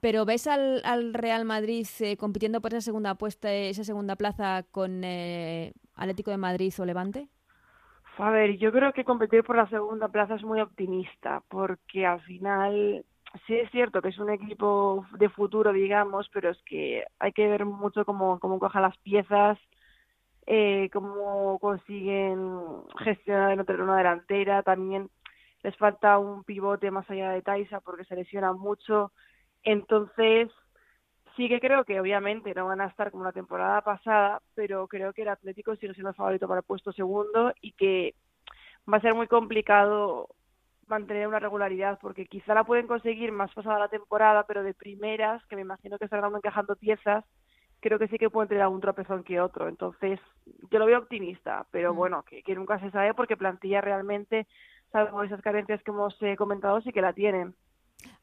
pero 0.00 0.24
¿ves 0.24 0.46
al, 0.46 0.82
al 0.84 1.14
Real 1.14 1.44
Madrid 1.44 1.86
eh, 1.98 2.16
compitiendo 2.16 2.60
por 2.60 2.72
esa 2.72 2.80
segunda 2.80 3.10
apuesta, 3.10 3.52
esa 3.52 3.82
segunda 3.82 4.14
plaza 4.14 4.62
con 4.70 5.02
eh, 5.02 5.72
Atlético 5.96 6.30
de 6.30 6.36
Madrid 6.36 6.72
o 6.78 6.84
Levante? 6.84 7.28
A 8.18 8.30
ver, 8.30 8.56
yo 8.58 8.70
creo 8.70 8.92
que 8.92 9.04
competir 9.04 9.42
por 9.42 9.56
la 9.56 9.68
segunda 9.68 10.08
plaza 10.08 10.36
es 10.36 10.44
muy 10.44 10.60
optimista, 10.60 11.42
porque 11.48 12.06
al 12.06 12.20
final 12.20 13.04
sí 13.46 13.54
es 13.54 13.70
cierto 13.70 14.02
que 14.02 14.08
es 14.08 14.18
un 14.18 14.30
equipo 14.30 15.06
de 15.18 15.28
futuro, 15.28 15.72
digamos, 15.72 16.28
pero 16.32 16.50
es 16.50 16.62
que 16.64 17.04
hay 17.18 17.32
que 17.32 17.48
ver 17.48 17.64
mucho 17.64 18.04
cómo, 18.04 18.38
cómo 18.38 18.58
cojan 18.58 18.82
las 18.82 18.96
piezas, 18.98 19.58
eh, 20.46 20.90
cómo 20.92 21.58
consiguen 21.58 22.82
gestionar 22.98 23.58
una 23.80 23.96
delantera. 23.96 24.62
También 24.62 25.10
les 25.62 25.76
falta 25.76 26.18
un 26.18 26.44
pivote 26.44 26.90
más 26.90 27.08
allá 27.10 27.30
de 27.30 27.42
Taisa 27.42 27.80
porque 27.80 28.04
se 28.04 28.16
lesiona 28.16 28.52
mucho. 28.52 29.12
Entonces, 29.62 30.50
sí 31.36 31.48
que 31.48 31.60
creo 31.60 31.84
que 31.84 32.00
obviamente 32.00 32.54
no 32.54 32.66
van 32.66 32.80
a 32.80 32.86
estar 32.86 33.10
como 33.10 33.24
la 33.24 33.32
temporada 33.32 33.80
pasada, 33.82 34.42
pero 34.54 34.88
creo 34.88 35.12
que 35.12 35.22
el 35.22 35.28
Atlético 35.28 35.76
sigue 35.76 35.94
siendo 35.94 36.10
el 36.10 36.16
favorito 36.16 36.48
para 36.48 36.60
el 36.60 36.66
puesto 36.66 36.92
segundo 36.92 37.52
y 37.60 37.72
que 37.72 38.14
va 38.92 38.98
a 38.98 39.00
ser 39.00 39.14
muy 39.14 39.28
complicado 39.28 40.28
mantener 40.86 41.26
una 41.26 41.38
regularidad, 41.38 41.98
porque 42.00 42.26
quizá 42.26 42.54
la 42.54 42.64
pueden 42.64 42.86
conseguir 42.86 43.32
más 43.32 43.52
pasada 43.54 43.78
la 43.78 43.88
temporada, 43.88 44.44
pero 44.46 44.62
de 44.62 44.74
primeras, 44.74 45.44
que 45.46 45.56
me 45.56 45.62
imagino 45.62 45.98
que 45.98 46.04
estarán 46.04 46.34
encajando 46.34 46.76
piezas, 46.76 47.24
creo 47.80 47.98
que 47.98 48.08
sí 48.08 48.16
que 48.16 48.30
pueden 48.30 48.48
tener 48.48 48.62
algún 48.62 48.80
tropezón 48.80 49.24
que 49.24 49.40
otro. 49.40 49.68
Entonces, 49.68 50.20
yo 50.70 50.78
lo 50.78 50.86
veo 50.86 50.98
optimista, 50.98 51.66
pero 51.70 51.92
mm. 51.92 51.96
bueno, 51.96 52.24
que, 52.24 52.54
nunca 52.54 52.78
se 52.80 52.90
sabe 52.90 53.12
porque 53.14 53.36
plantilla 53.36 53.80
realmente, 53.80 54.46
salvo 54.90 55.22
esas 55.22 55.42
carencias 55.42 55.82
que 55.82 55.90
hemos 55.90 56.16
eh, 56.22 56.36
comentado, 56.36 56.80
sí 56.80 56.92
que 56.92 57.02
la 57.02 57.12
tienen. 57.12 57.54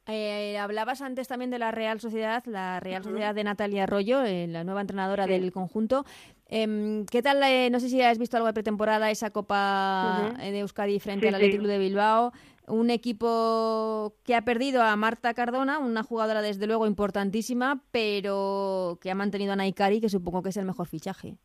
Eh, 0.08 0.58
hablabas 0.58 1.02
antes 1.02 1.28
también 1.28 1.52
de 1.52 1.60
la 1.60 1.72
Real 1.72 2.00
Sociedad, 2.00 2.44
la 2.46 2.80
Real 2.80 3.04
Sociedad 3.04 3.36
de 3.36 3.44
Natalia 3.44 3.84
Arroyo, 3.84 4.24
eh, 4.24 4.48
la 4.48 4.64
nueva 4.64 4.82
entrenadora 4.82 5.28
del 5.28 5.52
conjunto. 5.52 6.06
Em, 6.52 7.06
¿Qué 7.06 7.22
tal? 7.22 7.42
Eh, 7.44 7.70
no 7.70 7.80
sé 7.80 7.90
si 7.90 8.02
has 8.02 8.18
visto 8.18 8.36
algo 8.36 8.48
de 8.48 8.54
pretemporada, 8.54 9.12
esa 9.12 9.30
Copa 9.30 10.34
de 10.40 10.60
Euskadi 10.60 11.00
frente 11.00 11.28
al 11.28 11.36
Atlético 11.36 11.68
de 11.68 11.78
Bilbao. 11.78 12.32
Un 12.68 12.90
equipo 12.90 14.16
que 14.24 14.36
ha 14.36 14.42
perdido 14.42 14.82
a 14.82 14.96
Marta 14.96 15.34
Cardona, 15.34 15.78
una 15.78 16.04
jugadora 16.04 16.42
desde 16.42 16.66
luego 16.68 16.88
importantísima, 16.88 17.82
pero 17.92 18.98
que 19.02 19.12
ha 19.12 19.16
mantenido 19.16 19.54
a 19.54 19.56
Naikari, 19.56 20.02
que 20.02 20.10
supongo 20.10 20.42
que 20.42 20.50
es 20.50 20.58
el 20.58 20.66
mejor 20.66 20.88
fichaje. 20.88 21.36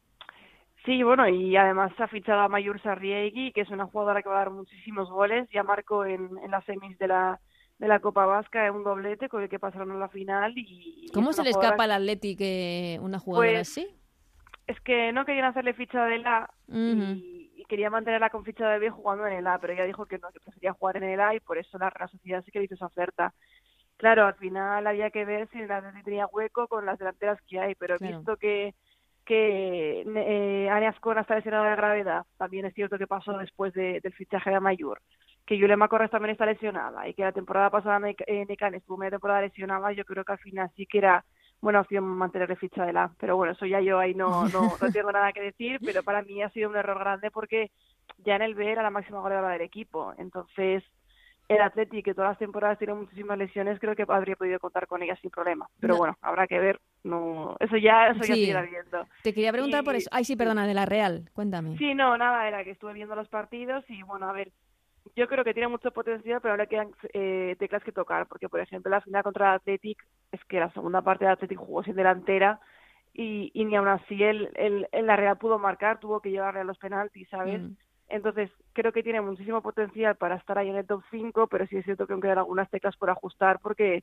Sí, 0.86 1.02
bueno, 1.02 1.28
y 1.28 1.56
además 1.56 1.93
ha 1.98 2.09
fichado 2.09 2.40
a 2.40 2.48
Mayur 2.48 2.81
Sarriegui, 2.82 3.52
que 3.52 3.62
es 3.62 3.70
una 3.70 3.86
jugadora 3.86 4.22
que 4.22 4.28
va 4.28 4.36
a 4.36 4.44
dar 4.44 4.51
muchísimos 4.51 5.10
goles. 5.10 5.48
Ya 5.52 5.62
marcó 5.62 6.05
en, 6.05 6.31
en 6.43 6.51
las 6.51 6.64
semis 6.64 6.98
de 6.98 7.09
la 7.09 7.40
de 7.78 7.89
la 7.89 7.98
Copa 7.98 8.24
Vasca 8.24 8.70
un 8.70 8.85
doblete 8.85 9.28
con 9.28 9.43
el 9.43 9.48
que 9.48 9.59
pasaron 9.59 9.90
a 9.90 9.97
la 9.97 10.09
final 10.09 10.52
y 10.56 11.09
¿Cómo 11.12 11.32
se 11.32 11.43
le 11.43 11.51
escapa 11.51 11.85
al 11.85 11.90
Atlético 11.90 12.44
una 13.02 13.18
jugadora 13.18 13.51
pues, 13.51 13.68
así? 13.68 13.89
Es 14.66 14.80
que 14.80 15.12
no 15.12 15.24
querían 15.24 15.46
hacerle 15.46 15.74
ficha 15.74 16.04
de 16.06 16.18
la 16.18 16.50
y, 16.68 17.64
quería 17.68 17.90
mantenerla 17.90 18.30
con 18.30 18.44
ficha 18.44 18.68
de 18.68 18.78
B 18.78 18.90
jugando 18.90 19.26
en 19.26 19.34
el 19.34 19.46
A, 19.46 19.58
pero 19.58 19.72
ella 19.72 19.84
dijo 19.84 20.06
que 20.06 20.18
no, 20.18 20.30
que 20.30 20.40
prefería 20.40 20.74
jugar 20.74 20.98
en 20.98 21.04
el 21.04 21.20
A 21.20 21.34
y 21.34 21.40
por 21.40 21.58
eso 21.58 21.78
la 21.78 21.90
Real 21.90 22.10
Sociedad 22.10 22.42
sí 22.44 22.50
que 22.50 22.58
le 22.58 22.66
hizo 22.66 22.74
esa 22.74 22.86
oferta. 22.86 23.32
Claro, 23.96 24.26
al 24.26 24.34
final 24.34 24.86
había 24.86 25.10
que 25.10 25.24
ver 25.24 25.48
si 25.48 25.64
la 25.66 25.82
tenía 26.04 26.26
hueco 26.26 26.68
con 26.68 26.84
las 26.84 26.98
delanteras 26.98 27.40
que 27.48 27.58
hay, 27.60 27.74
pero 27.74 27.96
he 27.96 28.06
visto 28.06 28.36
que 28.36 28.74
que 29.24 30.04
eh, 30.06 30.90
está 31.18 31.34
lesionada 31.34 31.70
de 31.70 31.76
gravedad, 31.76 32.26
también 32.36 32.66
es 32.66 32.74
cierto 32.74 32.98
que 32.98 33.06
pasó 33.06 33.32
después 33.38 33.72
del 33.72 34.12
fichaje 34.12 34.50
de 34.50 34.60
Mayor 34.60 35.00
que 35.46 35.58
Yulema 35.58 35.88
Corres 35.88 36.10
también 36.10 36.32
está 36.32 36.46
lesionada 36.46 37.06
y 37.08 37.14
que 37.14 37.22
la 37.22 37.32
temporada 37.32 37.70
pasada 37.70 38.00
eh, 38.08 38.46
Necan 38.46 38.74
estuvo 38.74 38.96
media 38.96 39.12
temporada 39.12 39.42
lesionada, 39.42 39.92
yo 39.92 40.04
creo 40.04 40.24
que 40.24 40.32
al 40.32 40.38
final 40.38 40.70
sí 40.74 40.86
que 40.86 40.98
era 40.98 41.24
buena 41.64 41.80
opción 41.80 42.04
mantenerle 42.04 42.54
ficha 42.54 42.84
de 42.86 42.92
la. 42.92 43.10
Pero 43.18 43.36
bueno, 43.36 43.54
eso 43.54 43.66
ya 43.66 43.80
yo 43.80 43.98
ahí 43.98 44.14
no, 44.14 44.48
no, 44.48 44.72
no 44.80 44.92
tengo 44.92 45.10
nada 45.10 45.32
que 45.32 45.40
decir, 45.40 45.80
pero 45.84 46.04
para 46.04 46.22
mí 46.22 46.42
ha 46.42 46.50
sido 46.50 46.70
un 46.70 46.76
error 46.76 46.98
grande 46.98 47.30
porque 47.32 47.72
ya 48.18 48.36
en 48.36 48.42
el 48.42 48.54
B 48.54 48.70
era 48.70 48.82
la 48.82 48.90
máxima 48.90 49.20
goleadora 49.20 49.54
del 49.54 49.62
equipo. 49.62 50.12
Entonces, 50.18 50.84
el 51.48 51.60
Athletic, 51.60 52.04
que 52.04 52.14
todas 52.14 52.30
las 52.30 52.38
temporadas 52.38 52.78
tiene 52.78 52.94
muchísimas 52.94 53.36
lesiones, 53.36 53.78
creo 53.80 53.96
que 53.96 54.04
habría 54.06 54.36
podido 54.36 54.58
contar 54.60 54.86
con 54.86 55.02
ella 55.02 55.16
sin 55.16 55.30
problema. 55.30 55.66
Pero 55.80 55.96
bueno, 55.96 56.16
habrá 56.20 56.46
que 56.46 56.58
ver. 56.58 56.80
No, 57.02 57.56
eso 57.60 57.76
ya, 57.76 58.08
eso 58.08 58.20
ya 58.20 58.34
seguirá 58.34 58.62
viendo. 58.62 59.06
Te 59.22 59.34
quería 59.34 59.52
preguntar 59.52 59.84
por 59.84 59.94
eso. 59.94 60.08
Ay, 60.12 60.24
sí, 60.24 60.36
perdona, 60.36 60.66
de 60.66 60.74
la 60.74 60.86
Real. 60.86 61.28
Cuéntame. 61.32 61.76
Sí, 61.76 61.94
no, 61.94 62.16
nada, 62.16 62.46
era 62.48 62.64
que 62.64 62.70
estuve 62.70 62.94
viendo 62.94 63.14
los 63.14 63.28
partidos 63.28 63.84
y 63.88 64.02
bueno, 64.02 64.28
a 64.28 64.32
ver, 64.32 64.52
yo 65.16 65.28
creo 65.28 65.44
que 65.44 65.54
tiene 65.54 65.68
mucho 65.68 65.90
potencial, 65.92 66.40
pero 66.40 66.52
ahora 66.52 66.66
quedan 66.66 66.90
eh, 67.12 67.56
teclas 67.58 67.84
que 67.84 67.92
tocar, 67.92 68.26
porque 68.26 68.48
por 68.48 68.60
ejemplo 68.60 68.90
la 68.90 69.00
final 69.00 69.22
contra 69.22 69.50
el 69.50 69.56
Athletic, 69.56 70.04
es 70.32 70.44
que 70.44 70.60
la 70.60 70.72
segunda 70.72 71.02
parte 71.02 71.24
del 71.24 71.32
Athletic 71.34 71.58
jugó 71.58 71.84
sin 71.84 71.94
delantera 71.94 72.60
y, 73.12 73.50
y 73.54 73.64
ni 73.64 73.76
aún 73.76 73.88
así 73.88 74.22
él, 74.22 74.50
en 74.56 75.06
la 75.06 75.16
Real 75.16 75.38
pudo 75.38 75.58
marcar, 75.58 76.00
tuvo 76.00 76.20
que 76.20 76.30
llevarle 76.30 76.60
a 76.60 76.64
los 76.64 76.78
penaltis, 76.78 77.28
¿sabes? 77.28 77.62
Mm. 77.62 77.76
Entonces, 78.08 78.50
creo 78.72 78.92
que 78.92 79.02
tiene 79.02 79.20
muchísimo 79.20 79.62
potencial 79.62 80.16
para 80.16 80.36
estar 80.36 80.58
ahí 80.58 80.68
en 80.68 80.76
el 80.76 80.86
top 80.86 81.02
5, 81.10 81.46
pero 81.46 81.66
sí 81.66 81.76
es 81.76 81.84
cierto 81.84 82.06
que 82.06 82.12
aún 82.12 82.22
quedan 82.22 82.38
algunas 82.38 82.68
teclas 82.70 82.96
por 82.96 83.08
ajustar 83.08 83.60
porque 83.60 84.02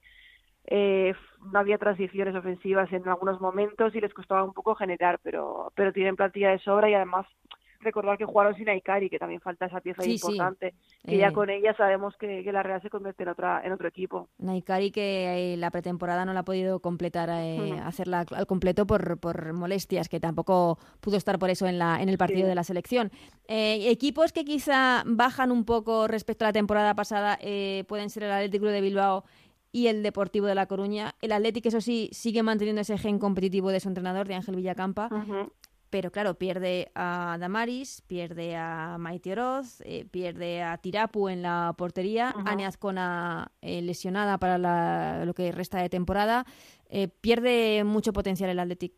eh, 0.65 1.13
no 1.51 1.59
había 1.59 1.77
transiciones 1.77 2.35
ofensivas 2.35 2.91
en 2.93 3.07
algunos 3.07 3.41
momentos 3.41 3.93
y 3.95 4.01
les 4.01 4.13
costaba 4.13 4.43
un 4.43 4.53
poco 4.53 4.75
generar, 4.75 5.19
pero, 5.23 5.71
pero 5.75 5.91
tienen 5.91 6.15
plantilla 6.15 6.51
de 6.51 6.59
sobra 6.59 6.89
y 6.89 6.93
además 6.93 7.27
recordar 7.81 8.17
que 8.17 8.25
jugaron 8.25 8.55
sin 8.55 8.69
Aikari, 8.69 9.09
que 9.09 9.19
también 9.19 9.41
falta 9.41 9.65
esa 9.65 9.81
pieza 9.81 10.05
importante, 10.05 10.73
que 11.03 11.17
ya 11.17 11.29
eh. 11.29 11.33
con 11.33 11.49
ella 11.49 11.73
sabemos 11.75 12.15
que, 12.17 12.43
la 12.51 12.63
Real 12.63 12.81
se 12.81 12.89
convierte 12.89 13.23
en 13.23 13.29
otra 13.29 13.61
en 13.63 13.71
otro 13.71 13.87
equipo. 13.87 14.29
Naikari 14.39 14.91
que 14.91 15.53
eh, 15.53 15.57
la 15.57 15.71
pretemporada 15.71 16.25
no 16.25 16.33
la 16.33 16.41
ha 16.41 16.45
podido 16.45 16.79
completar, 16.79 17.29
eh, 17.31 17.79
hacerla 17.83 18.25
al 18.31 18.45
completo 18.45 18.85
por, 18.85 19.19
por 19.19 19.53
molestias, 19.53 20.09
que 20.09 20.19
tampoco 20.19 20.77
pudo 20.99 21.17
estar 21.17 21.39
por 21.39 21.49
eso 21.49 21.67
en, 21.67 21.79
la, 21.79 22.01
en 22.01 22.09
el 22.09 22.17
partido 22.17 22.47
de 22.47 22.55
la 22.55 22.63
selección. 22.63 23.11
equipos 23.47 24.31
que 24.33 24.43
quizá 24.43 25.03
bajan 25.05 25.51
un 25.51 25.65
poco 25.65 26.07
respecto 26.07 26.45
a 26.45 26.49
la 26.49 26.53
temporada 26.53 26.95
pasada 26.95 27.37
pueden 27.87 28.09
ser 28.09 28.23
el 28.23 28.31
Atlético 28.31 28.65
de 28.65 28.81
Bilbao 28.81 29.23
y 29.71 29.87
el 29.87 30.03
Deportivo 30.03 30.47
de 30.47 30.55
La 30.55 30.65
Coruña. 30.65 31.15
El 31.21 31.31
Atlético, 31.31 31.69
eso 31.69 31.81
sí, 31.81 32.09
sigue 32.11 32.43
manteniendo 32.43 32.81
ese 32.81 32.97
gen 32.97 33.19
competitivo 33.19 33.69
de 33.69 33.79
su 33.79 33.87
entrenador, 33.87 34.27
de 34.27 34.35
Ángel 34.35 34.55
Villacampa 34.55 35.09
pero 35.91 36.09
claro, 36.09 36.35
pierde 36.35 36.89
a 36.95 37.37
Damaris, 37.39 38.01
pierde 38.07 38.55
a 38.55 38.97
Maite 38.97 39.33
Oroz, 39.33 39.81
eh, 39.81 40.05
pierde 40.09 40.63
a 40.63 40.77
Tirapu 40.77 41.27
en 41.27 41.41
la 41.43 41.75
portería, 41.77 42.33
uh 42.35 42.61
Azcona 42.65 43.51
eh, 43.61 43.81
lesionada 43.81 44.37
para 44.37 44.57
lo 45.25 45.33
que 45.33 45.51
resta 45.51 45.79
de 45.79 45.89
temporada, 45.89 46.45
eh, 46.89 47.09
pierde 47.09 47.83
mucho 47.83 48.13
potencial 48.13 48.49
el 48.49 48.59
Athletic. 48.59 48.93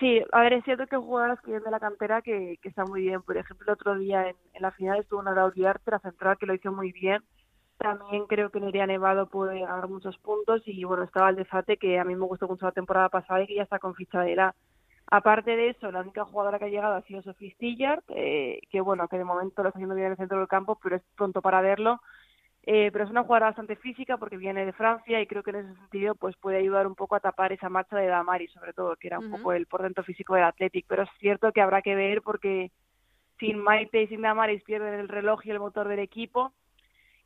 Sí, 0.00 0.22
a 0.32 0.40
ver, 0.40 0.54
es 0.54 0.64
cierto 0.64 0.86
que 0.86 0.96
hay 0.96 1.02
jugadoras 1.02 1.40
que 1.40 1.48
vienen 1.48 1.64
de 1.64 1.70
la 1.70 1.80
cantera 1.80 2.22
que, 2.22 2.58
que 2.62 2.68
están 2.68 2.88
muy 2.88 3.02
bien. 3.02 3.22
Por 3.22 3.36
ejemplo, 3.36 3.66
el 3.66 3.74
otro 3.74 3.98
día 3.98 4.28
en, 4.28 4.36
la 4.60 4.70
final 4.72 5.00
estuvo 5.00 5.20
una 5.20 5.44
Uriarte, 5.44 5.90
la 5.90 5.98
central, 6.00 6.36
que 6.38 6.46
lo 6.46 6.54
hizo 6.54 6.72
muy 6.72 6.92
bien. 6.92 7.22
También 7.78 8.26
creo 8.26 8.50
que 8.50 8.60
Nerea 8.60 8.86
Nevado 8.86 9.28
puede 9.28 9.60
ganar 9.60 9.88
muchos 9.88 10.16
puntos 10.18 10.62
y 10.64 10.84
bueno, 10.84 11.04
estaba 11.04 11.30
el 11.30 11.36
Defate, 11.36 11.76
que 11.76 11.98
a 11.98 12.04
mí 12.04 12.14
me 12.14 12.26
gustó 12.26 12.48
mucho 12.48 12.66
la 12.66 12.72
temporada 12.72 13.08
pasada 13.10 13.42
y 13.42 13.46
que 13.46 13.56
ya 13.56 13.62
está 13.62 13.78
con 13.78 13.94
ficha 13.94 14.20
de 14.20 14.36
la 14.36 14.54
Aparte 15.08 15.56
de 15.56 15.70
eso, 15.70 15.92
la 15.92 16.00
única 16.00 16.24
jugadora 16.24 16.58
que 16.58 16.64
ha 16.64 16.68
llegado 16.68 16.96
ha 16.96 17.02
sido 17.02 17.22
Sophie 17.22 17.52
Stillard, 17.52 18.02
eh, 18.08 18.60
que 18.70 18.80
bueno, 18.80 19.06
que 19.06 19.18
de 19.18 19.24
momento 19.24 19.62
lo 19.62 19.68
está 19.68 19.78
haciendo 19.78 19.94
bien 19.94 20.06
en 20.06 20.12
el 20.12 20.18
centro 20.18 20.38
del 20.38 20.48
campo, 20.48 20.78
pero 20.82 20.96
es 20.96 21.02
pronto 21.16 21.40
para 21.40 21.60
verlo. 21.60 22.00
Eh, 22.68 22.90
pero 22.90 23.04
es 23.04 23.10
una 23.10 23.22
jugadora 23.22 23.46
bastante 23.46 23.76
física 23.76 24.16
porque 24.16 24.36
viene 24.36 24.66
de 24.66 24.72
Francia 24.72 25.20
y 25.20 25.26
creo 25.28 25.44
que 25.44 25.50
en 25.50 25.56
ese 25.56 25.74
sentido 25.76 26.16
pues 26.16 26.36
puede 26.36 26.58
ayudar 26.58 26.88
un 26.88 26.96
poco 26.96 27.14
a 27.14 27.20
tapar 27.20 27.52
esa 27.52 27.68
marcha 27.68 27.96
de 27.96 28.08
Damari, 28.08 28.48
sobre 28.48 28.72
todo, 28.72 28.96
que 28.96 29.06
era 29.06 29.20
un 29.20 29.30
poco 29.30 29.52
el 29.52 29.66
por 29.66 29.82
dentro 29.82 30.02
físico 30.02 30.34
del 30.34 30.42
Athletic. 30.42 30.84
Pero 30.88 31.04
es 31.04 31.10
cierto 31.20 31.52
que 31.52 31.60
habrá 31.60 31.80
que 31.80 31.94
ver 31.94 32.22
porque 32.22 32.72
sin 33.38 33.58
Maite 33.58 34.02
y 34.02 34.08
sin 34.08 34.22
Damaris 34.22 34.64
pierden 34.64 34.94
el 34.94 35.08
reloj 35.08 35.46
y 35.46 35.50
el 35.50 35.60
motor 35.60 35.86
del 35.86 36.00
equipo. 36.00 36.52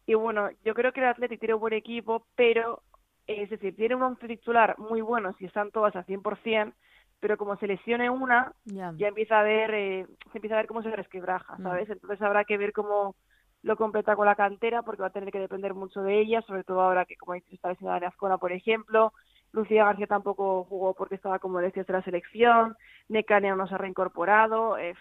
Y 0.05 0.15
bueno, 0.15 0.51
yo 0.65 0.75
creo 0.75 0.93
que 0.93 1.01
el 1.01 1.07
Athletic 1.07 1.41
tiene 1.41 1.55
un 1.55 1.61
buen 1.61 1.73
equipo, 1.73 2.27
pero 2.35 2.83
es 3.27 3.49
decir, 3.49 3.75
tiene 3.77 3.95
un 3.95 4.03
once 4.03 4.27
titular 4.27 4.79
muy 4.79 5.01
bueno 5.01 5.33
si 5.39 5.47
están 5.47 5.71
todas 5.71 5.95
a 5.97 6.05
100%, 6.05 6.75
pero 7.21 7.37
como 7.37 7.57
se 7.57 7.67
lesione 7.67 8.11
una, 8.11 8.53
ya 8.65 9.09
empieza 9.09 9.41
a 9.41 9.43
ver, 9.43 9.75
eh, 9.75 10.07
se 10.33 10.39
empieza 10.39 10.57
a 10.57 10.59
ver 10.59 10.67
cómo 10.67 10.83
se 10.83 10.91
resquebraja, 10.91 11.57
mm. 11.59 11.63
¿sabes? 11.63 11.91
Entonces 11.91 12.21
habrá 12.23 12.45
que 12.45 12.57
ver 12.57 12.73
cómo 12.73 13.15
lo 13.63 13.77
completa 13.77 14.17
con 14.17 14.27
la 14.27 14.35
cantera, 14.35 14.83
porque 14.83 15.03
va 15.03 15.09
a 15.09 15.13
tener 15.13 15.31
que 15.31 15.39
depender 15.39 15.75
mucho 15.75 16.03
de 16.03 16.19
ella, 16.19 16.41
sobre 16.43 16.65
todo 16.65 16.81
ahora 16.81 17.05
que, 17.05 17.17
como 17.17 17.35
dices, 17.35 17.53
está 17.53 17.69
lesionada 17.69 18.09
Ascona, 18.09 18.39
por 18.39 18.53
ejemplo, 18.53 19.13
Lucía 19.53 19.85
García 19.85 20.07
tampoco 20.07 20.65
jugó 20.65 20.95
porque 20.95 21.17
estaba, 21.17 21.39
como 21.39 21.59
decías, 21.59 21.87
de 21.87 21.93
la 21.93 22.03
selección, 22.03 22.77
Necania 23.09 23.55
no 23.55 23.67
se 23.67 23.75
ha 23.75 23.79
reincorporado, 23.79 24.79
eh, 24.79 24.95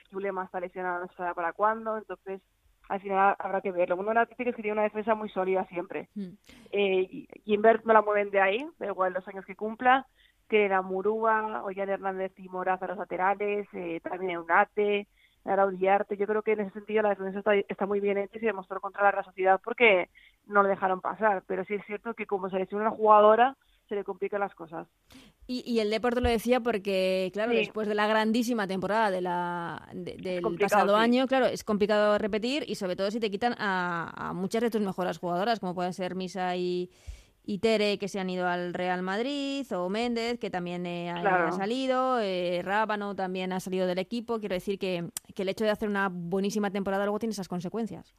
está 0.43 0.59
lesionada, 0.59 0.99
no 0.99 1.07
se 1.07 1.15
sabe 1.15 1.35
para 1.35 1.53
cuándo, 1.53 1.97
entonces 1.97 2.41
al 2.89 2.99
final 2.99 3.35
habrá 3.37 3.61
que 3.61 3.71
verlo. 3.71 3.95
Bueno, 3.95 4.25
típica 4.25 4.49
es 4.49 4.55
que 4.55 4.63
tiene 4.63 4.73
una 4.73 4.83
defensa 4.83 5.13
muy 5.13 5.29
sólida 5.29 5.63
siempre. 5.65 6.09
Mm. 6.15 6.29
Eh, 6.71 7.27
Gimbert 7.45 7.85
no 7.85 7.93
la 7.93 8.01
mueven 8.01 8.31
de 8.31 8.41
ahí, 8.41 8.67
da 8.79 8.87
igual 8.87 9.13
los 9.13 9.27
años 9.27 9.45
que 9.45 9.55
cumpla, 9.55 10.07
que 10.49 10.65
era 10.65 10.81
Murúa, 10.81 11.63
Ollán 11.63 11.89
Hernández 11.89 12.33
y 12.37 12.49
Moraz 12.49 12.81
a 12.81 12.87
los 12.87 12.97
laterales, 12.97 13.67
eh, 13.73 14.01
también 14.01 14.31
Eunate, 14.31 15.07
Arte. 15.45 16.17
Yo 16.17 16.27
creo 16.27 16.41
que 16.41 16.53
en 16.53 16.61
ese 16.61 16.71
sentido 16.71 17.03
la 17.03 17.09
defensa 17.09 17.41
está, 17.67 17.85
muy 17.85 17.99
bien 17.99 18.17
hecha 18.17 18.37
y 18.37 18.39
se 18.39 18.47
demostró 18.47 18.81
contra 18.81 19.03
la 19.03 19.11
Real 19.11 19.25
Sociedad 19.25 19.61
porque 19.63 20.09
no 20.47 20.63
lo 20.63 20.69
dejaron 20.69 21.01
pasar. 21.01 21.43
Pero 21.47 21.63
sí 21.65 21.75
es 21.75 21.85
cierto 21.85 22.13
que 22.13 22.25
como 22.25 22.49
se 22.49 22.57
lesiona 22.57 22.87
una 22.87 22.97
jugadora, 22.97 23.55
se 23.87 23.95
le 23.95 24.03
complican 24.03 24.41
las 24.41 24.53
cosas. 24.53 24.87
Y, 25.47 25.79
el 25.79 25.89
deporte 25.89 26.21
lo 26.21 26.29
decía 26.29 26.59
porque, 26.59 27.31
claro, 27.33 27.53
después 27.53 27.87
de 27.87 27.95
la 27.95 28.05
grandísima 28.05 28.67
temporada 28.67 29.09
de 29.09 29.21
la, 29.21 29.89
del 29.93 30.43
pasado 30.59 30.95
año, 30.95 31.25
claro, 31.25 31.47
es 31.47 31.63
complicado 31.63 32.19
repetir 32.19 32.63
y 32.67 32.75
sobre 32.75 32.95
todo 32.95 33.09
si 33.09 33.19
te 33.19 33.31
quitan 33.31 33.55
a, 33.57 34.29
a 34.29 34.33
muchas 34.33 34.61
de 34.61 34.69
tus 34.69 34.81
mejores 34.81 35.17
jugadoras, 35.17 35.59
como 35.59 35.73
pueden 35.73 35.93
ser 35.93 36.13
Misa 36.13 36.55
y, 36.55 36.91
y 37.49 37.57
Tere 37.57 37.97
que 37.97 38.07
se 38.07 38.19
han 38.19 38.29
ido 38.29 38.47
al 38.47 38.75
Real 38.75 39.01
Madrid, 39.01 39.65
o 39.75 39.89
Méndez 39.89 40.37
que 40.37 40.51
también 40.51 40.85
eh, 40.85 41.09
ha 41.09 41.51
salido, 41.51 42.19
eh, 42.19 42.61
Rábano 42.63 43.15
también 43.15 43.51
ha 43.53 43.59
salido 43.59 43.87
del 43.87 43.97
equipo. 43.97 44.39
Quiero 44.39 44.53
decir 44.53 44.77
que, 44.77 45.09
que, 45.33 45.41
el 45.41 45.49
hecho 45.49 45.63
de 45.63 45.71
hacer 45.71 45.89
una 45.89 46.09
buenísima 46.11 46.69
temporada 46.69 47.05
luego 47.05 47.17
tiene 47.17 47.31
esas 47.31 47.47
consecuencias. 47.47 48.13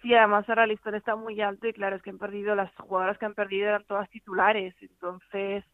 Sí, 0.00 0.14
además 0.14 0.48
ahora 0.48 0.62
el 0.62 0.70
listón 0.70 0.94
está 0.94 1.16
muy 1.16 1.40
alto 1.40 1.66
y 1.66 1.72
claro, 1.72 1.96
es 1.96 2.02
que 2.02 2.10
han 2.10 2.18
perdido, 2.18 2.54
las 2.54 2.72
jugadoras 2.76 3.18
que 3.18 3.26
han 3.26 3.34
perdido 3.34 3.66
eran 3.66 3.84
todas 3.84 4.08
titulares, 4.10 4.76
entonces 4.80 5.64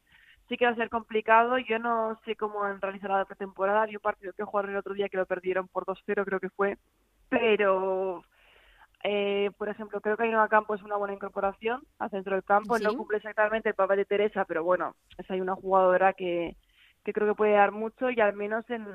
sí 0.48 0.56
que 0.56 0.64
va 0.64 0.70
a 0.70 0.76
ser 0.76 0.88
complicado. 0.88 1.58
Yo 1.58 1.78
no 1.78 2.18
sé 2.24 2.36
cómo 2.36 2.62
han 2.62 2.80
realizado 2.80 3.18
la 3.18 3.26
pretemporada, 3.26 3.84
vi 3.84 3.96
un 3.96 4.00
partido 4.00 4.32
que 4.32 4.44
jugaron 4.44 4.70
el 4.70 4.78
otro 4.78 4.94
día 4.94 5.10
que 5.10 5.18
lo 5.18 5.26
perdieron 5.26 5.68
por 5.68 5.84
2-0 5.84 6.24
creo 6.24 6.40
que 6.40 6.48
fue, 6.48 6.78
pero 7.28 8.24
eh, 9.04 9.50
por 9.56 9.68
ejemplo, 9.68 10.00
creo 10.00 10.16
que 10.16 10.24
Ainhoa 10.24 10.48
Campo 10.48 10.74
es 10.74 10.82
una 10.82 10.96
buena 10.96 11.14
incorporación 11.14 11.82
al 11.98 12.10
centro 12.10 12.34
del 12.34 12.44
campo. 12.44 12.78
No 12.78 12.94
cumple 12.94 13.18
exactamente 13.18 13.68
el 13.68 13.74
papel 13.74 13.98
de 13.98 14.04
Teresa, 14.04 14.44
pero 14.44 14.64
bueno, 14.64 14.94
es 15.16 15.30
ahí 15.30 15.40
una 15.40 15.54
jugadora 15.54 16.12
que, 16.12 16.56
que 17.04 17.12
creo 17.12 17.28
que 17.28 17.36
puede 17.36 17.52
dar 17.52 17.72
mucho 17.72 18.10
y 18.10 18.20
al 18.20 18.34
menos 18.34 18.68
en 18.70 18.86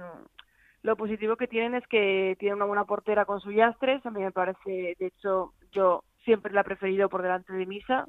lo 0.81 0.97
positivo 0.97 1.37
que 1.37 1.47
tienen 1.47 1.75
es 1.75 1.87
que 1.87 2.35
tiene 2.39 2.55
una 2.55 2.65
buena 2.65 2.83
portera 2.83 3.23
con 3.25 3.39
su 3.39 3.51
Yastres. 3.51 4.05
A 4.05 4.11
mí 4.11 4.21
me 4.21 4.31
parece, 4.31 4.95
de 4.99 5.05
hecho, 5.07 5.53
yo 5.71 6.03
siempre 6.25 6.51
la 6.51 6.61
he 6.61 6.65
preferido 6.65 7.07
por 7.07 7.21
delante 7.21 7.53
de 7.53 7.65
Misa. 7.65 8.05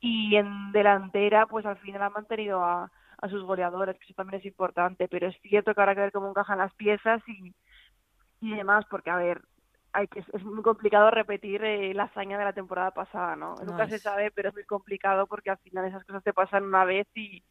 Y 0.00 0.34
en 0.34 0.72
delantera, 0.72 1.46
pues 1.46 1.64
al 1.66 1.76
final 1.76 2.02
ha 2.02 2.10
mantenido 2.10 2.64
a, 2.64 2.90
a 3.18 3.28
sus 3.28 3.44
goleadores, 3.44 3.96
que 3.98 4.04
eso 4.04 4.14
también 4.14 4.40
es 4.40 4.46
importante. 4.46 5.06
Pero 5.06 5.28
es 5.28 5.36
cierto 5.42 5.74
que 5.74 5.80
habrá 5.80 5.94
que 5.94 6.00
ver 6.00 6.12
cómo 6.12 6.30
encajan 6.30 6.58
las 6.58 6.74
piezas 6.74 7.22
y, 7.28 7.54
y 8.40 8.56
demás, 8.56 8.86
porque 8.90 9.10
a 9.10 9.16
ver, 9.16 9.42
hay 9.92 10.08
que 10.08 10.20
es 10.20 10.44
muy 10.44 10.62
complicado 10.62 11.10
repetir 11.10 11.62
eh, 11.64 11.94
la 11.94 12.04
hazaña 12.04 12.38
de 12.38 12.44
la 12.44 12.52
temporada 12.52 12.92
pasada, 12.92 13.36
¿no? 13.36 13.54
Nunca 13.64 13.88
se 13.88 13.98
sabe, 13.98 14.30
pero 14.30 14.48
es 14.48 14.54
muy 14.54 14.64
complicado 14.64 15.26
porque 15.26 15.50
al 15.50 15.58
final 15.58 15.86
esas 15.86 16.04
cosas 16.04 16.24
te 16.24 16.32
pasan 16.32 16.64
una 16.64 16.84
vez 16.84 17.06
y, 17.14 17.42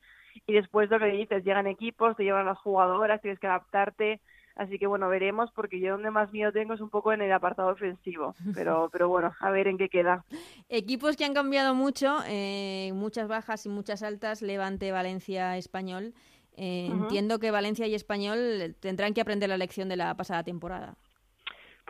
y 0.48 0.54
después 0.54 0.90
lo 0.90 1.00
que 1.00 1.06
dices, 1.06 1.44
llegan 1.44 1.68
equipos, 1.68 2.16
te 2.16 2.24
llevan 2.24 2.46
las 2.46 2.58
jugadoras, 2.58 3.22
tienes 3.22 3.40
que 3.40 3.48
adaptarte, 3.48 4.22
así 4.56 4.80
que 4.80 4.88
bueno, 4.88 5.08
veremos 5.08 5.52
porque 5.52 5.80
yo 5.80 5.92
donde 5.92 6.10
más 6.10 6.32
miedo 6.32 6.52
tengo 6.52 6.74
es 6.74 6.82
un 6.82 6.90
poco 6.90 7.14
en 7.14 7.22
el 7.22 7.32
apartado 7.32 7.70
ofensivo, 7.70 8.34
pero 8.56 8.90
pero 8.92 9.08
bueno, 9.08 9.34
a 9.40 9.52
ver 9.52 9.68
en 9.68 9.78
qué 9.78 9.90
queda. 9.90 10.26
Equipos 10.70 11.16
que 11.16 11.26
han 11.26 11.34
cambiado 11.34 11.76
mucho, 11.76 12.20
eh, 12.28 12.92
muchas 12.94 13.28
bajas 13.28 13.66
y 13.66 13.70
muchas 13.70 14.02
altas, 14.04 14.42
Levante, 14.42 14.92
Valencia, 14.92 15.58
Español. 15.58 16.14
Eh, 16.58 16.88
entiendo 16.92 17.40
que 17.40 17.50
Valencia 17.50 17.88
y 17.88 17.96
Español 17.96 18.76
tendrán 18.82 19.14
que 19.14 19.22
aprender 19.22 19.48
la 19.48 19.58
lección 19.58 19.88
de 19.88 19.96
la 19.96 20.16
pasada 20.16 20.44
temporada. 20.44 20.98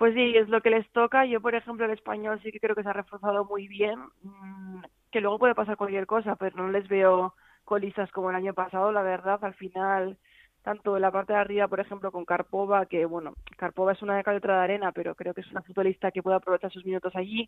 Pues 0.02 0.16
sí, 0.16 0.36
es 0.36 0.50
lo 0.50 0.62
que 0.62 0.72
les 0.72 0.90
toca. 0.94 1.28
Yo, 1.28 1.42
por 1.42 1.54
ejemplo, 1.54 1.86
el 1.86 1.92
español 1.92 2.40
sí 2.42 2.52
que 2.52 2.60
creo 2.60 2.76
que 2.76 2.82
se 2.82 2.90
ha 2.90 2.94
reforzado 2.94 3.46
muy 3.46 3.68
bien, 3.68 4.00
mm, 4.24 4.82
que 5.12 5.22
luego 5.22 5.38
puede 5.38 5.54
pasar 5.54 5.78
cualquier 5.78 6.08
cosa, 6.08 6.36
pero 6.38 6.58
no 6.58 6.72
les 6.72 6.88
veo 6.88 7.36
colisas 7.66 8.10
como 8.12 8.32
el 8.32 8.36
año 8.36 8.56
pasado, 8.56 8.92
la 8.92 9.04
verdad. 9.04 9.38
Al 9.44 9.54
final, 9.54 10.18
tanto 10.64 10.96
en 10.96 11.04
la 11.04 11.12
parte 11.12 11.34
de 11.34 11.40
arriba, 11.40 11.68
por 11.68 11.82
ejemplo, 11.82 12.12
con 12.12 12.26
Karpova, 12.26 12.88
que 12.88 13.06
bueno, 13.06 13.36
Karpova 13.58 13.92
es 13.92 14.02
una 14.02 14.18
de 14.18 14.24
cal 14.24 14.38
otra 14.38 14.56
de 14.58 14.64
arena, 14.64 14.92
pero 14.92 15.14
creo 15.14 15.36
que 15.36 15.42
es 15.42 15.52
una 15.52 15.62
futbolista 15.62 16.10
que 16.10 16.24
puede 16.24 16.38
aprovechar 16.38 16.72
sus 16.72 16.84
minutos 16.84 17.16
allí. 17.16 17.48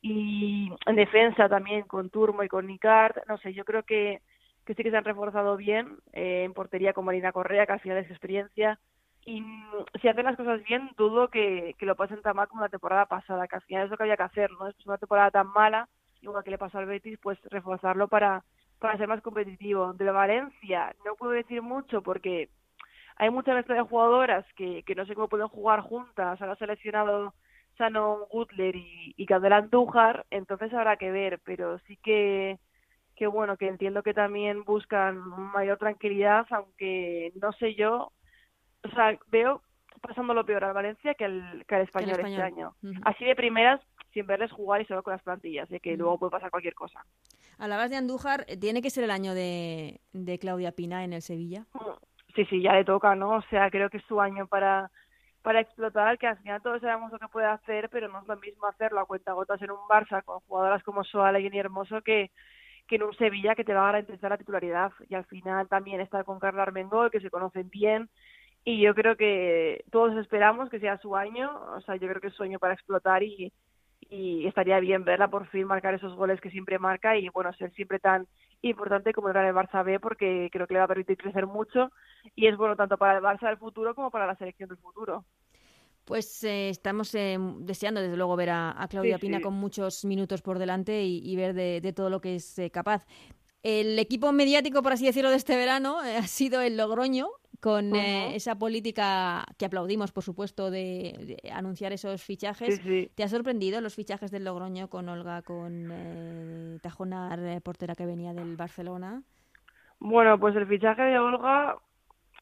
Y 0.00 0.70
en 0.86 0.94
defensa 0.94 1.48
también 1.48 1.82
con 1.88 2.08
Turmo 2.08 2.44
y 2.44 2.48
con 2.48 2.68
Nicard, 2.68 3.16
no 3.26 3.36
sé, 3.38 3.52
yo 3.52 3.64
creo 3.64 3.82
que, 3.82 4.20
que 4.64 4.74
sí 4.74 4.84
que 4.84 4.92
se 4.92 4.96
han 4.96 5.04
reforzado 5.04 5.56
bien 5.56 5.96
eh, 6.12 6.44
en 6.44 6.52
portería 6.54 6.92
con 6.92 7.04
Marina 7.04 7.32
Correa, 7.32 7.66
que 7.66 7.72
al 7.72 7.80
final 7.80 7.98
es 7.98 8.10
experiencia 8.10 8.78
y 9.24 9.44
si 10.00 10.08
hacen 10.08 10.24
las 10.24 10.36
cosas 10.36 10.62
bien, 10.64 10.90
dudo 10.96 11.28
que, 11.28 11.74
que 11.78 11.86
lo 11.86 11.96
pasen 11.96 12.22
tan 12.22 12.36
mal 12.36 12.48
como 12.48 12.62
la 12.62 12.68
temporada 12.68 13.06
pasada, 13.06 13.46
que 13.46 13.56
al 13.56 13.62
final 13.62 13.84
es 13.84 13.90
lo 13.90 13.96
que 13.96 14.04
había 14.04 14.16
que 14.16 14.22
hacer, 14.22 14.50
¿no? 14.52 14.66
Después 14.66 14.84
de 14.84 14.90
una 14.90 14.98
temporada 14.98 15.30
tan 15.30 15.48
mala, 15.48 15.88
igual 16.22 16.42
que 16.44 16.50
le 16.50 16.58
pasó 16.58 16.78
al 16.78 16.86
Betis, 16.86 17.18
pues 17.22 17.38
reforzarlo 17.44 18.08
para, 18.08 18.42
para 18.78 18.96
ser 18.96 19.08
más 19.08 19.20
competitivo. 19.22 19.92
De 19.92 20.10
Valencia 20.10 20.94
no 21.04 21.14
puedo 21.16 21.32
decir 21.32 21.62
mucho 21.62 22.02
porque 22.02 22.48
hay 23.16 23.30
mucha 23.30 23.54
mezcla 23.54 23.74
de 23.74 23.82
jugadoras 23.82 24.46
que, 24.54 24.82
que 24.84 24.94
no 24.94 25.04
sé 25.06 25.14
cómo 25.14 25.28
pueden 25.28 25.48
jugar 25.48 25.80
juntas. 25.80 26.40
Han 26.40 26.56
seleccionado 26.58 27.34
Shannon 27.78 28.20
Gutler 28.30 28.74
y, 28.74 29.14
y 29.16 29.26
Candela 29.26 29.58
Andújar, 29.58 30.26
entonces 30.30 30.72
habrá 30.72 30.96
que 30.96 31.10
ver, 31.10 31.40
pero 31.44 31.78
sí 31.80 31.96
que 31.98 32.58
que 33.16 33.26
bueno, 33.26 33.58
que 33.58 33.68
entiendo 33.68 34.02
que 34.02 34.14
también 34.14 34.64
buscan 34.64 35.18
mayor 35.52 35.76
tranquilidad, 35.76 36.46
aunque 36.48 37.34
no 37.38 37.52
sé 37.52 37.74
yo, 37.74 38.12
o 38.84 38.90
sea, 38.90 39.18
veo 39.28 39.62
pasando 40.00 40.34
lo 40.34 40.46
peor 40.46 40.64
al 40.64 40.72
Valencia 40.72 41.14
que 41.14 41.24
al, 41.24 41.64
que 41.66 41.82
español, 41.82 42.20
este 42.20 42.42
año. 42.42 42.74
Así 43.02 43.24
de 43.24 43.36
primeras, 43.36 43.80
sin 44.12 44.26
verles 44.26 44.50
jugar 44.50 44.80
y 44.80 44.86
solo 44.86 45.02
con 45.02 45.12
las 45.12 45.22
plantillas, 45.22 45.68
de 45.68 45.80
que 45.80 45.96
luego 45.96 46.18
puede 46.18 46.30
pasar 46.30 46.50
cualquier 46.50 46.74
cosa. 46.74 47.04
Hablabas 47.58 47.90
de 47.90 47.96
Andújar, 47.96 48.46
¿tiene 48.60 48.80
que 48.80 48.90
ser 48.90 49.04
el 49.04 49.10
año 49.10 49.34
de, 49.34 50.00
de 50.12 50.38
Claudia 50.38 50.72
Pina 50.72 51.04
en 51.04 51.12
el 51.12 51.22
Sevilla? 51.22 51.66
Sí, 52.34 52.44
sí, 52.46 52.62
ya 52.62 52.72
le 52.72 52.84
toca, 52.84 53.14
¿no? 53.14 53.36
O 53.36 53.42
sea, 53.50 53.70
creo 53.70 53.90
que 53.90 53.98
es 53.98 54.04
su 54.04 54.20
año 54.20 54.46
para 54.46 54.90
para 55.42 55.60
explotar, 55.60 56.18
que 56.18 56.26
al 56.26 56.38
final 56.38 56.62
todos 56.62 56.80
sabemos 56.80 57.10
lo 57.12 57.18
que 57.18 57.28
puede 57.28 57.46
hacer, 57.46 57.88
pero 57.88 58.08
no 58.08 58.20
es 58.20 58.28
lo 58.28 58.36
mismo 58.36 58.66
hacerlo 58.66 59.00
a 59.00 59.06
cuenta 59.06 59.32
gotas 59.32 59.60
en 59.62 59.70
un 59.70 59.78
Barça 59.88 60.22
con 60.22 60.40
jugadoras 60.40 60.82
como 60.82 61.04
Soala 61.04 61.40
y 61.40 61.46
Hermoso 61.58 62.02
que, 62.02 62.30
que 62.86 62.96
en 62.96 63.04
un 63.04 63.14
Sevilla 63.14 63.54
que 63.54 63.64
te 63.64 63.72
va 63.72 63.82
a 63.82 63.92
garantizar 63.92 64.30
la 64.30 64.38
titularidad. 64.38 64.92
Y 65.08 65.14
al 65.14 65.24
final 65.24 65.66
también 65.68 66.00
está 66.00 66.24
con 66.24 66.38
Carla 66.38 66.62
Armengol, 66.62 67.10
que 67.10 67.20
se 67.20 67.30
conocen 67.30 67.70
bien. 67.70 68.10
Y 68.64 68.80
yo 68.80 68.94
creo 68.94 69.16
que 69.16 69.84
todos 69.90 70.16
esperamos 70.16 70.68
que 70.68 70.80
sea 70.80 70.98
su 70.98 71.16
año. 71.16 71.50
O 71.76 71.80
sea, 71.80 71.96
yo 71.96 72.08
creo 72.08 72.20
que 72.20 72.28
es 72.28 72.34
su 72.34 72.42
año 72.42 72.58
para 72.58 72.74
explotar 72.74 73.22
y, 73.22 73.52
y 74.10 74.46
estaría 74.46 74.80
bien 74.80 75.04
verla 75.04 75.28
por 75.28 75.46
fin 75.48 75.66
marcar 75.66 75.94
esos 75.94 76.14
goles 76.14 76.40
que 76.40 76.50
siempre 76.50 76.78
marca 76.78 77.16
y, 77.16 77.28
bueno, 77.28 77.52
ser 77.54 77.72
siempre 77.72 77.98
tan 77.98 78.26
importante 78.62 79.12
como 79.12 79.30
era 79.30 79.48
el 79.48 79.54
Barça 79.54 79.84
B 79.84 80.00
porque 80.00 80.50
creo 80.52 80.66
que 80.66 80.74
le 80.74 80.80
va 80.80 80.84
a 80.84 80.88
permitir 80.88 81.16
crecer 81.16 81.46
mucho 81.46 81.90
y 82.34 82.46
es 82.46 82.56
bueno 82.56 82.76
tanto 82.76 82.98
para 82.98 83.18
el 83.18 83.24
Barça 83.24 83.48
del 83.48 83.56
futuro 83.56 83.94
como 83.94 84.10
para 84.10 84.26
la 84.26 84.36
selección 84.36 84.68
del 84.68 84.78
futuro. 84.78 85.24
Pues 86.04 86.42
eh, 86.42 86.70
estamos 86.70 87.14
eh, 87.14 87.38
deseando, 87.60 88.00
desde 88.00 88.16
luego, 88.16 88.34
ver 88.34 88.50
a, 88.50 88.86
Claudia 88.90 89.18
Pina 89.18 89.40
con 89.40 89.54
muchos 89.54 90.04
minutos 90.04 90.42
por 90.42 90.58
delante 90.58 91.04
y, 91.04 91.36
ver 91.36 91.54
de, 91.54 91.92
todo 91.92 92.10
lo 92.10 92.20
que 92.20 92.36
es 92.36 92.58
eh, 92.58 92.70
capaz. 92.70 93.06
El 93.62 93.98
equipo 93.98 94.32
mediático, 94.32 94.82
por 94.82 94.92
así 94.92 95.06
decirlo, 95.06 95.30
de 95.30 95.36
este 95.36 95.56
verano 95.56 95.98
ha 96.00 96.26
sido 96.26 96.62
el 96.62 96.76
Logroño, 96.76 97.28
con 97.60 97.94
esa 97.94 98.58
política 98.58 99.44
que 99.58 99.66
aplaudimos, 99.66 100.12
por 100.12 100.22
supuesto, 100.22 100.70
de, 100.70 101.36
anunciar 101.52 101.92
esos 101.92 102.22
fichajes. 102.22 102.80
¿Te 103.14 103.22
ha 103.22 103.28
sorprendido 103.28 103.80
los 103.80 103.94
fichajes 103.94 104.30
del 104.30 104.44
Logroño 104.44 104.88
con 104.88 105.08
Olga, 105.08 105.42
con 105.42 106.80
Tajonar, 106.82 107.60
portera 107.62 107.94
que 107.94 108.06
venía 108.06 108.32
del 108.32 108.56
Barcelona? 108.56 109.22
Bueno, 109.98 110.38
pues 110.40 110.56
el 110.56 110.66
fichaje 110.66 111.02
de 111.02 111.18
Olga 111.18 111.76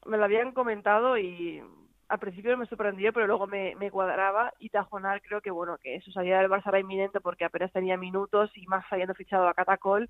me 0.05 0.17
lo 0.17 0.23
habían 0.23 0.53
comentado 0.53 1.17
y 1.17 1.61
al 2.07 2.19
principio 2.19 2.57
me 2.57 2.65
sorprendió, 2.65 3.13
pero 3.13 3.27
luego 3.27 3.47
me, 3.47 3.75
me 3.75 3.91
cuadraba 3.91 4.53
y 4.59 4.69
Tajonar 4.69 5.21
creo 5.21 5.41
que 5.41 5.51
bueno 5.51 5.77
que 5.77 5.99
su 6.01 6.11
salida 6.11 6.39
del 6.39 6.49
Barça 6.49 6.69
era 6.69 6.79
inminente 6.79 7.19
porque 7.21 7.45
apenas 7.45 7.71
tenía 7.71 7.97
minutos 7.97 8.49
y 8.55 8.65
más 8.65 8.85
habiendo 8.89 9.13
fichado 9.13 9.47
a 9.47 9.53
Catacol 9.53 10.09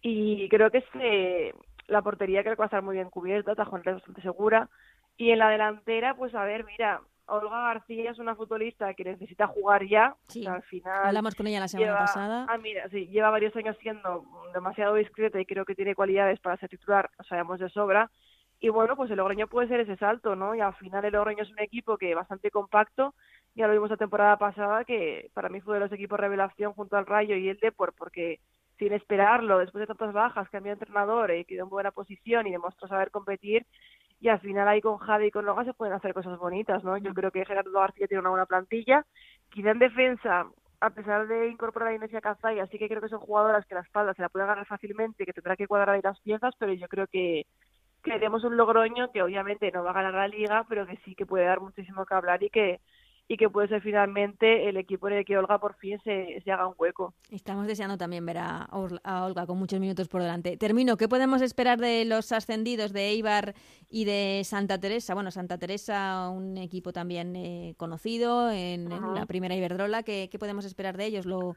y 0.00 0.48
creo 0.50 0.70
que 0.70 0.78
es 0.78 0.84
eh, 1.00 1.54
la 1.86 2.02
portería 2.02 2.42
creo 2.42 2.54
que 2.54 2.60
va 2.60 2.64
a 2.64 2.66
estar 2.66 2.82
muy 2.82 2.96
bien 2.96 3.10
cubierta, 3.10 3.54
Tajonar 3.54 3.88
es 3.88 3.94
bastante 3.94 4.22
segura 4.22 4.68
y 5.16 5.30
en 5.30 5.38
la 5.38 5.50
delantera 5.50 6.14
pues 6.14 6.34
a 6.34 6.44
ver, 6.44 6.64
mira, 6.64 7.00
Olga 7.26 7.62
García 7.62 8.10
es 8.10 8.18
una 8.18 8.34
futbolista 8.34 8.92
que 8.94 9.04
necesita 9.04 9.46
jugar 9.46 9.86
ya. 9.86 10.16
Sí, 10.28 10.46
al 10.46 10.62
final 10.62 11.06
hablamos 11.06 11.34
con 11.34 11.46
ella 11.46 11.60
la 11.60 11.68
semana 11.68 11.98
pasada. 11.98 12.46
Ah, 12.48 12.58
mira, 12.58 12.88
sí, 12.90 13.06
lleva 13.08 13.30
varios 13.30 13.54
años 13.56 13.76
siendo 13.80 14.24
demasiado 14.52 14.94
discreta 14.94 15.40
y 15.40 15.46
creo 15.46 15.64
que 15.64 15.74
tiene 15.74 15.94
cualidades 15.94 16.40
para 16.40 16.56
ser 16.56 16.68
titular, 16.68 17.10
lo 17.18 17.24
sabemos 17.24 17.58
de 17.60 17.68
sobra 17.70 18.10
y 18.64 18.70
bueno, 18.70 18.96
pues 18.96 19.10
el 19.10 19.18
Logroño 19.18 19.46
puede 19.46 19.68
ser 19.68 19.80
ese 19.80 19.96
salto, 19.96 20.36
¿no? 20.36 20.54
Y 20.54 20.60
al 20.60 20.74
final 20.76 21.04
el 21.04 21.12
Logroño 21.12 21.42
es 21.42 21.50
un 21.50 21.58
equipo 21.58 21.98
que 21.98 22.14
bastante 22.14 22.50
compacto, 22.50 23.14
ya 23.54 23.66
lo 23.66 23.74
vimos 23.74 23.90
la 23.90 23.98
temporada 23.98 24.38
pasada, 24.38 24.84
que 24.84 25.30
para 25.34 25.50
mí 25.50 25.60
fue 25.60 25.74
de 25.74 25.80
los 25.80 25.92
equipos 25.92 26.18
revelación 26.18 26.72
junto 26.72 26.96
al 26.96 27.04
Rayo 27.04 27.36
y 27.36 27.50
el 27.50 27.58
Depor, 27.58 27.92
porque 27.92 28.40
sin 28.78 28.92
esperarlo, 28.92 29.58
después 29.58 29.80
de 29.80 29.86
tantas 29.86 30.12
bajas, 30.12 30.48
cambió 30.50 30.70
de 30.70 30.80
entrenador 30.80 31.30
y 31.32 31.44
quedó 31.44 31.64
en 31.64 31.68
buena 31.70 31.90
posición 31.90 32.46
y 32.46 32.52
demostró 32.52 32.88
saber 32.88 33.10
competir, 33.10 33.66
y 34.20 34.28
al 34.28 34.40
final 34.40 34.68
ahí 34.68 34.80
con 34.80 34.98
Javi 34.98 35.26
y 35.26 35.30
con 35.30 35.44
Loga 35.44 35.64
se 35.64 35.74
pueden 35.74 35.94
hacer 35.94 36.14
cosas 36.14 36.38
bonitas, 36.38 36.82
¿no? 36.82 36.96
Yo 36.96 37.12
creo 37.12 37.30
que 37.30 37.44
Gerardo 37.44 37.72
García 37.72 38.06
tiene 38.06 38.20
una 38.20 38.30
buena 38.30 38.46
plantilla, 38.46 39.04
quizá 39.50 39.70
en 39.70 39.78
defensa 39.78 40.46
a 40.80 40.90
pesar 40.90 41.26
de 41.26 41.48
incorporar 41.48 41.88
a 41.88 41.94
Inesia 41.94 42.20
Cazaya, 42.20 42.66
sí 42.66 42.78
que 42.78 42.88
creo 42.88 43.00
que 43.00 43.08
son 43.08 43.20
jugadoras 43.20 43.64
que 43.64 43.74
la 43.74 43.80
espalda 43.80 44.12
se 44.12 44.20
la 44.20 44.28
pueden 44.28 44.44
agarrar 44.44 44.66
fácilmente, 44.66 45.24
que 45.24 45.32
tendrá 45.32 45.56
que 45.56 45.66
cuadrar 45.66 45.90
ahí 45.90 46.02
las 46.02 46.20
piezas, 46.20 46.54
pero 46.58 46.74
yo 46.74 46.88
creo 46.88 47.06
que, 47.06 47.46
queremos 48.04 48.44
un 48.44 48.56
Logroño 48.56 49.10
que 49.10 49.22
obviamente 49.22 49.72
no 49.72 49.82
va 49.82 49.90
a 49.90 49.94
ganar 49.94 50.14
la 50.14 50.28
liga, 50.28 50.64
pero 50.68 50.86
que 50.86 50.98
sí 50.98 51.14
que 51.14 51.26
puede 51.26 51.46
dar 51.46 51.60
muchísimo 51.60 52.04
que 52.04 52.14
hablar 52.14 52.42
y 52.42 52.50
que 52.50 52.80
y 53.26 53.36
que 53.36 53.48
puede 53.48 53.68
ser 53.68 53.80
finalmente 53.80 54.68
el 54.68 54.76
equipo 54.76 55.08
en 55.08 55.14
el 55.14 55.24
que 55.24 55.38
Olga 55.38 55.58
por 55.58 55.74
fin 55.76 55.98
se, 56.04 56.40
se 56.44 56.52
haga 56.52 56.66
un 56.66 56.74
hueco. 56.76 57.14
Estamos 57.30 57.66
deseando 57.66 57.96
también 57.96 58.26
ver 58.26 58.38
a, 58.38 58.68
Olga 58.72 59.46
con 59.46 59.58
muchos 59.58 59.80
minutos 59.80 60.08
por 60.08 60.20
delante. 60.20 60.56
Termino, 60.56 60.96
¿qué 60.96 61.08
podemos 61.08 61.40
esperar 61.40 61.78
de 61.78 62.04
los 62.04 62.32
ascendidos 62.32 62.92
de 62.92 63.08
Eibar 63.08 63.54
y 63.88 64.04
de 64.04 64.42
Santa 64.44 64.78
Teresa? 64.78 65.14
Bueno, 65.14 65.30
Santa 65.30 65.58
Teresa, 65.58 66.28
un 66.28 66.58
equipo 66.58 66.92
también 66.92 67.34
eh, 67.36 67.74
conocido 67.78 68.50
en, 68.50 68.88
la 68.90 69.26
primera 69.26 69.54
Iberdrola, 69.54 70.02
¿qué, 70.02 70.28
¿qué 70.30 70.38
podemos 70.38 70.64
esperar 70.64 70.96
de 70.96 71.06
ellos? 71.06 71.24
¿Lo, 71.24 71.56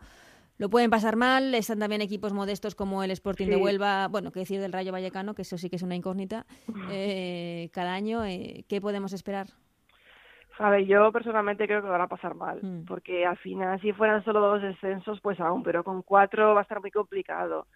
lo 0.57 0.69
pueden 0.69 0.89
pasar 0.89 1.15
mal. 1.15 1.53
Están 1.53 1.79
también 1.79 2.01
equipos 2.01 2.33
modestos 2.33 2.75
como 2.75 3.03
el 3.03 3.11
Sporting 3.11 3.47
de 3.47 3.57
Huelva, 3.57 4.07
bueno, 4.07 4.31
qué 4.31 4.39
decir 4.41 4.59
del 4.59 4.73
Rayo 4.73 4.91
Vallecano, 4.91 5.35
que 5.35 5.43
eso 5.43 5.57
sí 5.57 5.69
que 5.69 5.75
es 5.75 5.83
una 5.83 5.95
incógnita 5.95 6.45
eh, 6.89 7.69
cada 7.73 7.93
año. 7.93 8.25
Eh, 8.25 8.65
¿Qué 8.67 8.81
podemos 8.81 9.13
esperar? 9.13 9.49
A 10.59 10.69
ver, 10.69 10.85
yo 10.85 11.11
personalmente 11.11 11.67
creo 11.67 11.81
que 11.81 11.87
van 11.87 12.01
a 12.01 12.07
pasar 12.07 12.33
mal, 12.33 12.59
mm. 12.61 12.85
porque 12.85 13.25
al 13.25 13.37
final, 13.37 13.79
si 13.81 13.93
fueran 13.93 14.23
solo 14.23 14.39
dos 14.39 14.61
descensos, 14.61 15.21
pues 15.21 15.39
aún, 15.39 15.63
pero 15.63 15.83
con 15.83 16.01
cuatro 16.01 16.53
va 16.53 16.61
a 16.61 16.63
estar 16.63 16.81
muy 16.81 16.91
complicado. 16.91 17.67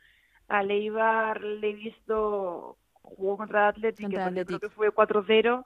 A 0.47 0.63
Leibar 0.63 1.41
le 1.41 1.69
he 1.69 1.73
visto, 1.73 2.77
jugó 3.01 3.37
contra 3.37 3.67
Atlético, 3.67 4.09
creo 4.09 4.59
que 4.59 4.69
fue 4.69 4.91
4-0 4.91 5.63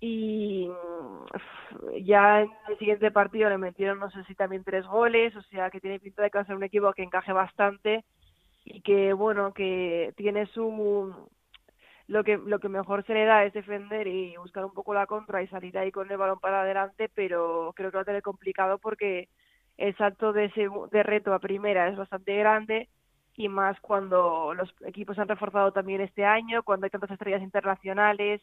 y 0.00 0.68
mm, 0.68 2.04
ya 2.04 2.42
en 2.42 2.50
el 2.68 2.78
siguiente 2.78 3.10
partido 3.10 3.48
le 3.48 3.58
metieron 3.58 3.98
no 3.98 4.10
sé 4.10 4.22
si 4.24 4.34
también 4.34 4.62
tres 4.62 4.86
goles, 4.86 5.34
o 5.36 5.42
sea 5.42 5.70
que 5.70 5.80
tiene 5.80 6.00
pinta 6.00 6.22
de 6.22 6.30
que 6.30 6.38
va 6.38 6.42
a 6.42 6.46
ser 6.46 6.56
un 6.56 6.64
equipo 6.64 6.92
que 6.92 7.02
encaje 7.02 7.32
bastante 7.32 8.04
y 8.64 8.82
que 8.82 9.12
bueno, 9.12 9.52
que 9.52 10.12
tiene 10.16 10.46
su 10.46 10.70
lo 12.08 12.22
que 12.24 12.36
lo 12.38 12.58
que 12.60 12.68
mejor 12.68 13.04
se 13.04 13.14
le 13.14 13.24
da 13.24 13.44
es 13.44 13.52
defender 13.52 14.06
y 14.06 14.36
buscar 14.36 14.64
un 14.64 14.72
poco 14.72 14.94
la 14.94 15.06
contra 15.06 15.42
y 15.42 15.48
salir 15.48 15.76
ahí 15.76 15.90
con 15.90 16.10
el 16.10 16.16
balón 16.16 16.38
para 16.40 16.62
adelante, 16.62 17.10
pero 17.14 17.72
creo 17.74 17.90
que 17.90 17.96
va 17.96 18.02
a 18.02 18.06
tener 18.06 18.22
complicado 18.22 18.78
porque 18.78 19.28
el 19.76 19.96
salto 19.96 20.32
de, 20.32 20.46
ese, 20.46 20.68
de 20.90 21.02
reto 21.02 21.34
a 21.34 21.38
primera 21.38 21.88
es 21.88 21.96
bastante 21.96 22.36
grande 22.36 22.88
y 23.36 23.48
más 23.48 23.78
cuando 23.80 24.54
los 24.54 24.74
equipos 24.86 25.18
han 25.18 25.28
reforzado 25.28 25.72
también 25.72 26.00
este 26.00 26.24
año, 26.24 26.62
cuando 26.62 26.86
hay 26.86 26.90
tantas 26.90 27.10
estrellas 27.10 27.42
internacionales, 27.42 28.40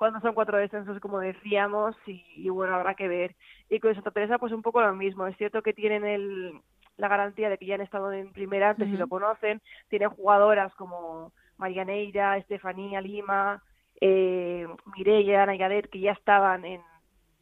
cuando 0.00 0.20
son 0.20 0.34
cuatro 0.34 0.56
descensos, 0.56 0.98
como 1.00 1.18
decíamos, 1.18 1.94
y, 2.06 2.48
bueno, 2.48 2.74
habrá 2.74 2.94
que 2.94 3.06
ver. 3.08 3.34
Y 3.68 3.80
con 3.80 3.94
Santa 3.94 4.12
Teresa, 4.12 4.38
pues 4.38 4.52
un 4.52 4.62
poco 4.62 4.80
lo 4.80 4.94
mismo. 4.94 5.26
Es 5.26 5.36
cierto 5.36 5.60
que 5.62 5.74
tienen 5.74 6.06
el, 6.06 6.58
la 6.96 7.08
garantía 7.08 7.50
de 7.50 7.58
que 7.58 7.66
ya 7.66 7.74
han 7.74 7.82
estado 7.82 8.10
en 8.12 8.32
primera 8.32 8.70
antes 8.70 8.88
y 8.88 8.96
lo 8.96 9.08
conocen. 9.08 9.60
Tienen 9.88 10.08
jugadoras 10.08 10.72
como 10.76 11.32
María 11.60 11.84
Neira, 11.84 12.38
Estefanía 12.38 13.00
Lima, 13.00 13.62
eh, 14.00 14.66
Mireia, 14.96 15.46
Nayadet, 15.46 15.90
que 15.90 16.00
ya 16.00 16.12
estaban 16.12 16.64
en, 16.64 16.80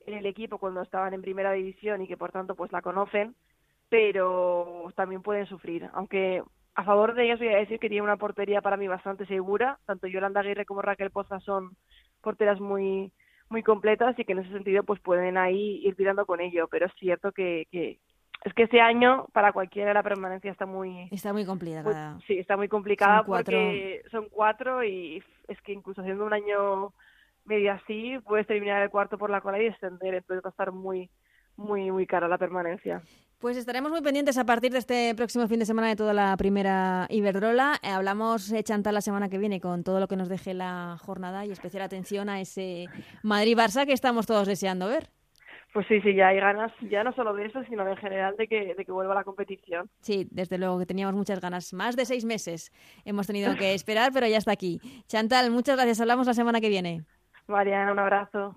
en 0.07 0.15
el 0.15 0.27
equipo 0.27 0.59
cuando 0.59 0.83
estaban 0.83 1.15
en 1.15 1.23
primera 1.23 1.53
división 1.53 2.03
y 2.03 2.09
que 2.09 2.17
por 2.17 2.33
tanto 2.33 2.57
pues 2.57 2.73
la 2.73 2.83
conocen, 2.83 3.37
pero 3.89 4.93
también 4.97 5.23
pueden 5.23 5.47
sufrir. 5.47 5.89
Aunque 5.93 6.43
a 6.75 6.85
favor 6.85 7.15
de 7.15 7.25
ellas 7.25 7.39
voy 7.39 7.49
a 7.49 7.59
decir 7.59 7.79
que 7.79 7.89
tiene 7.89 8.03
una 8.03 8.17
portería 8.17 8.61
para 8.61 8.77
mí 8.77 8.89
bastante 8.89 9.25
segura. 9.27 9.79
Tanto 9.87 10.09
Yolanda 10.09 10.41
Aguirre 10.41 10.67
como 10.67 10.83
Raquel 10.83 11.11
Poza 11.11 11.41
son 11.41 11.77
porteras 12.21 12.61
muy 12.61 13.13
muy 13.51 13.63
completas 13.63 14.19
y 14.19 14.25
que 14.25 14.33
en 14.33 14.41
ese 14.41 14.53
sentido 14.53 14.83
pues 14.83 15.01
pueden 15.01 15.39
ahí 15.39 15.81
ir 15.83 15.97
tirando 15.97 16.27
con 16.27 16.41
ello, 16.41 16.69
pero 16.69 16.85
es 16.85 16.93
cierto 16.99 17.33
que, 17.33 17.67
que 17.71 17.99
es 18.45 18.55
que 18.55 18.65
este 18.65 18.81
año 18.81 19.27
para 19.33 19.53
cualquiera 19.53 19.93
la 19.93 20.03
permanencia 20.03 20.51
está 20.51 20.67
muy 20.67 21.09
está 21.11 21.33
muy 21.33 21.45
complicada. 21.45 22.19
sí, 22.27 22.39
está 22.39 22.57
muy 22.57 22.69
complicada 22.69 23.25
porque 23.25 24.03
son 24.11 24.29
cuatro 24.31 24.85
y 24.85 25.23
es 25.49 25.61
que 25.63 25.73
incluso 25.73 26.01
haciendo 26.01 26.25
un 26.25 26.33
año 26.33 26.93
medio 27.45 27.73
así 27.73 28.19
puedes 28.25 28.47
terminar 28.47 28.83
el 28.83 28.91
cuarto 28.91 29.19
por 29.19 29.31
la 29.31 29.41
cola 29.41 29.61
y 29.61 29.65
descender, 29.65 30.15
entonces 30.15 30.45
va 30.45 30.49
a 30.49 30.51
estar 30.51 30.73
muy 30.73 31.11
muy, 31.59 31.91
muy 31.91 32.07
cara 32.07 32.29
la 32.29 32.39
permanencia. 32.39 33.03
Pues 33.39 33.57
estaremos 33.57 33.91
muy 33.91 34.01
pendientes 34.01 34.39
a 34.39 34.45
partir 34.45 34.73
de 34.73 34.79
este 34.79 35.15
próximo 35.15 35.47
fin 35.47 35.61
de 35.61 35.67
semana 35.67 35.89
de 35.89 35.97
toda 35.97 36.13
la 36.13 36.37
primera 36.37 37.07
Iberdrola. 37.11 37.79
Eh, 37.83 37.89
hablamos, 37.89 38.51
eh, 38.53 38.63
Chantal, 38.65 38.95
la 38.95 39.01
semana 39.01 39.29
que 39.29 39.39
viene 39.39 39.61
con 39.61 39.85
todo 39.85 40.01
lo 40.01 40.09
que 40.09 40.17
nos 40.17 40.29
deje 40.29 40.55
la 40.55 40.97
jornada 41.01 41.45
y 41.45 41.53
especial 41.53 41.83
atención 41.83 42.29
a 42.29 42.41
ese 42.41 42.87
Madrid-Barça 43.23 43.87
que 43.87 43.93
estamos 43.93 44.27
todos 44.27 44.49
deseando 44.49 44.89
ver. 44.89 45.11
Pues 45.79 45.87
sí, 45.87 46.01
sí, 46.01 46.13
ya 46.13 46.27
hay 46.27 46.41
ganas, 46.41 46.73
ya 46.91 47.05
no 47.05 47.13
solo 47.13 47.33
de 47.35 47.47
eso, 47.47 47.63
sino 47.69 47.87
en 47.87 47.97
general 47.99 48.35
de 48.37 48.49
que, 48.49 48.75
de 48.75 48.85
que 48.85 48.91
vuelva 48.91 49.15
la 49.15 49.23
competición. 49.23 49.89
Sí, 50.01 50.27
desde 50.33 50.59
luego 50.59 50.81
que 50.81 50.87
teníamos 50.87 51.15
muchas 51.15 51.41
ganas. 51.41 51.73
Más 51.73 51.95
de 51.95 52.05
seis 52.05 52.25
meses 52.25 52.73
hemos 53.05 53.29
tenido 53.29 53.55
que 53.55 53.75
esperar, 53.75 54.11
pero 54.13 54.27
ya 54.27 54.39
está 54.39 54.51
aquí. 54.51 54.81
Chantal, 55.07 55.53
muchas 55.53 55.77
gracias. 55.77 56.01
Hablamos 56.01 56.27
la 56.27 56.35
semana 56.35 56.61
que 56.61 56.69
viene. 56.69 57.05
Mariana, 57.47 57.93
un 57.93 58.01
abrazo. 58.01 58.57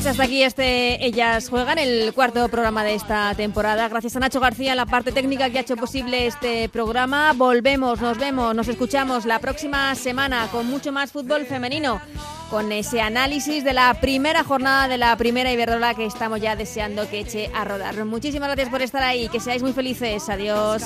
Pues 0.00 0.12
hasta 0.12 0.22
aquí 0.22 0.42
este 0.42 1.04
Ellas 1.04 1.50
Juegan, 1.50 1.76
el 1.76 2.14
cuarto 2.14 2.48
programa 2.48 2.82
de 2.82 2.94
esta 2.94 3.34
temporada. 3.34 3.86
Gracias 3.90 4.16
a 4.16 4.20
Nacho 4.20 4.40
García, 4.40 4.74
la 4.74 4.86
parte 4.86 5.12
técnica 5.12 5.50
que 5.50 5.58
ha 5.58 5.60
hecho 5.60 5.76
posible 5.76 6.26
este 6.26 6.70
programa. 6.70 7.34
Volvemos, 7.34 8.00
nos 8.00 8.16
vemos, 8.16 8.54
nos 8.54 8.66
escuchamos 8.68 9.26
la 9.26 9.40
próxima 9.40 9.94
semana 9.94 10.48
con 10.50 10.66
mucho 10.68 10.90
más 10.90 11.12
fútbol 11.12 11.44
femenino, 11.44 12.00
con 12.48 12.72
ese 12.72 13.02
análisis 13.02 13.62
de 13.62 13.74
la 13.74 13.92
primera 14.00 14.42
jornada 14.42 14.88
de 14.88 14.96
la 14.96 15.14
primera 15.18 15.52
Iberdrola 15.52 15.92
que 15.92 16.06
estamos 16.06 16.40
ya 16.40 16.56
deseando 16.56 17.06
que 17.10 17.20
eche 17.20 17.50
a 17.54 17.66
rodar. 17.66 18.02
Muchísimas 18.06 18.48
gracias 18.48 18.70
por 18.70 18.80
estar 18.80 19.02
ahí, 19.02 19.28
que 19.28 19.38
seáis 19.38 19.60
muy 19.60 19.74
felices. 19.74 20.30
Adiós. 20.30 20.82